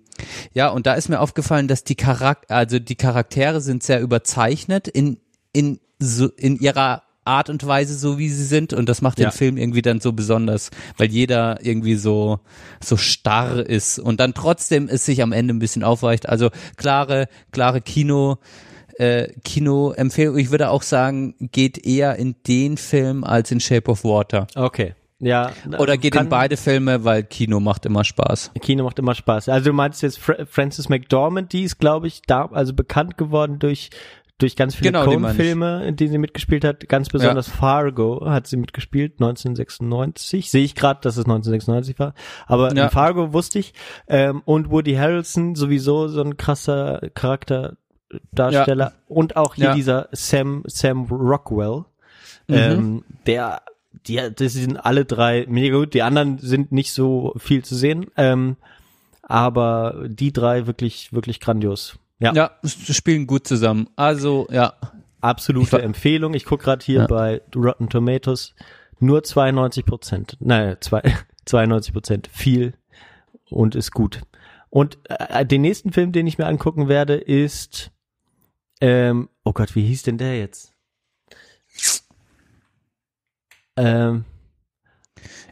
ja, 0.52 0.68
und 0.68 0.86
da 0.86 0.94
ist 0.94 1.08
mir 1.08 1.20
aufgefallen, 1.20 1.68
dass 1.68 1.84
die 1.84 1.94
Charakter, 1.94 2.54
also 2.54 2.78
die 2.78 2.96
Charaktere 2.96 3.60
sind 3.60 3.82
sehr 3.82 4.00
überzeichnet 4.00 4.88
in, 4.88 5.18
in, 5.52 5.80
so, 5.98 6.28
in 6.28 6.56
ihrer 6.56 7.02
Art 7.24 7.50
und 7.50 7.64
Weise, 7.66 7.96
so 7.96 8.18
wie 8.18 8.28
sie 8.28 8.44
sind. 8.44 8.72
Und 8.72 8.88
das 8.88 9.02
macht 9.02 9.18
Ja. 9.18 9.28
den 9.28 9.32
Film 9.32 9.56
irgendwie 9.56 9.82
dann 9.82 10.00
so 10.00 10.12
besonders, 10.12 10.70
weil 10.96 11.08
jeder 11.10 11.64
irgendwie 11.64 11.94
so, 11.94 12.40
so 12.82 12.96
starr 12.96 13.58
ist 13.66 13.98
und 13.98 14.20
dann 14.20 14.34
trotzdem 14.34 14.88
es 14.88 15.04
sich 15.04 15.22
am 15.22 15.32
Ende 15.32 15.54
ein 15.54 15.58
bisschen 15.58 15.84
aufweicht. 15.84 16.28
Also 16.28 16.50
klare, 16.76 17.28
klare 17.52 17.82
Kino, 17.82 18.38
äh, 18.98 19.28
Kino-Empfehlung. 19.44 20.38
Ich 20.38 20.50
würde 20.50 20.70
auch 20.70 20.82
sagen, 20.82 21.34
geht 21.52 21.84
eher 21.86 22.16
in 22.16 22.36
den 22.46 22.76
Film 22.76 23.22
als 23.22 23.50
in 23.50 23.60
Shape 23.60 23.90
of 23.90 24.02
Water. 24.04 24.46
Okay. 24.54 24.94
Ja. 25.20 25.52
Oder 25.78 25.96
geht 25.98 26.14
kann- 26.14 26.24
in 26.24 26.30
beide 26.30 26.56
Filme, 26.56 27.04
weil 27.04 27.22
Kino 27.22 27.60
macht 27.60 27.84
immer 27.86 28.04
Spaß. 28.04 28.52
Kino 28.60 28.84
macht 28.84 28.98
immer 28.98 29.14
Spaß. 29.14 29.48
Also 29.50 29.70
du 29.70 29.72
meinst 29.74 30.02
jetzt 30.02 30.18
Fra 30.18 30.34
Frances 30.46 30.88
McDormand, 30.88 31.52
die 31.52 31.64
ist, 31.64 31.78
glaube 31.78 32.06
ich, 32.06 32.22
da, 32.26 32.46
also 32.46 32.72
bekannt 32.72 33.18
geworden 33.18 33.58
durch 33.58 33.90
durch 34.38 34.56
ganz 34.56 34.74
viele 34.74 34.92
Genau. 34.92 35.04
Coen-Filme, 35.04 35.84
in 35.86 35.96
denen 35.96 36.12
sie 36.12 36.16
mitgespielt 36.16 36.64
hat. 36.64 36.88
Ganz 36.88 37.10
besonders 37.10 37.46
Fargo 37.46 38.24
hat 38.24 38.46
sie 38.46 38.56
mitgespielt, 38.56 39.20
1996. 39.20 40.50
Sehe 40.50 40.64
ich 40.64 40.74
gerade, 40.74 41.00
dass 41.02 41.18
es 41.18 41.26
1996 41.26 41.98
war. 41.98 42.14
Aber 42.46 42.74
Ja. 42.74 42.84
in 42.84 42.90
Fargo 42.90 43.34
wusste 43.34 43.58
ich. 43.58 43.74
Ähm, 44.08 44.40
und 44.46 44.70
Woody 44.70 44.94
Harrelson 44.94 45.56
sowieso 45.56 46.08
so 46.08 46.22
ein 46.22 46.38
krasser 46.38 47.02
Charakterdarsteller. 47.12 48.92
Und 49.08 49.36
auch 49.36 49.54
hier 49.56 49.66
Ja. 49.66 49.74
dieser 49.74 50.08
Sam, 50.12 50.62
Sam 50.66 51.04
Rockwell. 51.10 51.84
Mhm. 52.48 52.54
Ähm, 52.56 53.04
der, 53.26 53.60
die, 54.06 54.20
das 54.34 54.52
sind 54.52 54.76
alle 54.76 55.04
drei 55.04 55.46
mega 55.48 55.76
gut. 55.78 55.94
Die 55.94 56.02
anderen 56.02 56.38
sind 56.38 56.72
nicht 56.72 56.92
so 56.92 57.34
viel 57.36 57.64
zu 57.64 57.74
sehen. 57.74 58.06
Ähm, 58.16 58.56
aber 59.22 60.06
die 60.08 60.32
drei 60.32 60.66
wirklich, 60.66 61.12
wirklich 61.12 61.40
grandios. 61.40 61.98
Ja. 62.18 62.32
Ja, 62.34 62.50
spielen 62.64 63.26
gut 63.26 63.46
zusammen. 63.46 63.88
Also, 63.96 64.46
ja. 64.50 64.74
absolute 65.20 65.78
Ich 65.78 65.82
Empfehlung. 65.82 66.34
Ich 66.34 66.44
gucke 66.44 66.64
gerade 66.64 66.84
hier 66.84 67.00
Ja. 67.00 67.06
bei 67.06 67.42
Rotten 67.54 67.88
Tomatoes 67.88 68.54
nur 68.98 69.22
92 69.22 69.84
Prozent. 69.86 70.36
Nein, 70.40 70.76
zwei, 70.80 71.02
92 71.46 71.92
Prozent. 71.92 72.28
Viel 72.32 72.74
und 73.48 73.74
ist 73.74 73.92
gut. 73.92 74.20
Und 74.68 74.98
äh, 75.08 75.44
den 75.46 75.62
nächsten 75.62 75.92
Film, 75.92 76.12
den 76.12 76.26
ich 76.26 76.38
mir 76.38 76.46
angucken 76.46 76.88
werde, 76.88 77.14
ist 77.14 77.90
ähm, 78.80 79.28
oh 79.44 79.52
Gott, 79.52 79.74
wie 79.74 79.86
hieß 79.86 80.02
denn 80.04 80.18
der 80.18 80.38
jetzt? 80.38 80.69
Ähm, 83.76 84.24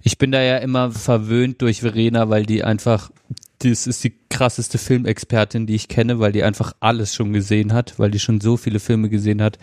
Ich 0.02 0.18
bin 0.18 0.32
da 0.32 0.40
ja 0.42 0.58
immer 0.58 0.90
verwöhnt 0.90 1.60
durch 1.62 1.80
Verena, 1.80 2.28
weil 2.30 2.46
die 2.46 2.64
einfach, 2.64 3.10
das 3.58 3.86
ist 3.86 4.04
die 4.04 4.14
krasseste 4.30 4.78
Filmexpertin, 4.78 5.66
die 5.66 5.74
ich 5.74 5.88
kenne, 5.88 6.20
weil 6.20 6.32
die 6.32 6.44
einfach 6.44 6.72
alles 6.80 7.14
schon 7.14 7.32
gesehen 7.32 7.72
hat, 7.72 7.98
weil 7.98 8.10
die 8.10 8.20
schon 8.20 8.40
so 8.40 8.56
viele 8.56 8.78
Filme 8.80 9.08
gesehen 9.08 9.42
hat. 9.42 9.58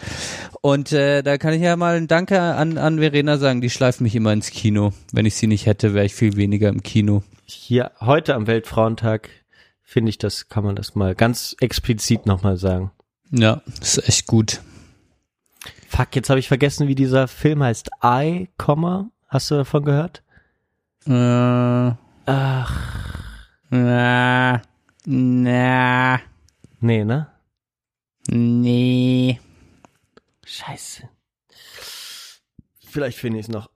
Und 0.61 0.91
äh, 0.91 1.23
da 1.23 1.37
kann 1.37 1.53
ich 1.53 1.61
ja 1.61 1.75
mal 1.77 1.95
ein 1.95 2.07
Danke 2.07 2.39
an, 2.41 2.77
an 2.77 2.99
Verena 2.99 3.37
sagen, 3.37 3.61
die 3.61 3.69
schleift 3.69 4.01
mich 4.01 4.15
immer 4.15 4.33
ins 4.33 4.51
Kino. 4.51 4.91
Wenn 5.13 5.25
ich 5.25 5.35
sie 5.35 5.47
nicht 5.47 5.65
hätte, 5.65 5.93
wäre 5.93 6.05
ich 6.05 6.13
viel 6.13 6.35
weniger 6.35 6.69
im 6.69 6.83
Kino. 6.83 7.23
hier 7.45 7.91
heute 8.01 8.35
am 8.35 8.47
Weltfrauentag 8.47 9.29
finde 9.83 10.09
ich, 10.09 10.17
das 10.17 10.49
kann 10.49 10.63
man 10.63 10.75
das 10.75 10.95
mal 10.95 11.15
ganz 11.15 11.55
explizit 11.61 12.25
nochmal 12.25 12.57
sagen. 12.57 12.91
Ja, 13.31 13.61
ist 13.81 14.07
echt 14.09 14.27
gut. 14.27 14.61
Fuck, 15.95 16.13
jetzt 16.17 16.29
habe 16.29 16.41
ich 16.41 16.49
vergessen, 16.49 16.89
wie 16.89 16.95
dieser 16.95 17.29
Film 17.29 17.63
heißt. 17.63 17.89
I, 18.03 18.49
hast 19.29 19.49
du 19.49 19.55
davon 19.55 19.85
gehört? 19.85 20.23
Äh, 21.07 21.93
Ach, 22.25 23.47
na, 23.69 24.61
na, 25.05 26.21
nee, 26.81 27.05
ne? 27.05 27.31
nee. 28.27 29.39
Scheiße. 30.45 31.07
Vielleicht 32.85 33.17
finde 33.17 33.39
ich 33.39 33.45
es 33.45 33.49
noch. 33.49 33.69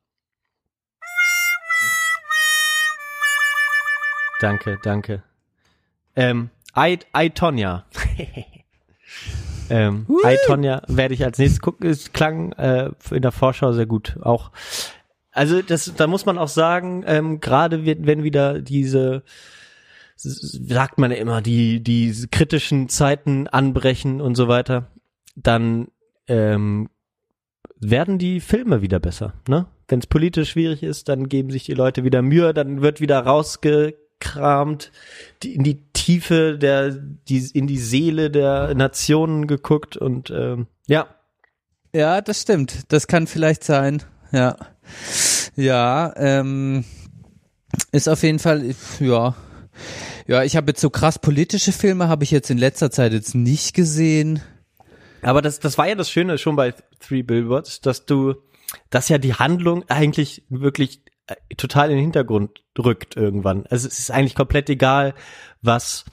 Danke, 4.42 4.78
danke. 4.84 5.24
Ähm, 6.18 6.50
I, 6.76 7.00
I 7.16 7.30
Tonya. 7.30 7.86
ähm, 9.70 10.06
I 10.26 10.38
Tonya 10.46 10.82
werde 10.88 11.14
ich 11.14 11.24
als 11.24 11.38
nächstes 11.38 11.62
gucken. 11.62 11.88
Es 11.90 12.14
klang 12.14 12.52
äh, 12.54 12.92
in 13.12 13.22
der 13.22 13.32
Vorschau 13.32 13.72
sehr 13.74 13.86
gut. 13.86 14.18
Auch, 14.22 14.52
also 15.32 15.62
das, 15.62 15.94
da 15.96 16.08
muss 16.08 16.26
man 16.26 16.38
auch 16.38 16.48
sagen, 16.48 17.04
ähm, 17.08 17.40
gerade 17.40 17.86
wenn 17.86 18.06
wenn 18.06 18.24
wieder 18.24 18.62
diese 18.62 19.24
sagt 20.22 20.98
man 20.98 21.12
ja 21.12 21.18
immer, 21.18 21.42
die, 21.42 21.82
die 21.82 22.14
kritischen 22.30 22.90
Zeiten 22.90 23.48
anbrechen 23.48 24.20
und 24.20 24.36
so 24.36 24.48
weiter, 24.48 24.92
dann 25.36 25.88
ähm, 26.28 26.90
werden 27.80 28.18
die 28.18 28.42
Filme 28.42 28.82
wieder 28.82 29.00
besser, 29.00 29.34
ne? 29.48 29.68
Wenn 29.88 30.00
es 30.00 30.08
politisch 30.08 30.52
schwierig 30.52 30.84
ist, 30.84 31.10
dann 31.10 31.30
geben 31.30 31.50
sich 31.50 31.64
die 31.64 31.74
Leute 31.74 32.04
wieder 32.04 32.22
Mühe, 32.22 32.54
dann 32.54 32.82
wird 32.82 33.02
wieder 33.02 33.20
rausgekramt, 33.22 34.92
die, 35.42 35.56
in 35.56 35.64
die 35.64 35.89
Tiefe 36.10 36.58
der, 36.58 36.90
die, 36.90 37.52
in 37.54 37.68
die 37.68 37.78
Seele 37.78 38.32
der 38.32 38.74
Nationen 38.74 39.46
geguckt 39.46 39.96
und 39.96 40.32
ähm, 40.32 40.66
ja, 40.88 41.08
Ja, 41.94 42.22
das 42.22 42.42
stimmt. 42.42 42.92
Das 42.92 43.06
kann 43.06 43.28
vielleicht 43.28 43.64
sein. 43.64 44.02
Ja. 44.32 44.56
Ja, 45.56 46.12
ähm, 46.16 46.84
ist 47.92 48.10
auf 48.10 48.24
jeden 48.24 48.40
Fall, 48.40 48.74
ja. 49.00 49.36
Ja, 50.26 50.44
ich 50.44 50.56
habe 50.56 50.72
jetzt 50.72 50.82
so 50.82 50.90
krass 50.90 51.20
politische 51.20 51.72
Filme, 51.72 52.08
habe 52.08 52.24
ich 52.24 52.32
jetzt 52.32 52.50
in 52.50 52.58
letzter 52.58 52.90
Zeit 52.90 53.14
jetzt 53.14 53.36
nicht 53.36 53.76
gesehen. 53.76 54.42
Aber 55.22 55.44
das, 55.44 55.60
das 55.60 55.78
war 55.78 55.88
ja 55.88 55.94
das 55.94 56.10
Schöne 56.10 56.40
schon 56.40 56.56
bei 56.56 56.74
Three 57.00 57.22
Billboards, 57.22 57.82
dass 57.82 58.08
du, 58.08 58.34
dass 58.90 59.10
ja 59.10 59.20
die 59.20 59.36
Handlung 59.36 59.88
eigentlich 59.90 60.44
wirklich 60.50 61.04
äh, 61.28 61.36
total 61.56 61.92
in 61.92 61.98
den 61.98 62.06
Hintergrund 62.06 62.64
rückt 62.78 63.16
irgendwann. 63.16 63.66
Also 63.68 63.88
es 63.88 64.00
ist 64.00 64.12
eigentlich 64.12 64.36
komplett 64.36 64.70
egal, 64.70 65.14
was, 65.62 66.06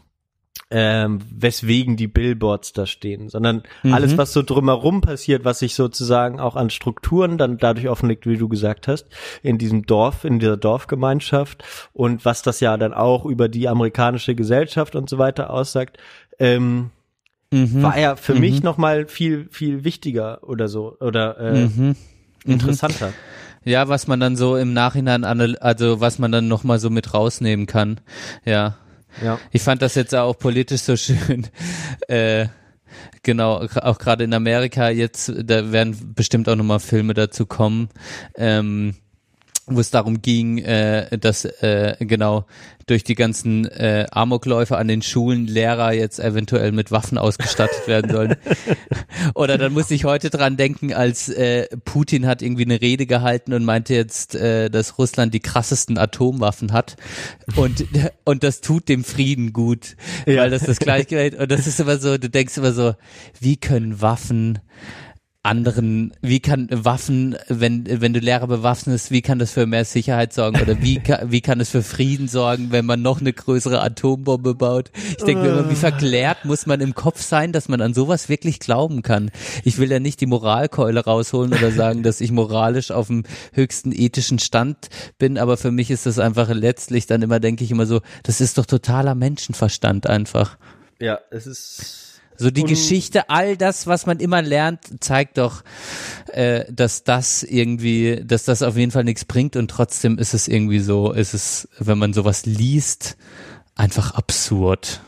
ähm, 0.71 1.21
weswegen 1.31 1.97
die 1.97 2.09
Billboards 2.09 2.73
da 2.73 2.87
stehen, 2.87 3.29
sondern 3.29 3.63
alles, 3.85 4.19
was 4.19 4.33
so 4.33 4.43
drumherum 4.43 5.01
passiert, 5.01 5.45
was 5.45 5.61
sich 5.61 5.75
sozusagen 5.75 6.41
auch 6.41 6.57
an 6.57 6.71
Strukturen 6.71 7.39
dann 7.39 7.59
dadurch 7.59 7.89
offenlegt, 7.89 8.27
wie 8.27 8.37
du 8.37 8.49
gesagt 8.49 8.89
hast, 8.89 9.07
in 9.43 9.59
diesem 9.59 9.87
Dorf, 9.87 10.25
in 10.25 10.41
dieser 10.41 10.57
Dorfgemeinschaft 10.57 11.63
und 11.93 12.25
was 12.25 12.43
das 12.43 12.59
ja 12.61 12.77
dann 12.77 12.95
auch 12.95 13.27
über 13.27 13.49
die 13.49 13.69
amerikanische 13.69 14.35
Gesellschaft 14.35 14.97
und 14.97 15.09
so 15.09 15.19
weiter 15.19 15.51
aussagt, 15.51 15.99
ähm, 16.39 16.91
war 17.53 17.99
ja 17.99 18.17
für 18.17 18.35
mich 18.35 18.63
noch 18.65 18.77
mal 18.77 19.07
viel 19.07 19.47
viel 19.51 19.85
wichtiger 19.85 20.43
oder 20.43 20.67
so 20.67 20.97
oder 20.99 21.39
äh, 21.39 21.69
interessanter. 22.45 23.13
Ja, 23.65 23.89
was 23.89 24.07
man 24.07 24.21
dann 24.21 24.37
so 24.37 24.57
im 24.57 24.73
Nachhinein, 24.73 25.25
also 25.25 26.01
was 26.01 26.19
man 26.19 26.33
dann 26.33 26.49
nochmal 26.49 26.79
so 26.79 26.91
mit 26.91 27.15
rausnehmen 27.15 27.67
kann. 27.67 28.01
Ja. 28.45 28.77
Ja. 29.23 29.39
Ich 29.51 29.63
fand 29.63 29.83
das 29.83 29.95
jetzt 29.95 30.15
auch 30.15 30.39
politisch 30.39 30.83
so 30.83 30.97
schön. 30.97 31.47
Äh, 32.09 32.47
genau, 33.23 33.67
auch 33.83 33.99
gerade 33.99 34.25
in 34.25 34.33
Amerika 34.33 34.91
jetzt, 34.91 35.33
da 35.45 35.73
werden 35.73 36.15
bestimmt 36.15 36.49
auch 36.49 36.55
nochmal 36.55 36.79
Filme 36.79 37.15
dazu 37.15 37.45
kommen, 37.47 37.89
ähm, 38.37 38.95
wo 39.67 39.81
es 39.81 39.91
darum 39.91 40.23
ging, 40.23 40.59
äh, 40.59 41.19
dass 41.19 41.45
äh, 41.45 41.97
genau 42.01 42.47
durch 42.87 43.03
die 43.03 43.17
ganzen 43.17 43.65
äh, 43.67 44.07
Amokläufe 44.13 44.77
an 44.77 44.87
den 44.87 45.03
Schulen 45.03 45.49
Lehrer 45.49 45.93
jetzt 45.93 46.21
eventuell 46.21 46.71
mit 46.71 46.93
Waffen 46.93 47.19
ausgestattet 47.19 47.89
werden 47.89 48.13
sollen. 48.13 48.37
Oder 49.35 49.59
dann 49.59 49.73
muss 49.73 49.91
ich 49.91 50.05
heute 50.05 50.31
dran 50.31 50.57
denken, 50.57 50.93
als 50.95 51.29
äh, 51.29 51.67
Putin 51.85 52.27
hat 52.27 52.43
irgendwie 52.43 52.65
eine 52.65 52.81
Rede 52.81 53.07
gehalten 53.07 53.53
und 53.55 53.65
meinte 53.65 53.95
jetzt, 53.95 54.37
äh, 54.37 54.71
dass 54.71 54.99
Russland 54.99 55.35
die 55.35 55.41
krassesten 55.41 55.99
Atomwaffen 55.99 56.73
hat 56.73 56.97
und 57.57 57.85
und 58.25 58.45
das 58.45 58.61
tut 58.61 58.89
dem 58.89 59.03
Frieden 59.03 59.53
gut, 59.53 59.97
Ja. 60.27 60.43
weil 60.43 60.51
das 60.51 60.63
das 60.63 60.79
Gleichgewicht 60.79 61.35
und 61.37 61.51
das 61.51 61.67
ist 61.67 61.81
immer 61.81 61.99
so, 61.99 62.19
du 62.19 62.31
denkst 62.31 62.57
immer 62.57 62.73
so, 62.73 62.95
wie 63.41 63.57
können 63.57 64.01
Waffen 64.01 64.61
anderen, 65.47 66.13
wie 66.21 66.41
kann 66.41 66.69
Waffen, 66.71 67.37
wenn, 67.49 67.85
wenn 68.01 68.13
du 68.13 68.21
Lehrer 68.21 68.47
bewaffnest, 68.47 69.11
wie 69.11 69.23
kann 69.23 69.39
das 69.39 69.53
für 69.53 69.67
mehr 69.67 69.85
Sicherheit 69.85 70.33
sorgen 70.33 70.61
oder 70.61 70.83
wie, 70.83 71.01
wie 71.25 71.41
kann 71.41 71.61
es 71.61 71.71
für 71.71 71.83
Frieden 71.83 72.29
sorgen, 72.29 72.73
wenn 72.73 72.85
man 72.85 73.03
noch 73.03 73.21
eine 73.21 73.33
größere 73.33 73.81
Atombombe 73.81 74.55
baut? 74.55 74.91
Ich 75.17 75.25
denke 75.25 75.45
mir 75.45 75.51
immer, 75.51 75.71
wie 75.71 75.77
verklärt 75.77 76.45
muss 76.45 76.67
man 76.67 76.81
im 76.81 76.95
Kopf 76.95 77.23
sein, 77.23 77.53
dass 77.53 77.69
man 77.69 77.81
an 77.81 77.95
sowas 77.95 78.29
wirklich 78.29 78.61
glauben 78.61 79.03
kann? 79.03 79.31
Ich 79.65 79.79
will 79.79 79.91
ja 79.91 80.01
nicht 80.01 80.21
die 80.21 80.27
Moralkeule 80.27 81.05
rausholen 81.05 81.53
oder 81.53 81.71
sagen, 81.71 82.03
dass 82.03 82.21
ich 82.21 82.33
moralisch 82.33 82.91
auf 82.91 83.07
dem 83.07 83.23
höchsten 83.53 83.93
ethischen 83.93 84.39
Stand 84.39 84.89
bin, 85.19 85.39
aber 85.39 85.57
für 85.57 85.71
mich 85.71 85.91
ist 85.91 86.07
das 86.07 86.19
einfach 86.19 86.49
letztlich 86.51 87.07
dann 87.07 87.23
immer, 87.23 87.41
denke 87.41 87.65
ich 87.65 87.71
immer 87.71 87.87
so, 87.87 88.01
das 88.25 88.41
ist 88.41 88.59
doch 88.59 88.67
totaler 88.67 89.15
Menschenverstand 89.15 90.07
einfach. 90.07 90.59
Ja, 91.01 91.21
es 91.31 91.47
ist 91.47 92.06
So 92.39 92.51
die 92.51 92.63
Und- 92.63 92.69
Geschichte, 92.69 93.31
all 93.31 93.57
das, 93.57 93.87
was 93.87 94.07
man 94.07 94.19
immer 94.21 94.43
lernt, 94.43 94.81
zeigt 95.03 95.39
doch, 95.39 95.63
äh, 96.33 96.65
dass 96.73 97.05
das 97.05 97.43
irgendwie, 97.43 98.23
dass 98.25 98.45
das 98.45 98.63
auf 98.63 98.77
jeden 98.77 98.91
Fall 98.93 99.05
nichts 99.05 99.25
bringt 99.25 99.57
und 99.57 99.71
trotzdem 99.71 100.19
ist 100.19 100.35
es 100.35 100.49
irgendwie 100.49 100.81
so, 100.81 101.13
ist 101.13 101.35
es, 101.35 101.69
wenn 101.79 101.99
man 101.99 102.13
sowas 102.13 102.47
liest, 102.47 103.17
einfach 103.75 104.13
absurd. 104.15 105.01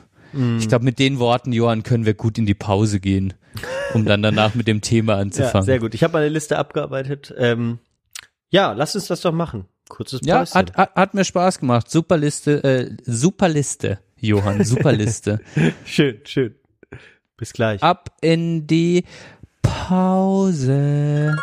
Ich 0.59 0.68
glaube, 0.68 0.85
mit 0.85 0.99
den 0.99 1.18
Worten, 1.18 1.53
Johann, 1.53 1.83
können 1.83 2.05
wir 2.05 2.12
gut 2.12 2.37
in 2.37 2.45
die 2.45 2.55
Pause 2.55 3.01
gehen, 3.01 3.33
um 3.95 4.05
dann 4.05 4.20
danach 4.22 4.55
mit 4.55 4.68
dem 4.68 4.83
Thema 4.83 5.14
ja, 5.16 5.20
anzufangen. 5.20 5.64
sehr 5.64 5.79
gut. 5.79 5.95
Ich 5.95 6.03
habe 6.05 6.12
meine 6.12 6.29
Liste 6.29 6.59
abgearbeitet. 6.59 7.35
Ähm, 7.39 7.79
ja, 8.51 8.72
lass 8.72 8.95
uns 8.95 9.07
das 9.07 9.22
doch 9.22 9.33
machen. 9.33 9.64
Kurzes 9.89 10.20
Ja, 10.24 10.41
Päuschen. 10.41 10.55
hat, 10.55 10.76
hat, 10.76 10.95
hat 10.97 11.14
mir 11.14 11.24
Spaß 11.24 11.61
gemacht. 11.61 11.91
Super 11.91 12.18
Liste, 12.18 12.62
äh, 12.62 12.97
super 13.07 13.49
Liste, 13.49 14.01
Johann, 14.20 14.64
super 14.64 14.93
Liste. 14.93 15.41
schön, 15.87 16.21
schön. 16.25 16.55
Bis 17.38 17.52
gleich. 17.52 17.80
Ab 17.84 18.10
in 18.20 18.66
die 18.66 19.04
Pause. 19.62 21.36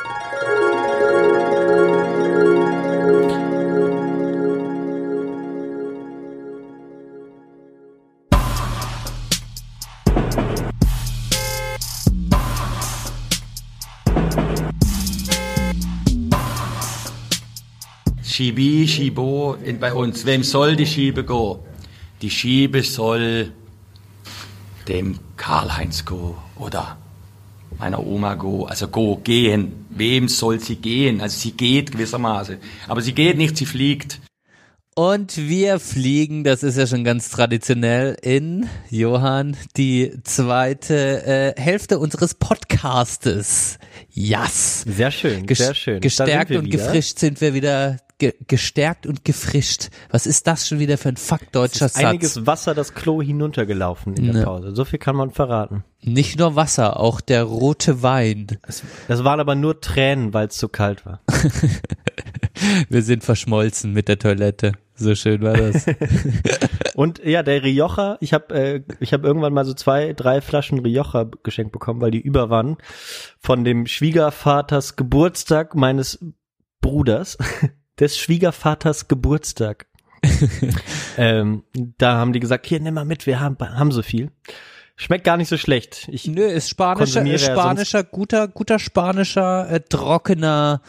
Schibi, 18.22 18.86
Schibo 18.86 19.56
in, 19.64 19.80
bei 19.80 19.94
uns. 19.94 20.26
Wem 20.26 20.44
soll 20.44 20.76
die 20.76 20.86
Schiebe 20.86 21.24
go? 21.24 21.66
Die 22.22 22.30
Schiebe 22.30 22.84
soll 22.84 23.54
dem 24.90 25.18
Karl-Heinz 25.38 26.06
go 26.06 26.38
oder 26.58 26.98
meiner 27.78 28.06
Oma 28.06 28.36
go, 28.36 28.66
also 28.66 28.88
go, 28.88 29.18
gehen. 29.18 29.86
Wem 29.90 30.28
soll 30.28 30.60
sie 30.60 30.78
gehen? 30.78 31.22
Also 31.22 31.38
sie 31.40 31.52
geht 31.52 31.92
gewissermaßen. 31.92 32.58
Aber 32.88 33.02
sie 33.02 33.14
geht 33.14 33.38
nicht, 33.38 33.58
sie 33.58 33.66
fliegt. 33.66 34.20
Und 34.98 35.36
wir 35.36 35.80
fliegen, 35.82 36.46
das 36.46 36.64
ist 36.64 36.78
ja 36.78 36.88
schon 36.88 37.04
ganz 37.04 37.30
traditionell, 37.30 38.16
in, 38.22 38.70
Johann, 38.90 39.58
die 39.76 40.14
zweite 40.24 41.54
äh, 41.58 41.62
Hälfte 41.62 42.00
unseres 42.00 42.34
Podcastes. 42.34 43.78
Yes. 44.12 44.86
Sehr 44.88 45.12
schön, 45.12 45.46
Ges- 45.48 45.56
sehr 45.58 45.76
schön. 45.76 46.00
Gestärkt 46.00 46.52
und 46.52 46.68
wieder. 46.68 46.78
gefrischt 46.78 47.20
sind 47.20 47.42
wir 47.42 47.54
wieder. 47.54 47.98
Ge 48.18 48.34
gestärkt 48.48 49.06
und 49.06 49.26
gefrischt. 49.26 49.90
Was 50.10 50.26
ist 50.26 50.48
das 50.48 50.68
schon 50.68 50.80
wieder 50.80 50.98
für 50.98 51.10
ein 51.10 51.18
Fakt 51.18 51.54
deutscher 51.54 51.90
Satz? 51.90 52.04
Einiges 52.04 52.48
Wasser 52.48 52.74
das 52.74 52.94
Klo 52.94 53.22
hinuntergelaufen 53.22 54.14
in 54.14 54.26
der 54.26 54.34
Ne. 54.36 54.44
Pause. 54.44 54.74
So 54.74 54.86
viel 54.86 55.00
kann 55.00 55.18
man 55.18 55.32
verraten. 55.32 55.84
Nicht 56.02 56.40
nur 56.40 56.56
Wasser, 56.56 57.00
auch 57.00 57.20
der 57.20 57.44
rote 57.44 58.04
Wein. 58.04 58.48
Das 59.08 59.24
waren 59.24 59.40
aber 59.40 59.56
nur 59.56 59.82
Tränen, 59.82 60.34
weil 60.34 60.48
es 60.48 60.58
zu 60.58 60.70
kalt 60.70 61.06
war. 61.06 61.22
Wir 62.90 63.02
sind 63.02 63.24
verschmolzen 63.24 63.92
mit 63.92 64.08
der 64.08 64.18
Toilette. 64.18 64.74
So 64.96 65.14
schön 65.14 65.42
war 65.42 65.54
das. 65.54 65.86
Und 66.96 67.22
ja, 67.24 67.44
der 67.44 67.64
Rioja, 67.64 68.18
ich 68.22 68.34
habe 68.34 68.56
äh, 68.56 68.82
ich 69.02 69.12
hab 69.12 69.26
irgendwann 69.26 69.54
mal 69.54 69.66
so 69.66 69.74
zwei, 69.74 70.14
drei 70.14 70.40
Flaschen 70.40 70.80
Rioja 70.80 71.30
geschenkt 71.44 71.74
bekommen, 71.74 72.00
weil 72.00 72.12
die 72.12 72.22
über 72.22 72.50
waren 72.50 72.78
von 73.40 73.66
dem 73.66 73.88
Schwiegervaters 73.88 74.96
Geburtstag 74.96 75.76
meines 75.76 76.20
Bruders, 76.80 77.38
des 78.00 78.18
Schwiegervaters 78.18 79.08
Geburtstag. 79.08 79.88
ähm, 81.18 81.64
da 81.98 82.18
haben 82.18 82.34
die 82.34 82.40
gesagt, 82.40 82.66
hier 82.66 82.80
nimm 82.80 82.96
mal 82.96 83.06
mit, 83.06 83.26
wir 83.26 83.40
haben, 83.40 83.58
haben 83.60 83.92
so 83.92 84.02
viel. 84.02 84.32
Schmeckt 84.98 85.26
gar 85.26 85.38
nicht 85.38 85.50
so 85.50 85.58
schlecht. 85.58 86.08
Ich, 86.10 86.26
Nö, 86.26 86.46
ist 86.46 86.70
spanischer, 86.70 87.26
ist 87.26 87.48
ja 87.48 87.52
spanischer, 87.52 88.04
guter, 88.04 88.48
guter 88.48 88.80
spanischer, 88.80 89.70
äh, 89.70 89.82
trockener, 89.82 90.82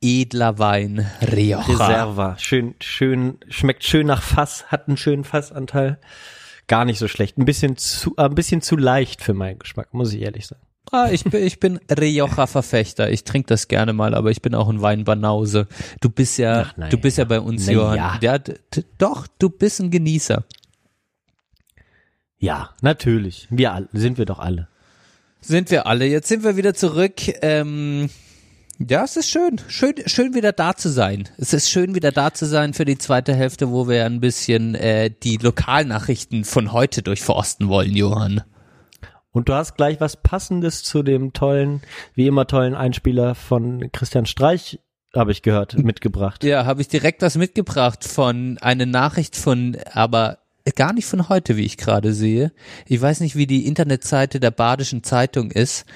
edler 0.00 0.58
Wein. 0.58 1.06
Rioja. 1.20 1.60
Reserva. 1.60 2.38
Schön, 2.38 2.74
schön, 2.80 3.38
schmeckt 3.48 3.84
schön 3.84 4.06
nach 4.06 4.22
Fass, 4.22 4.66
hat 4.66 4.88
einen 4.88 4.96
schönen 4.96 5.24
Fassanteil. 5.24 5.98
Gar 6.66 6.86
nicht 6.86 6.98
so 6.98 7.08
schlecht. 7.08 7.36
Ein 7.36 7.44
bisschen 7.44 7.76
zu, 7.76 8.14
äh, 8.16 8.22
ein 8.22 8.34
bisschen 8.34 8.62
zu 8.62 8.76
leicht 8.76 9.22
für 9.22 9.34
meinen 9.34 9.58
Geschmack, 9.58 9.92
muss 9.92 10.14
ich 10.14 10.22
ehrlich 10.22 10.46
sagen. 10.46 10.61
Ah, 10.90 11.08
ich 11.10 11.24
bin, 11.24 11.42
ich 11.46 11.58
bin 11.60 11.78
Rioja-Verfechter. 11.90 13.10
Ich 13.10 13.24
trinke 13.24 13.46
das 13.48 13.68
gerne 13.68 13.92
mal, 13.92 14.14
aber 14.14 14.30
ich 14.30 14.42
bin 14.42 14.54
auch 14.54 14.68
ein 14.68 14.82
Weinbanause. 14.82 15.66
Du 16.00 16.10
bist 16.10 16.36
ja, 16.38 16.66
Ach, 16.66 16.74
na 16.76 16.88
du 16.88 16.98
bist 16.98 17.16
ja 17.18 17.24
bei 17.24 17.40
uns, 17.40 17.66
Na 17.66 17.72
Johann. 17.72 17.96
ja. 17.96 18.18
Ja, 18.20 18.38
d- 18.38 18.56
d- 18.74 18.84
doch, 18.98 19.26
du 19.38 19.48
bist 19.48 19.80
ein 19.80 19.90
Genießer. 19.90 20.44
Ja, 22.38 22.70
natürlich. 22.82 23.46
Wir 23.50 23.72
alle, 23.72 23.88
sind 23.92 24.18
wir 24.18 24.24
doch 24.26 24.38
alle. 24.38 24.68
Sind 25.40 25.70
wir 25.70 25.86
alle. 25.86 26.06
Jetzt 26.06 26.28
sind 26.28 26.44
wir 26.44 26.56
wieder 26.56 26.74
zurück. 26.74 27.20
Ähm, 27.42 28.10
ja, 28.78 29.04
es 29.04 29.16
ist 29.16 29.30
schön. 29.30 29.60
Schön, 29.68 29.94
schön 30.06 30.34
wieder 30.34 30.52
da 30.52 30.74
zu 30.74 30.88
sein. 30.88 31.28
Es 31.38 31.52
ist 31.52 31.70
schön 31.70 31.94
wieder 31.94 32.10
da 32.12 32.34
zu 32.34 32.46
sein 32.46 32.74
für 32.74 32.84
die 32.84 32.98
zweite 32.98 33.34
Hälfte, 33.34 33.70
wo 33.70 33.88
wir 33.88 34.04
ein 34.04 34.20
bisschen 34.20 34.74
äh, 34.74 35.10
die 35.22 35.36
Lokalnachrichten 35.36 36.44
von 36.44 36.72
heute 36.72 37.02
durchforsten 37.02 37.68
wollen, 37.68 37.94
Johann. 37.96 38.42
Und 39.32 39.48
du 39.48 39.54
hast 39.54 39.76
gleich 39.76 40.00
was 40.00 40.16
Passendes 40.16 40.82
zu 40.82 41.02
dem 41.02 41.32
tollen, 41.32 41.80
wie 42.14 42.26
immer 42.26 42.46
tollen 42.46 42.74
Einspieler 42.74 43.34
von 43.34 43.90
Christian 43.90 44.26
Streich, 44.26 44.78
habe 45.14 45.32
ich 45.32 45.42
gehört, 45.42 45.76
mitgebracht. 45.82 46.44
Ja, 46.44 46.64
habe 46.64 46.82
ich 46.82 46.88
direkt 46.88 47.22
was 47.22 47.36
mitgebracht 47.36 48.04
von 48.04 48.58
eine 48.60 48.86
Nachricht 48.86 49.36
von, 49.36 49.76
aber 49.92 50.38
gar 50.76 50.92
nicht 50.92 51.06
von 51.06 51.28
heute, 51.28 51.56
wie 51.56 51.64
ich 51.64 51.76
gerade 51.76 52.12
sehe. 52.12 52.52
Ich 52.86 53.00
weiß 53.00 53.20
nicht, 53.20 53.34
wie 53.34 53.46
die 53.46 53.66
Internetseite 53.66 54.38
der 54.38 54.52
Badischen 54.52 55.02
Zeitung 55.02 55.50
ist. 55.50 55.86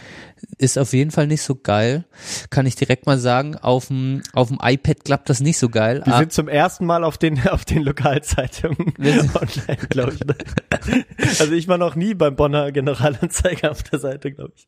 Ist 0.58 0.78
auf 0.78 0.92
jeden 0.92 1.10
Fall 1.10 1.26
nicht 1.26 1.42
so 1.42 1.54
geil. 1.54 2.04
Kann 2.50 2.66
ich 2.66 2.76
direkt 2.76 3.06
mal 3.06 3.18
sagen, 3.18 3.56
auf 3.56 3.86
dem, 3.88 4.22
auf 4.32 4.48
dem 4.48 4.58
iPad 4.62 5.04
klappt 5.04 5.28
das 5.30 5.40
nicht 5.40 5.58
so 5.58 5.68
geil. 5.68 6.02
Wir 6.04 6.14
Ah, 6.14 6.18
sind 6.18 6.32
zum 6.32 6.48
ersten 6.48 6.84
Mal 6.86 7.04
auf 7.04 7.18
den, 7.18 7.46
auf 7.48 7.64
den 7.64 7.82
Lokalzeitungen 7.82 8.94
online, 8.98 9.86
glaube 9.88 10.12
ich. 10.14 10.20
ne? 10.20 10.34
Also 11.38 11.52
ich 11.52 11.68
war 11.68 11.78
noch 11.78 11.96
nie 11.96 12.14
beim 12.14 12.36
Bonner 12.36 12.70
Generalanzeiger 12.72 13.70
auf 13.70 13.82
der 13.82 13.98
Seite, 13.98 14.32
glaube 14.32 14.52
ich. 14.56 14.66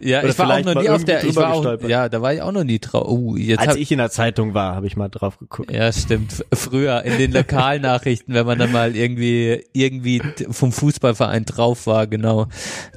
ja, 0.00 0.20
oder 0.20 0.28
ich 0.28 0.38
war 0.38 0.50
auch 0.58 0.64
noch 0.64 0.82
nie 0.82 0.88
auf 0.88 1.04
der, 1.04 1.24
ich 1.24 1.36
war 1.36 1.52
auch, 1.52 1.80
ja, 1.82 2.08
da 2.08 2.20
war 2.22 2.34
ich 2.34 2.42
auch 2.42 2.52
noch 2.52 2.64
nie 2.64 2.78
drauf. 2.78 3.06
Oh, 3.08 3.36
jetzt 3.36 3.60
Als 3.60 3.68
hab, 3.70 3.76
ich 3.76 3.92
in 3.92 3.98
der 3.98 4.10
Zeitung 4.10 4.54
war, 4.54 4.74
habe 4.74 4.86
ich 4.86 4.96
mal 4.96 5.08
drauf 5.08 5.38
geguckt. 5.38 5.70
Ja, 5.70 5.92
stimmt. 5.92 6.44
Früher 6.52 7.02
in 7.04 7.18
den 7.18 7.32
Lokalnachrichten, 7.32 8.34
wenn 8.34 8.46
man 8.46 8.58
dann 8.58 8.72
mal 8.72 8.96
irgendwie 8.96 9.64
irgendwie 9.72 10.22
vom 10.50 10.72
Fußballverein 10.72 11.44
drauf 11.44 11.86
war, 11.86 12.06
genau. 12.06 12.46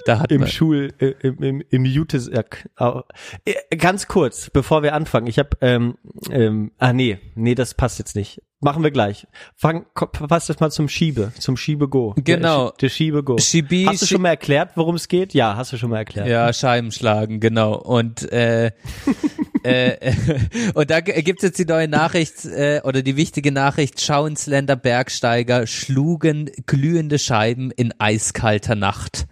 Da 0.05 0.19
hat 0.19 0.31
Im 0.31 0.41
man 0.41 0.49
Schul, 0.49 0.93
äh, 0.99 1.13
im, 1.21 1.32
im, 1.41 1.61
im 1.69 1.85
Jutesack. 1.85 2.69
Au. 2.75 3.03
Äh, 3.45 3.75
Ganz 3.77 4.07
kurz, 4.07 4.49
bevor 4.49 4.83
wir 4.83 4.93
anfangen. 4.93 5.27
Ich 5.27 5.39
habe, 5.39 5.49
ähm, 5.61 5.97
ähm, 6.29 6.71
ah 6.77 6.93
nee, 6.93 7.19
nee, 7.35 7.55
das 7.55 7.73
passt 7.73 7.99
jetzt 7.99 8.15
nicht. 8.15 8.41
Machen 8.63 8.83
wir 8.83 8.91
gleich. 8.91 9.27
Fang, 9.55 9.85
passt 9.93 10.49
das 10.49 10.59
mal 10.59 10.71
zum 10.71 10.87
Schiebe, 10.89 11.31
zum 11.39 11.57
Schiebe-Go. 11.57 12.15
Genau. 12.23 12.69
Der, 12.69 12.77
der 12.81 12.89
Schiebe-Go. 12.89 13.35
Schibi- 13.35 13.87
Hast 13.87 14.01
du 14.01 14.05
schon 14.07 14.21
mal 14.21 14.29
erklärt, 14.29 14.71
worum 14.75 14.95
es 14.95 15.07
geht? 15.07 15.33
Ja, 15.33 15.55
hast 15.55 15.73
du 15.73 15.77
schon 15.77 15.89
mal 15.89 15.97
erklärt. 15.97 16.27
ja 16.27 16.51
Scheiben 16.53 16.91
schlagen, 16.91 17.39
genau. 17.39 17.75
Und 17.75 18.31
äh, 18.31 18.71
äh, 19.63 20.13
und 20.73 20.89
da 20.89 20.99
gibt's 21.01 21.43
jetzt 21.43 21.57
die 21.59 21.65
neue 21.65 21.87
Nachricht 21.87 22.45
äh, 22.45 22.81
oder 22.83 23.01
die 23.01 23.15
wichtige 23.15 23.51
Nachricht: 23.51 24.01
Schauensländer 24.01 24.75
Bergsteiger 24.75 25.67
schlugen 25.67 26.49
glühende 26.65 27.19
Scheiben 27.19 27.71
in 27.71 27.93
eiskalter 27.99 28.75
Nacht. 28.75 29.25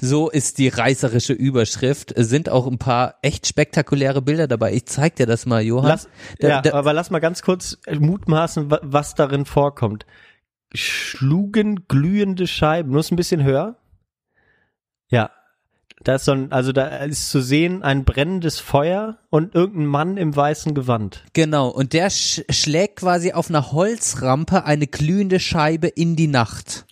So 0.00 0.30
ist 0.30 0.58
die 0.58 0.68
reißerische 0.68 1.32
Überschrift. 1.32 2.12
Es 2.12 2.28
sind 2.28 2.48
auch 2.48 2.66
ein 2.66 2.78
paar 2.78 3.16
echt 3.22 3.46
spektakuläre 3.46 4.22
Bilder 4.22 4.46
dabei. 4.46 4.72
Ich 4.74 4.86
zeig 4.86 5.16
dir 5.16 5.26
das 5.26 5.44
mal, 5.46 5.62
Johann. 5.62 5.88
Lass, 5.90 6.08
Da- 6.38 6.48
ja, 6.48 6.60
da- 6.62 6.72
aber 6.74 6.92
lass 6.92 7.10
mal 7.10 7.18
ganz 7.18 7.42
kurz 7.42 7.78
mutmaßen, 7.90 8.38
wa- 8.56 8.80
was 8.82 9.14
darin 9.14 9.44
vorkommt. 9.44 10.06
Schlugen 10.74 11.86
glühende 11.88 12.46
Scheiben, 12.46 12.90
nur 12.90 13.00
ist 13.00 13.10
ein 13.10 13.16
bisschen 13.16 13.42
höher. 13.42 13.76
Ja, 15.08 15.30
da 16.04 16.14
ist 16.16 16.26
so 16.26 16.32
ein, 16.32 16.52
also 16.52 16.72
da 16.72 16.86
ist 16.98 17.30
zu 17.30 17.40
sehen 17.40 17.82
ein 17.82 18.04
brennendes 18.04 18.60
Feuer 18.60 19.18
und 19.30 19.54
irgendein 19.54 19.86
Mann 19.86 20.16
im 20.16 20.34
weißen 20.36 20.74
Gewand. 20.74 21.24
Genau, 21.32 21.68
und 21.68 21.92
der 21.92 22.10
sch 22.10 22.42
schlägt 22.50 22.96
quasi 23.00 23.32
auf 23.32 23.48
einer 23.48 23.72
Holzrampe 23.72 24.64
eine 24.64 24.86
glühende 24.86 25.40
Scheibe 25.40 25.88
in 25.88 26.14
die 26.14 26.28
Nacht. 26.28 26.86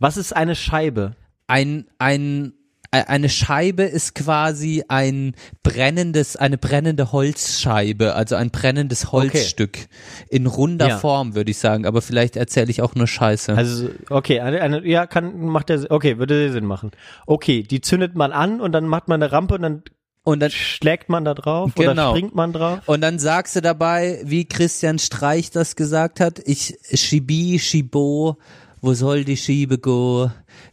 Was 0.00 0.16
ist 0.16 0.34
eine 0.34 0.54
Scheibe? 0.54 1.16
Ein, 1.48 1.86
ein, 1.98 2.52
eine 2.90 3.28
Scheibe 3.28 3.82
ist 3.82 4.14
quasi 4.14 4.82
ein 4.88 5.34
brennendes, 5.62 6.36
eine 6.36 6.56
brennende 6.58 7.12
Holzscheibe, 7.12 8.14
also 8.14 8.34
ein 8.36 8.50
brennendes 8.50 9.12
Holzstück. 9.12 9.88
In 10.30 10.46
runder 10.46 10.88
Ja. 10.88 10.98
Form, 10.98 11.34
würde 11.34 11.50
ich 11.50 11.58
sagen, 11.58 11.84
aber 11.86 12.00
vielleicht 12.02 12.36
erzähle 12.36 12.70
ich 12.70 12.80
auch 12.82 12.94
nur 12.94 13.06
Scheiße. 13.06 13.54
Also, 13.54 13.90
okay, 14.08 14.40
eine, 14.40 14.60
eine, 14.62 14.86
ja, 14.86 15.06
kann, 15.06 15.38
macht 15.46 15.68
der, 15.68 15.90
okay, 15.90 16.18
würde 16.18 16.50
Sinn 16.50 16.64
machen. 16.64 16.90
Okay, 17.26 17.62
die 17.62 17.80
zündet 17.80 18.14
man 18.14 18.32
an 18.32 18.60
und 18.60 18.72
dann 18.72 18.86
macht 18.86 19.08
man 19.08 19.22
eine 19.22 19.32
Rampe 19.32 19.54
und 19.54 19.62
dann 19.62 19.82
und 20.24 20.40
dann, 20.40 20.50
schlägt 20.50 21.08
man 21.08 21.24
da 21.24 21.32
drauf 21.32 21.72
oder 21.76 21.90
Genau. 21.90 22.10
springt 22.10 22.34
man 22.34 22.52
drauf. 22.52 22.80
und 22.86 23.00
dann 23.00 23.18
sagst 23.18 23.56
du 23.56 23.62
dabei, 23.62 24.20
wie 24.24 24.44
Christian 24.46 24.98
Streich 24.98 25.50
das 25.50 25.74
gesagt 25.74 26.20
hat, 26.20 26.38
ich 26.44 26.76
Schibi, 26.92 27.58
Schibo, 27.58 28.36
wo 28.80 28.94
soll 28.94 29.24
die 29.24 29.36
Schiebe 29.36 29.78
go? 29.78 30.30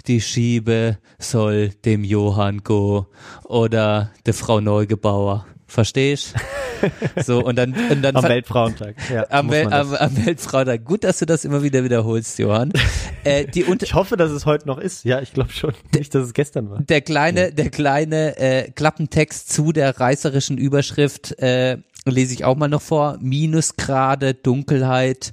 Die 0.07 0.21
Schiebe 0.21 0.97
soll 1.17 1.69
dem 1.69 2.03
Johann 2.03 2.63
go. 2.63 3.07
Oder 3.43 4.11
der 4.25 4.33
Frau 4.33 4.59
Neugebauer. 4.59 5.45
Verstehst? 5.67 6.33
So, 7.25 7.43
und 7.43 7.55
dann, 7.55 7.73
und 7.89 8.01
dann 8.01 8.15
Am 8.15 8.23
Weltfrauentag. 8.23 8.95
Ja, 9.11 9.25
am, 9.29 9.49
Wel 9.49 9.71
am, 9.71 9.93
am 9.93 10.25
Weltfrauentag. 10.25 10.83
Gut, 10.83 11.03
dass 11.03 11.19
du 11.19 11.25
das 11.25 11.45
immer 11.45 11.63
wieder 11.63 11.83
wiederholst, 11.83 12.37
Johann. 12.37 12.71
äh, 13.23 13.45
die 13.45 13.63
unter 13.65 13.85
Ich 13.85 13.93
hoffe, 13.93 14.17
dass 14.17 14.29
es 14.29 14.45
heute 14.45 14.67
noch 14.67 14.77
ist. 14.77 15.05
Ja, 15.05 15.21
ich 15.21 15.33
glaube 15.33 15.51
schon. 15.51 15.73
Nicht, 15.95 16.13
dass 16.13 16.25
es 16.25 16.33
gestern 16.33 16.69
war. 16.69 16.81
der 16.81 17.01
kleine, 17.01 17.51
der 17.53 17.69
kleine 17.69 18.37
äh, 18.37 18.71
Klappentext 18.71 19.51
zu 19.51 19.71
der 19.71 19.99
reißerischen 19.99 20.57
Überschrift 20.57 21.39
äh, 21.39 21.77
lese 22.05 22.33
ich 22.33 22.45
auch 22.45 22.55
mal 22.55 22.67
noch 22.67 22.81
vor. 22.81 23.17
Minusgrade, 23.19 24.33
Dunkelheit 24.33 25.31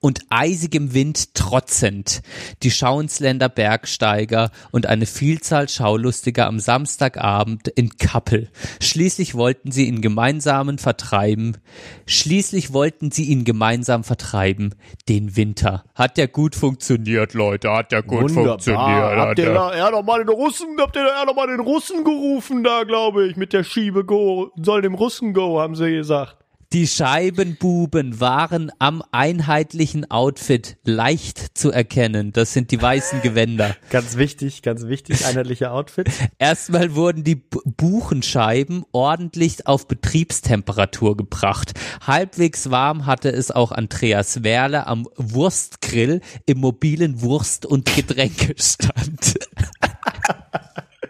und 0.00 0.20
eisigem 0.30 0.94
Wind 0.94 1.34
trotzend. 1.34 2.22
Die 2.62 2.70
Schauensländer 2.70 3.48
Bergsteiger 3.48 4.50
und 4.70 4.86
eine 4.86 5.06
Vielzahl 5.06 5.68
Schaulustiger 5.68 6.46
am 6.46 6.60
Samstagabend 6.60 7.68
in 7.68 7.96
Kappel. 7.96 8.50
Schließlich 8.80 9.34
wollten 9.34 9.72
sie 9.72 9.86
ihn 9.88 10.00
gemeinsamen 10.00 10.78
vertreiben. 10.78 11.58
Schließlich 12.06 12.72
wollten 12.72 13.10
sie 13.10 13.24
ihn 13.24 13.44
gemeinsam 13.44 14.04
vertreiben. 14.04 14.74
Den 15.08 15.36
Winter. 15.36 15.84
Hat 15.94 16.18
ja 16.18 16.26
gut 16.26 16.54
funktioniert, 16.54 17.34
Leute. 17.34 17.70
Hat 17.70 17.92
ja 17.92 18.00
gut 18.00 18.30
funktioniert. 18.30 19.16
Habt 19.16 19.38
ihr 19.38 19.46
ja. 19.46 19.54
da, 19.54 19.72
er 19.72 19.90
noch 19.90 20.02
mal 20.02 20.24
den 20.24 20.28
Russen, 20.28 20.76
habt 20.78 20.96
ihr 20.96 21.04
da 21.04 21.20
er 21.20 21.26
noch 21.26 21.36
mal 21.36 21.46
den 21.46 21.60
Russen 21.60 22.04
gerufen 22.04 22.64
da, 22.64 22.84
glaube 22.84 23.26
ich, 23.26 23.36
mit 23.36 23.52
der 23.52 23.64
Schiebe 23.64 24.04
Go. 24.04 24.50
Soll 24.56 24.82
dem 24.82 24.94
Russen 24.94 25.34
Go, 25.34 25.60
haben 25.60 25.74
sie 25.74 25.90
gesagt. 25.90 26.41
Die 26.72 26.86
Scheibenbuben 26.86 28.18
waren 28.18 28.72
am 28.78 29.02
einheitlichen 29.12 30.10
Outfit 30.10 30.78
leicht 30.84 31.58
zu 31.58 31.70
erkennen. 31.70 32.32
Das 32.32 32.54
sind 32.54 32.70
die 32.70 32.80
weißen 32.80 33.20
Gewänder. 33.20 33.76
Ganz 33.90 34.16
wichtig, 34.16 34.62
ganz 34.62 34.86
wichtig, 34.86 35.26
einheitliche 35.26 35.70
Outfit. 35.70 36.08
Erstmal 36.38 36.94
wurden 36.94 37.24
die 37.24 37.34
Buchenscheiben 37.34 38.86
ordentlich 38.92 39.66
auf 39.66 39.86
Betriebstemperatur 39.86 41.14
gebracht. 41.14 41.72
Halbwegs 42.06 42.70
warm 42.70 43.04
hatte 43.04 43.28
es 43.28 43.50
auch 43.50 43.72
Andreas 43.72 44.42
Werle 44.42 44.86
am 44.86 45.06
Wurstgrill 45.16 46.22
im 46.46 46.58
mobilen 46.58 47.20
Wurst- 47.20 47.66
und 47.66 47.94
Getränkestand. 47.94 49.34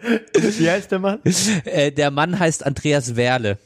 Wie 0.57 0.69
heißt 0.69 0.91
der 0.91 0.99
Mann? 0.99 1.19
Äh, 1.63 1.93
der 1.93 2.11
Mann 2.11 2.37
heißt 2.37 2.65
Andreas 2.65 3.15
Werle. 3.15 3.57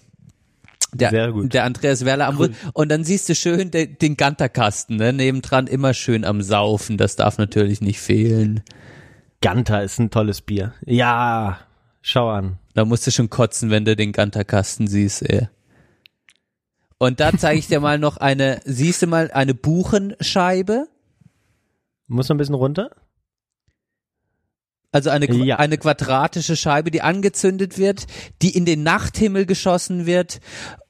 Der, 0.98 1.10
Sehr 1.10 1.32
gut. 1.32 1.54
Der 1.54 1.64
Andreas 1.64 2.06
Werle 2.06 2.26
am 2.26 2.38
Wurst. 2.38 2.54
Und 2.74 2.90
dann 2.90 3.04
siehst 3.04 3.30
du 3.30 3.36
schön 3.36 3.72
den, 3.72 3.98
den 3.98 4.18
Ganterkasten, 4.18 4.98
ne? 4.98 5.14
Nebendran 5.14 5.68
immer 5.68 5.94
schön 5.94 6.26
am 6.26 6.42
Saufen. 6.42 6.98
Das 6.98 7.16
darf 7.16 7.38
natürlich 7.38 7.82
nicht 7.82 8.00
fehlen. 8.00 8.64
Ganter 9.42 9.84
ist 9.84 10.00
ein 10.00 10.10
tolles 10.10 10.42
Bier. 10.42 10.74
Ja, 10.86 11.60
schau 12.02 12.30
an. 12.30 12.58
Da 12.74 12.86
musst 12.86 13.06
du 13.08 13.12
schon 13.12 13.30
kotzen, 13.30 13.70
wenn 13.70 13.86
du 13.86 13.96
den 13.96 14.12
Ganterkasten 14.12 14.88
siehst, 14.88 15.22
ey. 15.30 15.48
Und 16.98 17.20
da 17.20 17.32
zeige 17.38 17.60
ich 17.60 17.68
dir 17.68 17.80
mal 17.80 18.00
noch 18.00 18.18
eine, 18.18 18.60
siehst 18.66 19.04
du 19.04 19.08
mal 19.08 19.30
eine 19.32 19.54
Buchenscheibe? 19.54 20.88
Muss 22.08 22.28
noch 22.30 22.36
ein 22.36 22.40
bisschen 22.40 22.56
runter? 22.56 22.90
Also 24.92 25.10
eine, 25.10 25.30
Ja. 25.32 25.58
eine 25.58 25.78
quadratische 25.78 26.56
Scheibe, 26.56 26.90
die 26.92 27.02
angezündet 27.02 27.78
wird, 27.78 28.08
die 28.42 28.56
in 28.56 28.66
den 28.66 28.84
Nachthimmel 28.84 29.46
geschossen 29.46 30.06
wird 30.06 30.40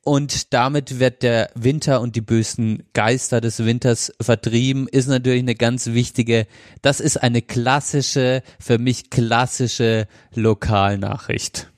und 0.08 0.54
damit 0.54 1.00
wird 1.00 1.22
der 1.22 1.50
Winter 1.54 2.00
und 2.02 2.16
die 2.16 2.22
bösen 2.22 2.84
Geister 2.94 3.42
des 3.42 3.64
Winters 3.66 4.14
vertrieben, 4.22 4.88
ist 4.88 5.08
natürlich 5.08 5.42
eine 5.42 5.56
ganz 5.56 5.88
wichtige, 5.88 6.48
das 6.82 7.00
ist 7.02 7.18
eine 7.18 7.42
klassische, 7.42 8.42
für 8.60 8.78
mich 8.80 9.10
klassische 9.10 10.08
Lokalnachricht. 10.34 11.70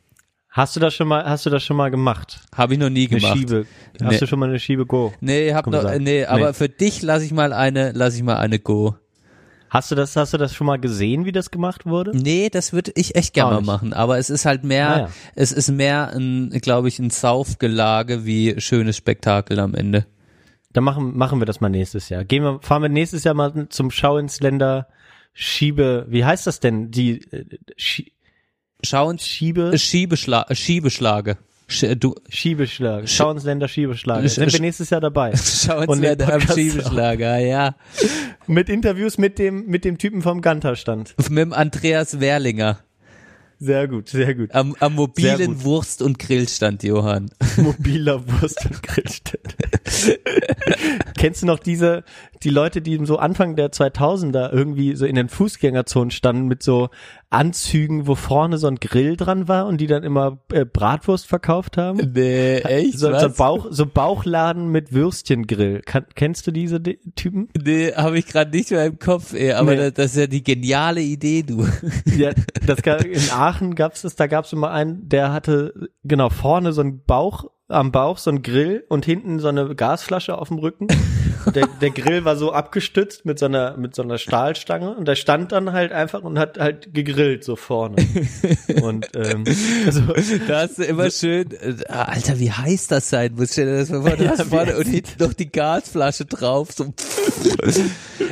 Hast 0.49 0.75
du 0.75 0.79
das 0.79 0.93
schon 0.93 1.07
mal, 1.07 1.25
hast 1.25 1.45
du 1.45 1.49
das 1.49 1.63
schon 1.63 1.77
mal 1.77 1.89
gemacht? 1.89 2.41
Habe 2.55 2.73
ich 2.73 2.79
noch 2.79 2.89
nie 2.89 3.07
Eine 3.09 3.19
gemacht. 3.19 3.37
Schiebe. 3.37 3.65
Hast 4.01 4.11
Nee. 4.11 4.17
du 4.17 4.27
schon 4.27 4.39
mal 4.39 4.49
eine 4.49 4.59
Schiebe 4.59 4.85
Go? 4.85 5.13
Nee, 5.21 5.53
hab 5.53 5.67
noch, 5.67 5.97
nee, 5.99 6.25
aber 6.25 6.47
Nee. 6.47 6.53
für 6.53 6.69
dich 6.69 7.01
lasse 7.01 7.25
ich 7.25 7.31
mal 7.31 7.53
eine, 7.53 7.91
lasse 7.91 8.17
ich 8.17 8.23
mal 8.23 8.37
eine 8.37 8.59
Go. 8.59 8.95
Hast 9.69 9.91
du 9.91 9.95
das, 9.95 10.15
hast 10.15 10.33
du 10.33 10.37
das 10.37 10.53
schon 10.55 10.65
mal 10.67 10.79
gesehen, 10.79 11.25
wie 11.25 11.31
das 11.31 11.51
gemacht 11.51 11.85
wurde? 11.85 12.11
Nee, 12.17 12.49
das 12.49 12.73
würde 12.73 12.91
ich 12.95 13.15
echt 13.15 13.33
gerne 13.33 13.55
mal 13.55 13.61
machen, 13.61 13.93
aber 13.93 14.17
es 14.17 14.29
ist 14.29 14.45
halt 14.45 14.63
mehr, 14.63 14.89
Naja. 14.89 15.09
es 15.35 15.51
ist 15.51 15.69
mehr 15.69 16.11
ein, 16.15 16.49
glaube 16.61 16.87
ich, 16.87 16.97
ein 16.99 17.09
Saufgelage 17.11 18.25
wie 18.25 18.59
schönes 18.59 18.97
Spektakel 18.97 19.59
am 19.59 19.75
Ende. 19.75 20.05
Dann 20.73 20.83
machen, 20.83 21.17
machen 21.17 21.39
wir 21.39 21.45
das 21.45 21.61
mal 21.61 21.69
nächstes 21.69 22.09
Jahr. 22.09 22.23
Gehen 22.25 22.43
wir, 22.43 22.59
fahren 22.61 22.81
wir 22.81 22.89
nächstes 22.89 23.23
Jahr 23.23 23.33
mal 23.35 23.69
zum 23.69 23.91
Schau 23.91 24.17
ins 24.17 24.39
Länder 24.39 24.87
Schiebe, 25.33 26.05
wie 26.09 26.25
heißt 26.25 26.47
das 26.47 26.59
denn? 26.59 26.91
Die, 26.91 27.21
äh, 27.31 27.45
Schie- 27.77 28.11
Schau 28.83 29.07
uns 29.07 29.25
Schiebe, 29.25 29.77
Schiebeschla 29.77 30.45
Schiebeschlage. 30.51 31.37
Sch 31.69 31.83
äh, 31.83 31.95
du, 31.95 32.15
Schiebeschlag. 32.29 33.07
Schau 33.07 33.31
ins 33.31 33.43
Länder 33.43 33.67
Schiebeschlag. 33.67 34.23
Sch- 34.23 34.29
Sind 34.29 34.51
wir 34.51 34.59
sch- 34.59 34.61
nächstes 34.61 34.89
Jahr 34.89 35.01
dabei? 35.01 35.33
schau 35.35 35.77
uns 35.79 35.87
Und 35.87 36.01
wer 36.01 36.15
den 36.15 36.27
da 36.27 36.33
am 36.33 36.39
Podcast 36.39 36.59
Schiebeschlager, 36.59 37.37
ja. 37.37 37.75
Mit 38.47 38.69
Interviews 38.69 39.17
mit 39.17 39.39
dem, 39.39 39.65
mit 39.67 39.85
dem 39.85 39.97
Typen 39.97 40.21
vom 40.21 40.41
Ganterstand. 40.41 41.13
Mit 41.17 41.37
dem 41.37 41.53
Andreas 41.53 42.19
Werlinger 42.19 42.79
Sehr 43.61 43.87
gut, 43.89 44.07
sehr 44.09 44.33
gut. 44.35 44.53
am, 44.55 44.73
am 44.79 44.95
mobilen 44.95 45.55
gut. 45.55 45.63
Wurst- 45.65 46.01
und 46.01 46.17
Grillstand, 46.17 46.81
Johann. 46.83 47.29
Mobiler 47.57 48.21
Wurst- 48.27 48.65
und 48.65 48.81
Grillstätte. 48.81 49.55
Kennst 51.17 51.41
du 51.41 51.45
noch 51.45 51.59
diese, 51.59 52.03
die 52.43 52.49
Leute, 52.49 52.81
die 52.81 52.99
so 53.05 53.17
Anfang 53.17 53.55
der 53.57 53.71
2000er 53.71 54.51
irgendwie 54.53 54.95
so 54.95 55.05
in 55.05 55.15
den 55.15 55.27
Fußgängerzonen 55.29 56.11
standen 56.11 56.47
mit 56.47 56.63
so 56.63 56.89
Anzügen, 57.31 58.07
wo 58.07 58.15
vorne 58.15 58.57
so 58.57 58.67
ein 58.67 58.77
Grill 58.77 59.15
dran 59.17 59.47
war 59.47 59.67
und 59.67 59.79
die 59.79 59.87
dann 59.87 60.03
immer 60.03 60.39
äh, 60.51 60.65
Bratwurst 60.65 61.27
verkauft 61.27 61.77
haben? 61.77 62.11
Nee, 62.13 62.59
echt? 62.59 62.97
So, 62.97 63.17
so? 63.19 63.29
Bauch, 63.29 63.67
so 63.69 63.85
Bauchladen 63.85 64.69
mit 64.71 64.93
Würstchengrill. 64.93 65.81
Kann, 65.85 66.05
kennst 66.15 66.47
du 66.47 66.51
diese 66.51 66.79
De 66.79 66.97
Typen? 67.15 67.49
Nee, 67.61 67.91
habe 67.93 68.17
ich 68.17 68.25
gerade 68.25 68.55
nicht 68.55 68.71
mehr 68.71 68.85
im 68.85 68.97
Kopf, 68.99 69.33
ey, 69.33 69.51
aber 69.51 69.71
Nee. 69.71 69.77
das, 69.77 69.93
das 69.93 70.05
ist 70.11 70.17
ja 70.17 70.27
die 70.27 70.43
geniale 70.43 71.01
Idee, 71.01 71.43
du. 71.43 71.67
Ja, 72.17 72.31
das 72.65 72.81
ga- 72.81 72.95
in 72.95 73.29
Aachen 73.49 73.75
gab's 73.75 74.03
das, 74.03 74.15
da 74.15 74.27
gab's 74.27 74.53
immer 74.53 74.71
einen, 74.71 75.09
der 75.09 75.33
hatte 75.33 75.89
genau 76.03 76.29
vorne 76.29 76.73
so 76.73 76.81
einen 76.81 77.03
Bauch 77.03 77.45
am 77.69 77.91
Bauch 77.91 78.17
so 78.17 78.31
ein 78.31 78.41
Grill 78.41 78.83
und 78.89 79.05
hinten 79.05 79.39
so 79.39 79.47
eine 79.47 79.75
Gasflasche 79.75 80.37
auf 80.37 80.47
dem 80.49 80.57
Rücken. 80.57 80.87
Der, 81.55 81.67
der 81.79 81.89
Grill 81.91 82.25
war 82.25 82.35
so 82.35 82.51
abgestützt 82.51 83.25
mit 83.25 83.39
so 83.39 83.45
einer 83.45 83.77
mit 83.77 83.95
so 83.95 84.01
einer 84.03 84.17
Stahlstange 84.17 84.93
und 84.93 85.07
der 85.07 85.15
stand 85.15 85.53
dann 85.53 85.71
halt 85.71 85.93
einfach 85.93 86.21
und 86.21 86.37
hat 86.37 86.59
halt 86.59 86.93
gegrillt 86.93 87.45
so 87.45 87.55
vorne. 87.55 87.95
Und 88.83 89.07
ähm, 89.15 89.45
also, 89.85 90.01
Da 90.47 90.61
hast 90.63 90.77
du 90.79 90.83
immer 90.83 91.09
schön, 91.09 91.49
äh, 91.51 91.85
Alter, 91.87 92.39
wie 92.39 92.51
heiß 92.51 92.87
das 92.87 93.09
sein 93.09 93.35
muss. 93.35 93.53
Stell 93.53 93.67
dir 93.67 93.77
das 93.79 93.89
mal 93.89 94.01
vor, 94.01 94.17
du 94.17 94.25
Ja, 94.25 94.31
hast 94.31 94.43
vorne 94.43 94.75
und 94.77 94.85
hinten 94.85 95.23
noch 95.23 95.31
die 95.33 95.49
Gasflasche 95.49 96.25
drauf. 96.25 96.73
So. 96.73 96.93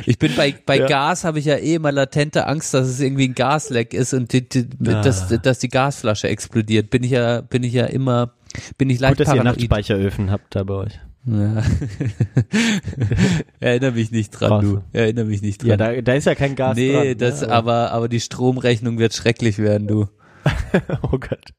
Ich 0.06 0.18
bin 0.18 0.34
bei, 0.36 0.54
bei 0.64 0.78
Ja. 0.78 0.86
Gas 0.86 1.24
habe 1.24 1.38
ich 1.38 1.46
ja 1.46 1.56
eh 1.56 1.74
immer 1.74 1.92
latente 1.92 2.46
Angst, 2.46 2.74
dass 2.74 2.86
es 2.86 3.00
irgendwie 3.00 3.28
ein 3.28 3.34
Gasleck 3.34 3.94
ist 3.94 4.12
und 4.12 4.32
die, 4.32 4.46
die, 4.48 4.66
Ah. 4.86 5.00
dass, 5.02 5.28
dass 5.42 5.58
die 5.58 5.68
Gasflasche 5.68 6.28
explodiert. 6.28 6.90
Bin 6.90 7.02
ich 7.02 7.10
ja, 7.12 7.40
bin 7.40 7.62
ich 7.62 7.72
ja 7.72 7.86
immer, 7.86 8.32
bin 8.76 8.90
ich 8.90 9.00
leicht 9.00 9.18
gut, 9.18 9.20
dass 9.20 9.28
ihr 9.34 9.36
paranoid. 9.36 9.56
Nachtspeicheröfen 9.56 10.30
habt 10.30 10.54
da 10.54 10.64
bei 10.64 10.74
euch. 10.74 11.00
Ja. 11.26 11.62
Erinnere 13.60 13.92
mich 13.92 14.10
nicht 14.10 14.30
dran, 14.30 14.48
Krass. 14.50 14.62
du. 14.62 14.82
Erinnere 14.92 15.24
mich 15.26 15.42
nicht 15.42 15.62
dran. 15.62 15.70
Ja, 15.70 15.76
da, 15.76 16.00
da 16.00 16.14
ist 16.14 16.24
ja 16.26 16.34
kein 16.34 16.54
Gas 16.56 16.76
nee, 16.76 16.92
dran. 16.92 17.06
ne? 17.06 17.16
das, 17.16 17.42
aber, 17.42 17.92
aber 17.92 18.08
die 18.08 18.20
Stromrechnung 18.20 18.98
wird 18.98 19.14
schrecklich 19.14 19.58
werden, 19.58 19.86
du. 19.88 20.08
Oh 21.02 21.18
Gott. 21.18 21.52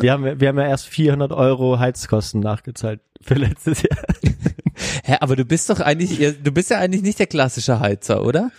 Wir, 0.00 0.12
haben, 0.12 0.26
ja- 0.26 0.40
wir 0.40 0.48
haben 0.48 0.58
ja 0.58 0.66
erst 0.66 0.86
400 0.88 1.32
Euro 1.32 1.78
Heizkosten 1.78 2.40
nachgezahlt 2.40 3.00
für 3.20 3.34
letztes 3.34 3.82
Jahr. 3.82 3.98
Hä, 5.04 5.16
aber 5.20 5.36
du 5.36 5.44
bist 5.44 5.70
doch 5.70 5.80
eigentlich, 5.80 6.18
du 6.42 6.52
bist 6.52 6.70
ja 6.70 6.78
eigentlich 6.78 7.02
nicht 7.02 7.18
der 7.18 7.26
klassische 7.26 7.80
Heizer, 7.80 8.24
oder? 8.24 8.50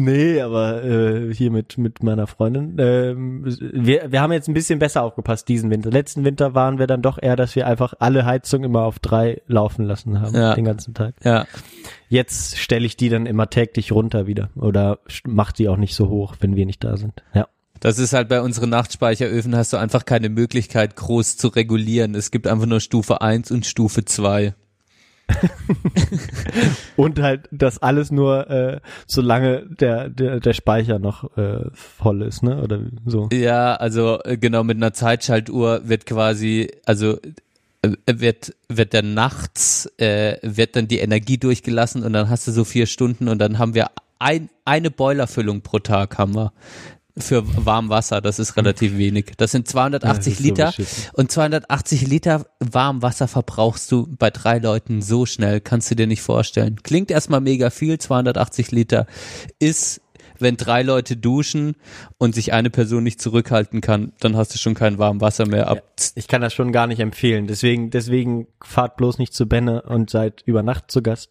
Nee, 0.00 0.40
aber 0.40 0.84
äh, 0.84 1.34
hier 1.34 1.50
mit 1.50 1.76
mit 1.76 2.04
meiner 2.04 2.28
Freundin. 2.28 2.76
Ähm, 2.78 3.44
wir 3.44 4.12
wir 4.12 4.20
haben 4.22 4.32
jetzt 4.32 4.46
ein 4.48 4.54
bisschen 4.54 4.78
besser 4.78 5.02
aufgepasst 5.02 5.48
diesen 5.48 5.70
Winter. 5.70 5.90
Letzten 5.90 6.24
Winter 6.24 6.54
waren 6.54 6.78
wir 6.78 6.86
dann 6.86 7.02
doch 7.02 7.18
eher, 7.20 7.34
dass 7.34 7.56
wir 7.56 7.66
einfach 7.66 7.94
alle 7.98 8.24
Heizungen 8.24 8.70
immer 8.70 8.82
auf 8.84 9.00
drei 9.00 9.42
laufen 9.48 9.84
lassen 9.84 10.20
haben 10.20 10.36
Ja. 10.36 10.54
den 10.54 10.64
ganzen 10.64 10.94
Tag. 10.94 11.14
Ja. 11.24 11.46
Jetzt 12.08 12.58
stelle 12.58 12.86
ich 12.86 12.96
die 12.96 13.08
dann 13.08 13.26
immer 13.26 13.50
täglich 13.50 13.90
runter 13.90 14.28
wieder 14.28 14.50
oder 14.54 15.00
mach 15.26 15.50
die 15.50 15.68
auch 15.68 15.76
nicht 15.76 15.96
so 15.96 16.08
hoch, 16.08 16.36
wenn 16.38 16.54
wir 16.54 16.64
nicht 16.64 16.84
da 16.84 16.96
sind. 16.96 17.14
Ja. 17.34 17.48
Das 17.80 17.98
ist 17.98 18.12
halt 18.12 18.28
bei 18.28 18.40
unseren 18.40 18.70
Nachtspeicheröfen 18.70 19.56
hast 19.56 19.72
du 19.72 19.76
einfach 19.78 20.04
keine 20.04 20.28
Möglichkeit 20.28 20.94
groß 20.94 21.36
zu 21.36 21.48
regulieren. 21.48 22.14
Es 22.14 22.30
gibt 22.30 22.46
einfach 22.46 22.66
nur 22.66 22.80
Stufe 22.80 23.20
1 23.20 23.50
und 23.50 23.66
Stufe 23.66 24.04
2. 24.04 24.54
Und 26.96 27.20
halt 27.20 27.48
das 27.50 27.78
alles 27.78 28.10
nur 28.10 28.48
äh, 28.50 28.80
solange 29.06 29.66
der 29.66 30.08
der 30.08 30.40
der 30.40 30.52
Speicher 30.52 30.98
noch 30.98 31.36
äh, 31.36 31.66
voll 31.72 32.22
ist, 32.22 32.42
ne? 32.42 32.62
Oder 32.62 32.80
so. 33.06 33.28
Ja, 33.32 33.74
also 33.74 34.20
äh, 34.24 34.36
genau 34.36 34.64
mit 34.64 34.76
einer 34.78 34.92
Zeitschaltuhr 34.92 35.82
wird 35.88 36.06
quasi, 36.06 36.70
also 36.86 37.18
äh, 37.82 37.90
wird 38.06 38.54
wird 38.68 38.94
dann 38.94 39.14
nachts 39.14 39.86
äh, 39.98 40.38
wird 40.42 40.76
dann 40.76 40.88
die 40.88 40.98
Energie 40.98 41.38
durchgelassen 41.38 42.02
und 42.02 42.12
dann 42.12 42.28
hast 42.28 42.48
du 42.48 42.52
so 42.52 42.64
vier 42.64 42.86
Stunden 42.86 43.28
und 43.28 43.38
dann 43.38 43.58
haben 43.58 43.74
wir 43.74 43.90
ein, 44.18 44.50
eine 44.64 44.90
Boilerfüllung 44.90 45.60
pro 45.60 45.78
Tag 45.78 46.18
haben 46.18 46.34
wir 46.34 46.52
für 47.22 47.44
Warmwasser. 47.64 48.20
Das 48.20 48.38
ist 48.38 48.56
relativ 48.56 48.96
wenig. 48.96 49.32
Das 49.36 49.50
sind 49.52 49.68
280 49.68 50.16
Das 50.16 50.26
ist 50.26 50.38
so 50.38 50.42
Liter 50.42 50.66
beschissen. 50.66 51.04
und 51.14 51.30
280 51.30 52.06
Liter 52.06 52.46
Warmwasser 52.60 53.28
verbrauchst 53.28 53.90
du 53.92 54.06
bei 54.18 54.30
drei 54.30 54.58
Leuten 54.58 55.02
so 55.02 55.26
schnell, 55.26 55.60
kannst 55.60 55.90
du 55.90 55.94
dir 55.94 56.06
nicht 56.06 56.22
vorstellen. 56.22 56.82
Klingt 56.82 57.10
erstmal 57.10 57.40
mega 57.40 57.70
viel, 57.70 57.98
280 57.98 58.70
Liter 58.70 59.06
ist 59.58 60.00
wenn 60.40 60.56
drei 60.56 60.82
Leute 60.82 61.16
duschen 61.16 61.74
und 62.16 62.34
sich 62.34 62.52
eine 62.52 62.70
Person 62.70 63.02
nicht 63.02 63.20
zurückhalten 63.20 63.80
kann, 63.80 64.12
dann 64.20 64.36
hast 64.36 64.54
du 64.54 64.58
schon 64.58 64.74
kein 64.74 64.98
warmes 64.98 65.20
Wasser 65.20 65.46
mehr 65.46 65.68
ab. 65.68 65.82
Ich 66.14 66.28
kann 66.28 66.40
das 66.40 66.54
schon 66.54 66.72
gar 66.72 66.86
nicht 66.86 67.00
empfehlen. 67.00 67.46
Deswegen, 67.46 67.90
deswegen 67.90 68.46
fahrt 68.62 68.96
bloß 68.96 69.18
nicht 69.18 69.34
zu 69.34 69.46
Benne 69.46 69.82
und 69.82 70.10
seid 70.10 70.42
über 70.46 70.62
Nacht 70.62 70.90
zu 70.90 71.02
Gast. 71.02 71.30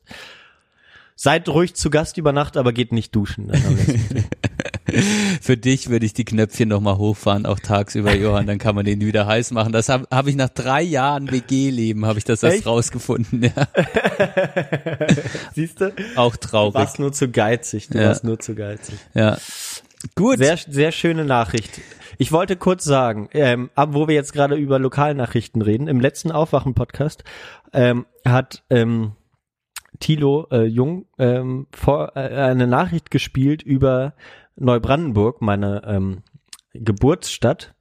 Seid 1.16 1.50
ruhig 1.50 1.74
zu 1.74 1.90
Gast 1.90 2.18
über 2.18 2.32
Nacht, 2.32 2.58
aber 2.58 2.74
geht 2.74 2.92
nicht 2.92 3.16
duschen. 3.16 3.52
Für 5.42 5.58
dich 5.58 5.90
würde 5.90 6.06
ich 6.06 6.14
die 6.14 6.26
Knöpfchen 6.26 6.70
nochmal 6.70 6.98
hochfahren, 6.98 7.46
auch 7.46 7.60
tagsüber, 7.60 8.16
Johann, 8.16 8.48
dann 8.48 8.58
kann 8.58 8.76
man 8.76 8.86
den 8.86 9.02
wieder 9.02 9.26
heiß 9.28 9.52
machen. 9.52 9.72
Das 9.74 9.90
habe 9.90 10.08
hab 10.12 10.28
ich 10.28 10.36
nach 10.36 10.50
drei 10.50 10.82
Jahren 10.82 11.30
WG-Leben, 11.32 12.06
habe 12.06 12.20
ich 12.20 12.26
das 12.26 12.44
erst 12.44 12.66
rausgefunden. 12.66 13.44
Ja. 13.44 13.52
Siehst 15.54 15.82
du? 15.82 15.94
Auch 16.16 16.36
Du 16.36 16.48
traurig. 16.48 16.76
warst 16.76 17.00
nur 17.00 17.12
zu 17.14 17.30
geizig. 17.30 17.90
Du 17.90 17.98
Ja. 18.00 18.10
warst 18.10 18.24
nur 18.24 18.40
zu 18.40 18.56
geizig. 18.56 18.96
Ja. 19.14 19.38
Gut. 20.16 20.38
Sehr, 20.38 20.58
sehr 20.58 20.92
schöne 20.92 21.26
Nachricht. 21.26 21.82
Ich 22.20 22.32
wollte 22.32 22.56
kurz 22.56 22.84
sagen, 22.84 23.30
ähm, 23.34 23.70
ab 23.76 23.90
wo 23.94 24.08
wir 24.08 24.16
jetzt 24.16 24.34
gerade 24.34 24.56
über 24.56 24.80
Lokalnachrichten 24.80 25.62
reden, 25.62 25.88
im 25.88 26.00
letzten 26.00 26.32
Aufwachen-Podcast 26.32 27.24
ähm, 27.74 28.06
hat 28.26 28.64
ähm, 28.70 29.14
Thilo 30.00 30.48
äh, 30.52 30.64
Jung 30.66 31.06
ähm, 31.20 31.68
vor, 31.72 32.16
äh, 32.16 32.20
eine 32.20 32.68
Nachricht 32.68 33.12
gespielt 33.12 33.62
über 33.64 34.14
Neubrandenburg, 34.58 35.42
meine 35.42 35.82
ähm, 35.86 36.24
Geburtsstadt. 36.74 37.74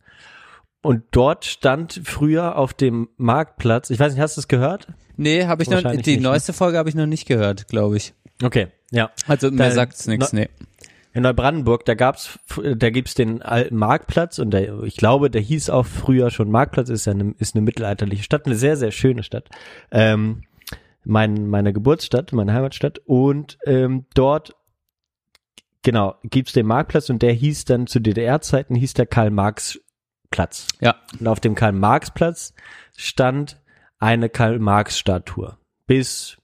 Und 0.83 1.03
dort 1.11 1.45
stand 1.45 2.01
früher 2.05 2.57
auf 2.57 2.73
dem 2.73 3.09
Marktplatz, 3.17 3.91
ich 3.91 3.99
weiß 3.99 4.13
nicht, 4.13 4.23
hast 4.23 4.37
du 4.37 4.41
es 4.41 4.47
gehört? 4.49 4.87
Nee, 5.17 5.47
habe 5.47 5.63
ich 5.63 5.71
noch, 5.71 5.81
die 5.83 5.97
nicht, 5.97 6.07
ne? 6.07 6.21
neueste 6.21 6.53
Folge 6.53 6.79
habe 6.79 6.89
ich 6.89 6.95
noch 6.95 7.07
nicht 7.07 7.27
gehört, 7.27 7.67
glaube 7.67 7.97
ich. 7.97 8.15
Okay, 8.43 8.69
ja. 8.93 9.11
Also 9.27 9.51
mir 9.51 9.73
sagt's 9.73 10.07
nichts, 10.07 10.33
na- 10.33 10.41
nee. 10.41 10.49
In 11.13 11.23
Neubrandenburg, 11.23 11.87
da 11.87 11.95
gab's, 11.95 12.39
da 12.77 12.91
gibt's 12.91 13.15
den 13.15 13.41
alten 13.41 13.77
Marktplatz 13.77 14.39
und 14.39 14.51
der, 14.51 14.83
ich 14.83 14.99
glaube, 14.99 15.31
der 15.31 15.41
hieß 15.41 15.71
auch 15.71 15.87
früher 15.87 16.31
schon 16.31 16.51
Marktplatz, 16.51 16.91
ist 16.91 17.07
ja 17.07 17.13
eine, 17.13 17.35
ist 17.39 17.55
eine 17.57 17.63
mittelalterliche 17.63 18.23
Stadt, 18.23 18.45
eine 18.45 18.55
sehr, 18.55 18.77
sehr 18.77 18.91
schöne 18.91 19.23
Stadt. 19.23 19.49
Ähm, 19.91 20.43
mein, 21.05 21.49
meine 21.49 21.73
Geburtsstadt, 21.73 22.35
meine 22.35 22.53
Heimatstadt 22.53 23.01
und 23.07 23.57
ähm, 23.65 24.05
dort, 24.13 24.55
genau, 25.87 26.17
gibt's 26.25 26.53
den 26.53 26.67
Marktplatz 26.67 27.09
und 27.11 27.23
der 27.23 27.33
hieß 27.33 27.65
dann 27.65 27.87
zu 27.87 28.01
DDR-Zeiten, 28.01 28.75
hieß 28.75 28.95
der 28.95 29.07
Karl-Marx-Platz. 29.07 30.67
Ja. 30.81 30.97
Und 31.21 31.29
auf 31.29 31.39
dem 31.39 31.55
Karl-Marx-Platz 31.55 32.55
stand 32.97 33.61
eine 34.01 34.29
Karl-Marx-Statue 34.29 35.57
bis 35.87 36.37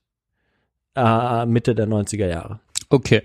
äh, 0.95 1.45
Mitte 1.47 1.75
der 1.75 1.89
90er 1.89 2.29
Jahre. 2.29 2.61
Okay. 2.89 3.23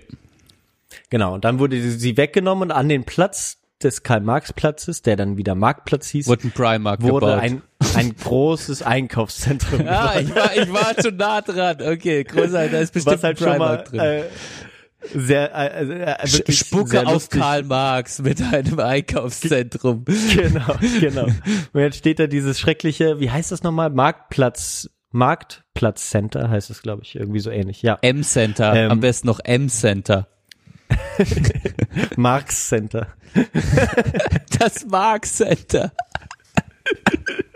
Genau, 1.10 1.34
und 1.34 1.44
dann 1.44 1.58
wurde 1.60 1.80
sie- 1.80 2.16
weggenommen 2.16 2.70
und 2.70 2.72
an 2.72 2.88
den 2.88 3.04
Platz 3.04 3.58
des 3.80 4.02
Karl-Marx-Platzes, 4.02 5.02
der 5.02 5.14
dann 5.14 5.36
wieder 5.36 5.54
Marktplatz 5.54 6.08
hieß, 6.08 6.26
Wurde 6.26 6.48
ein 6.48 6.50
Primark 6.50 7.00
wurde 7.00 7.26
gebaut. 7.26 7.42
ein, 7.42 7.62
ein 7.94 8.16
großes 8.16 8.82
Einkaufszentrum 8.82 9.80
ja, 9.86 10.18
gebaut, 10.18 10.22
ich 10.24 10.34
war, 10.34 10.56
ich 10.56 10.72
war 10.72 11.00
schon 11.00 11.16
nah 11.16 11.40
dran. 11.42 11.76
Okay, 11.80 12.24
großer, 12.24 12.68
da 12.68 12.78
ist 12.80 12.92
bestimmt 12.92 13.16
was 13.18 13.22
halt 13.22 13.40
ein 13.40 13.48
schon 13.50 13.58
mal 13.58 13.78
Primark 13.78 13.84
drin. 13.90 14.00
äh, 14.00 14.24
sehr 15.14 15.54
äh, 15.54 15.82
äh, 15.84 16.32
wirklich 16.32 16.58
Spucke 16.58 16.90
sehr 16.90 17.06
auf. 17.06 17.28
Karl 17.28 17.62
Marx 17.62 18.20
mit 18.20 18.42
einem 18.42 18.80
Einkaufszentrum. 18.80 20.04
Genau, 20.34 20.76
genau. 21.00 21.24
Und 21.72 21.80
jetzt 21.80 21.98
steht 21.98 22.18
da 22.18 22.26
dieses 22.26 22.58
schreckliche, 22.58 23.20
wie 23.20 23.30
heißt 23.30 23.52
das 23.52 23.62
nochmal? 23.62 23.90
Marktplatz, 23.90 24.90
Marktplatzcenter 25.10 26.50
heißt 26.50 26.70
es, 26.70 26.82
glaube 26.82 27.02
ich, 27.04 27.16
irgendwie 27.16 27.40
so 27.40 27.50
ähnlich. 27.50 27.82
Ja, 27.82 27.98
M-Center, 28.02 28.74
Ähm. 28.74 28.90
am 28.90 29.00
besten 29.00 29.26
noch 29.28 29.40
M-Center. 29.42 30.26
Marx 32.16 32.68
Center. 32.68 33.08
Das 34.58 34.86
Marx-Center. 34.86 35.92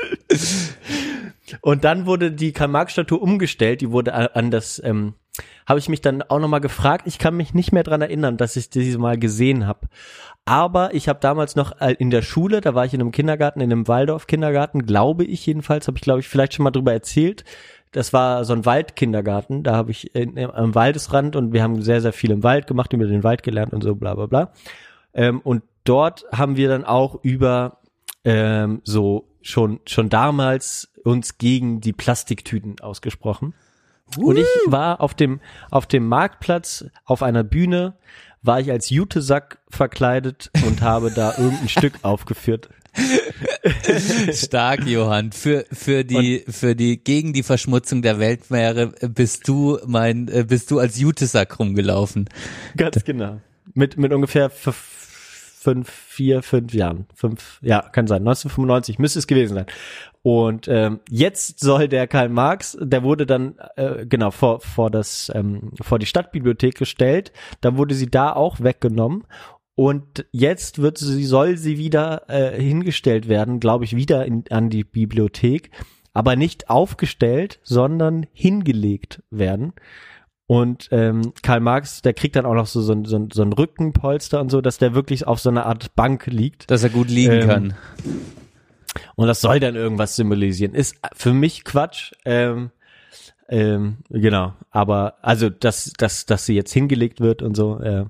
Und 1.61 1.85
dann 1.85 2.07
wurde 2.07 2.33
die 2.33 2.53
Karl-Marx-Statue 2.53 3.19
umgestellt, 3.19 3.81
die 3.81 3.91
wurde 3.91 4.35
an 4.35 4.51
das, 4.51 4.81
ähm, 4.85 5.15
habe 5.67 5.79
ich 5.79 5.89
mich 5.89 6.01
dann 6.01 6.23
auch 6.23 6.39
nochmal 6.39 6.61
gefragt. 6.61 7.07
Ich 7.07 7.19
kann 7.19 7.37
mich 7.37 7.55
nicht 7.55 7.73
mehr 7.73 7.83
dran 7.83 8.01
erinnern, 8.01 8.37
dass 8.37 8.57
ich 8.57 8.71
diese 8.71 8.99
mal 8.99 9.19
gesehen 9.19 9.67
habe. 9.67 9.89
Aber 10.45 10.95
ich 10.95 11.09
habe 11.09 11.21
damals 11.21 11.55
noch 11.55 11.81
äh, 11.81 11.95
in 11.99 12.11
der 12.11 12.23
Schule, 12.23 12.61
da 12.61 12.75
war 12.75 12.85
ich 12.85 12.95
in 12.95 13.01
einem 13.01 13.13
Kindergarten, 13.13 13.61
in 13.61 13.71
einem 13.71 13.87
Waldorf-Kindergarten, 13.87 14.87
glaube 14.87 15.25
ich 15.25 15.47
jedenfalls, 15.47 15.87
habe 15.87 15.99
ich 15.99 16.03
glaube 16.03 16.21
ich 16.21 16.29
vielleicht 16.29 16.55
schon 16.55 16.65
mal 16.65 16.71
drüber 16.71 16.93
erzählt. 16.93 17.45
Das 17.93 18.13
war 18.13 18.45
so 18.45 18.55
ein 18.55 18.65
Waldkindergarten, 18.65 19.63
da 19.63 19.77
habe 19.77 19.91
ich 19.91 20.15
in, 20.15 20.37
in, 20.37 20.51
am 20.51 20.75
Waldesrand 20.75 21.37
und 21.37 21.53
wir 21.53 21.63
haben 21.63 21.83
sehr, 21.83 22.01
sehr 22.01 22.15
viel 22.15 22.31
im 22.31 22.43
Wald 22.43 22.67
gemacht, 22.67 22.93
über 22.93 23.07
den 23.07 23.23
Wald 23.23 23.43
gelernt 23.43 23.73
und 23.73 23.83
so 23.83 23.95
bla 23.95 24.15
bla 24.15 24.27
bla. 24.27 24.53
Ähm, 25.15 25.41
und 25.45 25.63
dort 25.85 26.25
haben 26.33 26.57
wir 26.57 26.69
dann 26.69 26.85
auch 26.85 27.23
über 27.23 27.82
ähm, 28.25 28.81
so 28.85 29.29
schon 29.43 29.81
schon 29.87 30.09
damals 30.09 30.93
uns 31.05 31.39
gegen 31.39 31.81
die 31.81 31.93
Plastiktüten 31.93 32.81
ausgesprochen. 32.81 33.55
Und 34.19 34.37
ich 34.37 34.47
war 34.67 35.01
auf 35.01 35.15
dem 35.15 35.41
auf 35.71 35.87
dem 35.87 36.07
Marktplatz 36.07 36.85
auf 37.05 37.23
einer 37.23 37.45
Bühne 37.45 37.95
war 38.43 38.61
ich 38.61 38.71
als 38.71 38.91
Jutesack 38.91 39.59
verkleidet 39.69 40.51
und 40.67 40.83
habe 40.83 41.11
da 41.11 41.35
irgendein 41.39 41.69
Stück 41.69 41.95
aufgeführt. 42.03 42.69
Stark, 44.33 44.87
Johann. 44.87 45.33
Für, 45.33 45.65
für 45.73 46.05
die, 46.05 46.45
für 46.49 46.75
die, 46.75 47.03
gegen 47.03 47.33
die 47.33 47.43
Verschmutzung 47.43 48.03
der 48.03 48.19
Weltmeere 48.19 48.89
bist 49.09 49.49
du 49.49 49.79
mein, 49.87 50.29
äh, 50.29 50.45
bist 50.47 50.71
du 50.71 50.79
als 50.79 50.99
Jutesack 50.99 51.59
rumgelaufen. 51.59 52.29
Ganz 52.77 53.03
genau. 53.05 53.41
Mit 53.75 53.97
mit 53.97 54.13
ungefähr 54.13 54.51
fünf, 55.63 55.89
vier, 55.89 56.43
fünf 56.43 56.75
Jahren. 56.75 57.07
Fünf, 57.15 57.61
ja, 57.63 57.81
kann 57.81 58.09
sein. 58.09 58.23
1995 58.23 58.99
müsste 58.99 59.21
es 59.21 59.29
gewesen 59.29 59.55
sein. 59.55 59.67
Und 60.23 60.67
ähm, 60.69 61.01
jetzt 61.09 61.61
soll 61.61 61.89
der 61.89 62.09
Karl 62.09 62.29
Marx, 62.29 62.77
der 62.81 63.03
wurde 63.05 63.27
dann 63.27 63.55
äh, 63.77 64.05
genau 64.07 64.31
vor 64.31 64.61
vor 64.61 64.91
das 64.91 65.31
ähm, 65.35 65.71
vor 65.81 65.99
die 65.99 66.07
Stadtbibliothek 66.07 66.77
gestellt. 66.77 67.33
Dann 67.61 67.77
wurde 67.77 67.95
sie 67.95 68.11
da 68.11 68.33
auch 68.33 68.61
weggenommen. 68.61 69.25
Und 69.75 70.27
jetzt 70.33 70.81
wird 70.81 70.99
sie, 70.99 71.25
soll 71.25 71.57
sie 71.57 71.79
wieder 71.79 72.29
äh, 72.29 72.61
hingestellt 72.61 73.29
werden, 73.29 73.59
glaube 73.59 73.85
ich, 73.85 73.97
wieder 73.97 74.27
in, 74.27 74.45
an 74.51 74.69
die 74.69 74.85
Bibliothek, 74.85 75.71
aber 76.13 76.37
nicht 76.37 76.69
aufgestellt, 76.69 77.59
sondern 77.63 78.27
hingelegt 78.33 79.23
werden. 79.31 79.73
Und 80.53 80.89
ähm, 80.91 81.33
Karl 81.43 81.61
Marx, 81.61 82.03
der 82.03 82.13
kriegt 82.15 82.37
dann 82.37 82.45
auch 82.47 82.55
noch 82.55 82.67
so, 82.67 82.83
so, 82.83 82.93
ein- 82.93 83.05
so, 83.05 83.27
so 83.33 83.43
ein 83.43 83.53
Rückenpolster 83.53 84.41
und 84.41 84.51
so, 84.51 84.61
dass 84.61 84.79
der 84.79 84.95
wirklich 84.95 85.27
auf 85.27 85.41
so 85.41 85.49
einer 85.51 85.67
Art 85.67 85.95
Bank 85.97 86.27
liegt. 86.27 86.71
Dass 86.71 86.83
er 86.83 86.91
gut 86.91 87.09
liegen 87.09 87.33
Ähm, 87.33 87.47
kann. 87.49 87.75
Und 89.15 89.27
das 89.27 89.41
soll 89.41 89.61
dann 89.61 89.75
irgendwas 89.77 90.17
symbolisieren. 90.17 90.75
Ist 90.75 90.97
für 91.15 91.33
mich 91.33 91.65
Quatsch. 91.65 92.13
Ähm, 92.25 92.71
ähm, 93.49 93.99
genau. 94.11 94.55
Aber 94.71 95.15
also, 95.23 95.49
dass, 95.49 95.93
dass, 95.99 96.27
dass 96.27 96.45
sie 96.47 96.55
jetzt 96.55 96.73
hingelegt 96.73 97.21
wird 97.21 97.43
und 97.43 97.55
so. 97.57 97.81
Äh, 97.81 98.05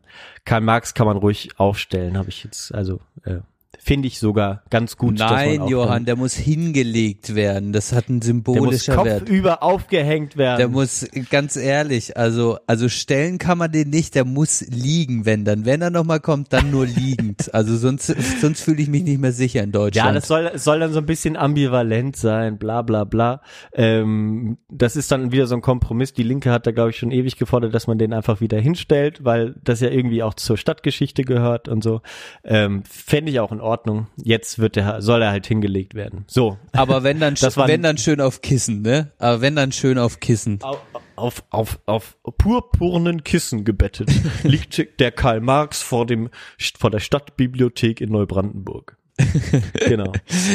Karl 0.45 0.61
Marx 0.61 0.95
kann 0.95 1.07
man 1.07 1.17
ruhig 1.17 1.51
aufstellen, 1.59 2.17
habe 2.19 2.29
ich 2.29 2.45
jetzt, 2.45 2.75
also 2.75 3.01
äh, 3.25 3.39
finde 3.85 4.07
ich 4.07 4.21
sogar 4.21 4.63
ganz 4.71 4.97
gut. 4.97 5.19
Nein, 5.19 5.67
Johann, 5.67 6.05
der 6.05 6.15
muss 6.15 6.35
hingelegt 6.35 7.35
werden. 7.35 7.73
Das 7.73 7.93
hat 7.93 8.09
einen 8.09 8.21
der 8.21 8.33
muss 8.35 8.45
symbolischer 8.45 9.05
Wert. 9.05 9.21
kopfüber 9.21 9.63
aufgehängt 9.65 10.37
werden. 10.37 10.59
Der 10.59 10.69
muss, 10.69 11.05
ganz 11.31 11.57
ehrlich, 11.57 12.17
also, 12.17 12.59
also 12.69 12.89
stellen 12.89 13.39
kann 13.39 13.59
man 13.59 13.73
den 13.73 13.91
nicht, 13.91 14.15
der 14.15 14.25
muss 14.25 14.61
liegen, 14.69 15.27
wenn 15.27 15.45
dann. 15.45 15.65
Wenn 15.65 15.83
er 15.83 15.91
nochmal 15.91 16.21
kommt, 16.21 16.53
dann 16.53 16.71
nur 16.71 16.87
liegend. 16.87 17.33
Also 17.53 17.77
sonst, 17.77 18.07
sonst 18.41 18.63
fühle 18.63 18.81
ich 18.83 18.89
mich 18.89 19.03
nicht 19.03 19.21
mehr 19.21 19.33
sicher 19.33 19.63
in 19.63 19.73
Deutschland. 19.73 20.07
Ja, 20.09 20.13
das 20.13 20.27
soll, 20.27 20.53
soll 20.55 20.81
dann 20.81 20.93
so 20.93 21.01
ein 21.01 21.07
bisschen 21.07 21.37
ambivalent 21.37 22.17
sein, 22.17 22.59
bla 22.59 22.83
bla 22.83 23.05
bla. 23.05 23.43
Ähm, 23.75 24.59
das 24.71 24.97
ist 24.97 25.13
dann 25.13 25.33
wieder 25.33 25.47
so 25.47 25.55
ein 25.55 25.61
Kompromiss. 25.61 26.13
Die 26.13 26.23
Linke 26.23 26.51
hat 26.51 26.67
da, 26.67 26.71
glaube 26.71 26.91
ich, 26.91 26.97
schon 26.97 27.11
ewig 27.11 27.37
gefordert, 27.37 27.75
dass 27.75 27.87
man 27.87 27.99
den 27.99 28.13
einfach 28.13 28.41
wieder 28.41 28.59
hinstellt, 28.59 29.25
weil 29.25 29.55
das 29.63 29.81
ja 29.81 29.91
irgendwie 29.91 30.23
auch 30.23 30.35
zur 30.35 30.57
Stadtgeschichte 30.57 31.25
gehört 31.25 31.69
und 31.69 31.83
so. 31.85 32.01
Ähm, 32.45 32.85
Fände 32.85 33.31
ich 33.31 33.41
auch 33.41 33.53
in 33.53 33.61
Ordnung. 33.61 33.72
Jetzt 34.17 34.59
wird 34.59 34.77
der, 34.77 35.03
soll 35.03 35.23
er 35.23 35.31
halt 35.31 35.47
hingelegt 35.47 35.95
werden. 35.95 36.25
So. 36.29 36.59
Aber 36.73 37.03
wenn 37.03 37.21
dann, 37.21 37.35
Das 37.41 37.57
wenn 37.57 37.83
dann 37.83 37.99
schön 37.99 38.21
auf 38.21 38.41
Kissen, 38.41 38.83
ne? 38.83 39.13
Aber 39.19 39.41
wenn 39.41 39.57
dann 39.57 39.73
schön 39.73 39.99
auf 39.99 40.21
Kissen. 40.21 40.59
Auf, 40.63 40.81
auf, 41.17 41.45
auf, 41.51 41.79
auf 41.87 42.17
purpurnen 42.39 43.25
Kissen 43.25 43.65
gebettet 43.65 44.11
liegt 44.43 45.01
der 45.01 45.13
Karl 45.13 45.41
Marx 45.41 45.83
vor 45.83 46.07
dem, 46.07 46.31
vor 46.79 46.91
der 46.91 47.01
Stadtbibliothek 47.01 48.01
in 48.01 48.11
Neubrandenburg. 48.11 48.97
genau. 49.87 50.13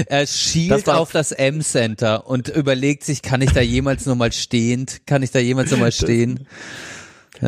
Er 0.08 0.26
schielt 0.26 0.72
Das 0.72 0.88
auf 0.88 1.12
das 1.12 1.32
M-Center 1.32 2.28
und 2.28 2.50
überlegt 2.50 3.04
sich, 3.04 3.22
kann 3.22 3.42
ich 3.42 3.52
da 3.52 3.62
jemals 3.62 4.06
nochmal 4.06 4.32
stehend, 4.32 5.06
kann 5.06 5.22
ich 5.24 5.32
da 5.32 5.40
jemals 5.40 5.72
nochmal 5.72 5.92
stehen? 5.92 6.48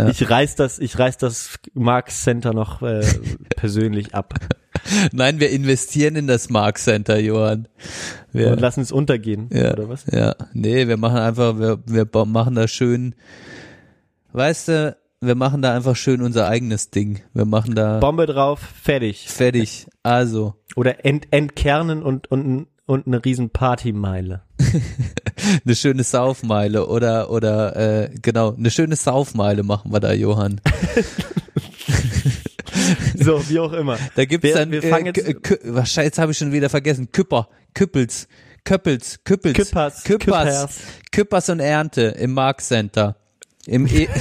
Ich 0.10 0.30
reiß 0.30 0.56
das, 0.56 0.78
ich 0.80 1.00
reiß 1.00 1.18
das 1.18 1.60
Marx 1.74 2.24
Center 2.24 2.54
noch 2.54 2.82
äh, 2.82 3.02
persönlich 3.56 4.14
ab 4.14 4.36
Nein, 5.12 5.40
wir 5.40 5.50
investieren 5.50 6.16
in 6.16 6.28
das 6.28 6.50
Mark 6.50 6.78
Center, 6.78 7.20
Johann. 7.20 7.68
Wir, 8.32 8.52
und 8.52 8.62
lassen 8.62 8.82
es 8.82 8.92
untergehen, 8.92 9.50
ja, 9.52 9.72
oder 9.74 9.90
was? 9.90 10.06
ja, 10.12 10.36
nee, 10.54 10.88
wir 10.88 10.98
machen 10.98 11.18
einfach, 11.18 11.58
wir, 11.58 11.80
wir 11.86 12.08
machen 12.26 12.56
da 12.56 12.68
schön, 12.68 13.16
weißt 14.34 14.68
du, 14.68 14.98
wir 15.22 15.36
machen 15.36 15.62
da 15.62 15.76
einfach 15.76 15.96
schön 15.96 16.22
unser 16.22 16.48
eigenes 16.48 16.92
Ding. 16.92 17.22
Wir 17.34 17.46
machen 17.46 17.76
da 17.76 18.00
Bombe 18.00 18.26
drauf, 18.26 18.60
fertig. 18.82 19.28
fertig. 19.28 19.88
Also, 20.02 20.56
Oder 20.76 21.04
ent, 21.06 21.28
entkernen 21.32 22.04
und, 22.04 22.32
und, 22.32 22.68
und 22.86 23.08
eine 23.08 23.24
riesen 23.26 23.50
Partymeile. 23.50 24.44
eine 25.66 25.76
schöne 25.76 26.04
Saufmeile 26.04 26.88
oder, 26.88 27.30
oder, 27.32 27.76
äh, 27.76 28.10
genau, 28.22 28.56
eine 28.56 28.72
schöne 28.72 28.96
Saufmeile 28.96 29.64
machen 29.64 29.92
wir 29.92 30.00
da, 30.00 30.14
Johann. 30.14 30.62
So, 33.30 33.48
wie 33.50 33.60
auch 33.60 33.74
immer. 33.74 33.98
Da 34.16 34.26
gibt's 34.26 34.48
Wir- 34.48 34.56
dann, 34.56 34.72
wir 34.72 34.84
äh, 34.84 34.90
fangen 34.90 35.14
Kü- 35.14 35.52
jetzt- 35.52 35.60
was 35.66 35.96
jetzt 35.96 36.18
habe 36.18 36.32
ich 36.32 36.38
schon 36.38 36.52
wieder 36.52 36.70
vergessen, 36.70 37.12
Küpper, 37.12 37.48
Küppels, 37.76 38.28
Köppels, 38.64 39.20
Küppels, 39.24 39.56
Küppers, 39.56 40.04
Küppers, 40.04 40.78
Küppers. 41.12 41.50
Und 41.50 41.60
Ernte 41.60 42.02
im 42.20 42.34
Mark 42.34 42.62
Center. 42.62 43.16
Im 43.68 43.86
e 43.88 44.08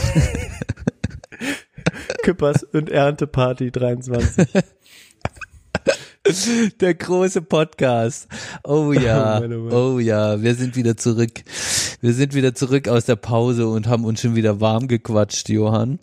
Küppers 2.22 2.62
und 2.64 2.90
Ernteparty 2.90 3.70
23. 3.70 4.46
Der 6.80 6.92
große 6.94 7.40
Podcast. 7.40 8.28
Oh 8.62 8.92
ja, 8.92 9.38
Oh 9.38 9.40
Mann, 9.40 9.52
oh 9.70 9.94
oh 9.94 9.98
ja, 9.98 10.42
wir 10.42 10.54
sind 10.54 10.76
wieder 10.76 10.98
zurück. 10.98 11.30
Wir 12.02 12.12
sind 12.12 12.34
wieder 12.34 12.54
zurück 12.54 12.86
aus 12.88 13.06
der 13.06 13.16
Pause 13.16 13.66
und 13.68 13.86
haben 13.86 14.04
uns 14.04 14.20
schon 14.20 14.36
wieder 14.36 14.60
warm 14.60 14.88
gequatscht, 14.88 15.48
Johann. 15.48 15.98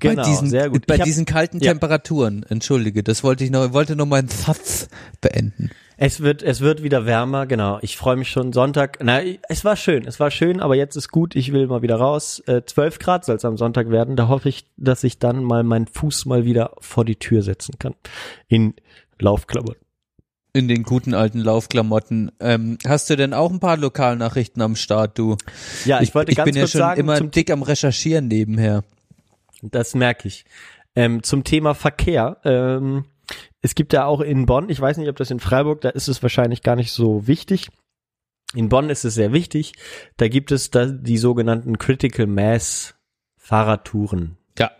Genau, 0.00 0.22
bei 0.22 0.28
diesen, 0.28 0.48
sehr 0.50 0.70
gut. 0.70 0.86
Bei 0.86 0.94
Ich 0.94 1.00
hab- 1.00 1.06
diesen 1.06 1.24
kalten 1.24 1.58
Ja. 1.60 1.72
Temperaturen, 1.72 2.44
entschuldige, 2.48 3.02
das 3.02 3.22
wollte 3.24 3.44
ich 3.44 3.50
noch, 3.50 3.72
wollte 3.72 3.96
noch 3.96 4.06
meinen 4.06 4.28
Satz 4.28 4.88
beenden. 5.20 5.70
Es 5.96 6.20
wird, 6.20 6.42
es 6.42 6.60
wird 6.60 6.82
wieder 6.82 7.06
wärmer, 7.06 7.46
genau. 7.46 7.78
Ich 7.80 7.96
freue 7.96 8.16
mich 8.16 8.28
schon 8.28 8.52
Sonntag. 8.52 8.98
Na, 9.00 9.20
es 9.48 9.64
war 9.64 9.76
schön, 9.76 10.06
es 10.08 10.18
war 10.18 10.32
schön, 10.32 10.60
aber 10.60 10.74
jetzt 10.74 10.96
ist 10.96 11.08
gut. 11.10 11.36
Ich 11.36 11.52
will 11.52 11.68
mal 11.68 11.82
wieder 11.82 11.96
raus. 11.96 12.42
Äh, 12.46 12.62
12 12.66 12.98
Grad 12.98 13.24
soll 13.24 13.36
es 13.36 13.44
am 13.44 13.56
Sonntag 13.56 13.90
werden. 13.90 14.16
Da 14.16 14.26
hoffe 14.26 14.48
ich, 14.48 14.64
dass 14.76 15.04
ich 15.04 15.20
dann 15.20 15.44
mal 15.44 15.62
meinen 15.62 15.86
Fuß 15.86 16.26
mal 16.26 16.44
wieder 16.44 16.72
vor 16.80 17.04
die 17.04 17.14
Tür 17.16 17.42
setzen 17.42 17.78
kann. 17.78 17.94
In 18.48 18.74
Laufklamotten. 19.20 19.80
In 20.52 20.66
den 20.68 20.82
guten 20.82 21.14
alten 21.14 21.38
Laufklamotten. 21.38 22.32
Ähm, 22.40 22.78
hast 22.86 23.08
du 23.10 23.16
denn 23.16 23.32
auch 23.32 23.52
ein 23.52 23.60
paar 23.60 23.76
Lokalnachrichten 23.76 24.62
am 24.62 24.74
Start, 24.74 25.16
du? 25.18 25.36
Ja, 25.84 26.00
ich, 26.00 26.12
wollte 26.14 26.32
ich 26.32 26.36
ganz 26.36 26.46
bin 26.46 26.56
ja 26.56 26.62
kurz 26.62 26.72
schon 26.72 26.78
sagen, 26.80 27.00
immer 27.00 27.16
zum, 27.16 27.30
dick 27.30 27.50
am 27.50 27.62
Recherchieren 27.62 28.26
nebenher. 28.28 28.82
Das 29.70 29.94
merke 29.94 30.28
ich. 30.28 30.44
Ähm, 30.96 31.22
zum 31.22 31.44
Thema 31.44 31.74
Verkehr. 31.74 32.38
Ähm, 32.44 33.04
es 33.62 33.74
gibt 33.74 33.92
ja 33.92 34.04
auch 34.04 34.20
in 34.20 34.46
Bonn, 34.46 34.68
ich 34.68 34.80
weiß 34.80 34.98
nicht, 34.98 35.08
ob 35.08 35.16
das 35.16 35.30
in 35.30 35.40
Freiburg, 35.40 35.80
da 35.80 35.88
ist 35.88 36.08
es 36.08 36.22
wahrscheinlich 36.22 36.62
gar 36.62 36.76
nicht 36.76 36.92
so 36.92 37.26
wichtig. 37.26 37.70
In 38.54 38.68
Bonn 38.68 38.90
ist 38.90 39.04
es 39.04 39.14
sehr 39.14 39.32
wichtig. 39.32 39.72
Da 40.16 40.28
gibt 40.28 40.52
es 40.52 40.70
da 40.70 40.86
die 40.86 41.18
sogenannten 41.18 41.78
Critical 41.78 42.26
Mass 42.26 42.94
Fahrradtouren. 43.36 44.36
Ja. 44.58 44.70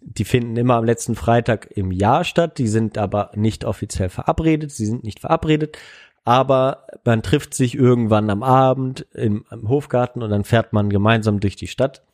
Die 0.00 0.24
finden 0.24 0.56
immer 0.56 0.74
am 0.74 0.84
letzten 0.84 1.14
Freitag 1.14 1.70
im 1.70 1.90
Jahr 1.90 2.24
statt. 2.24 2.58
Die 2.58 2.68
sind 2.68 2.98
aber 2.98 3.30
nicht 3.34 3.64
offiziell 3.64 4.08
verabredet. 4.08 4.70
Sie 4.72 4.86
sind 4.86 5.04
nicht 5.04 5.20
verabredet. 5.20 5.78
Aber 6.24 6.86
man 7.04 7.22
trifft 7.22 7.54
sich 7.54 7.74
irgendwann 7.74 8.30
am 8.30 8.42
Abend 8.42 9.06
im, 9.12 9.44
im 9.50 9.68
Hofgarten 9.68 10.22
und 10.22 10.30
dann 10.30 10.44
fährt 10.44 10.72
man 10.72 10.90
gemeinsam 10.90 11.40
durch 11.40 11.56
die 11.56 11.66
Stadt. 11.66 12.04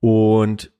Und 0.00 0.71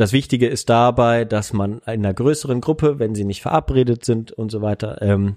das 0.00 0.12
Wichtige 0.12 0.48
ist 0.48 0.70
dabei, 0.70 1.24
dass 1.24 1.52
man 1.52 1.74
in 1.80 1.82
einer 1.86 2.14
größeren 2.14 2.60
Gruppe, 2.60 2.98
wenn 2.98 3.14
sie 3.14 3.24
nicht 3.24 3.42
verabredet 3.42 4.04
sind 4.04 4.32
und 4.32 4.50
so 4.50 4.62
weiter, 4.62 5.02
ähm, 5.02 5.36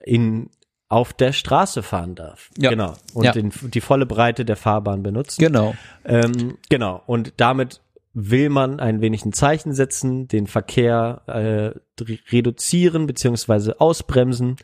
in 0.00 0.48
auf 0.88 1.12
der 1.12 1.32
Straße 1.32 1.82
fahren 1.82 2.14
darf. 2.14 2.50
Ja. 2.58 2.70
Genau. 2.70 2.94
Und 3.14 3.24
Ja. 3.24 3.32
den, 3.32 3.50
die 3.62 3.80
volle 3.80 4.06
Breite 4.06 4.44
der 4.44 4.56
Fahrbahn 4.56 5.02
benutzen. 5.02 5.40
Genau. 5.42 5.74
Ähm, 6.04 6.58
genau. 6.68 7.02
Und 7.06 7.34
damit 7.38 7.80
will 8.14 8.50
man 8.50 8.80
ein 8.80 9.00
wenig 9.00 9.24
ein 9.24 9.32
Zeichen 9.32 9.72
setzen, 9.74 10.28
den 10.28 10.46
Verkehr 10.46 11.22
äh, 11.26 11.78
reduzieren 12.00 13.06
beziehungsweise 13.06 13.80
ausbremsen, 13.80 14.56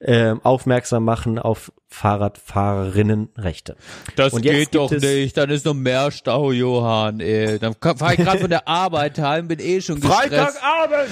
ähm, 0.00 0.40
aufmerksam 0.42 1.04
machen 1.04 1.38
auf 1.38 1.72
Fahrradfahrerinnenrechte. 1.88 3.76
Das 4.16 4.34
geht 4.40 4.74
doch 4.74 4.90
nicht, 4.90 5.36
dann 5.36 5.50
ist 5.50 5.64
noch 5.64 5.74
mehr 5.74 6.10
Stau, 6.10 6.52
Johann, 6.52 7.20
ey. 7.20 7.58
Dann 7.58 7.74
fahre 7.80 8.14
ich 8.14 8.20
gerade 8.20 8.40
von 8.40 8.50
der 8.50 8.66
Arbeit 8.68 9.18
heim, 9.18 9.48
bin 9.48 9.60
eh 9.60 9.80
schon 9.80 10.00
gestresst. 10.00 10.58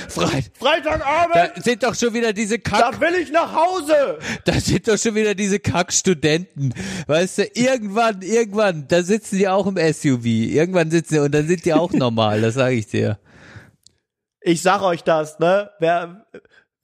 Freit 0.08 0.50
Freitagabend! 0.58 1.34
da 1.34 1.62
sind 1.62 1.82
doch 1.82 1.94
schon 1.94 2.12
wieder 2.14 2.32
diese 2.32 2.58
Kack, 2.58 3.00
will 3.00 3.14
ich 3.22 3.30
nach 3.30 3.54
Hause! 3.54 4.18
da 4.44 4.54
sind 4.54 4.88
doch 4.88 4.98
schon 4.98 5.14
wieder 5.14 5.34
diese 5.34 5.58
Kackstudenten. 5.60 6.74
Weißt 7.06 7.38
du, 7.38 7.42
irgendwann, 7.54 8.22
irgendwann, 8.22 8.86
da 8.88 9.02
sitzen 9.02 9.38
die 9.38 9.48
auch 9.48 9.66
im 9.66 9.76
SUV. 9.76 10.24
Irgendwann 10.24 10.90
sitzen 10.90 11.14
die 11.14 11.20
und 11.20 11.32
dann 11.32 11.46
sind 11.46 11.64
die 11.64 11.72
auch 11.72 11.92
normal, 11.92 12.40
das 12.40 12.54
sage 12.54 12.74
ich 12.74 12.88
dir. 12.88 13.18
Ich 14.44 14.62
sag 14.62 14.82
euch 14.82 15.04
das, 15.04 15.38
ne? 15.38 15.70
Wer, 15.78 16.26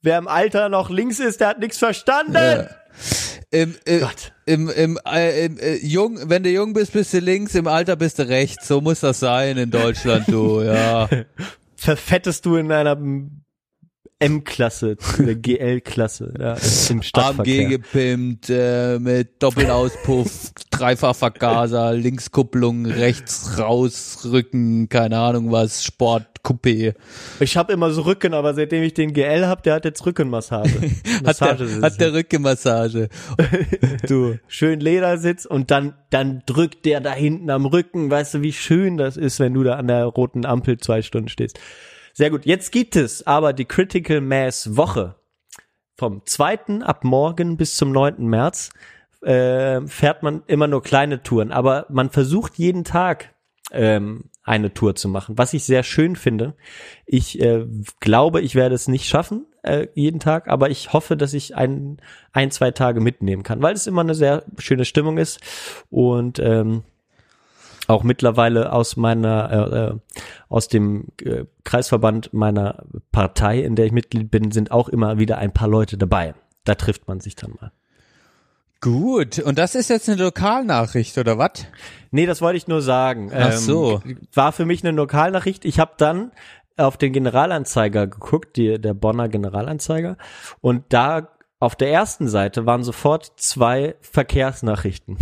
wer 0.01 0.17
im 0.17 0.27
Alter 0.27 0.69
noch 0.69 0.89
links 0.89 1.19
ist, 1.19 1.41
der 1.41 1.49
hat 1.49 1.59
nichts 1.59 1.77
verstanden! 1.77 2.33
Ja. 2.33 2.67
Im, 3.51 3.75
äh, 3.85 3.99
Gott. 3.99 4.31
im, 4.45 4.69
im, 4.69 4.99
äh, 5.05 5.45
im 5.45 5.57
äh, 5.57 5.75
jung, 5.77 6.29
wenn 6.29 6.43
du 6.43 6.49
jung 6.49 6.73
bist, 6.73 6.93
bist 6.93 7.13
du 7.13 7.19
links, 7.19 7.55
im 7.55 7.67
Alter 7.67 7.95
bist 7.95 8.19
du 8.19 8.27
rechts. 8.27 8.67
So 8.67 8.79
muss 8.79 8.99
das 8.99 9.19
sein 9.19 9.57
in 9.57 9.71
Deutschland, 9.71 10.27
du, 10.27 10.61
ja. 10.61 11.09
Verfettest 11.75 12.45
du 12.45 12.57
in 12.57 12.71
einer 12.71 12.95
M-Klasse, 14.19 14.97
oder 15.17 15.33
GL-Klasse, 15.33 16.33
ja, 16.39 16.53
im 16.89 16.97
AMG 16.97 17.03
Stadtverkehr. 17.03 17.69
gepimpt, 17.69 18.49
äh, 18.49 18.99
mit 18.99 19.41
Doppelauspuff, 19.41 20.51
Dreifachvergaser, 20.71 21.93
Linkskupplung, 21.93 22.85
rechts 22.85 23.57
rausrücken, 23.57 24.89
keine 24.89 25.17
Ahnung 25.19 25.53
was, 25.53 25.85
Sport, 25.85 26.27
Coupé. 26.43 26.95
Ich 27.39 27.55
habe 27.55 27.71
immer 27.71 27.91
so 27.91 28.01
Rücken, 28.01 28.33
aber 28.33 28.53
seitdem 28.53 28.83
ich 28.83 28.93
den 28.93 29.13
GL 29.13 29.45
hab, 29.47 29.63
der 29.63 29.75
hat 29.75 29.85
jetzt 29.85 30.05
Rückenmassage. 30.05 30.69
Hat 31.25 31.41
der, 31.41 31.81
hat 31.81 31.99
der 31.99 32.13
Rückenmassage. 32.13 33.09
du. 34.07 34.37
Schön 34.47 34.79
Ledersitz 34.79 35.45
und 35.45 35.69
dann, 35.69 35.93
dann 36.09 36.43
drückt 36.45 36.85
der 36.85 37.01
da 37.01 37.11
hinten 37.11 37.49
am 37.49 37.65
Rücken. 37.65 38.09
Weißt 38.09 38.35
du, 38.35 38.41
wie 38.41 38.53
schön 38.53 38.97
das 38.97 39.17
ist, 39.17 39.39
wenn 39.39 39.53
du 39.53 39.63
da 39.63 39.75
an 39.75 39.87
der 39.87 40.05
roten 40.05 40.45
Ampel 40.45 40.77
zwei 40.77 41.01
Stunden 41.01 41.27
stehst. 41.27 41.59
Sehr 42.13 42.29
gut. 42.29 42.45
Jetzt 42.45 42.71
gibt 42.71 42.95
es 42.95 43.25
aber 43.25 43.53
die 43.53 43.65
Critical 43.65 44.21
Mass 44.21 44.75
Woche. 44.75 45.15
Vom 45.97 46.21
2. 46.25 46.81
ab 46.81 47.03
morgen 47.03 47.57
bis 47.57 47.75
zum 47.75 47.91
9. 47.91 48.25
März 48.25 48.69
äh, 49.21 49.81
fährt 49.87 50.23
man 50.23 50.43
immer 50.47 50.67
nur 50.67 50.81
kleine 50.81 51.23
Touren, 51.23 51.51
aber 51.51 51.85
man 51.89 52.09
versucht 52.09 52.57
jeden 52.57 52.85
Tag 52.85 53.35
ähm, 53.71 54.29
eine 54.43 54.73
Tour 54.73 54.95
zu 54.95 55.09
machen, 55.09 55.37
was 55.37 55.53
ich 55.53 55.65
sehr 55.65 55.83
schön 55.83 56.15
finde. 56.15 56.55
Ich 57.05 57.39
äh, 57.41 57.65
glaube, 57.99 58.41
ich 58.41 58.55
werde 58.55 58.75
es 58.75 58.87
nicht 58.87 59.07
schaffen 59.07 59.45
äh, 59.63 59.87
jeden 59.93 60.19
Tag, 60.19 60.47
aber 60.47 60.69
ich 60.69 60.93
hoffe, 60.93 61.17
dass 61.17 61.33
ich 61.33 61.55
ein, 61.55 61.97
ein, 62.31 62.51
zwei 62.51 62.71
Tage 62.71 63.01
mitnehmen 63.01 63.43
kann, 63.43 63.61
weil 63.61 63.73
es 63.73 63.87
immer 63.87 64.01
eine 64.01 64.15
sehr 64.15 64.43
schöne 64.57 64.85
Stimmung 64.85 65.17
ist 65.17 65.39
und 65.89 66.39
ähm, 66.39 66.83
auch 67.89 68.03
mittlerweile 68.03 68.71
aus 68.71 68.97
meiner 68.97 69.51
äh, 69.51 69.77
äh, 69.77 69.99
aus 70.47 70.67
dem 70.67 71.07
äh, 71.23 71.45
Kreisverband 71.63 72.33
meiner 72.33 72.83
Partei, 73.11 73.59
in 73.59 73.75
der 73.75 73.87
ich 73.87 73.91
Mitglied 73.91 74.29
bin, 74.29 74.51
sind 74.51 74.71
auch 74.71 74.89
immer 74.89 75.17
wieder 75.17 75.39
ein 75.39 75.53
paar 75.53 75.67
Leute 75.67 75.97
dabei. 75.97 76.35
Da 76.65 76.75
trifft 76.75 77.07
man 77.07 77.19
sich 77.19 77.35
dann 77.35 77.55
mal. 77.59 77.71
Gut, 78.81 79.39
und 79.39 79.57
das 79.57 79.75
ist 79.75 79.89
jetzt 79.89 80.07
eine 80.07 80.21
Lokalnachricht, 80.21 81.17
oder 81.17 81.37
was? 81.37 81.65
Nee, 82.11 82.27
das 82.27 82.41
wollte 82.41 82.57
ich 82.57 82.67
nur 82.67 82.81
sagen. 82.81 83.31
Ähm, 83.33 83.47
Ach 83.49 83.53
so. 83.53 84.01
War 84.33 84.51
für 84.51 84.65
mich 84.65 84.83
eine 84.83 84.95
Lokalnachricht. 84.95 85.65
Ich 85.65 85.79
habe 85.79 85.93
dann 85.97 86.31
auf 86.77 86.95
den 86.95 87.11
Generalanzeiger 87.11 88.07
geguckt, 88.07 88.55
die, 88.55 88.79
der 88.79 88.93
Bonner 88.93 89.27
Generalanzeiger, 89.27 90.17
und 90.61 90.85
da 90.89 91.27
auf 91.59 91.75
der 91.75 91.91
ersten 91.91 92.27
Seite 92.29 92.65
waren 92.65 92.83
sofort 92.83 93.33
zwei 93.35 93.95
Verkehrsnachrichten. 93.99 95.17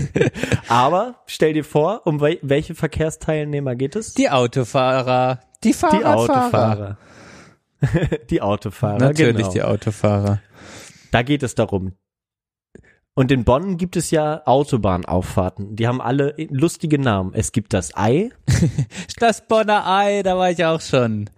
Aber 0.68 1.16
stell 1.26 1.52
dir 1.52 1.64
vor, 1.64 2.02
um 2.06 2.20
wel 2.20 2.38
welche 2.42 2.74
Verkehrsteilnehmer 2.74 3.74
geht 3.74 3.96
es? 3.96 4.14
Die 4.14 4.30
Autofahrer, 4.30 5.40
die 5.64 5.68
Die 5.68 5.74
Fahrradfahrer. 5.74 6.98
Autofahrer. 7.80 8.18
die 8.30 8.40
Autofahrer, 8.40 8.98
Natürlich 8.98 9.36
genau. 9.38 9.52
die 9.52 9.62
Autofahrer. 9.62 10.40
Da 11.10 11.22
geht 11.22 11.42
es 11.42 11.56
darum. 11.56 11.92
Und 13.14 13.30
in 13.30 13.44
Bonn 13.44 13.76
gibt 13.76 13.96
es 13.96 14.10
ja 14.10 14.42
Autobahnauffahrten. 14.46 15.76
Die 15.76 15.86
haben 15.86 16.00
alle 16.00 16.34
lustige 16.48 16.98
Namen. 16.98 17.32
Es 17.34 17.52
gibt 17.52 17.74
das 17.74 17.94
Ei, 17.94 18.30
Das 19.18 19.46
Bonner 19.46 19.86
Ei, 19.86 20.22
da 20.22 20.38
war 20.38 20.50
ich 20.50 20.64
auch 20.64 20.80
schon. 20.80 21.28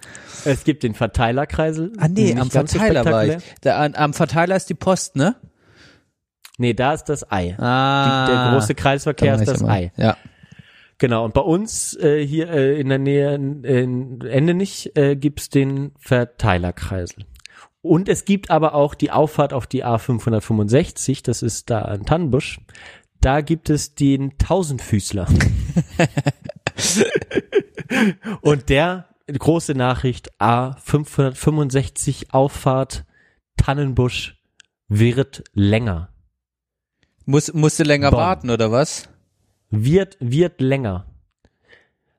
es 0.45 0.63
gibt 0.63 0.85
den 0.85 0.95
Verteilerkreisel. 0.95 1.93
Ah 1.99 2.07
nee, 2.07 2.33
am 2.39 2.49
ganz 2.49 2.73
so 2.73 2.79
Verteiler 2.79 3.05
war 3.05 3.27
ich. 3.27 3.37
Da, 3.61 3.79
an, 3.79 3.95
am 3.97 4.15
Verteiler 4.15 4.55
ist 4.55 4.71
die 4.71 4.75
Post, 4.75 5.17
ne? 5.17 5.35
Nee, 6.57 6.75
da 6.75 6.93
ist 6.93 7.05
das 7.05 7.31
Ei. 7.33 7.57
Ah. 7.59 8.27
Die, 8.27 8.33
der 8.33 8.53
große 8.53 8.75
Kreisverkehr 8.77 9.35
ist 9.35 9.49
das 9.49 9.61
mal. 9.61 9.71
Ei. 9.71 9.93
Ja. 9.97 10.17
Genau. 10.99 11.25
Und 11.25 11.35
bei 11.35 11.41
uns 11.41 11.97
äh, 11.97 12.25
hier 12.25 12.49
äh, 12.51 12.81
in 12.81 12.89
der 12.89 12.99
Nähe 12.99 13.35
in, 13.35 13.65
in 13.65 14.21
Endenich 14.21 14.93
äh, 14.95 15.17
gibt's 15.17 15.49
den 15.49 15.91
Verteilerkreisel. 15.99 17.25
Und 17.85 18.09
es 18.09 18.25
gibt 18.25 18.51
aber 18.51 18.75
auch 18.75 18.95
die 18.95 19.11
Auffahrt 19.11 19.53
auf 19.53 19.67
die 19.67 19.85
A565, 19.85 21.23
das 21.23 21.43
ist 21.43 21.71
da 21.71 21.83
in 21.95 22.07
Tannenbusch. 22.07 22.61
Da 23.21 23.41
gibt 23.41 23.71
es 23.71 23.95
den 23.95 24.37
Tausendfüßler. 24.39 25.29
Und 28.41 28.69
der 28.69 29.09
große 29.27 29.75
Nachricht 29.75 30.33
A565 30.41 32.31
Auffahrt 32.31 33.05
Tannenbusch 33.57 34.41
wird 34.89 35.45
länger. 35.53 36.11
Muss, 37.25 37.53
musste 37.53 37.85
länger 37.85 38.11
Bonn. 38.11 38.21
warten, 38.21 38.51
oder 38.51 38.73
was? 38.73 39.09
wird, 39.83 40.17
wird 40.21 40.61
länger. 40.61 41.07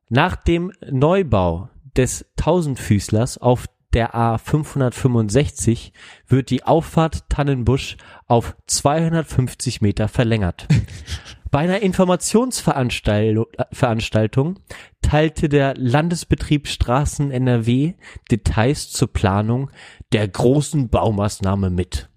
Nach 0.10 0.36
dem 0.36 0.72
Neubau 0.90 1.70
des 1.96 2.26
Tausendfüßlers 2.36 3.38
auf 3.38 3.68
der 3.96 4.14
A565 4.14 5.92
wird 6.28 6.52
die 6.52 6.64
Auffahrt 6.64 7.28
Tannenbusch 7.30 7.98
auf 8.28 8.56
250 8.68 9.82
Meter 9.82 10.08
verlängert. 10.08 10.68
Bei 11.52 11.60
einer 11.60 11.82
Informationsveranstaltung 11.82 13.46
Veranstaltung 13.72 14.60
teilte 15.02 15.48
der 15.48 15.76
Landesbetrieb 15.78 16.68
Straßen 16.68 17.32
NRW 17.32 17.94
Details 18.30 18.92
zur 18.92 19.14
Planung 19.14 19.72
der 20.12 20.28
großen 20.28 20.90
Baumaßnahme 20.90 21.70
mit. 21.70 22.10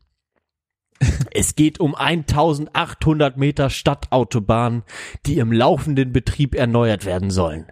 Es 1.30 1.54
geht 1.54 1.78
um 1.78 1.94
1800 1.94 3.36
Meter 3.36 3.70
Stadtautobahn, 3.70 4.82
die 5.26 5.38
im 5.38 5.52
laufenden 5.52 6.12
Betrieb 6.12 6.54
erneuert 6.54 7.04
werden 7.04 7.30
sollen. 7.30 7.66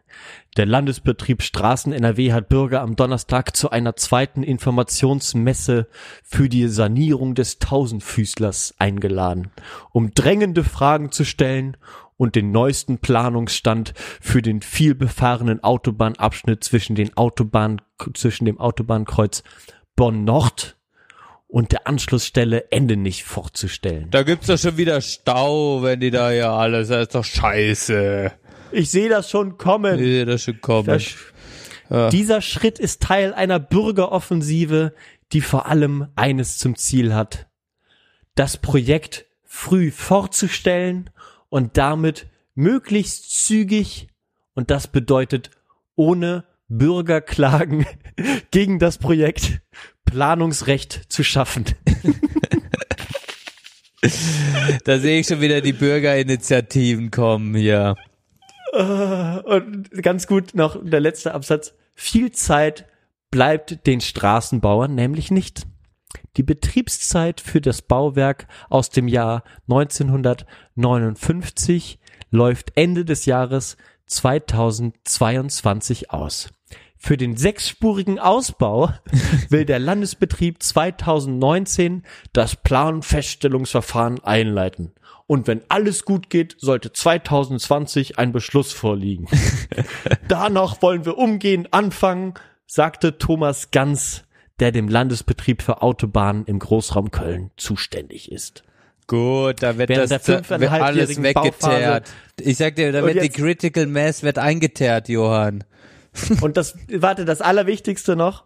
Der 0.57 0.67
Landesbetrieb 0.67 1.43
Straßen 1.43 1.93
NRW 1.93 2.33
hat 2.33 2.49
Bürger 2.49 2.81
am 2.81 2.97
Donnerstag 2.97 3.57
zu 3.57 3.71
einer 3.71 3.97
zweiten 3.97 4.43
Informationsmesse 4.43 5.89
für 6.23 6.49
die 6.49 6.69
Sanierung 6.69 7.35
des 7.35 7.59
Tausendfüßlers 7.59 8.75
eingeladen, 8.79 9.51
um 9.91 10.13
drängende 10.13 10.65
Fragen 10.65 11.13
zu 11.13 11.25
stellen 11.25 11.77
und 12.17 12.35
den 12.37 12.53
neuesten 12.53 12.99
Planungsstand 12.99 13.93
für 13.97 14.41
den 14.41 14.63
vielbefahrenen 14.63 15.63
Autobahnabschnitt 15.63 16.65
zwischen 16.65 16.95
den 16.95 17.17
Autobahn, 17.17 17.83
zwischen 18.15 18.47
dem 18.47 18.59
Autobahnkreuz 18.59 19.43
Bonn 19.95 20.25
Nord 20.25 20.77
und 21.57 21.73
der 21.73 21.87
Anschlussstelle 21.87 22.71
Ende 22.71 22.99
nicht 22.99 23.25
vorzustellen. 23.25 24.11
Da 24.11 24.25
gibt's 24.25 24.49
doch 24.49 24.59
schon 24.59 24.77
wieder 24.77 25.01
Stau, 25.01 25.83
wenn 25.83 26.01
die 26.01 26.11
da 26.11 26.31
ja 26.31 26.55
alles, 26.55 26.89
das 26.89 27.05
ist 27.05 27.15
doch 27.15 27.25
scheiße. 27.25 28.31
Ich 28.73 28.91
sehe 28.91 29.09
das 29.09 29.31
schon 29.31 29.57
kommen. 29.57 29.95
Ich 29.95 30.05
sehe 30.05 30.27
das 30.27 30.43
schon 30.43 30.61
kommen. 30.61 30.85
Das, 30.85 31.15
Ja. 31.89 32.11
Dieser 32.11 32.43
Schritt 32.43 32.79
ist 32.79 33.01
Teil 33.01 33.33
einer 33.33 33.59
Bürgeroffensive, 33.59 34.93
die 35.33 35.41
vor 35.41 35.65
allem 35.65 36.09
eines 36.15 36.59
zum 36.59 36.77
Ziel 36.77 37.15
hat. 37.15 37.47
Das 38.35 38.59
Projekt 38.59 39.25
früh 39.43 39.91
vorzustellen 39.91 41.09
und 41.49 41.79
damit 41.79 42.27
möglichst 42.55 43.47
zügig, 43.47 44.09
und 44.53 44.71
das 44.71 44.89
bedeutet 44.89 45.53
ohne 45.95 46.45
Bürgerklagen 46.69 47.87
gegen 48.51 48.79
das 48.79 48.99
Projekt 48.99 49.61
Planungsrecht 50.05 51.13
zu 51.13 51.25
schaffen. 51.25 51.65
Da 54.85 54.99
sehe 54.99 55.21
ich 55.21 55.27
schon 55.27 55.41
wieder 55.41 55.61
die 55.61 55.73
Bürgerinitiativen 55.73 57.11
kommen 57.11 57.55
hier. 57.55 57.97
Und 58.73 59.91
ganz 60.03 60.27
gut 60.27 60.55
noch 60.55 60.79
der 60.83 61.01
letzte 61.01 61.35
Absatz. 61.35 61.75
Viel 61.95 62.33
Zeit 62.33 62.87
bleibt 63.31 63.87
den 63.87 64.01
Straßenbauern 64.01 64.93
nämlich 64.95 65.31
nicht. 65.31 65.67
Die 66.37 66.43
Betriebszeit 66.43 67.41
für 67.41 67.61
das 67.61 67.83
Bauwerk 67.83 68.49
aus 68.69 68.91
dem 68.91 69.07
Jahr 69.09 69.45
1959 69.69 72.01
läuft 72.31 72.73
Ende 72.77 73.05
des 73.05 73.27
Jahres 73.27 73.77
2022 74.07 76.11
aus. 76.11 76.51
Für 76.99 77.17
den 77.17 77.37
sechsspurigen 77.37 78.19
Ausbau 78.19 78.91
will 79.49 79.65
der 79.65 79.79
Landesbetrieb 79.79 80.63
2019 80.63 82.05
das 82.33 82.57
Planfeststellungsverfahren 82.57 84.23
einleiten. 84.25 84.93
Und 85.27 85.49
wenn 85.49 85.63
alles 85.69 86.05
gut 86.05 86.31
geht, 86.31 86.57
sollte 86.59 86.93
2020 86.93 88.19
ein 88.19 88.33
Beschluss 88.33 88.73
vorliegen. 88.73 89.27
Danach 90.29 90.83
wollen 90.83 91.05
wir 91.05 91.19
umgehend 91.19 91.73
anfangen, 91.73 92.35
sagte 92.67 93.19
Thomas 93.19 93.71
Ganz, 93.73 94.25
der 94.61 94.73
dem 94.73 94.89
Landesbetrieb 94.89 95.63
für 95.63 95.83
Autobahnen 95.83 96.45
im 96.47 96.59
Großraum 96.59 97.11
Köln 97.11 97.51
zuständig 97.57 98.31
ist. 98.31 98.63
Gut, 99.07 99.63
da 99.63 99.79
wird 99.79 99.89
Während 99.89 100.11
das 100.11 100.25
der 100.25 100.41
da 100.41 100.61
wird 100.61 100.73
alles 100.73 101.23
weggeteert. 101.23 102.11
Ich 102.41 102.57
sag 102.57 102.75
dir, 102.75 102.91
da 102.91 103.03
Und 103.03 103.15
wird 103.15 103.23
die 103.23 103.29
Critical 103.29 103.87
Mass 103.87 104.23
wird 104.23 104.39
eingeteert, 104.39 105.09
Johann. 105.09 105.65
Und 106.41 106.57
das, 106.57 106.77
warte, 106.91 107.25
das 107.25 107.41
Allerwichtigste 107.41 108.17
noch. 108.17 108.45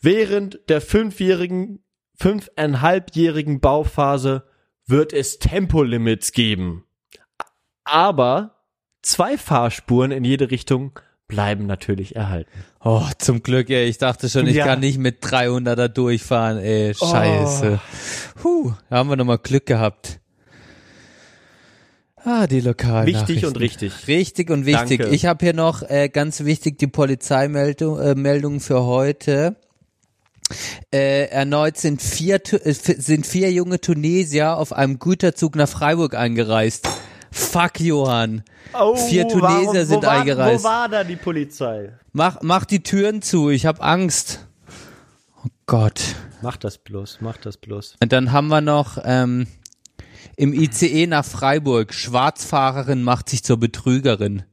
Während 0.00 0.60
der 0.68 0.80
fünfjährigen, 0.80 1.82
fünfeinhalbjährigen 2.16 3.60
Bauphase 3.60 4.44
wird 4.86 5.12
es 5.12 5.38
Tempolimits 5.38 6.32
geben. 6.32 6.84
Aber 7.84 8.62
zwei 9.02 9.36
Fahrspuren 9.38 10.10
in 10.12 10.24
jede 10.24 10.50
Richtung 10.50 10.98
bleiben 11.26 11.66
natürlich 11.66 12.16
erhalten. 12.16 12.50
Oh, 12.80 13.04
zum 13.18 13.42
Glück, 13.42 13.68
ey. 13.70 13.86
Ich 13.86 13.98
dachte 13.98 14.28
schon, 14.30 14.46
ich 14.46 14.56
Ja. 14.56 14.64
kann 14.64 14.80
nicht 14.80 14.98
mit 14.98 15.22
300er 15.22 15.88
durchfahren, 15.88 16.58
ey. 16.58 16.94
Scheiße. 16.94 17.80
Puh, 18.40 18.72
da 18.88 18.96
haben 18.96 19.10
wir 19.10 19.16
nochmal 19.16 19.38
Glück 19.38 19.66
gehabt. 19.66 20.20
Ah, 22.24 22.46
die 22.46 22.60
lokalen 22.60 23.06
Wichtig 23.06 23.46
und 23.46 23.58
richtig. 23.58 24.06
Richtig 24.06 24.50
und 24.50 24.66
wichtig. 24.66 24.98
Danke. 24.98 25.14
Ich 25.14 25.26
habe 25.26 25.44
hier 25.44 25.54
noch 25.54 25.82
äh, 25.82 26.08
ganz 26.08 26.44
wichtig 26.44 26.78
die 26.78 26.86
Polizeimeldung 26.86 27.98
äh, 28.00 28.14
Meldung 28.14 28.60
für 28.60 28.84
heute. 28.84 29.56
Äh, 30.92 31.26
erneut 31.26 31.76
sind 31.76 32.00
vier, 32.00 32.40
äh, 32.64 32.72
sind 32.72 33.26
vier 33.26 33.52
junge 33.52 33.80
Tunesier 33.80 34.56
auf 34.56 34.72
einem 34.72 34.98
Güterzug 34.98 35.56
nach 35.56 35.68
Freiburg 35.68 36.14
eingereist. 36.14 36.88
Fuck, 37.30 37.80
Johann. 37.80 38.42
Oh, 38.78 38.96
Vier 38.96 39.28
Tunesier 39.28 39.86
sind 39.86 40.02
wo 40.02 40.06
war, 40.06 40.20
eingereist. 40.20 40.64
Wo 40.64 40.68
war 40.68 40.88
da 40.88 41.04
die 41.04 41.16
Polizei? 41.16 41.92
Mach, 42.12 42.38
mach 42.42 42.64
die 42.64 42.82
Türen 42.82 43.22
zu, 43.22 43.50
ich 43.50 43.66
hab 43.66 43.82
Angst. 43.82 44.46
Oh 45.44 45.48
Gott. 45.66 46.00
Mach 46.40 46.56
das 46.56 46.78
bloß, 46.78 47.18
mach 47.20 47.36
das 47.36 47.56
bloß. 47.56 47.96
Und 48.02 48.12
dann 48.12 48.32
haben 48.32 48.48
wir 48.48 48.60
noch 48.60 48.98
ähm, 49.04 49.46
im 50.38 50.52
ICE 50.54 51.06
nach 51.08 51.24
Freiburg. 51.24 51.92
Schwarzfahrerin 51.92 53.02
macht 53.02 53.28
sich 53.28 53.42
zur 53.44 53.58
Betrügerin. 53.58 54.44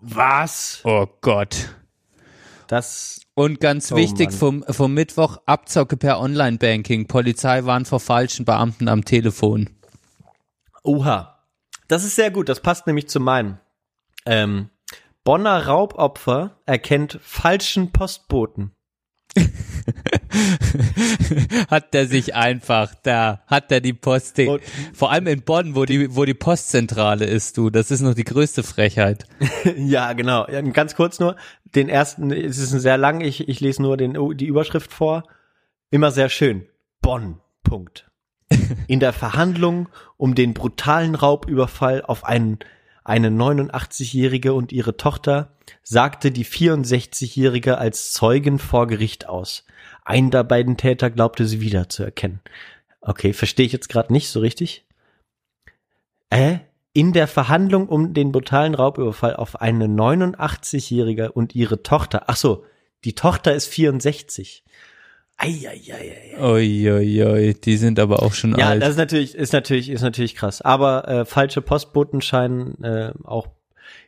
Was? 0.00 0.80
Oh 0.84 1.06
Gott. 1.22 1.74
Das, 2.68 3.20
Und 3.34 3.60
ganz 3.60 3.90
Oh 3.92 3.96
wichtig, 3.96 4.30
Mann. 4.30 4.38
vom, 4.38 4.64
vom 4.68 4.92
Mittwoch 4.94 5.38
Abzocke 5.46 5.96
per 5.96 6.20
Online-Banking. 6.20 7.06
Polizei 7.06 7.64
warnt 7.64 7.88
vor 7.88 8.00
falschen 8.00 8.44
Beamten 8.44 8.88
am 8.88 9.04
Telefon. 9.04 9.70
oha. 10.82 11.32
Das 11.88 12.02
ist 12.04 12.16
sehr 12.16 12.32
gut, 12.32 12.48
das 12.48 12.60
passt 12.60 12.88
nämlich 12.88 13.08
zu 13.08 13.20
meinem. 13.20 13.58
Ähm, 14.26 14.70
Bonner 15.22 15.66
Raubopfer 15.66 16.58
erkennt 16.66 17.18
falschen 17.22 17.92
Postboten. 17.92 18.72
hat 21.70 21.94
der 21.94 22.06
sich 22.06 22.34
einfach, 22.34 22.94
da 23.02 23.42
hat 23.46 23.70
der 23.70 23.80
die 23.80 23.92
Post, 23.92 24.40
vor 24.92 25.12
allem 25.12 25.26
in 25.26 25.42
Bonn, 25.42 25.74
wo 25.74 25.84
die, 25.84 26.14
wo 26.14 26.24
die 26.24 26.34
Postzentrale 26.34 27.24
ist, 27.24 27.56
du, 27.56 27.70
das 27.70 27.90
ist 27.90 28.00
noch 28.00 28.14
die 28.14 28.24
größte 28.24 28.62
Frechheit. 28.62 29.26
ja, 29.76 30.12
genau. 30.12 30.46
Ganz 30.72 30.96
kurz 30.96 31.20
nur, 31.20 31.36
den 31.74 31.88
ersten, 31.88 32.30
es 32.30 32.58
ist 32.58 32.72
ein 32.72 32.80
sehr 32.80 32.98
lang, 32.98 33.20
ich, 33.20 33.48
ich 33.48 33.60
lese 33.60 33.82
nur 33.82 33.96
den, 33.96 34.16
die 34.36 34.46
Überschrift 34.46 34.92
vor. 34.92 35.24
Immer 35.90 36.10
sehr 36.10 36.28
schön. 36.28 36.66
Bonn. 37.00 37.40
Punkt. 37.62 38.10
In 38.86 39.00
der 39.00 39.12
Verhandlung 39.12 39.88
um 40.16 40.34
den 40.34 40.54
brutalen 40.54 41.14
Raubüberfall 41.14 42.02
auf 42.02 42.24
einen, 42.24 42.58
eine 43.06 43.28
89-Jährige 43.28 44.52
und 44.52 44.72
ihre 44.72 44.96
Tochter 44.96 45.52
sagte 45.84 46.32
die 46.32 46.44
64-Jährige 46.44 47.78
als 47.78 48.12
Zeugin 48.12 48.58
vor 48.58 48.88
Gericht 48.88 49.28
aus. 49.28 49.64
Einen 50.04 50.32
der 50.32 50.42
beiden 50.42 50.76
Täter 50.76 51.10
glaubte 51.10 51.46
sie 51.46 51.60
wiederzuerkennen. 51.60 52.40
Okay, 53.00 53.32
verstehe 53.32 53.66
ich 53.66 53.72
jetzt 53.72 53.88
gerade 53.88 54.12
nicht 54.12 54.28
so 54.28 54.40
richtig. 54.40 54.84
Äh? 56.30 56.58
In 56.92 57.12
der 57.12 57.28
Verhandlung 57.28 57.88
um 57.88 58.14
den 58.14 58.32
brutalen 58.32 58.74
Raubüberfall 58.74 59.36
auf 59.36 59.60
eine 59.60 59.86
89-Jährige 59.86 61.30
und 61.30 61.54
ihre 61.54 61.82
Tochter. 61.82 62.24
Ach 62.26 62.36
so, 62.36 62.64
die 63.04 63.14
Tochter 63.14 63.54
ist 63.54 63.66
64. 63.66 64.64
Oi, 65.42 66.90
oi, 66.90 67.54
die 67.62 67.76
sind 67.76 67.98
aber 67.98 68.22
auch 68.22 68.32
schon 68.32 68.56
Ja, 68.58 68.70
alt. 68.70 68.82
das 68.82 68.90
ist 68.90 68.96
natürlich, 68.96 69.34
ist 69.34 69.52
natürlich, 69.52 69.90
ist 69.90 70.02
natürlich 70.02 70.34
krass. 70.34 70.62
Aber 70.62 71.06
äh, 71.08 71.24
falsche 71.24 71.60
Postboten 71.60 72.20
scheinen 72.22 72.82
äh, 72.82 73.12
auch, 73.24 73.48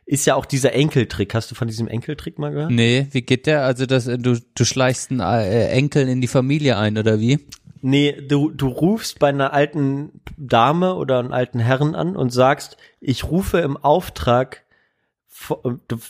ist 0.05 0.25
ja 0.25 0.35
auch 0.35 0.45
dieser 0.45 0.73
Enkeltrick. 0.73 1.33
Hast 1.35 1.51
du 1.51 1.55
von 1.55 1.67
diesem 1.67 1.87
Enkeltrick 1.87 2.39
mal 2.39 2.51
gehört? 2.51 2.71
Nee, 2.71 3.07
wie 3.11 3.21
geht 3.21 3.45
der? 3.45 3.63
Also 3.63 3.85
das, 3.85 4.07
äh, 4.07 4.17
du, 4.17 4.37
du 4.55 4.65
schleichst 4.65 5.11
einen 5.11 5.19
äh, 5.19 5.67
Enkel 5.69 6.07
in 6.09 6.19
die 6.19 6.27
Familie 6.27 6.77
ein, 6.77 6.97
oder 6.97 7.19
wie? 7.19 7.39
Nee, 7.81 8.11
du, 8.27 8.49
du 8.49 8.67
rufst 8.67 9.19
bei 9.19 9.29
einer 9.29 9.53
alten 9.53 10.21
Dame 10.35 10.95
oder 10.95 11.19
einem 11.19 11.31
alten 11.31 11.59
Herren 11.59 11.95
an 11.95 12.15
und 12.17 12.31
sagst, 12.31 12.75
ich 12.99 13.23
rufe 13.23 13.59
im 13.59 13.77
Auftrag, 13.77 14.63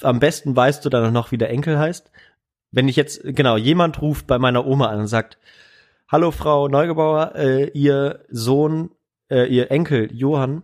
am 0.02 0.20
besten 0.20 0.56
weißt 0.56 0.84
du 0.84 0.90
dann 0.90 1.14
noch, 1.14 1.32
wie 1.32 1.38
der 1.38 1.52
Enkel 1.52 1.78
heißt. 1.78 2.10
Wenn 2.72 2.88
ich 2.88 2.96
jetzt, 2.96 3.22
genau, 3.24 3.58
jemand 3.58 4.02
ruft 4.02 4.28
bei 4.28 4.38
meiner 4.38 4.66
Oma 4.66 4.88
an 4.88 5.00
und 5.00 5.08
sagt, 5.08 5.38
hallo 6.08 6.32
Frau 6.32 6.68
Neugebauer, 6.68 7.36
äh, 7.36 7.70
ihr 7.70 8.26
Sohn, 8.30 8.91
äh, 9.30 9.46
ihr 9.46 9.72
Enkel 9.72 10.10
Johann, 10.14 10.64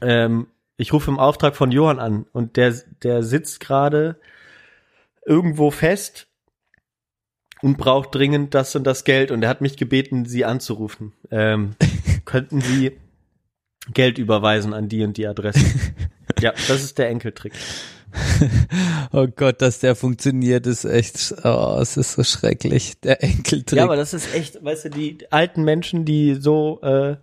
ähm, 0.00 0.48
ich 0.76 0.92
rufe 0.92 1.10
im 1.10 1.18
Auftrag 1.18 1.56
von 1.56 1.72
Johann 1.72 1.98
an 1.98 2.26
und 2.32 2.56
der, 2.56 2.74
der 3.02 3.22
sitzt 3.22 3.60
gerade 3.60 4.16
irgendwo 5.24 5.70
fest 5.70 6.28
und 7.62 7.78
braucht 7.78 8.14
dringend 8.14 8.54
das 8.54 8.76
und 8.76 8.84
das 8.84 9.04
Geld 9.04 9.30
und 9.30 9.42
er 9.42 9.48
hat 9.48 9.60
mich 9.60 9.76
gebeten, 9.76 10.26
sie 10.26 10.44
anzurufen. 10.44 11.12
Ähm, 11.30 11.74
könnten 12.24 12.60
Sie 12.60 12.98
Geld 13.92 14.18
überweisen 14.18 14.74
an 14.74 14.88
die 14.88 15.02
und 15.04 15.16
die 15.16 15.26
Adresse? 15.26 15.64
ja, 16.40 16.52
das 16.52 16.82
ist 16.82 16.98
der 16.98 17.08
Enkeltrick. 17.08 17.52
Oh 19.12 19.26
Gott, 19.34 19.62
dass 19.62 19.78
der 19.78 19.94
funktioniert, 19.94 20.66
ist 20.66 20.84
echt, 20.84 21.34
oh, 21.44 21.78
es 21.80 21.96
ist 21.96 22.12
so 22.12 22.24
schrecklich. 22.24 23.00
Der 23.00 23.22
Enkeltrick. 23.22 23.78
Ja, 23.78 23.84
aber 23.84 23.96
das 23.96 24.14
ist 24.14 24.34
echt, 24.34 24.62
weißt 24.62 24.86
du, 24.86 24.90
die 24.90 25.18
alten 25.30 25.62
Menschen, 25.62 26.04
die 26.04 26.34
so 26.34 26.80
äh, 26.82 27.16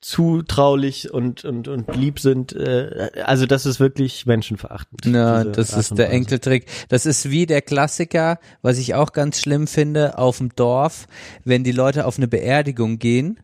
zutraulich 0.00 1.12
und, 1.12 1.44
und, 1.44 1.66
und 1.66 1.96
lieb 1.96 2.20
sind, 2.20 2.52
äh, 2.52 3.10
also 3.24 3.46
das 3.46 3.66
ist 3.66 3.80
wirklich 3.80 4.24
menschenverachtend. 4.24 5.04
Ja, 5.06 5.42
das 5.42 5.72
Art 5.72 5.80
ist 5.80 5.98
der. 5.98 6.10
Enkeltrick. 6.10 6.66
Das 6.88 7.06
ist 7.06 7.30
wie 7.30 7.46
der 7.46 7.62
Klassiker, 7.62 8.38
was 8.62 8.78
ich 8.78 8.94
auch 8.94 9.12
ganz 9.12 9.40
schlimm 9.40 9.66
finde, 9.66 10.18
auf 10.18 10.38
dem 10.38 10.54
Dorf, 10.54 11.06
wenn 11.44 11.64
die 11.64 11.72
Leute 11.72 12.06
auf 12.06 12.18
eine 12.18 12.28
Beerdigung 12.28 12.98
gehen 12.98 13.40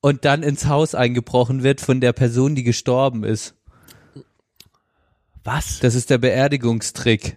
und 0.00 0.24
dann 0.24 0.42
ins 0.42 0.66
Haus 0.66 0.94
eingebrochen 0.94 1.62
wird 1.62 1.80
von 1.80 2.00
der 2.00 2.14
Person, 2.14 2.54
die 2.54 2.64
gestorben 2.64 3.22
ist. 3.22 3.54
Was? 5.44 5.80
Das 5.80 5.94
ist 5.94 6.10
der 6.10 6.18
Beerdigungstrick. 6.18 7.36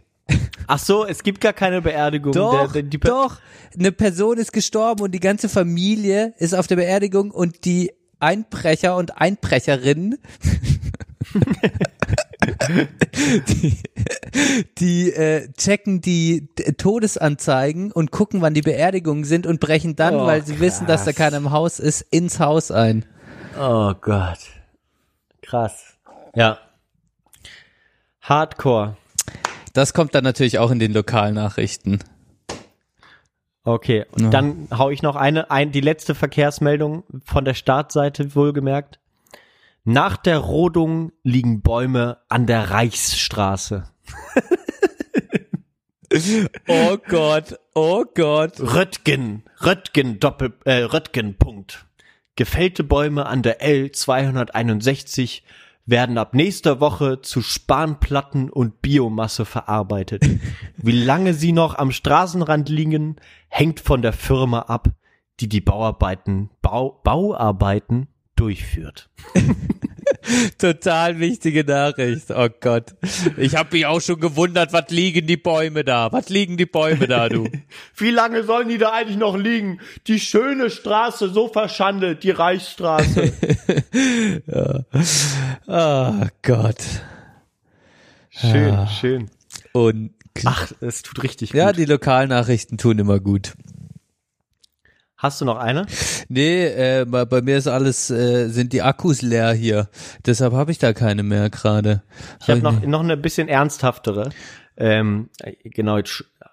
Ach 0.67 0.79
so, 0.79 1.05
es 1.05 1.23
gibt 1.23 1.41
gar 1.41 1.53
keine 1.53 1.81
Beerdigung. 1.81 2.31
Doch, 2.33 2.71
Der- 2.73 2.83
der- 2.83 2.99
doch. 2.99 3.37
Eine 3.77 3.91
Person 3.91 4.37
ist 4.37 4.53
gestorben 4.53 5.03
und 5.03 5.11
die 5.11 5.19
ganze 5.19 5.49
Familie 5.49 6.33
ist 6.37 6.53
auf 6.55 6.67
der 6.67 6.75
Beerdigung 6.77 7.31
und 7.31 7.65
die 7.65 7.91
Einbrecher 8.19 8.95
und 8.95 9.17
Einbrecherinnen, 9.19 10.17
die, 13.47 13.77
die 14.77 15.11
äh, 15.13 15.51
checken 15.57 16.01
die 16.01 16.47
Todesanzeigen 16.77 17.91
und 17.91 18.11
gucken, 18.11 18.41
wann 18.41 18.53
die 18.53 18.61
Beerdigungen 18.61 19.23
sind 19.25 19.47
und 19.47 19.59
brechen 19.59 19.95
dann, 19.95 20.15
Oh, 20.15 20.25
weil 20.25 20.45
sie 20.45 20.59
wissen, 20.59 20.87
dass 20.87 21.05
da 21.05 21.11
krass. 21.11 21.17
keiner 21.17 21.37
im 21.37 21.51
Haus 21.51 21.79
ist, 21.79 22.01
ins 22.11 22.39
Haus 22.39 22.71
ein. 22.71 23.05
Oh 23.59 23.93
Gott. 23.99 24.39
Krass. 25.41 25.95
Ja. 26.35 26.59
Hardcore. 28.23 28.97
Das 29.73 29.93
kommt 29.93 30.15
dann 30.15 30.23
natürlich 30.23 30.59
auch 30.59 30.71
in 30.71 30.79
den 30.79 30.93
Lokalnachrichten. 30.93 31.99
Okay, 33.65 34.05
und 34.11 34.23
Ja. 34.25 34.29
dann 34.29 34.67
hau 34.77 34.89
ich 34.89 35.01
noch 35.01 35.15
eine, 35.15 35.49
ein, 35.51 35.71
die 35.71 35.81
letzte 35.81 36.15
Verkehrsmeldung 36.15 37.03
von 37.25 37.45
der 37.45 37.53
Startseite 37.53 38.35
wohlgemerkt. 38.35 38.99
Nach 39.85 40.15
der 40.17 40.37
Rodung 40.39 41.11
liegen 41.23 41.61
Bäume 41.61 42.17
an 42.29 42.45
der 42.47 42.69
Reichsstraße. 42.71 43.83
Oh 46.67 46.97
Gott, 47.09 47.57
oh 47.73 48.03
Gott. 48.13 48.59
Röttgen, 48.59 49.41
Röttgen, 49.61 50.19
Doppel, 50.19 50.53
äh, 50.63 50.83
Röttgen, 50.83 51.35
Punkt. 51.39 51.85
Gefällte 52.35 52.83
Bäume 52.83 53.25
an 53.25 53.41
der 53.41 53.63
L 53.63 53.91
261 53.91 55.43
werden 55.85 56.17
ab 56.17 56.33
nächster 56.33 56.79
Woche 56.79 57.21
zu 57.21 57.41
Spanplatten 57.41 58.49
und 58.49 58.81
Biomasse 58.81 59.45
verarbeitet. 59.45 60.23
Wie 60.77 60.91
lange 60.91 61.33
sie 61.33 61.51
noch 61.51 61.75
am 61.75 61.91
Straßenrand 61.91 62.69
liegen, 62.69 63.17
hängt 63.49 63.79
von 63.79 64.01
der 64.01 64.13
Firma 64.13 64.59
ab, 64.59 64.89
die 65.39 65.49
die 65.49 65.61
Bauarbeiten, 65.61 66.49
Bau, 66.61 67.01
Bauarbeiten 67.03 68.07
durchführt. 68.35 69.09
Total 70.57 71.19
wichtige 71.19 71.63
Nachricht. 71.63 72.31
Oh 72.31 72.47
Gott. 72.59 72.95
Ich 73.37 73.55
habe 73.55 73.69
mich 73.73 73.85
auch 73.85 74.01
schon 74.01 74.19
gewundert, 74.19 74.73
was 74.73 74.89
liegen 74.89 75.27
die 75.27 75.37
Bäume 75.37 75.83
da? 75.83 76.11
Was 76.11 76.29
liegen 76.29 76.57
die 76.57 76.65
Bäume 76.65 77.07
da, 77.07 77.29
du? 77.29 77.47
Wie 77.95 78.11
lange 78.11 78.43
sollen 78.43 78.69
die 78.69 78.77
da 78.77 78.91
eigentlich 78.91 79.17
noch 79.17 79.35
liegen? 79.37 79.79
Die 80.07 80.19
schöne 80.19 80.69
Straße 80.69 81.29
so 81.29 81.47
verschandelt, 81.47 82.23
die 82.23 82.31
Reichsstraße. 82.31 83.33
Oh 85.67 86.25
Gott. 86.41 86.77
Schön, 88.29 88.87
schön. 88.87 89.29
Und 89.73 90.11
Ach, 90.45 90.71
es 90.81 91.03
tut 91.03 91.23
richtig 91.23 91.51
gut. 91.51 91.57
ja, 91.57 91.71
die 91.71 91.85
Lokalnachrichten 91.85 92.77
tun 92.77 92.99
immer 92.99 93.19
gut. 93.19 93.53
Hast 95.23 95.39
du 95.39 95.45
noch 95.45 95.55
eine? 95.55 95.85
Nee, 96.27 96.65
äh, 96.65 97.05
bei, 97.05 97.23
bei 97.23 97.41
mir 97.41 97.57
ist 97.57 97.67
alles, 97.67 98.09
äh, 98.09 98.49
sind 98.49 98.73
die 98.73 98.81
Akkus 98.81 99.21
leer 99.21 99.53
hier. 99.53 99.87
Deshalb 100.25 100.51
habe 100.51 100.71
ich 100.71 100.79
da 100.79 100.91
keine 100.91 101.23
mehr 101.23 101.49
gerade. 101.49 102.03
Ich 102.41 102.49
habe 102.49 102.59
noch, 102.59 102.81
noch 102.81 102.99
eine 102.99 103.15
bisschen 103.15 103.47
ernsthaftere. 103.47 104.31
Ähm, 104.75 105.29
äh, 105.39 105.53
genau, 105.63 105.97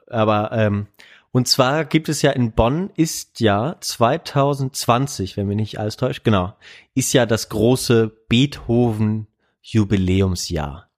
aber 0.06 0.52
ähm, 0.52 0.86
und 1.32 1.48
zwar 1.48 1.84
gibt 1.84 2.08
es 2.08 2.22
ja 2.22 2.30
in 2.30 2.52
Bonn 2.52 2.90
ist 2.94 3.40
ja 3.40 3.74
2020, 3.80 5.36
wenn 5.36 5.48
mich 5.48 5.56
nicht 5.56 5.80
alles 5.80 5.96
täuscht, 5.96 6.22
genau, 6.22 6.54
ist 6.94 7.12
ja 7.12 7.26
das 7.26 7.48
große 7.48 8.12
Beethoven 8.28 9.26
Jubiläumsjahr. 9.62 10.88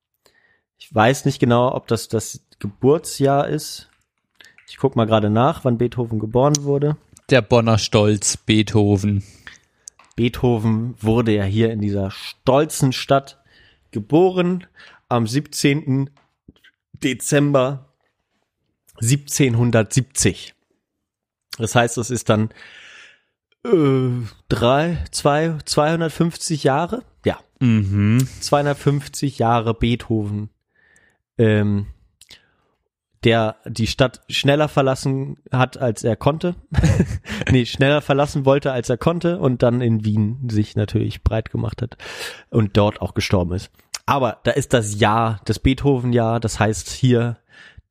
Ich 0.77 0.95
weiß 0.95 1.25
nicht 1.25 1.39
genau, 1.39 1.75
ob 1.75 1.87
das 1.87 2.09
das 2.09 2.45
Geburtsjahr 2.59 3.49
ist. 3.49 3.89
Ich 4.69 4.77
guck 4.77 4.95
mal 4.95 5.07
gerade 5.07 5.31
nach, 5.31 5.65
wann 5.65 5.79
Beethoven 5.79 6.19
geboren 6.19 6.65
wurde. 6.65 6.99
Der 7.33 7.41
Bonner 7.41 7.79
Stolz, 7.79 8.37
Beethoven. 8.37 9.25
Beethoven 10.17 10.95
wurde 11.01 11.35
ja 11.35 11.45
hier 11.45 11.73
in 11.73 11.81
dieser 11.81 12.11
stolzen 12.11 12.93
Stadt 12.93 13.43
geboren 13.91 14.67
am 15.09 15.27
17. 15.27 16.11
Dezember 16.93 17.87
1770. 19.01 20.53
Das 21.57 21.75
heißt, 21.75 21.97
es 21.97 22.11
ist 22.11 22.29
dann 22.29 22.51
äh, 23.65 24.11
drei, 24.51 25.03
zwei, 25.11 25.57
250 25.65 26.65
Jahre, 26.65 27.03
ja, 27.25 27.41
Mhm. 27.61 28.29
250 28.41 29.39
Jahre 29.39 29.73
Beethoven, 29.73 30.51
ähm, 31.39 31.87
der 33.25 33.57
die 33.67 33.87
Stadt 33.87 34.21
schneller 34.29 34.69
verlassen 34.69 35.37
hat, 35.51 35.77
als 35.77 36.03
er 36.05 36.17
konnte. 36.17 36.55
nee, 37.51 37.65
schneller 37.67 38.01
verlassen 38.01 38.45
wollte, 38.45 38.73
als 38.73 38.89
er 38.89 38.99
konnte 38.99 39.39
und 39.39 39.63
dann 39.63 39.81
in 39.81 40.05
Wien 40.05 40.49
sich 40.51 40.77
natürlich 40.77 41.23
breit 41.23 41.51
gemacht 41.51 41.83
hat 41.83 41.97
und 42.51 42.77
dort 42.77 43.01
auch 43.01 43.15
gestorben 43.15 43.53
ist. 43.53 43.71
Aber 44.07 44.39
da 44.43 44.51
ist 44.51 44.73
das 44.73 44.99
Jahr, 44.99 45.41
das 45.45 45.59
Beethoven-Jahr, 45.59 46.41
das 46.41 46.59
heißt 46.59 46.91
hier, 46.91 47.39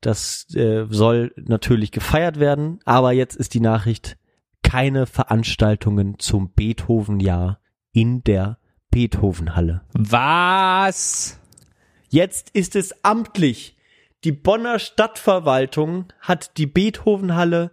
das 0.00 0.52
äh, 0.54 0.86
soll 0.90 1.32
natürlich 1.36 1.92
gefeiert 1.92 2.38
werden, 2.38 2.80
aber 2.84 3.12
jetzt 3.12 3.36
ist 3.36 3.54
die 3.54 3.60
Nachricht, 3.60 4.18
keine 4.62 5.06
Veranstaltungen 5.06 6.18
zum 6.18 6.52
Beethoven-Jahr 6.52 7.60
in 7.92 8.22
der 8.24 8.58
Beethovenhalle. 8.90 9.82
Was? 9.94 11.38
Jetzt 12.08 12.50
ist 12.50 12.76
es 12.76 13.04
amtlich. 13.04 13.76
Die 14.24 14.30
Bonner 14.30 14.78
Stadtverwaltung 14.78 16.12
hat 16.20 16.56
die 16.56 16.66
Beethovenhalle 16.66 17.72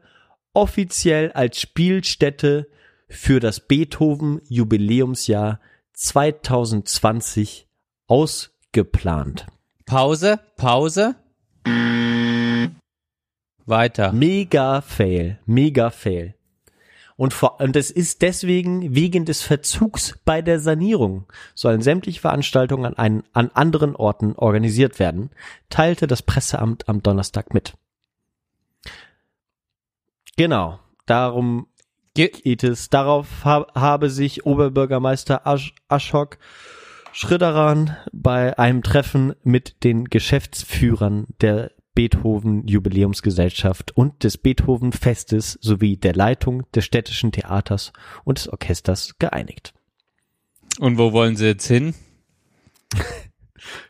offiziell 0.53 1.31
als 1.33 1.61
Spielstätte 1.61 2.67
für 3.07 3.39
das 3.39 3.59
Beethoven 3.59 4.41
Jubiläumsjahr 4.49 5.59
2020 5.93 7.67
ausgeplant. 8.07 9.45
Pause, 9.85 10.39
Pause. 10.57 11.15
Weiter. 13.67 14.11
Mega 14.11 14.81
Fail, 14.81 15.39
mega 15.45 15.91
Fail. 15.91 16.33
Und, 17.19 17.33
vor, 17.33 17.59
und 17.59 17.75
es 17.75 17.91
ist 17.91 18.21
deswegen 18.21 18.95
wegen 18.95 19.25
des 19.25 19.41
Verzugs 19.41 20.17
bei 20.23 20.41
der 20.41 20.61
Sanierung 20.61 21.25
sollen 21.53 21.81
sämtliche 21.81 22.21
Veranstaltungen 22.21 22.85
an, 22.85 22.93
einen, 22.93 23.23
an 23.33 23.51
anderen 23.53 23.97
Orten 23.97 24.35
organisiert 24.37 24.99
werden, 24.99 25.29
teilte 25.69 26.07
das 26.07 26.21
Presseamt 26.21 26.87
am 26.87 27.03
Donnerstag 27.03 27.53
mit. 27.53 27.73
Genau, 30.37 30.79
darum 31.07 31.67
Ge 32.13 32.29
geht 32.29 32.63
es. 32.63 32.89
Darauf 32.89 33.43
ha 33.43 33.67
habe 33.75 34.09
sich 34.09 34.45
Oberbürgermeister 34.45 35.45
Asch 35.45 35.75
Aschok 35.89 36.37
Schridderan 37.11 37.97
bei 38.13 38.57
einem 38.57 38.81
Treffen 38.81 39.35
mit 39.43 39.83
den 39.83 40.05
Geschäftsführern 40.05 41.27
der 41.41 41.71
Beethoven 41.95 42.67
Jubiläumsgesellschaft 42.67 43.95
und 43.95 44.23
des 44.23 44.37
Beethoven 44.37 44.91
Festes 44.91 45.57
sowie 45.61 45.97
der 45.97 46.13
Leitung 46.13 46.63
des 46.71 46.85
städtischen 46.85 47.31
Theaters 47.31 47.91
und 48.23 48.37
des 48.37 48.47
Orchesters 48.47 49.17
geeinigt. 49.19 49.73
Und 50.79 50.97
wo 50.97 51.11
wollen 51.11 51.35
sie 51.35 51.47
jetzt 51.47 51.67
hin? 51.67 51.93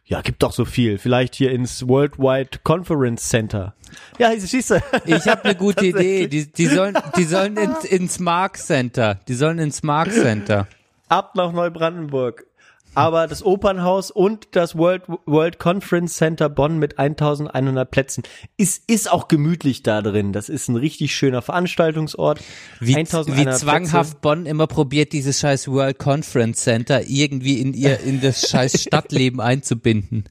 Ja, 0.03 0.21
gibt 0.21 0.41
doch 0.41 0.51
so 0.51 0.65
viel. 0.65 0.97
Vielleicht 0.97 1.35
hier 1.35 1.51
ins 1.51 1.87
Worldwide 1.87 2.59
Conference 2.63 3.29
Center. 3.29 3.75
Ja, 4.17 4.31
siehst 4.35 4.71
du. 4.71 4.81
Ich 5.05 5.27
habe 5.27 5.43
eine 5.45 5.55
gute 5.55 5.85
Idee. 5.85 6.27
Die, 6.27 6.51
die 6.51 6.65
sollen, 6.65 6.97
die 7.15 7.25
sollen 7.25 7.55
ins, 7.57 7.85
ins 7.85 8.19
Mark 8.19 8.57
Center. 8.57 9.19
Die 9.27 9.35
sollen 9.35 9.59
ins 9.59 9.83
Mark 9.83 10.11
Center. 10.11 10.67
Ab 11.07 11.35
nach 11.35 11.51
Neubrandenburg. 11.51 12.47
Aber 12.95 13.27
das 13.27 13.43
Opernhaus 13.43 14.11
und 14.11 14.47
das 14.51 14.77
World, 14.77 15.03
World 15.25 15.59
Conference 15.59 16.15
Center 16.15 16.49
Bonn 16.49 16.79
mit 16.79 16.97
1100 16.99 17.89
Plätzen 17.89 18.23
ist, 18.57 18.89
ist 18.89 19.11
auch 19.11 19.27
gemütlich 19.27 19.83
da 19.83 20.01
drin. 20.01 20.33
Das 20.33 20.49
ist 20.49 20.67
ein 20.67 20.75
richtig 20.75 21.15
schöner 21.15 21.41
Veranstaltungsort. 21.41 22.41
Wie, 22.79 22.95
1100 22.95 23.37
wie 23.37 23.57
zwanghaft 23.57 24.11
Plätze. 24.11 24.21
Bonn 24.21 24.45
immer 24.45 24.67
probiert, 24.67 25.13
dieses 25.13 25.39
scheiß 25.39 25.67
World 25.67 25.99
Conference 25.99 26.63
Center 26.63 27.07
irgendwie 27.07 27.61
in 27.61 27.73
ihr, 27.73 27.99
in 27.99 28.21
das 28.21 28.49
scheiß 28.49 28.81
Stadtleben 28.83 29.39
einzubinden. 29.39 30.25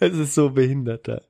Es 0.00 0.14
ist 0.14 0.34
so 0.34 0.50
behindert 0.50 1.08
da. 1.08 1.20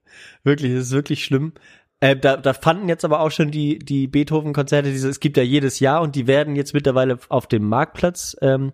Wirklich, 0.43 0.73
es 0.73 0.87
ist 0.87 0.93
wirklich 0.93 1.25
schlimm. 1.25 1.53
Äh, 2.01 2.17
da, 2.17 2.37
da 2.37 2.53
fanden 2.53 2.89
jetzt 2.89 3.05
aber 3.05 3.21
auch 3.21 3.31
schon 3.31 3.51
die, 3.51 3.79
die 3.79 4.07
Beethoven-Konzerte, 4.07 4.91
diese, 4.91 5.09
es 5.09 5.21
gibt 5.21 5.37
ja 5.37 5.43
jedes 5.43 5.81
Jahr 5.81 6.03
und 6.03 6.15
die 6.15 6.27
werden 6.27 6.55
jetzt 6.55 6.75
mittlerweile 6.75 7.19
auf 7.29 7.47
dem 7.47 7.67
Marktplatz 7.69 8.37
ähm, 8.43 8.73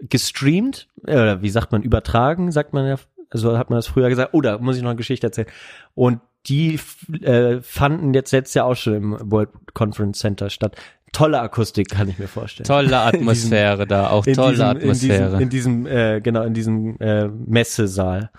gestreamt, 0.00 0.88
äh, 1.06 1.12
oder 1.12 1.42
wie 1.42 1.50
sagt 1.50 1.72
man, 1.72 1.82
übertragen, 1.82 2.52
sagt 2.52 2.72
man 2.72 2.86
ja, 2.86 2.96
so 3.32 3.58
hat 3.58 3.70
man 3.70 3.78
das 3.78 3.86
früher 3.86 4.08
gesagt. 4.08 4.30
Oh, 4.32 4.40
da 4.40 4.58
muss 4.58 4.76
ich 4.76 4.82
noch 4.82 4.90
eine 4.90 4.96
Geschichte 4.96 5.26
erzählen. 5.26 5.48
Und 5.94 6.20
die 6.46 6.78
äh, 7.22 7.60
fanden 7.62 8.14
jetzt 8.14 8.32
letztes 8.32 8.54
Jahr 8.54 8.66
auch 8.66 8.76
schon 8.76 8.94
im 8.94 9.30
World 9.30 9.50
Conference 9.72 10.18
Center 10.18 10.50
statt. 10.50 10.76
Tolle 11.12 11.40
Akustik, 11.40 11.90
kann 11.90 12.08
ich 12.08 12.18
mir 12.18 12.28
vorstellen. 12.28 12.66
Tolle 12.66 12.98
Atmosphäre 13.00 13.86
da, 13.86 14.10
auch 14.10 14.24
tolle 14.24 14.50
diesem, 14.50 14.66
Atmosphäre. 14.66 15.42
In 15.42 15.48
diesem, 15.48 15.86
in 15.86 15.86
diesem 15.86 15.86
äh, 15.86 16.20
genau, 16.20 16.42
in 16.42 16.54
diesem 16.54 16.98
äh, 17.00 17.28
Messesaal. 17.28 18.30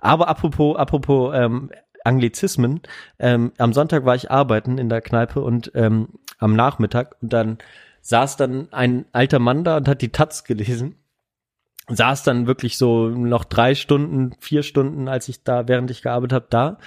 Aber 0.00 0.28
apropos, 0.28 0.76
apropos 0.76 1.32
ähm, 1.34 1.70
Anglizismen, 2.04 2.82
ähm, 3.18 3.52
am 3.56 3.72
Sonntag 3.72 4.04
war 4.04 4.14
ich 4.14 4.30
arbeiten 4.30 4.78
in 4.78 4.88
der 4.88 5.00
Kneipe 5.00 5.40
und 5.40 5.72
ähm, 5.74 6.08
am 6.38 6.54
Nachmittag 6.54 7.16
und 7.22 7.32
dann 7.32 7.58
saß 8.02 8.36
dann 8.36 8.68
ein 8.72 9.06
alter 9.12 9.38
Mann 9.38 9.64
da 9.64 9.78
und 9.78 9.88
hat 9.88 10.02
die 10.02 10.10
Taz 10.10 10.44
gelesen. 10.44 10.96
Saß 11.88 12.22
dann 12.22 12.46
wirklich 12.46 12.78
so 12.78 13.08
noch 13.08 13.44
drei 13.44 13.74
Stunden, 13.74 14.34
vier 14.40 14.62
Stunden, 14.62 15.08
als 15.08 15.28
ich 15.28 15.42
da, 15.44 15.68
während 15.68 15.90
ich 15.90 16.02
gearbeitet 16.02 16.32
habe, 16.32 16.46
da 16.50 16.78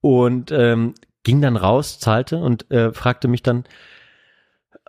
und 0.00 0.50
ähm, 0.50 0.94
ging 1.22 1.40
dann 1.40 1.56
raus, 1.56 1.98
zahlte 1.98 2.38
und 2.38 2.70
äh, 2.70 2.92
fragte 2.92 3.28
mich 3.28 3.42
dann, 3.42 3.64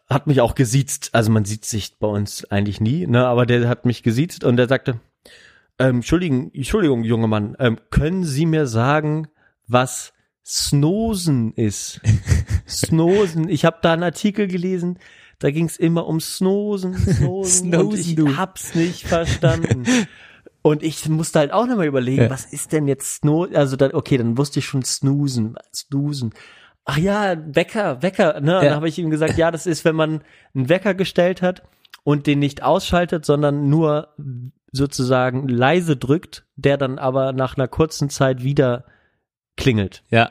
hat 0.10 0.28
mich 0.28 0.42
auch 0.42 0.56
gesiezt. 0.56 1.10
Also 1.14 1.32
man 1.32 1.46
sieht 1.46 1.66
sich 1.66 1.98
bei 2.00 2.08
uns 2.08 2.46
eigentlich 2.46 2.82
nie, 2.82 3.08
ne? 3.08 3.26
Aber 3.26 3.46
der 3.46 3.68
hat 3.68 3.86
mich 3.86 4.04
gesiezt 4.04 4.44
und 4.44 4.58
der 4.58 4.68
sagte, 4.68 5.00
ähm, 5.80 5.98
Entschuldigung, 5.98 6.52
Entschuldigung, 6.54 7.04
junger 7.04 7.28
Mann, 7.28 7.56
ähm, 7.60 7.80
können 7.90 8.24
Sie 8.24 8.46
mir 8.46 8.68
sagen, 8.68 9.28
was 9.68 10.14
Snosen 10.46 11.54
ist? 11.54 12.02
Snosen. 12.68 13.50
Ich 13.50 13.66
habe 13.66 13.80
da 13.82 13.94
einen 13.94 14.04
Artikel 14.04 14.48
gelesen, 14.48 15.00
da 15.42 15.52
ging 15.52 15.66
es 15.66 15.76
immer 15.78 16.08
um 16.08 16.20
Snosen, 16.22 16.94
Snosen, 16.98 17.76
und 17.76 17.94
ich 17.96 18.16
du. 18.16 18.38
hab's 18.38 18.76
nicht 18.76 19.08
verstanden. 19.08 19.84
Und 20.64 20.84
ich 20.84 21.10
musste 21.10 21.40
halt 21.40 21.52
auch 21.52 21.66
nochmal 21.66 21.88
überlegen, 21.88 22.22
Ja. 22.22 22.30
was 22.30 22.46
ist 22.46 22.72
denn 22.72 22.88
jetzt 22.88 23.16
Sno, 23.16 23.46
also 23.52 23.76
dann, 23.76 23.94
okay, 23.96 24.18
dann 24.20 24.38
wusste 24.38 24.60
ich 24.60 24.66
schon 24.68 24.84
Snoosen, 24.84 25.56
Snoosen. 25.74 26.36
Ach 26.86 26.98
ja, 26.98 27.36
Wecker, 27.48 28.04
Wecker, 28.04 28.40
ne? 28.42 28.54
Ja. 28.54 28.62
Dann 28.62 28.76
habe 28.76 28.88
ich 28.88 29.00
ihm 29.00 29.10
gesagt, 29.10 29.40
ja, 29.40 29.50
das 29.50 29.66
ist, 29.66 29.86
wenn 29.86 29.96
man 29.96 30.22
einen 30.54 30.70
Wecker 30.70 30.94
gestellt 30.94 31.42
hat 31.42 31.64
und 32.04 32.28
den 32.28 32.38
nicht 32.38 32.62
ausschaltet, 32.62 33.26
sondern 33.26 33.70
nur 33.70 34.10
sozusagen 34.72 35.48
leise 35.48 35.98
drückt, 35.98 36.46
der 36.56 36.78
dann 36.78 37.00
aber 37.00 37.34
nach 37.34 37.58
einer 37.58 37.68
kurzen 37.68 38.12
Zeit 38.12 38.44
wieder 38.44 38.86
klingelt. 39.58 40.04
Ja. 40.10 40.30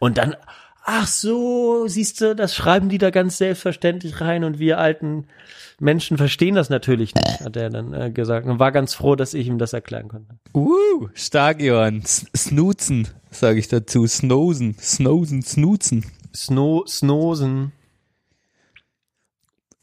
Und 0.00 0.18
dann, 0.18 0.34
ach 0.90 1.06
so, 1.06 1.86
siehst 1.86 2.20
du, 2.20 2.34
das 2.34 2.54
schreiben 2.54 2.88
die 2.88 2.98
da 2.98 3.10
ganz 3.10 3.38
selbstverständlich 3.38 4.20
rein 4.20 4.42
und 4.42 4.58
wir 4.58 4.78
alten 4.78 5.26
Menschen 5.78 6.18
verstehen 6.18 6.56
das 6.56 6.68
natürlich 6.68 7.14
nicht, 7.14 7.40
hat 7.40 7.56
er 7.56 7.70
dann 7.70 7.94
äh, 7.94 8.10
gesagt 8.10 8.46
und 8.46 8.58
war 8.58 8.72
ganz 8.72 8.94
froh, 8.94 9.14
dass 9.14 9.32
ich 9.32 9.46
ihm 9.46 9.58
das 9.58 9.72
erklären 9.72 10.08
konnte. 10.08 10.34
Uh, 10.52 11.08
stark, 11.14 11.62
Johann. 11.62 12.02
S 12.02 12.26
Snoozen, 12.36 13.08
sage 13.30 13.60
ich 13.60 13.68
dazu. 13.68 14.06
Snosen, 14.06 14.76
Snosen, 14.78 15.42
Snoozen. 15.42 16.04
Sno 16.34 16.84
Snosen. 16.86 17.72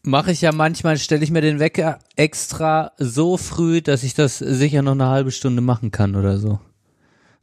Mache 0.04 0.32
ich 0.32 0.42
ja 0.42 0.52
manchmal, 0.52 0.98
stelle 0.98 1.24
ich 1.24 1.32
mir 1.32 1.42
den 1.42 1.60
Wecker 1.60 2.00
extra 2.16 2.92
so 2.98 3.38
früh, 3.38 3.82
dass 3.82 4.04
ich 4.04 4.14
das 4.14 4.38
sicher 4.38 4.82
noch 4.82 4.94
eine 4.94 5.08
halbe 5.08 5.32
Stunde 5.32 5.62
machen 5.62 5.92
kann 5.92 6.16
oder 6.16 6.38
so. 6.38 6.60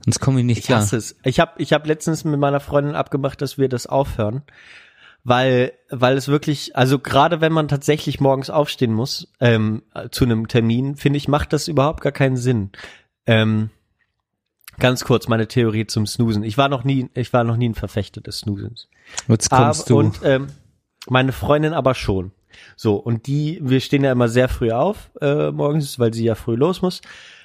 Sonst 0.05 0.21
komme 0.21 0.41
ich 0.41 0.47
nicht 0.47 0.59
Ich 0.59 0.65
klar. 0.67 0.81
hasse 0.81 0.97
es. 0.97 1.17
Ich 1.25 1.41
habe 1.41 1.53
ich 1.59 1.73
hab 1.73 1.87
letztens 1.87 2.25
mit 2.25 2.39
meiner 2.39 2.61
Freundin 2.61 2.95
abgemacht, 2.95 3.41
dass 3.41 3.59
wir 3.59 3.69
das 3.69 3.87
aufhören, 3.87 4.43
weil 5.23 5.73
weil 5.91 6.17
es 6.17 6.29
wirklich, 6.29 6.77
also 6.77 6.99
gerade 6.99 7.41
wenn 7.41 7.53
man 7.53 7.69
tatsächlich 7.69 8.21
morgens 8.21 8.51
aufstehen 8.51 8.93
muss 8.93 9.33
ähm, 9.41 9.83
zu 10.11 10.25
einem 10.25 10.49
Termin, 10.49 10.97
finde 10.97 11.17
ich, 11.17 11.29
macht 11.29 11.53
das 11.53 11.69
überhaupt 11.69 12.03
gar 12.03 12.13
keinen 12.13 12.37
Sinn. 12.37 12.71
Ähm, 13.27 13.71
ganz 14.79 15.05
kurz 15.05 15.29
meine 15.29 15.49
Theorie 15.49 15.87
zum 15.87 16.07
Snoosen. 16.07 16.43
Ich 16.43 16.59
war 16.59 16.69
noch 16.69 16.85
nie, 16.85 17.09
ich 17.15 17.33
war 17.33 17.45
noch 17.45 17.57
nie 17.57 17.71
ein 17.71 17.75
Verfechter 17.75 18.21
des 18.21 18.41
Snoosens. 18.41 18.89
Jetzt 19.29 19.51
kommst 19.51 19.83
aber, 19.83 19.89
du. 19.89 19.99
Und 19.99 20.21
ähm, 20.23 20.49
meine 21.09 21.33
Freundin 21.33 21.73
aber 21.73 21.95
schon. 21.95 22.33
So, 22.77 22.97
und 22.97 23.27
die, 23.27 23.59
wir 23.63 23.81
stehen 23.81 24.05
ja 24.05 24.13
immer 24.13 24.29
sehr 24.29 24.49
früh 24.49 24.71
auf 24.71 25.11
äh, 25.21 25.51
morgens, 25.51 25.99
weil 25.99 26.15
sie 26.15 26.25
ja 26.25 26.35
früh 26.35 26.55
los 26.55 26.83
muss. 26.83 27.01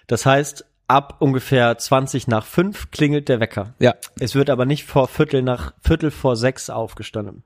Das 0.08 0.26
heißt, 0.26 0.66
ab 0.90 1.18
ungefähr 1.20 1.78
20 1.78 2.28
nach 2.28 2.46
fünf 2.46 2.92
klingelt 2.92 3.30
der 3.30 3.40
Wecker. 3.40 3.74
ja. 3.80 3.96
Es 4.20 4.36
wird 4.36 4.50
aber 4.50 4.66
nicht 4.66 4.86
vor 4.86 5.08
Viertel 5.08 5.42
nach 5.42 5.74
Viertel 5.82 6.12
vor 6.12 6.36
sechs 6.36 6.70
aufgestanden. 6.70 7.44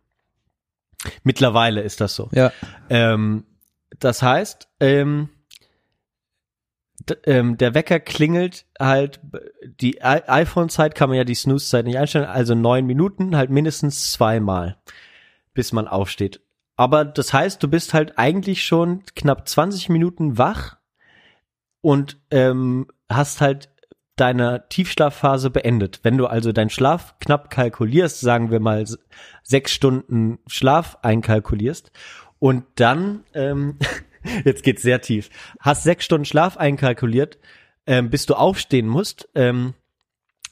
Mittlerweile 1.24 1.82
ist 1.82 2.02
das 2.02 2.16
so. 2.16 2.30
Ja. 2.32 2.52
Ähm, 2.90 3.46
das 4.00 4.22
heißt, 4.22 4.70
ähm, 4.80 5.30
ähm, 7.26 7.58
der 7.58 7.74
Wecker 7.74 8.00
klingelt 8.00 8.66
halt, 8.80 9.20
die 9.82 10.02
iPhone-Zeit 10.02 10.96
kann 10.96 11.10
man 11.10 11.18
ja 11.18 11.24
die 11.26 11.36
Snooze-Zeit 11.36 11.86
nicht 11.86 11.98
einstellen, 11.98 12.26
also 12.26 12.56
neun 12.56 12.86
Minuten, 12.86 13.36
halt 13.36 13.50
mindestens 13.50 14.12
zweimal, 14.14 14.78
bis 15.54 15.74
man 15.74 15.88
aufsteht. 15.88 16.42
Aber 16.76 17.06
das 17.06 17.34
heißt, 17.34 17.62
du 17.62 17.68
bist 17.68 17.94
halt 17.94 18.18
eigentlich 18.18 18.64
schon 18.64 19.04
knapp 19.16 19.48
20 19.48 19.90
Minuten 19.90 20.38
wach 20.38 20.78
und 21.84 22.18
ähm, 22.32 22.88
hast 23.10 23.42
halt 23.42 23.70
deine 24.16 24.66
Tiefschlafphase 24.70 25.50
beendet. 25.50 26.00
Wenn 26.04 26.18
du 26.18 26.28
also 26.28 26.52
deinen 26.52 26.70
Schlaf 26.70 27.20
knapp 27.20 27.50
kalkulierst, 27.50 28.22
sagen 28.22 28.52
wir 28.52 28.60
mal 28.60 28.86
sechs 29.44 29.74
Stunden 29.74 30.40
Schlaf 30.48 30.98
einkalkulierst 31.02 31.92
und 32.40 32.64
dann, 32.76 33.24
ähm, 33.34 33.78
jetzt 34.46 34.64
geht's 34.64 34.82
sehr 34.82 35.02
tief, 35.02 35.30
hast 35.60 35.84
sechs 35.84 36.06
Stunden 36.06 36.26
Schlaf 36.26 36.58
einkalkuliert, 36.58 37.38
ähm, 37.86 38.10
bis 38.10 38.26
du 38.26 38.36
aufstehen 38.36 38.88
musst, 38.88 39.28
ähm, 39.36 39.74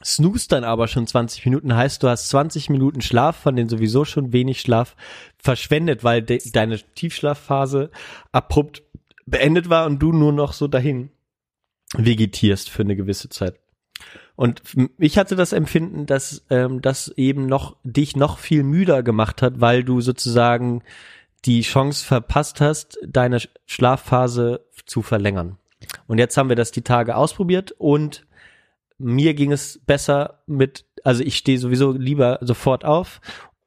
snooze 0.03 0.49
dann 0.49 0.66
aber 0.66 0.88
schon 0.90 1.08
20 1.08 1.45
Minuten, 1.45 1.74
heißt 1.74 2.03
du 2.03 2.10
hast 2.10 2.28
20 2.30 2.70
Minuten 2.72 3.02
Schlaf, 3.02 3.38
von 3.38 3.56
denen 3.56 3.70
sowieso 3.70 4.03
schon 4.03 4.34
wenig 4.34 4.60
Schlaf 4.60 4.98
verschwendet, 5.38 6.03
weil 6.03 6.24
de 6.24 6.41
deine 6.52 6.80
Tiefschlafphase 6.95 7.90
abrupt 8.34 8.84
beendet 9.28 9.70
war 9.70 9.86
und 9.86 9.99
du 9.99 10.12
nur 10.12 10.34
noch 10.34 10.52
so 10.52 10.68
dahin 10.68 11.12
vegetierst 11.97 12.69
für 12.69 12.84
eine 12.84 12.95
gewisse 12.95 13.30
Zeit. 13.30 13.59
Und 14.35 14.61
ich 14.97 15.18
hatte 15.18 15.35
das 15.35 15.53
Empfinden, 15.53 16.05
dass 16.05 16.43
ähm, 16.49 16.81
das 16.81 17.09
eben 17.09 17.45
noch 17.45 17.76
dich 17.84 18.15
noch 18.15 18.39
viel 18.39 18.63
müder 18.63 19.03
gemacht 19.03 19.41
hat, 19.41 19.61
weil 19.61 19.84
du 19.84 20.01
sozusagen 20.01 20.84
die 21.45 21.61
Chance 21.61 22.05
verpasst 22.05 22.61
hast, 22.61 22.97
deine 23.05 23.39
Sch- 23.39 23.49
Schlafphase 23.65 24.65
zu 24.85 25.01
verlängern. 25.01 25.57
Und 26.07 26.18
jetzt 26.18 26.38
haben 26.38 26.49
wir 26.49 26.55
das 26.55 26.72
die 26.72 26.84
Tage 26.84 27.15
ausprobiert 27.15 27.73
und 27.77 28.26
mir 28.97 29.34
ging 29.34 29.51
es 29.51 29.80
besser 29.85 30.43
mit, 30.45 30.85
also 31.03 31.23
ich 31.23 31.38
stehe 31.38 31.57
sowieso 31.57 31.91
lieber 31.91 32.38
sofort 32.41 32.85
auf 32.85 33.19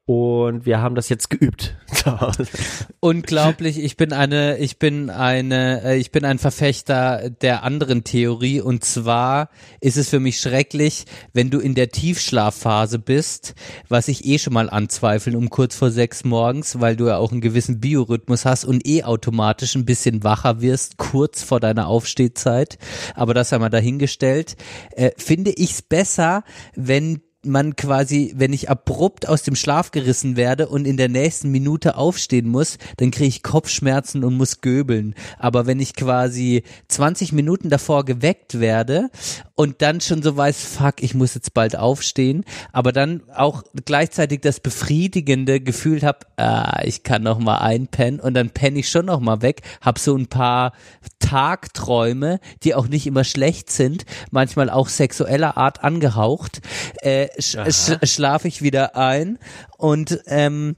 und 0.07 0.67
wir 0.67 0.81
haben 0.81 0.93
das 0.93 1.09
jetzt 1.09 1.31
geübt. 1.31 1.75
Unglaublich, 2.99 3.79
ich 3.83 3.97
bin 3.97 4.13
eine, 4.13 4.59
ich 4.59 4.77
bin 4.77 5.09
eine, 5.09 5.83
äh, 5.83 5.97
ich 5.97 6.11
bin 6.11 6.25
ein 6.25 6.37
Verfechter 6.37 7.31
der 7.31 7.63
anderen 7.63 8.03
Theorie 8.03 8.61
und 8.61 8.85
zwar 8.85 9.49
ist 9.81 9.97
es 9.97 10.09
für 10.09 10.19
mich 10.19 10.39
schrecklich, 10.39 11.05
wenn 11.33 11.49
du 11.49 11.59
in 11.59 11.73
der 11.73 11.89
Tiefschlafphase 11.89 12.99
bist, 12.99 13.55
was 13.89 14.07
ich 14.07 14.25
eh 14.25 14.37
schon 14.37 14.53
mal 14.53 14.69
anzweifeln 14.69 15.35
um 15.35 15.49
kurz 15.49 15.75
vor 15.75 15.89
sechs 15.89 16.23
morgens, 16.23 16.79
weil 16.79 16.95
du 16.95 17.07
ja 17.07 17.17
auch 17.17 17.31
einen 17.31 17.41
gewissen 17.41 17.79
Biorhythmus 17.79 18.45
hast 18.45 18.63
und 18.63 18.85
eh 18.85 19.03
automatisch 19.03 19.73
ein 19.73 19.85
bisschen 19.85 20.23
wacher 20.23 20.61
wirst, 20.61 20.97
kurz 20.97 21.41
vor 21.41 21.59
deiner 21.59 21.87
Aufstehzeit. 21.87 22.77
Aber 23.15 23.33
das 23.33 23.51
haben 23.51 23.63
wir 23.63 23.71
dahingestellt. 23.71 24.55
Äh, 24.91 25.11
finde 25.17 25.49
ich's 25.49 25.81
besser, 25.81 26.43
wenn 26.75 27.21
man 27.45 27.75
quasi, 27.75 28.33
wenn 28.35 28.53
ich 28.53 28.69
abrupt 28.69 29.27
aus 29.27 29.43
dem 29.43 29.55
Schlaf 29.55 29.91
gerissen 29.91 30.35
werde 30.35 30.67
und 30.67 30.85
in 30.85 30.97
der 30.97 31.09
nächsten 31.09 31.51
Minute 31.51 31.97
aufstehen 31.97 32.47
muss, 32.47 32.77
dann 32.97 33.11
kriege 33.11 33.27
ich 33.27 33.43
Kopfschmerzen 33.43 34.23
und 34.23 34.35
muss 34.35 34.61
göbeln. 34.61 35.15
Aber 35.37 35.65
wenn 35.65 35.79
ich 35.79 35.95
quasi 35.95 36.63
20 36.87 37.31
Minuten 37.31 37.69
davor 37.69 38.05
geweckt 38.05 38.59
werde 38.59 39.09
und 39.55 39.81
dann 39.81 40.01
schon 40.01 40.21
so 40.21 40.35
weiß, 40.35 40.63
fuck, 40.65 41.01
ich 41.01 41.15
muss 41.15 41.33
jetzt 41.33 41.53
bald 41.53 41.77
aufstehen, 41.77 42.43
aber 42.73 42.91
dann 42.91 43.23
auch 43.33 43.63
gleichzeitig 43.85 44.41
das 44.41 44.59
befriedigende 44.59 45.61
Gefühl 45.61 46.03
habe, 46.03 46.19
ah, 46.35 46.81
ich 46.83 47.03
kann 47.03 47.23
noch 47.23 47.39
mal 47.39 47.59
einpennen. 47.59 48.19
Und 48.19 48.33
dann 48.33 48.49
penne 48.49 48.79
ich 48.79 48.89
schon 48.89 49.05
noch 49.05 49.21
mal 49.21 49.41
weg, 49.41 49.61
hab 49.81 49.97
so 49.97 50.15
ein 50.15 50.27
paar 50.27 50.73
Tagträume, 51.19 52.39
die 52.63 52.75
auch 52.75 52.87
nicht 52.87 53.07
immer 53.07 53.23
schlecht 53.23 53.71
sind, 53.71 54.05
manchmal 54.29 54.69
auch 54.69 54.89
sexueller 54.89 55.55
Art 55.55 55.83
angehaucht, 55.83 56.61
äh, 57.01 57.27
sch 57.41 57.57
sch 57.69 57.97
schlafe 58.03 58.49
ich 58.49 58.61
wieder 58.61 58.97
ein. 58.97 59.39
Und 59.77 60.19
ähm, 60.27 60.75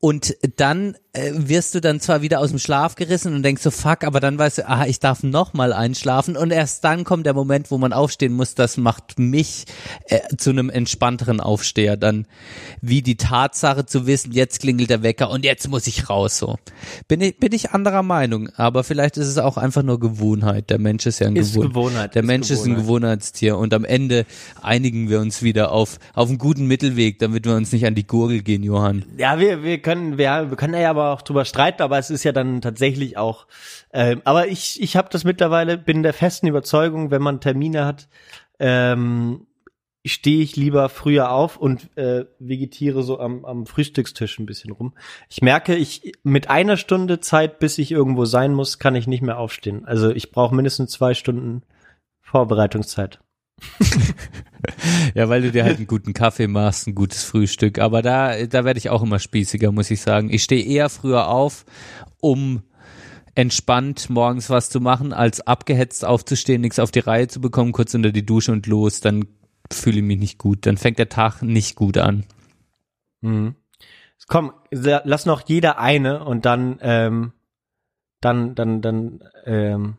und 0.00 0.36
dann 0.56 0.96
äh, 1.12 1.32
wirst 1.34 1.74
du 1.74 1.80
dann 1.80 2.00
zwar 2.00 2.22
wieder 2.22 2.40
aus 2.40 2.50
dem 2.50 2.58
Schlaf 2.58 2.94
gerissen 2.94 3.34
und 3.34 3.42
denkst 3.42 3.62
so, 3.62 3.70
fuck, 3.70 4.04
aber 4.04 4.20
dann 4.20 4.38
weißt 4.38 4.58
du, 4.58 4.68
ah, 4.68 4.86
ich 4.86 5.00
darf 5.00 5.22
noch 5.22 5.54
mal 5.54 5.72
einschlafen 5.72 6.36
und 6.36 6.50
erst 6.50 6.84
dann 6.84 7.04
kommt 7.04 7.26
der 7.26 7.34
Moment, 7.34 7.70
wo 7.70 7.78
man 7.78 7.92
aufstehen 7.92 8.32
muss, 8.34 8.54
das 8.54 8.76
macht 8.76 9.18
mich 9.18 9.64
äh, 10.06 10.20
zu 10.36 10.50
einem 10.50 10.70
entspannteren 10.70 11.40
Aufsteher 11.40 11.96
dann, 11.96 12.26
wie 12.82 13.02
die 13.02 13.16
Tatsache 13.16 13.86
zu 13.86 14.06
wissen, 14.06 14.32
jetzt 14.32 14.60
klingelt 14.60 14.90
der 14.90 15.02
Wecker 15.02 15.30
und 15.30 15.44
jetzt 15.44 15.68
muss 15.68 15.86
ich 15.86 16.10
raus, 16.10 16.38
so. 16.38 16.56
Bin 17.08 17.20
ich, 17.20 17.38
bin 17.38 17.52
ich 17.52 17.70
anderer 17.70 18.02
Meinung, 18.02 18.50
aber 18.56 18.84
vielleicht 18.84 19.16
ist 19.16 19.28
es 19.28 19.38
auch 19.38 19.56
einfach 19.56 19.82
nur 19.82 19.98
Gewohnheit, 19.98 20.70
der 20.70 20.78
Mensch 20.78 21.06
ist 21.06 21.20
ja 21.20 21.26
ein 21.26 21.36
Ist 21.36 21.54
Gewohn 21.54 21.68
Gewohnheit, 21.68 22.14
der 22.14 22.22
ist 22.22 22.26
Mensch 22.26 22.50
ist 22.50 22.66
ein 22.66 22.74
Gewohnheit. 22.74 22.98
Gewohnheitstier 22.98 23.56
und 23.56 23.74
am 23.74 23.84
Ende 23.84 24.26
einigen 24.62 25.08
wir 25.08 25.20
uns 25.20 25.42
wieder 25.42 25.72
auf, 25.72 25.98
auf 26.14 26.28
einen 26.28 26.38
guten 26.38 26.66
Mittelweg, 26.66 27.18
damit 27.18 27.44
wir 27.44 27.54
uns 27.54 27.72
nicht 27.72 27.86
an 27.86 27.94
die 27.94 28.06
Gurgel 28.06 28.42
gehen, 28.42 28.62
Johann. 28.62 29.04
Ja, 29.16 29.38
wir, 29.38 29.62
wir 29.62 29.78
können, 29.78 30.18
wir, 30.18 30.50
wir 30.50 30.56
können 30.56 30.74
ja 30.74 30.90
aber 30.98 31.12
auch 31.12 31.22
drüber 31.22 31.44
streiten, 31.44 31.82
aber 31.82 31.98
es 31.98 32.10
ist 32.10 32.24
ja 32.24 32.32
dann 32.32 32.60
tatsächlich 32.60 33.16
auch. 33.16 33.46
Ähm, 33.92 34.22
aber 34.24 34.48
ich, 34.48 34.82
ich 34.82 34.96
habe 34.96 35.08
das 35.10 35.24
mittlerweile, 35.24 35.78
bin 35.78 36.02
der 36.02 36.12
festen 36.12 36.46
Überzeugung, 36.46 37.10
wenn 37.10 37.22
man 37.22 37.40
Termine 37.40 37.84
hat, 37.84 38.08
ähm, 38.58 39.46
stehe 40.04 40.42
ich 40.42 40.56
lieber 40.56 40.88
früher 40.88 41.30
auf 41.30 41.56
und 41.56 41.96
äh, 41.96 42.24
vegetiere 42.38 43.02
so 43.02 43.20
am, 43.20 43.44
am 43.44 43.66
Frühstückstisch 43.66 44.38
ein 44.38 44.46
bisschen 44.46 44.72
rum. 44.72 44.94
Ich 45.28 45.42
merke, 45.42 45.74
ich 45.76 46.12
mit 46.22 46.50
einer 46.50 46.76
Stunde 46.76 47.20
Zeit, 47.20 47.58
bis 47.58 47.78
ich 47.78 47.90
irgendwo 47.92 48.24
sein 48.24 48.54
muss, 48.54 48.78
kann 48.78 48.94
ich 48.94 49.06
nicht 49.06 49.22
mehr 49.22 49.38
aufstehen. 49.38 49.84
Also 49.84 50.10
ich 50.10 50.30
brauche 50.30 50.54
mindestens 50.54 50.92
zwei 50.92 51.14
Stunden 51.14 51.62
Vorbereitungszeit. 52.20 53.20
Ja, 55.14 55.28
weil 55.28 55.42
du 55.42 55.52
dir 55.52 55.64
halt 55.64 55.78
einen 55.78 55.86
guten 55.86 56.12
Kaffee 56.12 56.48
machst, 56.48 56.86
ein 56.86 56.94
gutes 56.94 57.24
Frühstück. 57.24 57.78
Aber 57.78 58.02
da, 58.02 58.46
da 58.46 58.64
werde 58.64 58.78
ich 58.78 58.90
auch 58.90 59.02
immer 59.02 59.18
spießiger, 59.18 59.72
muss 59.72 59.90
ich 59.90 60.00
sagen. 60.00 60.30
Ich 60.32 60.42
stehe 60.42 60.64
eher 60.64 60.88
früher 60.88 61.28
auf, 61.28 61.64
um 62.20 62.62
entspannt 63.34 64.10
morgens 64.10 64.50
was 64.50 64.68
zu 64.68 64.80
machen, 64.80 65.12
als 65.12 65.40
abgehetzt 65.40 66.04
aufzustehen, 66.04 66.60
nichts 66.60 66.78
auf 66.78 66.90
die 66.90 66.98
Reihe 66.98 67.28
zu 67.28 67.40
bekommen, 67.40 67.72
kurz 67.72 67.94
unter 67.94 68.10
die 68.10 68.26
Dusche 68.26 68.52
und 68.52 68.66
los. 68.66 69.00
Dann 69.00 69.26
fühle 69.72 69.98
ich 69.98 70.04
mich 70.04 70.18
nicht 70.18 70.38
gut. 70.38 70.66
Dann 70.66 70.76
fängt 70.76 70.98
der 70.98 71.08
Tag 71.08 71.42
nicht 71.42 71.76
gut 71.76 71.98
an. 71.98 72.24
Mhm. 73.20 73.54
Komm, 74.26 74.52
lass 74.70 75.24
noch 75.24 75.42
jeder 75.46 75.78
eine 75.78 76.24
und 76.24 76.44
dann, 76.44 76.78
ähm, 76.82 77.32
dann, 78.20 78.54
dann, 78.54 78.82
dann, 78.82 79.20
ähm, 79.46 79.96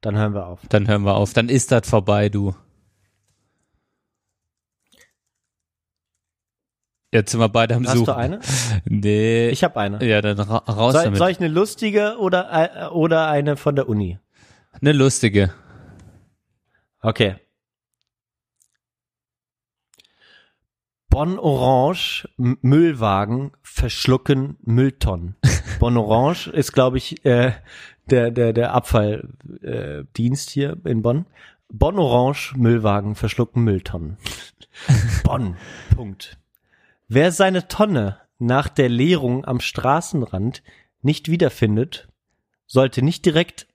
dann 0.00 0.16
hören 0.16 0.34
wir 0.34 0.46
auf. 0.46 0.60
Dann 0.68 0.86
hören 0.86 1.02
wir 1.02 1.16
auf. 1.16 1.34
Dann 1.34 1.48
ist 1.48 1.72
das 1.72 1.88
vorbei, 1.88 2.28
du. 2.28 2.54
Jetzt 7.12 7.30
sind 7.30 7.40
wir 7.40 7.48
beide 7.48 7.74
am 7.74 7.86
Hast 7.86 7.94
Suchen. 7.94 8.06
du 8.06 8.16
eine? 8.16 8.40
Nee. 8.84 9.48
Ich 9.48 9.64
habe 9.64 9.80
eine. 9.80 10.04
ja, 10.04 10.20
dann 10.20 10.38
ra 10.38 10.58
raus 10.58 10.92
Soll, 10.92 11.04
damit. 11.04 11.18
soll 11.18 11.30
ich 11.30 11.38
eine 11.40 11.48
lustige 11.48 12.18
oder, 12.18 12.48
äh, 12.52 12.88
oder 12.88 13.28
eine 13.28 13.56
von 13.56 13.76
der 13.76 13.88
Uni? 13.88 14.18
Eine 14.72 14.92
lustige. 14.92 15.52
Okay. 17.00 17.36
Bonn 21.08 21.38
Orange, 21.38 22.28
Müllwagen 22.36 23.52
verschlucken 23.62 24.58
Mülltonnen. 24.60 25.36
Bonn 25.80 25.96
Orange 25.96 26.48
ist, 26.48 26.72
glaube 26.72 26.98
ich, 26.98 27.24
äh, 27.24 27.52
der, 28.10 28.30
der, 28.30 28.52
der 28.52 28.74
Abfalldienst 28.74 30.50
äh, 30.50 30.52
hier 30.52 30.76
in 30.84 31.00
Bonn. 31.02 31.26
Bonn 31.70 31.98
Orange, 31.98 32.54
Müllwagen 32.56 33.14
verschlucken 33.14 33.64
Mülltonnen. 33.64 34.18
Bonn. 35.24 35.56
Punkt. 35.96 36.38
Wer 37.08 37.32
seine 37.32 37.68
Tonne 37.68 38.20
nach 38.38 38.68
der 38.68 38.90
Leerung 38.90 39.46
am 39.46 39.60
Straßenrand 39.60 40.62
nicht 41.00 41.30
wiederfindet, 41.30 42.08
sollte 42.66 43.02
nicht 43.02 43.24
direkt 43.24 43.66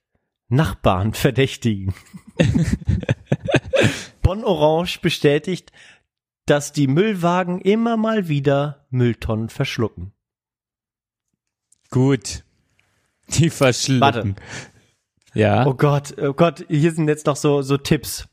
Nachbarn 0.48 1.12
verdächtigen. 1.14 1.94
Bonn 4.22 4.44
Orange 4.44 5.00
bestätigt, 5.00 5.72
dass 6.46 6.72
die 6.72 6.86
Müllwagen 6.86 7.60
immer 7.60 7.96
mal 7.96 8.28
wieder 8.28 8.86
Mülltonnen 8.90 9.48
verschlucken. 9.48 10.12
Gut. 11.90 12.44
Die 13.28 13.50
verschlucken. 13.50 14.00
Warte. 14.00 14.34
Ja. 15.34 15.66
Oh 15.66 15.74
Gott, 15.74 16.14
oh 16.18 16.34
Gott, 16.34 16.64
hier 16.68 16.92
sind 16.92 17.08
jetzt 17.08 17.26
noch 17.26 17.36
so, 17.36 17.62
so 17.62 17.76
Tipps. 17.76 18.28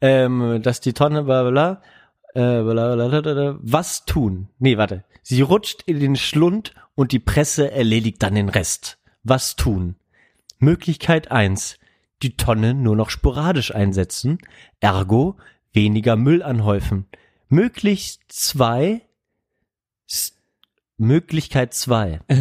Ähm, 0.00 0.60
dass 0.62 0.80
die 0.80 0.92
Tonne, 0.92 1.24
bla, 1.24 1.42
bla, 1.42 1.50
bla, 1.50 1.82
äh, 2.38 3.54
was 3.60 4.04
tun? 4.04 4.48
Nee, 4.58 4.76
warte. 4.78 5.04
Sie 5.22 5.40
rutscht 5.42 5.82
in 5.86 6.00
den 6.00 6.16
Schlund 6.16 6.74
und 6.94 7.12
die 7.12 7.18
Presse 7.18 7.70
erledigt 7.70 8.22
dann 8.22 8.34
den 8.34 8.48
Rest. 8.48 8.98
Was 9.22 9.56
tun? 9.56 9.96
Möglichkeit 10.58 11.30
eins: 11.30 11.78
Die 12.22 12.36
Tonne 12.36 12.74
nur 12.74 12.96
noch 12.96 13.10
sporadisch 13.10 13.74
einsetzen, 13.74 14.38
ergo 14.80 15.36
weniger 15.72 16.16
Müll 16.16 16.42
anhäufen. 16.42 17.06
Möglichst 17.48 18.22
zwei, 18.28 19.02
Möglichkeit 20.96 21.74
zwei. 21.74 22.20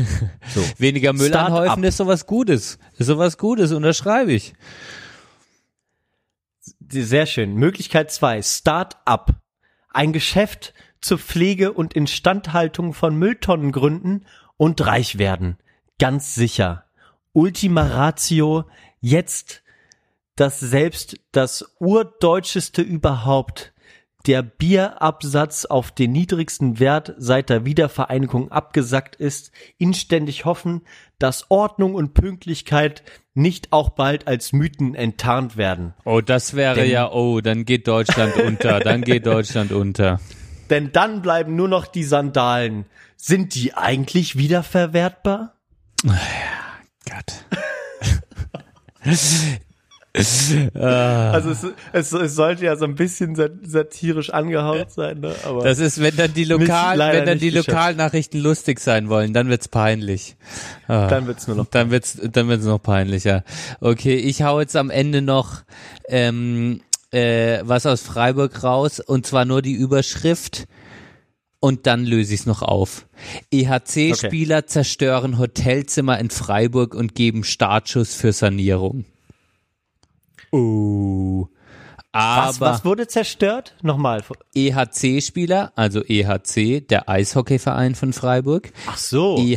So. 0.53 0.61
Weniger 0.77 1.13
Müll 1.13 1.27
Start 1.27 1.47
anhäufen 1.51 1.83
up. 1.83 1.89
ist 1.89 1.97
sowas 1.97 2.25
Gutes. 2.25 2.79
Ist 2.97 3.07
sowas 3.07 3.37
Gutes, 3.37 3.71
unterschreibe 3.71 4.31
ich. 4.31 4.53
Sehr 6.89 7.25
schön. 7.25 7.55
Möglichkeit 7.55 8.11
zwei: 8.11 8.41
Start-up. 8.41 9.41
Ein 9.97 10.13
Geschäft 10.13 10.75
zur 11.01 11.17
Pflege 11.17 11.73
und 11.73 11.95
Instandhaltung 11.95 12.93
von 12.93 13.15
Mülltonnen 13.15 13.71
gründen 13.71 14.27
und 14.55 14.85
reich 14.85 15.17
werden. 15.17 15.57
Ganz 15.97 16.35
sicher. 16.35 16.85
Ultima 17.33 17.81
Ratio, 17.81 18.65
jetzt 19.01 19.63
dass 20.35 20.59
selbst 20.59 21.19
das 21.31 21.75
urdeutscheste 21.79 22.83
überhaupt, 22.83 23.73
der 24.27 24.43
Bierabsatz 24.43 25.65
auf 25.65 25.91
den 25.91 26.11
niedrigsten 26.11 26.79
Wert 26.79 27.15
seit 27.17 27.49
der 27.49 27.65
Wiedervereinigung 27.65 28.51
abgesackt 28.51 29.15
ist, 29.15 29.51
inständig 29.77 30.45
hoffen, 30.45 30.81
dass 31.17 31.49
Ordnung 31.49 31.95
und 31.95 32.13
Pünktlichkeit 32.13 33.03
nicht 33.33 33.71
auch 33.71 33.89
bald 33.89 34.27
als 34.27 34.51
Mythen 34.51 34.95
enttarnt 34.95 35.55
werden. 35.55 35.93
Oh, 36.03 36.21
das 36.21 36.55
wäre 36.55 36.75
Denn- 36.75 36.91
ja, 36.91 37.09
oh, 37.11 37.39
dann 37.41 37.65
geht 37.65 37.87
Deutschland 37.87 38.35
unter. 38.45 38.79
Dann 38.81 39.01
geht 39.01 39.25
Deutschland 39.25 39.71
unter. 39.71 40.19
Denn 40.69 40.91
dann 40.91 41.21
bleiben 41.21 41.55
nur 41.55 41.69
noch 41.69 41.87
die 41.87 42.03
Sandalen. 42.03 42.85
Sind 43.15 43.55
die 43.55 43.73
eigentlich 43.73 44.37
wiederverwertbar? 44.37 45.55
Gott. 46.03 47.45
Also 50.73 51.51
es, 51.51 51.65
es, 51.93 52.11
es 52.13 52.35
sollte 52.35 52.65
ja 52.65 52.75
so 52.75 52.85
ein 52.85 52.95
bisschen 52.95 53.35
sat- 53.35 53.51
satirisch 53.65 54.29
angehaut 54.31 54.91
sein, 54.91 55.19
ne? 55.19 55.33
Aber 55.45 55.63
Das 55.63 55.79
ist, 55.79 56.01
wenn 56.01 56.15
dann 56.15 56.33
die 56.33 56.43
Lokal, 56.45 56.97
leider 56.97 57.19
wenn 57.19 57.25
dann 57.25 57.33
nicht 57.35 57.43
die 57.43 57.49
geschafft. 57.51 57.67
Lokalnachrichten 57.69 58.39
lustig 58.41 58.79
sein 58.79 59.09
wollen, 59.09 59.33
dann 59.33 59.49
wird's 59.49 59.67
peinlich. 59.67 60.35
Ah. 60.87 61.07
dann 61.07 61.27
wird's 61.27 61.47
nur 61.47 61.57
noch. 61.57 61.65
Dann 61.67 61.91
wird's, 61.91 62.17
dann 62.31 62.47
wird's 62.47 62.65
noch 62.65 62.81
peinlicher. 62.81 63.43
Okay, 63.79 64.15
ich 64.15 64.41
hau 64.43 64.59
jetzt 64.59 64.75
am 64.75 64.89
Ende 64.89 65.21
noch 65.21 65.61
ähm, 66.09 66.81
äh, 67.11 67.59
was 67.63 67.85
aus 67.85 68.01
Freiburg 68.01 68.63
raus 68.63 68.99
und 68.99 69.25
zwar 69.25 69.45
nur 69.45 69.61
die 69.61 69.73
Überschrift 69.73 70.65
und 71.59 71.87
dann 71.87 72.05
löse 72.05 72.33
ich 72.33 72.41
es 72.41 72.45
noch 72.45 72.61
auf. 72.61 73.07
EHC-Spieler 73.51 74.67
zerstören 74.67 75.39
Hotelzimmer 75.39 76.19
in 76.19 76.29
Freiburg 76.29 76.93
und 76.93 77.15
geben 77.15 77.43
Startschuss 77.43 78.13
für 78.13 78.31
Sanierung. 78.31 79.05
Oh. 80.51 81.47
Aber 82.13 82.47
Was, 82.47 82.61
was 82.61 82.85
wurde 82.85 83.07
zerstört? 83.07 83.75
Nochmal. 83.83 84.23
EHC-Spieler, 84.55 85.71
also 85.75 86.03
EHC, 86.03 86.81
der 86.81 87.07
Eishockeyverein 87.09 87.93
von 87.93 88.11
Freiburg, 88.11 88.71
Ach 88.87 88.97
so. 88.97 89.35
okay. 89.35 89.53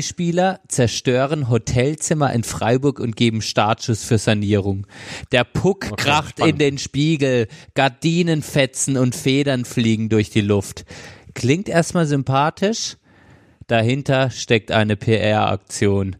EHC-Spieler 0.00 0.60
zerstören 0.68 1.48
Hotelzimmer 1.48 2.32
in 2.34 2.44
Freiburg 2.44 3.00
und 3.00 3.16
geben 3.16 3.40
Startschuss 3.40 4.04
für 4.04 4.18
Sanierung. 4.18 4.86
Der 5.32 5.44
Puck 5.44 5.96
kracht 5.96 6.38
in 6.40 6.44
spannend. 6.44 6.60
den 6.60 6.78
Spiegel, 6.78 7.48
Gardinen 7.74 8.42
fetzen 8.42 8.98
und 8.98 9.14
Federn 9.14 9.64
fliegen 9.64 10.10
durch 10.10 10.28
die 10.28 10.42
Luft. 10.42 10.84
Klingt 11.34 11.68
erstmal 11.70 12.06
sympathisch, 12.06 12.96
dahinter 13.66 14.28
steckt 14.30 14.72
eine 14.72 14.96
PR-Aktion. 14.96 16.16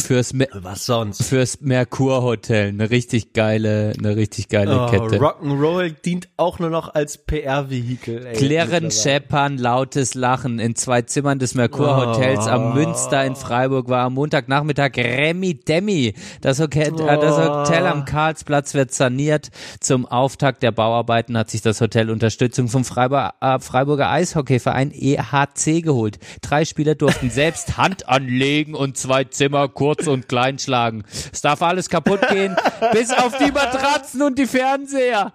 Fürs, 0.00 0.32
Me 0.32 0.46
Was 0.52 0.86
sonst? 0.86 1.22
fürs 1.24 1.60
Merkur 1.60 2.22
Hotel. 2.22 2.68
Eine 2.68 2.90
richtig 2.90 3.32
geile, 3.32 3.92
eine 3.98 4.16
richtig 4.16 4.48
geile 4.48 4.84
Oh, 4.84 4.90
Kette. 4.90 5.18
Rock'n'Roll 5.18 5.90
dient 6.04 6.28
auch 6.36 6.58
nur 6.58 6.70
noch 6.70 6.94
als 6.94 7.18
PR-Vehikel. 7.18 8.32
Klirren. 8.34 8.90
Scheppern, 8.90 9.58
lautes 9.58 10.14
Lachen 10.14 10.58
in 10.60 10.76
zwei 10.76 11.02
Zimmern 11.02 11.38
des 11.38 11.54
Merkur 11.54 11.96
Hotels 11.96 12.46
am 12.46 12.74
Münster 12.74 13.24
in 13.24 13.34
Freiburg 13.36 13.88
war 13.88 14.04
am 14.04 14.14
Montagnachmittag 14.14 14.92
Remi 14.96 15.54
Demi. 15.54 16.14
Das 16.40 16.60
Hotel, 16.60 16.94
äh, 16.94 17.18
das 17.18 17.36
Hotel 17.36 17.86
am 17.86 18.04
Karlsplatz 18.04 18.74
wird 18.74 18.92
saniert. 18.92 19.50
Zum 19.80 20.06
Auftakt 20.06 20.62
der 20.62 20.72
Bauarbeiten 20.72 21.36
hat 21.36 21.50
sich 21.50 21.60
das 21.60 21.80
Hotel 21.80 22.10
Unterstützung 22.10 22.68
vom 22.68 22.84
Freiburger, 22.84 23.34
äh, 23.40 23.58
Freiburger 23.58 24.10
Eishockeyverein 24.10 24.92
EHC 24.92 25.82
geholt. 25.82 26.18
Drei 26.40 26.64
Spieler 26.64 26.94
durften 26.94 27.30
selbst 27.30 27.76
Hand 27.76 28.08
anlegen 28.08 28.74
und 28.74 28.96
zwei 28.96 29.24
Zimmer 29.24 29.68
kurz 29.68 29.87
und 30.06 30.28
klein 30.28 30.58
schlagen. 30.58 31.04
Es 31.32 31.40
darf 31.40 31.62
alles 31.62 31.88
kaputt 31.88 32.20
gehen, 32.28 32.56
bis 32.92 33.10
auf 33.12 33.36
die 33.38 33.50
Matratzen 33.50 34.22
und 34.22 34.38
die 34.38 34.46
Fernseher. 34.46 35.32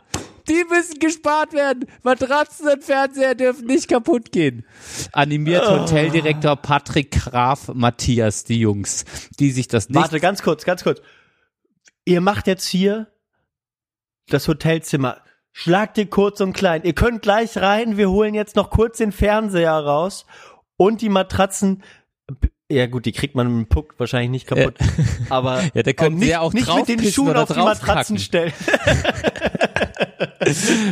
Die 0.48 0.64
müssen 0.70 1.00
gespart 1.00 1.54
werden. 1.54 1.86
Matratzen 2.04 2.68
und 2.68 2.84
Fernseher 2.84 3.34
dürfen 3.36 3.66
nicht 3.66 3.88
kaputt 3.88 4.32
gehen. 4.32 4.66
Animiert 5.14 5.70
Hoteldirektor 5.70 6.56
Patrick 6.58 7.12
Graf 7.12 7.70
Matthias, 7.74 8.44
die 8.44 8.60
Jungs, 8.60 9.06
die 9.40 9.52
sich 9.52 9.68
das 9.68 9.90
nicht. 9.90 10.02
Warte, 10.02 10.20
ganz 10.20 10.42
kurz, 10.42 10.66
ganz 10.66 10.84
kurz. 10.84 11.02
Ihr 12.06 12.20
macht 12.20 12.48
jetzt 12.48 12.68
hier 12.68 13.08
das 14.28 14.48
Hotelzimmer. 14.48 15.22
Schlagt 15.54 15.98
ihr 15.98 16.10
kurz 16.10 16.42
und 16.42 16.54
klein. 16.54 16.82
Ihr 16.84 16.94
könnt 16.94 17.22
gleich 17.22 17.58
rein. 17.58 17.96
Wir 17.96 18.10
holen 18.10 18.34
jetzt 18.34 18.56
noch 18.56 18.70
kurz 18.70 18.98
den 18.98 19.12
Fernseher 19.12 19.72
raus 19.72 20.26
und 20.78 21.02
die 21.02 21.10
Matratzen. 21.10 21.84
Ja 22.74 22.88
gut, 22.88 23.06
die 23.06 23.12
kriegt 23.12 23.36
man 23.36 23.48
mit 23.48 23.68
dem 23.68 23.70
Puck 23.70 23.96
wahrscheinlich 23.98 24.32
nicht 24.32 24.48
kaputt. 24.48 24.76
Aber 25.30 25.62
Ja, 25.74 25.84
da 25.84 25.94
können 25.94 26.16
nicht, 26.16 26.26
sie 26.26 26.32
ja 26.32 26.40
auch 26.40 26.54
nicht 26.54 26.74
mit 26.74 26.88
den 26.88 27.04
Schuhen 27.04 27.36
auf 27.36 27.52
die 27.52 27.60
Matratzen 27.60 28.18
stellen. 28.18 28.54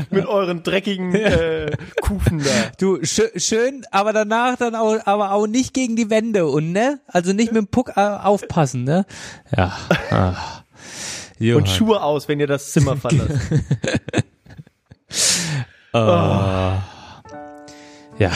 mit 0.10 0.26
euren 0.26 0.64
dreckigen 0.64 1.14
äh, 1.16 1.72
Kufen 2.02 2.40
da. 2.40 2.72
Du, 2.80 3.04
schö 3.04 3.28
schön, 3.36 3.86
aber 3.92 4.14
danach 4.14 4.58
dann 4.58 4.76
auch, 4.76 4.98
aber 5.06 5.32
auch 5.32 5.48
nicht 5.48 5.74
gegen 5.74 5.96
die 5.96 6.10
Wände 6.10 6.48
und 6.48 6.72
ne? 6.72 7.00
Also 7.08 7.34
nicht 7.34 7.52
mit 7.52 7.62
dem 7.62 7.68
Puck 7.68 7.92
äh, 7.96 8.02
aufpassen, 8.02 8.84
ne? 8.84 9.06
Ja. 9.56 9.78
Johann. 11.40 11.64
Und 11.64 11.70
Schuhe 11.70 12.02
aus, 12.02 12.28
wenn 12.28 12.40
ihr 12.40 12.48
das 12.48 12.72
Zimmer 12.72 12.98
verlasst. 12.98 13.32
Ja. 18.22 18.30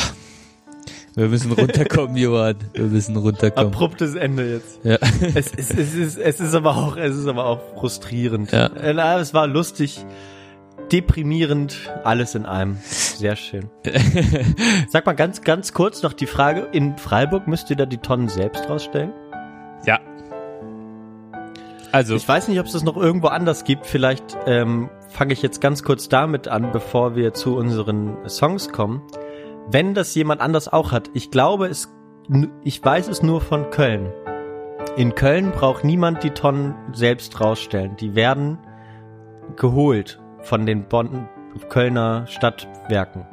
Wir 1.15 1.27
müssen 1.29 1.51
runterkommen, 1.53 2.17
Johann. 2.17 2.57
Wir 2.73 2.83
müssen 2.85 3.15
runterkommen. 3.15 3.73
Abruptes 3.73 4.15
Ende 4.15 4.51
jetzt. 4.53 4.79
Ja. 4.83 4.97
Es 5.33 5.47
ist, 5.51 5.73
es 5.77 5.93
ist, 5.95 6.17
es 6.17 6.39
ist 6.41 6.53
aber 6.53 6.75
auch, 6.75 6.97
es 6.97 7.15
ist 7.15 7.27
aber 7.27 7.45
auch 7.45 7.61
frustrierend. 7.79 8.51
Ja. 8.51 8.67
Äh, 8.67 8.93
na, 8.93 9.17
Es 9.19 9.33
war 9.33 9.47
lustig, 9.47 10.05
deprimierend, 10.91 11.77
alles 12.03 12.35
in 12.35 12.45
einem. 12.45 12.77
Sehr 12.81 13.35
schön. 13.37 13.69
Sag 14.89 15.05
mal 15.05 15.13
ganz, 15.13 15.41
ganz 15.41 15.71
kurz 15.73 16.03
noch 16.03 16.13
die 16.13 16.27
Frage, 16.27 16.67
in 16.73 16.97
Freiburg 16.97 17.47
müsst 17.47 17.69
ihr 17.69 17.75
da 17.77 17.85
die 17.85 17.97
Tonnen 17.97 18.27
selbst 18.27 18.69
rausstellen? 18.69 19.13
ja. 19.85 19.99
Also, 21.91 22.15
Ich 22.15 22.27
weiß 22.27 22.49
nicht, 22.49 22.59
ob 22.59 22.65
es 22.65 22.73
das 22.73 22.83
noch 22.83 22.97
irgendwo 22.97 23.27
anders 23.27 23.63
gibt. 23.63 23.85
Vielleicht 23.85 24.35
ähm, 24.47 24.89
fange 25.07 25.31
ich 25.31 25.41
jetzt 25.41 25.61
ganz 25.61 25.81
kurz 25.81 26.09
damit 26.09 26.49
an, 26.49 26.73
bevor 26.73 27.15
wir 27.15 27.33
zu 27.33 27.55
unseren 27.55 28.17
Songs 28.27 28.67
kommen. 28.73 29.01
Wenn 29.67 29.95
das 29.95 30.13
jemand 30.13 30.41
anders 30.41 30.71
auch 30.71 30.91
hat, 30.91 31.09
ich 31.13 31.31
glaube, 31.31 31.67
es, 31.67 31.91
ich 32.63 32.83
weiß 32.83 33.07
es 33.07 33.23
nur 33.23 33.41
von 33.41 33.71
Köln. 33.71 34.11
In 34.95 35.15
Köln 35.15 35.51
braucht 35.51 35.83
niemand 35.83 36.23
die 36.23 36.29
Tonnen 36.29 36.75
selbst 36.93 37.41
rausstellen. 37.41 37.95
Die 37.97 38.13
werden 38.13 38.59
geholt 39.55 40.21
von 40.41 40.65
den 40.65 40.87
Bonn 40.87 41.27
Kölner 41.69 42.27
Stadtwerken. 42.27 43.25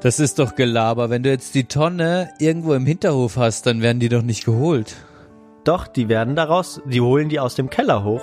das 0.00 0.18
ist 0.18 0.38
doch 0.38 0.56
Gelaber. 0.56 1.08
Wenn 1.08 1.22
du 1.22 1.30
jetzt 1.30 1.54
die 1.54 1.64
Tonne 1.64 2.30
irgendwo 2.40 2.74
im 2.74 2.86
Hinterhof 2.86 3.36
hast, 3.36 3.66
dann 3.66 3.80
werden 3.80 4.00
die 4.00 4.08
doch 4.08 4.22
nicht 4.22 4.44
geholt. 4.44 4.96
Doch, 5.62 5.86
die 5.86 6.08
werden 6.08 6.34
daraus, 6.34 6.82
die 6.84 7.00
holen 7.00 7.28
die 7.28 7.38
aus 7.38 7.54
dem 7.54 7.70
Keller 7.70 8.02
hoch. 8.02 8.22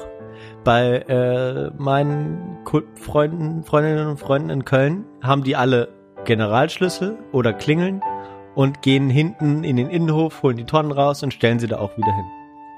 Bei 0.64 0.98
äh, 1.08 1.72
meinen 1.78 2.58
Freunden, 2.96 3.64
Freundinnen 3.64 4.08
und 4.08 4.20
Freunden 4.20 4.50
in 4.50 4.66
Köln 4.66 5.06
haben 5.22 5.44
die 5.44 5.56
alle 5.56 6.01
Generalschlüssel 6.26 7.18
oder 7.32 7.54
Klingeln 7.54 8.02
und 8.56 8.82
gehen 8.82 9.10
hinten 9.10 9.64
in 9.64 9.78
den 9.78 9.90
Innenhof, 9.90 10.44
holen 10.44 10.58
die 10.58 10.66
Tonnen 10.66 10.92
raus 10.92 11.24
und 11.24 11.34
stellen 11.34 11.60
sie 11.60 11.68
da 11.68 11.80
auch 11.80 11.98
wieder 11.98 12.14
hin. 12.14 12.26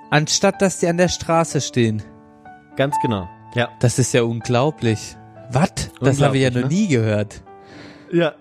Anstatt 0.09 0.61
dass 0.61 0.79
die 0.79 0.87
an 0.87 0.97
der 0.97 1.07
Straße 1.07 1.61
stehen. 1.61 2.03
Ganz 2.75 2.95
genau. 3.01 3.27
Ja. 3.55 3.69
Das 3.79 3.99
ist 3.99 4.13
ja 4.13 4.23
unglaublich. 4.23 5.17
Was? 5.51 5.91
Das 5.99 6.21
habe 6.21 6.37
ich 6.37 6.43
ja 6.43 6.49
noch 6.49 6.61
ne? 6.61 6.67
nie 6.67 6.87
gehört. 6.87 7.43
Ja. 8.11 8.33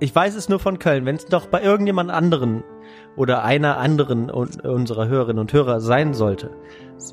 Ich 0.00 0.14
weiß 0.14 0.34
es 0.34 0.48
nur 0.48 0.58
von 0.58 0.78
Köln. 0.78 1.06
Wenn 1.06 1.16
es 1.16 1.26
doch 1.26 1.46
bei 1.46 1.62
irgendjemand 1.62 2.10
anderen 2.10 2.64
oder 3.16 3.44
einer 3.44 3.78
anderen 3.78 4.30
un 4.30 4.48
unserer 4.60 5.08
Hörerinnen 5.08 5.40
und 5.40 5.52
Hörer 5.52 5.80
sein 5.80 6.14
sollte, 6.14 6.50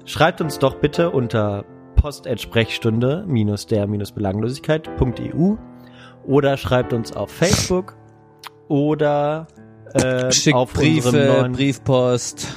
schreibt 0.06 0.42
uns 0.42 0.60
doch 0.60 0.76
bitte 0.76 1.12
unter 1.12 1.64
post@sprechstunde 1.96 3.26
oder 6.26 6.58
schreibt 6.58 6.94
uns 6.94 7.16
auf 7.16 7.32
Facebook 7.32 7.96
oder 8.68 9.48
äh, 9.94 10.32
Schickt 10.32 10.56
auf 10.56 10.74
unserem 10.76 11.14
Briefe, 11.14 11.18
neuen 11.18 11.52
Briefpost, 11.54 12.48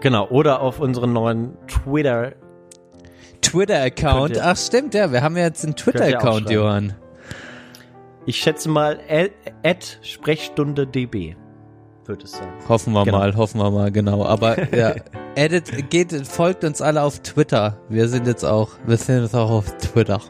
genau 0.00 0.28
oder 0.28 0.60
auf 0.60 0.80
unseren 0.80 1.12
neuen 1.12 1.56
Twitter. 1.66 2.32
Twitter-Account. 3.42 4.38
Ach 4.40 4.56
stimmt, 4.56 4.94
ja, 4.94 5.12
wir 5.12 5.22
haben 5.22 5.36
ja 5.36 5.44
jetzt 5.44 5.64
einen 5.64 5.76
Twitter-Account. 5.76 6.50
Johann. 6.50 6.94
Ich 8.26 8.36
schätze 8.36 8.68
mal 8.68 8.98
at 9.62 9.98
Sprechstunde 10.02 10.86
db 10.86 11.36
wird 12.08 12.24
es 12.24 12.32
sein. 12.32 12.48
Hoffen 12.68 12.92
wir 12.94 13.04
Genau. 13.04 13.18
mal, 13.18 13.36
hoffen 13.36 13.60
wir 13.60 13.70
mal, 13.70 13.92
genau. 13.92 14.24
Aber 14.24 14.74
ja, 14.74 14.94
edit, 15.34 15.90
geht, 15.90 16.12
folgt 16.26 16.64
uns 16.64 16.80
alle 16.80 17.02
auf 17.02 17.20
Twitter. 17.20 17.76
Wir 17.88 18.08
sind 18.08 18.26
jetzt 18.26 18.44
auch, 18.44 18.70
wir 18.86 18.96
sind 18.96 19.22
jetzt 19.22 19.36
auch 19.36 19.50
auf 19.50 19.76
Twitter. 19.78 20.20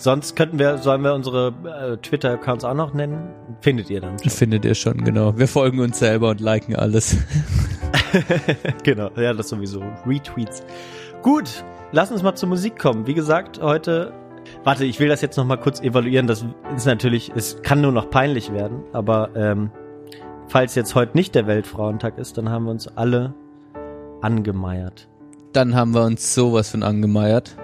Sonst 0.00 0.36
könnten 0.36 0.60
wir, 0.60 0.78
sollen 0.78 1.02
wir 1.02 1.12
unsere 1.12 1.52
äh, 1.64 1.96
Twitter-Accounts 1.96 2.64
auch 2.64 2.74
noch 2.74 2.94
nennen? 2.94 3.30
Findet 3.60 3.90
ihr 3.90 4.00
dann. 4.00 4.16
schon. 4.18 4.30
Findet 4.30 4.64
ihr 4.64 4.74
schon, 4.74 5.02
genau. 5.02 5.36
Wir 5.36 5.48
folgen 5.48 5.80
uns 5.80 5.98
selber 5.98 6.30
und 6.30 6.40
liken 6.40 6.76
alles. 6.76 7.16
genau, 8.84 9.10
ja, 9.16 9.34
das 9.34 9.48
sowieso. 9.48 9.82
Retweets. 10.06 10.62
Gut, 11.22 11.64
lass 11.90 12.12
uns 12.12 12.22
mal 12.22 12.36
zur 12.36 12.48
Musik 12.48 12.78
kommen. 12.78 13.06
Wie 13.06 13.14
gesagt, 13.14 13.60
heute. 13.60 14.12
Warte, 14.64 14.84
ich 14.84 15.00
will 15.00 15.08
das 15.08 15.20
jetzt 15.20 15.36
noch 15.36 15.44
mal 15.44 15.58
kurz 15.58 15.80
evaluieren. 15.80 16.26
Das 16.28 16.44
ist 16.74 16.86
natürlich, 16.86 17.32
es 17.34 17.60
kann 17.62 17.80
nur 17.80 17.92
noch 17.92 18.08
peinlich 18.08 18.52
werden, 18.52 18.82
aber 18.92 19.30
ähm, 19.34 19.70
falls 20.46 20.74
jetzt 20.74 20.94
heute 20.94 21.16
nicht 21.16 21.34
der 21.34 21.46
Weltfrauentag 21.46 22.16
ist, 22.18 22.38
dann 22.38 22.48
haben 22.48 22.64
wir 22.64 22.70
uns 22.70 22.88
alle 22.88 23.34
angemeiert. 24.22 25.08
Dann 25.52 25.74
haben 25.74 25.92
wir 25.92 26.02
uns 26.02 26.34
sowas 26.34 26.70
von 26.70 26.82
angemeiert. 26.82 27.56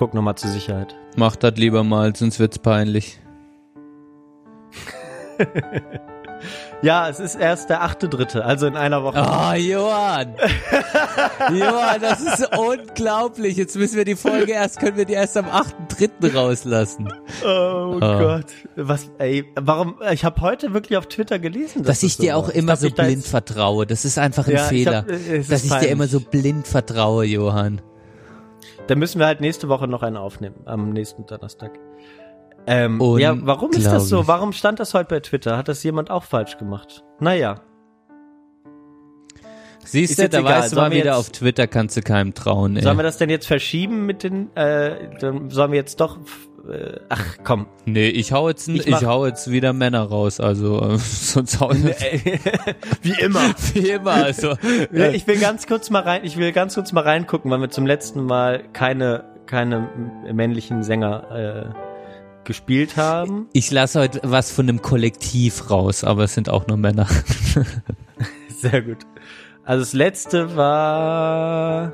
Guck 0.00 0.14
noch 0.14 0.22
mal 0.22 0.34
zur 0.34 0.50
Sicherheit. 0.50 0.96
Macht 1.16 1.42
das 1.44 1.54
lieber 1.56 1.84
mal, 1.84 2.16
sonst 2.16 2.40
wird's 2.40 2.58
peinlich. 2.58 3.20
Ja, 6.82 7.10
es 7.10 7.20
ist 7.20 7.34
erst 7.34 7.68
der 7.68 7.82
achte 7.82 8.08
Dritte, 8.08 8.42
also 8.46 8.66
in 8.66 8.74
einer 8.74 9.02
Woche. 9.04 9.18
Ah, 9.18 9.54
Johann! 9.54 10.34
Johann, 11.54 12.00
das 12.00 12.20
ist 12.22 12.48
unglaublich. 12.56 13.58
Jetzt 13.58 13.76
müssen 13.76 13.96
wir 13.98 14.06
die 14.06 14.16
Folge 14.16 14.52
erst, 14.52 14.80
können 14.80 14.96
wir 14.96 15.04
die 15.04 15.12
erst 15.12 15.36
am 15.36 15.44
8.3. 15.44 16.32
rauslassen. 16.34 17.12
Oh 17.44 17.98
Ah. 18.00 18.18
Gott, 18.18 18.46
was, 18.76 19.10
ey, 19.18 19.44
warum, 19.56 19.96
ich 20.10 20.24
habe 20.24 20.40
heute 20.40 20.72
wirklich 20.72 20.96
auf 20.96 21.08
Twitter 21.08 21.38
gelesen, 21.38 21.82
Dass 21.82 22.02
ich 22.02 22.16
das 22.16 22.24
dir 22.24 22.32
so 22.32 22.38
auch 22.38 22.46
war. 22.48 22.54
immer 22.54 22.72
Ich 22.72 22.78
so 22.80 22.86
hab 22.88 22.94
da 22.96 23.02
blind 23.02 23.26
vertraue. 23.26 23.84
Das 23.86 24.06
ist 24.06 24.16
einfach 24.16 24.46
ein 24.48 24.54
Ja, 24.54 24.62
ich 24.62 24.68
Fehler. 24.68 24.96
hab- 25.02 25.10
es 25.10 25.26
ist 25.26 25.52
dass 25.52 25.62
ich 25.64 25.68
dir 25.68 25.74
peinlich. 25.74 25.90
immer 25.90 26.06
so 26.06 26.20
blind 26.20 26.66
vertraue, 26.66 27.26
Johann. 27.26 27.82
Dann 28.86 28.98
müssen 28.98 29.18
wir 29.18 29.26
halt 29.26 29.40
nächste 29.40 29.68
Woche 29.68 29.86
noch 29.86 30.02
einen 30.02 30.16
aufnehmen, 30.16 30.56
am 30.64 30.90
nächsten 30.90 31.26
Donnerstag. 31.26 31.78
Ähm, 32.66 33.00
ja, 33.18 33.34
warum 33.40 33.70
ist 33.70 33.86
das 33.86 34.08
so? 34.08 34.26
Warum 34.26 34.52
stand 34.52 34.80
das 34.80 34.94
heute 34.94 35.08
bei 35.08 35.20
Twitter? 35.20 35.56
Hat 35.56 35.68
das 35.68 35.82
jemand 35.82 36.10
auch 36.10 36.24
falsch 36.24 36.58
gemacht? 36.58 37.04
Naja, 37.18 37.62
Siehst 39.84 40.18
du, 40.18 40.28
da 40.28 40.38
egal. 40.40 40.62
weißt 40.62 40.72
du 40.72 40.76
mal 40.76 40.90
wieder, 40.90 41.04
jetzt- 41.06 41.16
auf 41.16 41.30
Twitter 41.30 41.66
kannst 41.66 41.96
du 41.96 42.02
keinem 42.02 42.34
trauen, 42.34 42.76
ey. 42.76 42.82
sollen 42.82 42.98
wir 42.98 43.02
das 43.02 43.18
denn 43.18 43.30
jetzt 43.30 43.46
verschieben 43.46 44.06
mit 44.06 44.22
den, 44.22 44.54
äh, 44.56 44.92
dann 45.20 45.50
sollen 45.50 45.72
wir 45.72 45.78
jetzt 45.78 46.00
doch, 46.00 46.18
äh, 46.70 46.98
ach 47.08 47.38
komm. 47.44 47.66
Nee, 47.86 48.08
ich 48.08 48.32
hau 48.32 48.48
jetzt, 48.48 48.68
Ich 48.68 48.86
ich, 48.86 49.04
hau 49.04 49.26
jetzt 49.26 49.50
wieder 49.50 49.72
Männer 49.72 50.02
raus, 50.02 50.38
also 50.38 50.80
äh, 50.82 50.98
sonst 50.98 51.58
hau 51.60 51.72
ich 51.72 51.82
Wie 53.02 53.20
immer. 53.20 53.40
wie 53.74 53.88
immer, 53.88 54.12
also. 54.12 54.54
Ja, 54.92 55.08
ich 55.10 55.26
will 55.26 55.38
ganz 55.40 55.66
kurz 55.66 55.90
mal 55.90 56.02
rein, 56.02 56.20
ich 56.24 56.36
will 56.36 56.52
ganz 56.52 56.74
kurz 56.74 56.92
mal 56.92 57.02
reingucken, 57.04 57.50
weil 57.50 57.60
wir 57.60 57.70
zum 57.70 57.86
letzten 57.86 58.24
Mal 58.24 58.62
keine, 58.72 59.24
keine 59.46 59.88
männlichen 60.32 60.82
Sänger, 60.82 61.72
äh, 61.74 61.90
gespielt 62.44 62.96
haben. 62.96 63.46
Ich 63.52 63.70
lasse 63.70 64.00
heute 64.00 64.20
was 64.24 64.50
von 64.50 64.68
einem 64.68 64.82
Kollektiv 64.82 65.70
raus, 65.70 66.04
aber 66.04 66.24
es 66.24 66.34
sind 66.34 66.48
auch 66.48 66.66
nur 66.66 66.76
Männer. 66.78 67.06
Sehr 68.60 68.82
gut. 68.82 68.98
Also 69.64 69.82
das 69.82 69.92
letzte 69.92 70.56
war, 70.56 71.92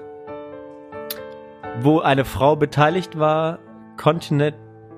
wo 1.81 2.01
eine 2.01 2.25
Frau 2.25 2.57
beteiligt 2.57 3.19
war, 3.19 3.59
Continent, 3.97 4.57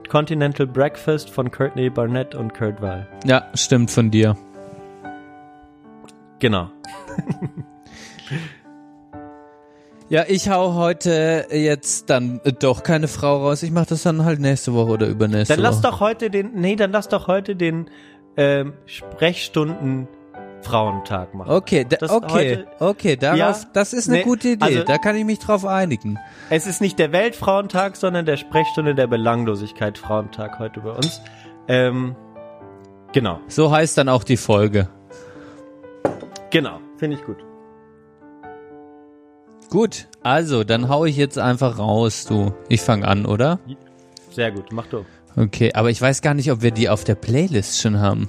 Continental 0.08 0.66
Breakfast 0.66 1.30
von 1.30 1.50
Courtney 1.50 1.90
Barnett 1.90 2.34
und 2.34 2.54
Kurt 2.54 2.80
Weil. 2.80 3.08
Ja, 3.24 3.46
stimmt 3.54 3.90
von 3.90 4.10
dir. 4.10 4.36
Genau. 6.38 6.70
Ja, 10.10 10.24
ich 10.26 10.48
hau 10.48 10.72
heute 10.72 11.48
jetzt 11.50 12.08
dann 12.08 12.40
doch 12.60 12.82
keine 12.82 13.08
Frau 13.08 13.42
raus. 13.42 13.62
Ich 13.62 13.70
mache 13.70 13.88
das 13.90 14.04
dann 14.04 14.24
halt 14.24 14.40
nächste 14.40 14.72
Woche 14.72 14.92
oder 14.92 15.06
übernächste 15.06 15.52
Dann 15.52 15.62
lass 15.62 15.82
Woche. 15.82 15.92
doch 15.92 16.00
heute 16.00 16.30
den, 16.30 16.54
nee, 16.54 16.76
dann 16.76 16.92
lass 16.92 17.08
doch 17.08 17.26
heute 17.28 17.56
den 17.56 17.90
ähm, 18.38 18.72
Sprechstunden 18.86 20.08
Frauentag 20.62 21.34
machen. 21.34 21.50
Okay, 21.50 21.84
da, 21.88 21.96
Das 21.96 22.10
okay, 22.10 22.64
okay, 22.80 23.16
darauf, 23.16 23.38
Ja, 23.38 23.56
das 23.72 23.92
ist 23.92 24.08
eine 24.08 24.18
nee, 24.18 24.24
gute 24.24 24.48
Idee. 24.48 24.64
also- 24.64 24.82
da 24.84 24.98
kann 24.98 25.16
ich 25.16 25.24
mich 25.24 25.38
drauf 25.38 25.64
einigen. 25.64 26.18
Es 26.50 26.66
ist 26.66 26.80
nicht 26.80 26.98
der 26.98 27.12
Weltfrauentag, 27.12 27.96
sondern 27.96 28.26
der 28.26 28.36
Sprechstunde 28.36 28.94
der 28.94 29.06
Belanglosigkeit 29.06 29.98
Frauentag 29.98 30.58
heute 30.58 30.80
bei 30.80 30.90
uns. 30.90 31.20
Ähm, 31.68 32.16
genau, 33.12 33.40
So 33.48 33.70
heißt 33.70 33.96
dann 33.98 34.08
auch 34.08 34.24
die 34.24 34.36
Folge. 34.36 34.88
genau, 36.50 36.80
finde 36.96 37.16
ich 37.16 37.24
gut. 37.24 37.36
Gut, 39.70 40.06
also 40.22 40.64
dann 40.64 40.88
hau 40.88 41.04
ich 41.04 41.16
jetzt 41.16 41.38
einfach 41.38 41.78
raus, 41.78 42.24
du. 42.24 42.52
Ich 42.68 42.80
fang 42.80 43.04
an, 43.04 43.26
oder? 43.26 43.58
Sehr 44.30 44.50
gut, 44.50 44.72
mach 44.72 44.86
du. 44.86 45.04
Okay, 45.36 45.72
aber 45.74 45.90
ich 45.90 46.00
weiß 46.00 46.22
gar 46.22 46.32
nicht, 46.34 46.50
ob 46.50 46.62
wir 46.62 46.70
die 46.70 46.88
auf 46.88 47.04
der 47.04 47.14
Playlist 47.14 47.80
schon 47.80 48.00
haben. 48.00 48.28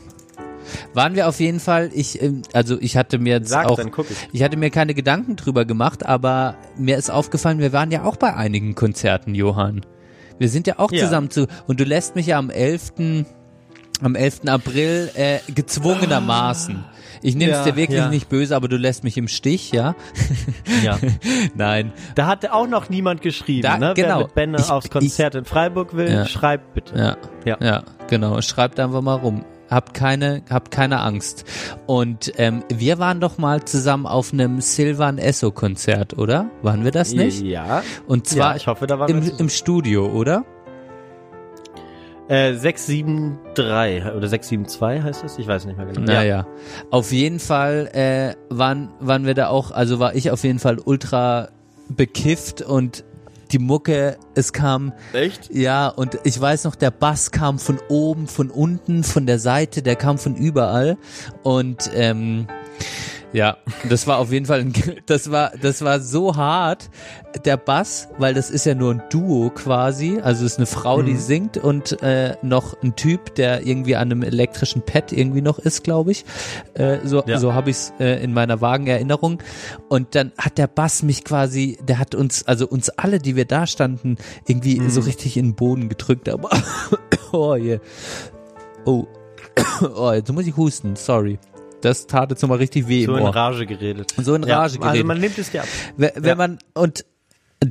Waren 0.93 1.15
wir 1.15 1.27
auf 1.27 1.39
jeden 1.39 1.59
Fall, 1.59 1.89
ich, 1.93 2.21
ähm, 2.21 2.41
also 2.53 2.77
ich 2.79 2.97
hatte 2.97 3.19
mir 3.19 3.33
jetzt 3.37 3.49
Sag, 3.49 3.67
auch, 3.67 3.79
ich. 3.79 3.87
ich 4.33 4.43
hatte 4.43 4.57
mir 4.57 4.69
keine 4.69 4.93
Gedanken 4.93 5.35
drüber 5.35 5.65
gemacht, 5.65 6.05
aber 6.05 6.55
mir 6.77 6.97
ist 6.97 7.09
aufgefallen, 7.09 7.59
wir 7.59 7.73
waren 7.73 7.91
ja 7.91 8.03
auch 8.03 8.15
bei 8.17 8.33
einigen 8.35 8.75
Konzerten, 8.75 9.35
Johann. 9.35 9.81
Wir 10.37 10.49
sind 10.49 10.67
ja 10.67 10.79
auch 10.79 10.91
Ja. 10.91 11.03
zusammen 11.05 11.29
zu, 11.29 11.47
und 11.67 11.79
du 11.79 11.83
lässt 11.83 12.15
mich 12.15 12.27
ja 12.27 12.37
am 12.37 12.49
11., 12.49 13.25
am 14.01 14.15
11. 14.15 14.47
April, 14.47 15.11
äh, 15.15 15.39
gezwungenermaßen. 15.53 16.85
Ich 17.21 17.35
nehme 17.35 17.51
es 17.51 17.57
Ja, 17.57 17.63
dir 17.65 17.75
wirklich 17.75 17.99
ja. 17.99 18.07
nicht 18.07 18.29
böse, 18.29 18.55
aber 18.55 18.69
du 18.69 18.77
lässt 18.77 19.03
mich 19.03 19.17
im 19.17 19.27
Stich, 19.27 19.71
ja? 19.73 19.93
Ja. 20.81 20.97
Nein. 21.55 21.91
Da 22.15 22.27
hatte 22.27 22.53
auch 22.53 22.65
noch 22.67 22.89
niemand 22.89 23.21
geschrieben, 23.21 23.63
Da- 23.63 23.77
ne? 23.77 23.93
genau. 23.93 24.07
Wer 24.19 24.23
mit 24.27 24.35
Benne 24.35 24.57
Ich- 24.61 24.69
aufs 24.71 24.89
Konzert 24.89 25.35
in 25.35 25.43
Freiburg 25.43 25.97
will, 25.97 26.25
schreibt 26.27 26.73
bitte. 26.73 26.97
Ja. 26.97 27.17
Ja. 27.43 27.57
Ja, 27.59 27.83
genau. 28.07 28.39
Schreibt 28.41 28.79
einfach 28.79 29.01
mal 29.01 29.15
rum. 29.15 29.43
Habt 29.69 29.93
keine, 29.93 30.41
habt 30.49 30.71
keine 30.71 30.99
Angst. 31.01 31.45
Und 31.85 32.33
ähm, 32.37 32.63
wir 32.73 32.97
waren 32.97 33.19
doch 33.19 33.37
mal 33.37 33.63
zusammen 33.63 34.05
auf 34.05 34.33
einem 34.33 34.61
Silvan 34.61 35.17
Esso 35.17 35.51
Konzert, 35.51 36.17
oder? 36.17 36.49
Waren 36.61 36.83
wir 36.83 36.91
das 36.91 37.13
nicht? 37.13 37.41
Ja. 37.41 37.83
Und 38.07 38.27
zwar 38.27 38.51
ja, 38.51 38.55
ich 38.55 38.67
hoffe, 38.67 38.87
da 38.87 38.99
waren 38.99 39.09
im, 39.09 39.31
im 39.37 39.49
Studio, 39.49 40.07
oder? 40.07 40.45
Äh, 42.29 42.53
673 42.53 44.05
oder 44.15 44.27
672 44.27 45.03
heißt 45.03 45.23
es? 45.23 45.39
Ich 45.39 45.47
weiß 45.47 45.65
nicht 45.65 45.77
mehr 45.77 45.87
genau. 45.87 46.01
Naja. 46.01 46.45
Auf 46.91 47.11
jeden 47.11 47.39
Fall 47.39 47.89
äh, 47.93 48.35
waren, 48.55 48.89
waren 48.99 49.25
wir 49.25 49.33
da 49.33 49.47
auch, 49.47 49.71
also 49.71 49.99
war 49.99 50.13
ich 50.13 50.29
auf 50.29 50.43
jeden 50.43 50.59
Fall 50.59 50.77
ultra 50.77 51.49
bekifft 51.89 52.61
und 52.61 53.03
die 53.51 53.59
Mucke, 53.59 54.17
es 54.35 54.53
kam 54.53 54.93
Echt? 55.13 55.53
Ja, 55.53 55.87
und 55.87 56.19
ich 56.23 56.39
weiß 56.39 56.65
noch, 56.65 56.75
der 56.75 56.91
Bass 56.91 57.31
kam 57.31 57.59
von 57.59 57.79
oben, 57.89 58.27
von 58.27 58.49
unten, 58.49 59.03
von 59.03 59.25
der 59.25 59.39
Seite, 59.39 59.81
der 59.81 59.95
kam 59.95 60.17
von 60.17 60.35
überall. 60.35 60.97
Und 61.43 61.89
ähm, 61.93 62.47
ja, 63.31 63.57
das 63.87 64.07
war 64.07 64.17
auf 64.17 64.31
jeden 64.31 64.45
Fall, 64.45 64.61
ein, 64.61 64.73
das 65.05 65.31
war, 65.31 65.51
das 65.61 65.83
war 65.83 65.99
so 65.99 66.35
hart. 66.35 66.89
Der 67.45 67.57
Bass, 67.57 68.07
weil 68.17 68.33
das 68.33 68.49
ist 68.49 68.65
ja 68.65 68.73
nur 68.73 68.91
ein 68.95 69.03
Duo 69.11 69.51
quasi, 69.51 70.19
also 70.19 70.45
es 70.45 70.53
ist 70.53 70.57
eine 70.57 70.65
Frau, 70.65 71.03
die 71.03 71.15
singt 71.15 71.57
und 71.57 72.01
äh, 72.01 72.35
noch 72.41 72.81
ein 72.81 72.95
Typ, 72.95 73.35
der 73.35 73.67
irgendwie 73.67 73.95
an 73.95 74.11
einem 74.11 74.23
elektrischen 74.23 74.81
Pad 74.81 75.11
irgendwie 75.11 75.41
noch 75.41 75.59
ist, 75.59 75.83
glaube 75.83 76.11
ich. 76.11 76.25
Äh, 76.73 76.97
so 77.03 77.23
Ja. 77.27 77.37
so 77.37 77.53
habe 77.53 77.69
ich 77.69 77.75
es 77.77 77.93
äh, 77.99 78.23
in 78.23 78.33
meiner 78.33 78.61
vagen 78.61 78.87
Erinnerung. 78.87 79.43
Und 79.89 80.15
dann 80.15 80.31
hat 80.39 80.57
der 80.57 80.67
Bass 80.67 81.03
mich 81.03 81.23
quasi, 81.23 81.77
der 81.83 81.99
hat 81.99 82.15
uns, 82.15 82.47
also 82.47 82.67
uns 82.67 82.89
alle, 82.89 83.19
die 83.19 83.35
wir 83.35 83.45
da 83.45 83.67
standen, 83.67 84.17
irgendwie 84.47 84.81
so 84.89 85.01
richtig 85.01 85.37
in 85.37 85.49
den 85.49 85.55
Boden 85.55 85.87
gedrückt. 85.87 86.29
Aber 86.29 86.49
oh 87.31 87.55
je. 87.55 87.79
Oh. 88.85 89.05
oh, 89.95 90.11
jetzt 90.13 90.31
muss 90.33 90.47
ich 90.47 90.57
husten, 90.57 90.95
sorry. 90.95 91.37
Das 91.81 92.07
tat 92.07 92.29
jetzt 92.31 92.41
nochmal 92.41 92.57
richtig 92.59 92.87
weh 92.87 93.05
So 93.05 93.13
im 93.13 93.19
in 93.19 93.23
Ohr. 93.25 93.35
Rage 93.35 93.65
geredet. 93.65 94.13
So 94.17 94.35
in 94.35 94.43
Ja, 94.43 94.57
Rage 94.59 94.73
Also 94.75 94.79
geredet. 94.79 95.05
man 95.05 95.19
nimmt 95.19 95.37
es 95.37 95.51
dir 95.51 95.61
ab. 95.61 95.67
Wenn, 95.97 96.11
wenn 96.15 96.23
Ja. 96.25 96.35
man 96.35 96.59
und 96.73 97.05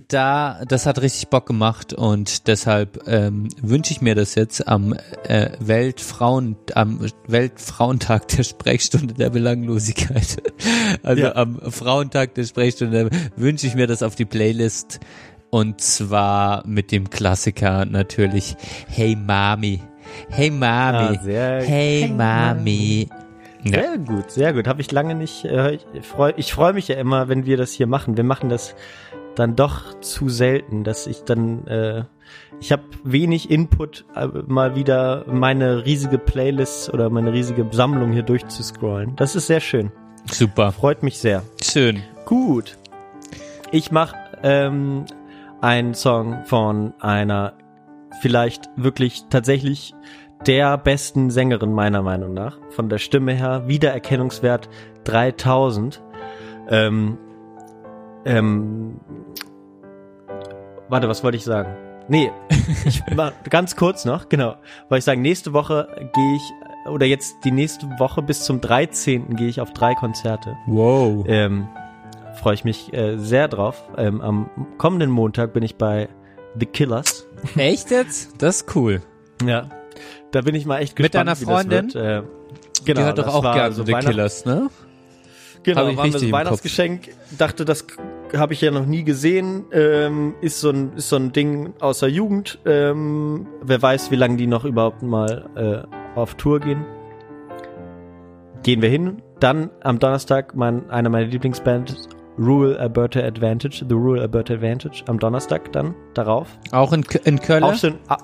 da, 0.08 0.60
das 0.68 0.84
hat 0.84 1.00
richtig 1.00 1.28
Bock 1.28 1.46
gemacht 1.46 1.94
und 1.94 2.46
deshalb 2.46 3.08
ähm, 3.08 3.48
wünsche 3.62 3.90
ich 3.92 4.02
mir 4.02 4.14
das 4.14 4.34
jetzt 4.34 4.68
am 4.68 4.94
äh, 5.24 5.48
Weltfrauen, 5.60 6.56
am 6.74 7.00
Weltfrauentag 7.26 8.28
der 8.28 8.42
Sprechstunde 8.42 9.14
der 9.14 9.30
Belanglosigkeit. 9.30 10.42
Also 11.02 11.22
Ja. 11.22 11.36
am 11.36 11.58
Frauentag 11.70 12.34
der 12.34 12.44
Sprechstunde 12.44 13.08
wünsche 13.36 13.66
ich 13.66 13.74
mir 13.74 13.86
das 13.86 14.02
auf 14.02 14.14
die 14.14 14.24
Playlist 14.26 15.00
und 15.50 15.80
zwar 15.80 16.66
mit 16.66 16.92
dem 16.92 17.08
Klassiker 17.08 17.84
natürlich 17.86 18.56
Hey 18.88 19.16
Mami. 19.16 19.80
Hey 20.28 20.50
Mami. 20.50 21.16
Ah, 21.16 21.20
hey, 21.24 21.66
Hey, 21.66 22.08
Mami. 22.08 23.08
Ja. 23.64 23.82
Sehr 23.82 23.98
gut, 23.98 24.30
sehr 24.30 24.52
gut. 24.52 24.68
Habe 24.68 24.80
ich 24.80 24.92
lange 24.92 25.14
nicht. 25.14 25.44
Äh, 25.44 25.78
ich 25.92 26.06
freue 26.06 26.34
ich 26.36 26.52
freu 26.52 26.72
mich 26.72 26.88
ja 26.88 26.96
immer, 26.96 27.28
wenn 27.28 27.46
wir 27.46 27.56
das 27.56 27.72
hier 27.72 27.86
machen. 27.86 28.16
Wir 28.16 28.24
machen 28.24 28.48
das 28.48 28.74
dann 29.34 29.56
doch 29.56 30.00
zu 30.00 30.28
selten, 30.28 30.84
dass 30.84 31.06
ich 31.06 31.24
dann. 31.24 31.66
Äh, 31.66 32.04
ich 32.60 32.72
habe 32.72 32.82
wenig 33.04 33.50
Input, 33.50 34.04
äh, 34.14 34.26
mal 34.46 34.74
wieder 34.74 35.24
meine 35.26 35.84
riesige 35.86 36.18
Playlist 36.18 36.92
oder 36.92 37.08
meine 37.08 37.32
riesige 37.32 37.66
Sammlung 37.70 38.12
hier 38.12 38.22
durchzuscrollen. 38.22 39.16
Das 39.16 39.34
ist 39.34 39.46
sehr 39.46 39.60
schön. 39.60 39.92
Super. 40.30 40.72
Freut 40.72 41.02
mich 41.02 41.18
sehr. 41.18 41.42
Schön. 41.62 42.02
Gut. 42.26 42.76
Ich 43.70 43.90
mache 43.90 44.16
ähm, 44.42 45.04
einen 45.60 45.94
Song 45.94 46.44
von 46.44 46.92
einer 47.00 47.54
vielleicht 48.20 48.68
wirklich 48.76 49.24
tatsächlich 49.30 49.94
der 50.46 50.78
besten 50.78 51.30
Sängerin 51.30 51.72
meiner 51.72 52.02
Meinung 52.02 52.34
nach. 52.34 52.58
Von 52.70 52.88
der 52.88 52.98
Stimme 52.98 53.32
her, 53.32 53.64
Wiedererkennungswert 53.66 54.68
3000. 55.04 56.02
Ähm, 56.68 57.18
ähm, 58.24 59.00
warte, 60.88 61.08
was 61.08 61.24
wollte 61.24 61.36
ich 61.36 61.44
sagen? 61.44 61.74
Nee, 62.08 62.30
ich 62.84 63.02
war 63.16 63.32
ganz 63.50 63.76
kurz 63.76 64.04
noch, 64.04 64.28
genau. 64.28 64.56
Wollte 64.88 64.98
ich 64.98 65.04
sagen, 65.04 65.22
nächste 65.22 65.52
Woche 65.52 65.88
gehe 66.14 66.36
ich, 66.36 66.52
oder 66.90 67.06
jetzt 67.06 67.36
die 67.44 67.50
nächste 67.50 67.86
Woche 67.98 68.22
bis 68.22 68.44
zum 68.44 68.60
13. 68.60 69.36
gehe 69.36 69.48
ich 69.48 69.60
auf 69.60 69.72
drei 69.72 69.94
Konzerte. 69.94 70.56
Wow. 70.66 71.24
Ähm, 71.28 71.68
Freue 72.38 72.54
ich 72.54 72.64
mich 72.64 72.92
äh, 72.92 73.16
sehr 73.16 73.48
drauf. 73.48 73.82
Ähm, 73.96 74.20
am 74.20 74.48
kommenden 74.78 75.10
Montag 75.10 75.52
bin 75.52 75.64
ich 75.64 75.74
bei 75.74 76.08
The 76.58 76.66
Killers. 76.66 77.26
Echt 77.56 77.90
jetzt? 77.90 78.40
Das 78.40 78.62
ist 78.62 78.76
cool. 78.76 79.02
Ja. 79.44 79.68
Da 80.30 80.40
bin 80.42 80.54
ich 80.54 80.66
mal 80.66 80.78
echt 80.78 80.98
Mit 80.98 81.12
gespannt. 81.12 81.28
deiner 81.28 81.40
wie 81.40 81.44
das 81.44 81.54
Freundin? 81.54 81.94
Wird. 81.94 82.24
Äh, 82.24 82.28
genau, 82.84 83.00
Die 83.00 83.06
hört 83.06 83.18
doch 83.18 83.34
auch 83.34 83.42
gerne 83.42 83.74
so 83.74 83.84
The 83.84 83.92
Weihnacht- 83.92 84.06
Killers, 84.10 84.44
ne? 84.44 84.68
Genau, 85.64 85.96
war 85.96 86.04
im 86.06 86.32
Weihnachtsgeschenk. 86.32 87.08
Dachte, 87.36 87.64
das 87.64 87.86
habe 88.36 88.52
ich 88.54 88.60
ja 88.60 88.70
noch 88.70 88.86
nie 88.86 89.02
gesehen. 89.04 89.64
Ähm, 89.72 90.34
ist 90.40 90.60
so 90.60 90.70
ein 90.70 90.92
ist 90.96 91.08
so 91.08 91.16
ein 91.16 91.32
Ding 91.32 91.74
aus 91.80 91.98
der 91.98 92.10
Jugend. 92.10 92.58
Ähm, 92.64 93.46
wer 93.62 93.82
weiß, 93.82 94.10
wie 94.10 94.16
lange 94.16 94.36
die 94.36 94.46
noch 94.46 94.64
überhaupt 94.64 95.02
mal 95.02 95.86
äh, 95.86 96.18
auf 96.18 96.34
Tour 96.36 96.60
gehen. 96.60 96.84
Gehen 98.62 98.82
wir 98.82 98.88
hin. 98.88 99.22
Dann 99.40 99.70
am 99.82 99.98
Donnerstag 99.98 100.54
mein 100.54 100.88
einer 100.90 101.08
meiner 101.10 101.26
Lieblingsbands 101.26 102.08
Rural 102.38 102.76
Alberta 102.78 103.20
Advantage, 103.20 103.84
The 103.88 103.94
Rural 103.94 104.20
Alberta 104.22 104.54
Advantage 104.54 105.02
am 105.08 105.18
Donnerstag 105.18 105.72
dann 105.72 105.94
darauf. 106.14 106.46
Auch 106.72 106.92
in, 106.92 107.04
in 107.24 107.40
Köln? 107.40 107.64
Auch 107.64 107.74
schon 107.74 107.98
ah, 108.08 108.18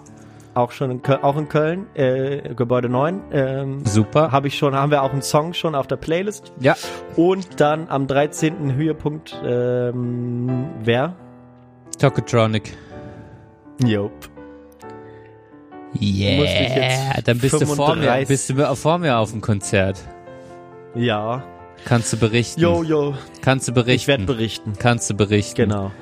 auch 0.55 0.71
schon 0.71 0.91
in 0.91 1.03
Köln, 1.03 1.23
auch 1.23 1.37
in 1.37 1.49
Köln 1.49 1.87
äh, 1.95 2.55
Gebäude 2.55 2.89
9. 2.89 3.21
Ähm, 3.33 3.85
Super. 3.85 4.33
habe 4.33 4.49
ich 4.49 4.57
schon, 4.57 4.75
haben 4.75 4.91
wir 4.91 5.03
auch 5.03 5.13
einen 5.13 5.23
Song 5.23 5.53
schon 5.53 5.75
auf 5.75 5.87
der 5.87 5.97
Playlist. 5.97 6.53
Ja. 6.61 6.77
Und 7.17 7.61
dann 7.61 7.89
am 7.89 8.07
13. 8.07 8.75
Höhepunkt, 8.75 9.41
ähm, 9.45 10.67
wer? 10.83 11.15
Tokotronic. 11.99 12.77
Jope. 13.85 14.29
Yeah. 16.01 17.21
Dann 17.25 17.39
bist 17.39 17.55
du 17.55 17.67
vor 17.67 17.95
mir, 17.95 18.03
35 18.03 18.29
bist 18.29 18.51
du 18.51 18.77
vor 18.77 18.99
mir 18.99 19.19
auf 19.19 19.31
dem 19.31 19.41
Konzert. 19.41 20.01
Ja. 20.95 21.45
Kannst 21.85 22.13
du 22.13 22.17
berichten? 22.17 22.61
Jo, 22.61 22.83
jo. 22.83 23.15
Kannst 23.43 23.69
du 23.69 23.73
berichten? 23.73 24.01
Ich 24.01 24.09
werde 24.09 24.25
berichten. 24.25 24.73
Kannst 24.79 25.11
du 25.11 25.15
berichten? 25.15 25.57
Genau. 25.57 25.93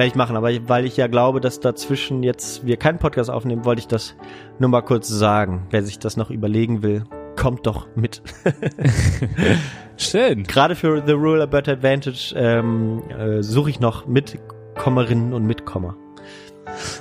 Werde 0.00 0.08
ich 0.08 0.14
machen. 0.14 0.34
Aber 0.34 0.48
weil 0.66 0.86
ich 0.86 0.96
ja 0.96 1.08
glaube, 1.08 1.42
dass 1.42 1.60
dazwischen 1.60 2.22
jetzt 2.22 2.64
wir 2.64 2.78
keinen 2.78 2.98
Podcast 2.98 3.30
aufnehmen, 3.30 3.66
wollte 3.66 3.80
ich 3.80 3.86
das 3.86 4.16
nur 4.58 4.70
mal 4.70 4.80
kurz 4.80 5.08
sagen. 5.08 5.66
Wer 5.68 5.82
sich 5.82 5.98
das 5.98 6.16
noch 6.16 6.30
überlegen 6.30 6.82
will, 6.82 7.04
kommt 7.36 7.66
doch 7.66 7.86
mit. 7.94 8.22
Schön. 9.98 10.44
Gerade 10.44 10.74
für 10.74 11.02
The 11.06 11.12
Rural 11.12 11.42
Alberta 11.42 11.72
Advantage 11.72 12.34
ähm, 12.34 13.02
äh, 13.10 13.42
suche 13.42 13.68
ich 13.68 13.80
noch 13.80 14.06
Mitkommerinnen 14.06 15.34
und 15.34 15.44
Mitkommer. 15.44 15.96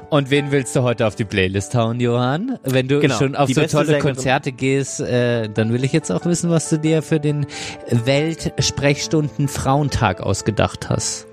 Und 0.09 0.29
wen 0.29 0.51
willst 0.51 0.75
du 0.75 0.81
heute 0.81 1.07
auf 1.07 1.15
die 1.15 1.23
Playlist 1.23 1.75
hauen, 1.75 2.01
Johann? 2.01 2.59
Wenn 2.63 2.89
du 2.89 2.99
Genau, 2.99 3.15
schon 3.17 3.35
auf 3.37 3.47
so 3.47 3.61
tolle 3.61 3.85
Sängerin. 3.85 4.01
Konzerte 4.01 4.51
gehst, 4.51 4.99
äh, 4.99 5.47
dann 5.47 5.71
will 5.71 5.85
ich 5.85 5.93
jetzt 5.93 6.11
auch 6.11 6.25
wissen, 6.25 6.49
was 6.49 6.69
du 6.69 6.77
dir 6.77 7.01
für 7.01 7.21
den 7.21 7.45
Weltsprechstunden 7.89 9.47
Frauentag 9.47 10.19
ausgedacht 10.19 10.89
hast. 10.89 11.28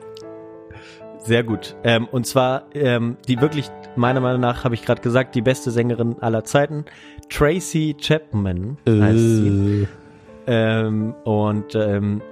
Sehr 1.26 1.42
gut. 1.42 1.74
Ähm, 1.82 2.06
und 2.10 2.24
zwar 2.26 2.66
ähm, 2.74 3.16
die 3.26 3.40
wirklich, 3.40 3.68
meiner 3.96 4.20
Meinung 4.20 4.40
nach, 4.40 4.62
habe 4.62 4.74
ich 4.76 4.84
gerade 4.84 5.02
gesagt, 5.02 5.34
die 5.34 5.42
beste 5.42 5.72
Sängerin 5.72 6.16
aller 6.20 6.44
Zeiten, 6.44 6.84
Tracy 7.28 7.96
Chapman 7.98 8.78
heißt 8.88 9.18
sie. 9.18 9.88
Ähm, 10.46 11.14
und 11.24 11.74
ähm, 11.74 12.22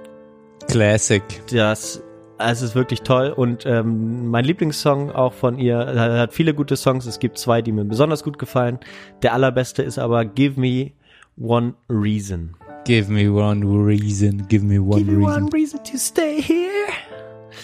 Classic. 0.69 1.23
das, 1.51 2.01
es 2.37 2.61
ist 2.61 2.75
wirklich 2.75 3.01
toll. 3.01 3.33
Und 3.35 3.65
ähm, 3.65 4.29
mein 4.29 4.45
Lieblingssong 4.45 5.11
auch 5.11 5.33
von 5.33 5.59
ihr, 5.59 5.75
er 5.75 6.19
hat 6.19 6.33
viele 6.33 6.53
gute 6.53 6.77
Songs. 6.77 7.05
Es 7.05 7.19
gibt 7.19 7.37
zwei, 7.37 7.61
die 7.61 7.73
mir 7.73 7.83
besonders 7.83 8.23
gut 8.23 8.39
gefallen. 8.39 8.79
Der 9.21 9.33
allerbeste 9.33 9.83
ist 9.83 9.99
aber 9.99 10.23
Give 10.23 10.59
Me 10.59 10.91
One 11.37 11.73
Reason. 11.89 12.55
Give 12.85 13.11
me 13.11 13.29
one 13.29 13.65
reason, 13.65 14.47
give 14.47 14.63
me 14.63 14.79
one 14.79 15.03
reason. 15.05 15.49
reason 15.51 15.83
to 15.83 15.97
stay 15.97 16.39
here. 16.39 16.93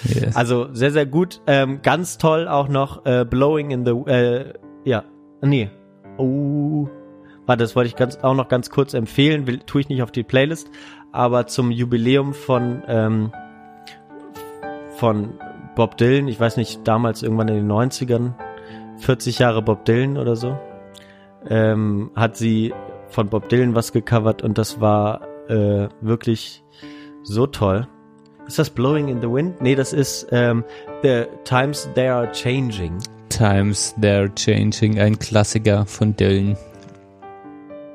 Yes. 0.03 0.36
Also 0.36 0.73
sehr, 0.73 0.91
sehr 0.91 1.06
gut. 1.06 1.41
Ähm, 1.48 1.82
ganz 1.82 2.18
toll 2.18 2.48
auch 2.48 2.68
noch 2.68 3.06
äh, 3.06 3.26
Blowing 3.26 3.72
in 3.72 3.86
the 3.86 3.91
äh, 4.11 4.53
ja, 4.84 5.03
nee. 5.41 5.69
Oh. 6.18 6.88
Warte, 7.45 7.64
das 7.64 7.76
wollte 7.76 7.88
ich 7.88 7.95
ganz 7.95 8.18
auch 8.18 8.36
noch 8.36 8.48
ganz 8.48 8.69
kurz 8.69 8.94
empfehlen, 8.94 9.48
will, 9.48 9.60
tue 9.60 9.82
ich 9.82 9.90
nicht 9.90 10.03
auf 10.03 10.11
die 10.11 10.23
Playlist, 10.23 10.69
aber 11.11 11.48
zum 11.48 11.72
Jubiläum 11.72 12.34
von 12.34 12.84
ähm, 12.88 13.32
von 14.98 15.34
Bob 15.76 15.98
Dylan, 15.98 16.28
ich 16.28 16.40
weiß 16.40 16.57
nicht, 16.57 16.88
damals 16.88 17.23
irgendwann 17.23 17.48
in 17.48 17.56
den 17.56 17.72
90ern, 17.72 18.34
40 18.98 19.40
Jahre 19.40 19.61
Bob 19.61 19.86
Dylan 19.86 20.18
oder 20.18 20.36
so, 20.36 20.57
ähm, 21.49 22.11
hat 22.15 22.38
sie 22.38 22.73
von 23.07 23.30
Bob 23.30 23.49
Dylan 23.49 23.73
was 23.73 23.91
gecovert 23.91 24.44
und 24.44 24.57
das 24.57 24.80
war 24.80 25.22
äh, 25.49 25.90
wirklich 26.02 26.64
so 27.23 27.48
toll. 27.48 27.88
Ist 28.48 28.60
das 28.60 28.70
Blowing 28.70 29.08
in 29.08 29.22
the 29.22 29.30
Wind? 29.30 29.62
Nee, 29.62 29.76
das 29.76 29.94
ist 29.94 30.28
ähm, 30.32 30.64
The 31.04 31.26
Times 31.44 31.90
They 31.96 32.08
Are 32.08 32.32
Changing. 32.32 32.98
Times 33.30 33.96
They're 34.00 34.30
Changing, 34.36 35.00
ein 35.00 35.18
Klassiker 35.18 35.86
von 35.86 36.16
Dylan. 36.16 36.58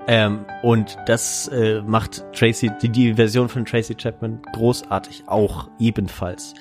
Ähm, 0.09 0.44
und 0.62 0.97
das 1.06 1.48
äh, 1.48 1.82
macht 1.82 2.24
Tracy, 2.32 2.70
die, 2.81 2.89
die 2.89 3.14
Version 3.14 3.48
von 3.48 3.64
Tracy 3.64 3.94
Chapman 3.94 4.40
großartig 4.52 5.24
auch 5.27 5.68
ebenfalls. 5.78 6.55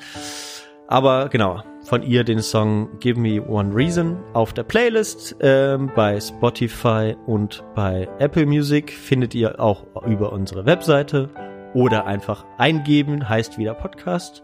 Aber 0.88 1.30
genau, 1.30 1.64
von 1.84 2.04
ihr 2.04 2.24
den 2.24 2.42
Song 2.42 2.90
Give 3.00 3.20
Me 3.20 3.42
One 3.42 3.74
Reason 3.74 4.18
auf 4.34 4.54
der 4.54 4.64
Playlist 4.64 5.36
ähm, 5.40 5.92
bei 5.96 6.20
Spotify 6.20 7.16
und 7.26 7.64
bei 7.76 8.08
Apple 8.20 8.46
Music 8.46 8.92
findet 8.92 9.34
ihr 9.36 9.60
auch 9.60 9.86
über 10.06 10.34
unsere 10.34 10.66
Webseite 10.66 11.30
oder 11.76 12.08
einfach 12.08 12.46
eingeben, 12.58 13.30
heißt 13.30 13.60
wieder 13.60 13.76
Podcast. 13.76 14.44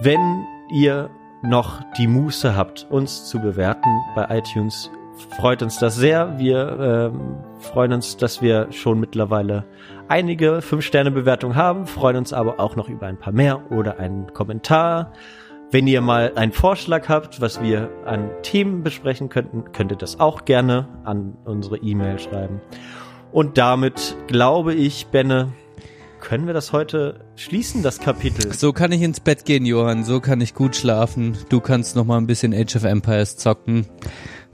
Wenn 0.00 0.44
ihr 0.74 1.08
noch 1.42 1.80
die 1.96 2.08
Muße 2.08 2.56
habt, 2.56 2.86
uns 2.90 3.26
zu 3.26 3.38
bewerten 3.40 3.88
bei 4.14 4.26
iTunes, 4.36 4.90
freut 5.30 5.62
uns 5.62 5.78
das 5.78 5.94
sehr. 5.94 6.38
Wir 6.38 7.12
ähm, 7.14 7.36
freuen 7.60 7.92
uns, 7.92 8.16
dass 8.16 8.42
wir 8.42 8.72
schon 8.72 8.98
mittlerweile 8.98 9.64
einige 10.08 10.58
5-Sterne-Bewertungen 10.58 11.56
haben, 11.56 11.86
freuen 11.86 12.16
uns 12.16 12.32
aber 12.32 12.58
auch 12.58 12.74
noch 12.74 12.88
über 12.88 13.06
ein 13.06 13.18
paar 13.18 13.32
mehr 13.32 13.70
oder 13.70 13.98
einen 13.98 14.32
Kommentar. 14.34 15.12
Wenn 15.70 15.86
ihr 15.86 16.00
mal 16.00 16.32
einen 16.34 16.52
Vorschlag 16.52 17.08
habt, 17.08 17.40
was 17.40 17.62
wir 17.62 17.88
an 18.04 18.28
Themen 18.42 18.82
besprechen 18.82 19.28
könnten, 19.28 19.72
könnt 19.72 19.92
ihr 19.92 19.98
das 19.98 20.18
auch 20.18 20.44
gerne 20.44 20.88
an 21.04 21.36
unsere 21.44 21.78
E-Mail 21.78 22.18
schreiben. 22.18 22.60
Und 23.30 23.56
damit 23.56 24.16
glaube 24.26 24.74
ich, 24.74 25.06
Benne, 25.06 25.52
können 26.22 26.46
wir 26.46 26.54
das 26.54 26.72
heute 26.72 27.20
schließen, 27.36 27.82
das 27.82 27.98
Kapitel? 27.98 28.54
So 28.54 28.72
kann 28.72 28.92
ich 28.92 29.02
ins 29.02 29.20
Bett 29.20 29.44
gehen, 29.44 29.66
Johann. 29.66 30.04
So 30.04 30.20
kann 30.20 30.40
ich 30.40 30.54
gut 30.54 30.76
schlafen. 30.76 31.36
Du 31.48 31.60
kannst 31.60 31.96
noch 31.96 32.04
mal 32.04 32.16
ein 32.16 32.28
bisschen 32.28 32.54
Age 32.54 32.76
of 32.76 32.84
Empires 32.84 33.36
zocken. 33.36 33.86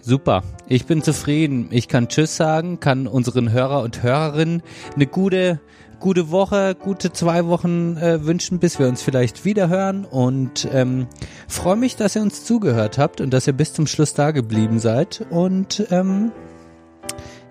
Super. 0.01 0.43
Ich 0.66 0.86
bin 0.86 1.03
zufrieden. 1.03 1.69
Ich 1.70 1.86
kann 1.86 2.09
Tschüss 2.09 2.36
sagen, 2.36 2.81
kann 2.81 3.07
unseren 3.07 3.53
Hörer 3.53 3.82
und 3.82 4.03
Hörerinnen 4.03 4.62
eine 4.95 5.07
gute, 5.07 5.61
gute 6.01 6.31
Woche, 6.31 6.74
gute 6.74 7.12
zwei 7.12 7.45
Wochen 7.47 7.99
äh, 7.99 8.24
wünschen, 8.24 8.59
bis 8.61 8.78
wir 8.78 8.89
uns 8.89 9.03
vielleicht 9.03 9.45
wieder 9.45 9.69
hören. 9.69 10.07
Und 10.07 10.66
ähm, 10.73 11.07
freue 11.49 11.77
mich, 11.77 11.97
dass 11.97 12.16
ihr 12.16 12.23
uns 12.23 12.45
zugehört 12.45 12.97
habt 12.97 13.20
und 13.20 13.31
dass 13.31 13.47
ihr 13.47 13.53
bis 13.53 13.74
zum 13.74 13.86
Schluss 13.86 14.15
da 14.15 14.31
geblieben 14.31 14.78
seid. 14.78 15.27
Und 15.28 15.86
ähm, 15.90 16.32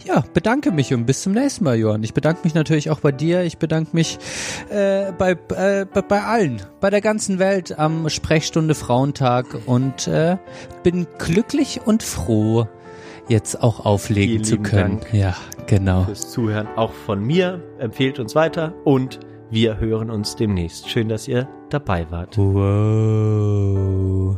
ja, 0.07 0.23
bedanke 0.33 0.71
mich 0.71 0.93
und 0.93 1.05
bis 1.05 1.21
zum 1.21 1.33
nächsten 1.33 1.65
Mal, 1.65 1.77
Johann. 1.77 2.03
Ich 2.03 2.13
bedanke 2.13 2.41
mich 2.43 2.53
natürlich 2.53 2.89
auch 2.89 3.01
bei 3.01 3.11
dir. 3.11 3.43
Ich 3.43 3.57
bedanke 3.57 3.89
mich 3.93 4.17
äh, 4.69 5.11
bei, 5.11 5.31
äh, 5.31 5.85
bei, 5.85 6.01
bei 6.01 6.23
allen, 6.23 6.61
bei 6.79 6.89
der 6.89 7.01
ganzen 7.01 7.39
Welt 7.39 7.77
am 7.77 8.09
Sprechstunde 8.09 8.73
Frauentag 8.73 9.45
und 9.65 10.07
äh, 10.07 10.37
bin 10.83 11.07
glücklich 11.17 11.81
und 11.85 12.03
froh, 12.03 12.67
jetzt 13.27 13.61
auch 13.61 13.85
auflegen 13.85 14.35
Vielen 14.35 14.43
zu 14.45 14.57
können. 14.59 14.99
Dank. 15.01 15.13
Ja, 15.13 15.35
genau. 15.67 16.05
fürs 16.05 16.31
Zuhören 16.31 16.67
auch 16.75 16.93
von 16.93 17.23
mir. 17.23 17.61
Empfehlt 17.79 18.19
uns 18.19 18.35
weiter 18.35 18.73
und 18.85 19.19
wir 19.49 19.79
hören 19.79 20.09
uns 20.09 20.35
demnächst. 20.35 20.89
Schön, 20.89 21.09
dass 21.09 21.27
ihr 21.27 21.49
dabei 21.69 22.09
wart. 22.09 22.37
Wow. 22.37 24.37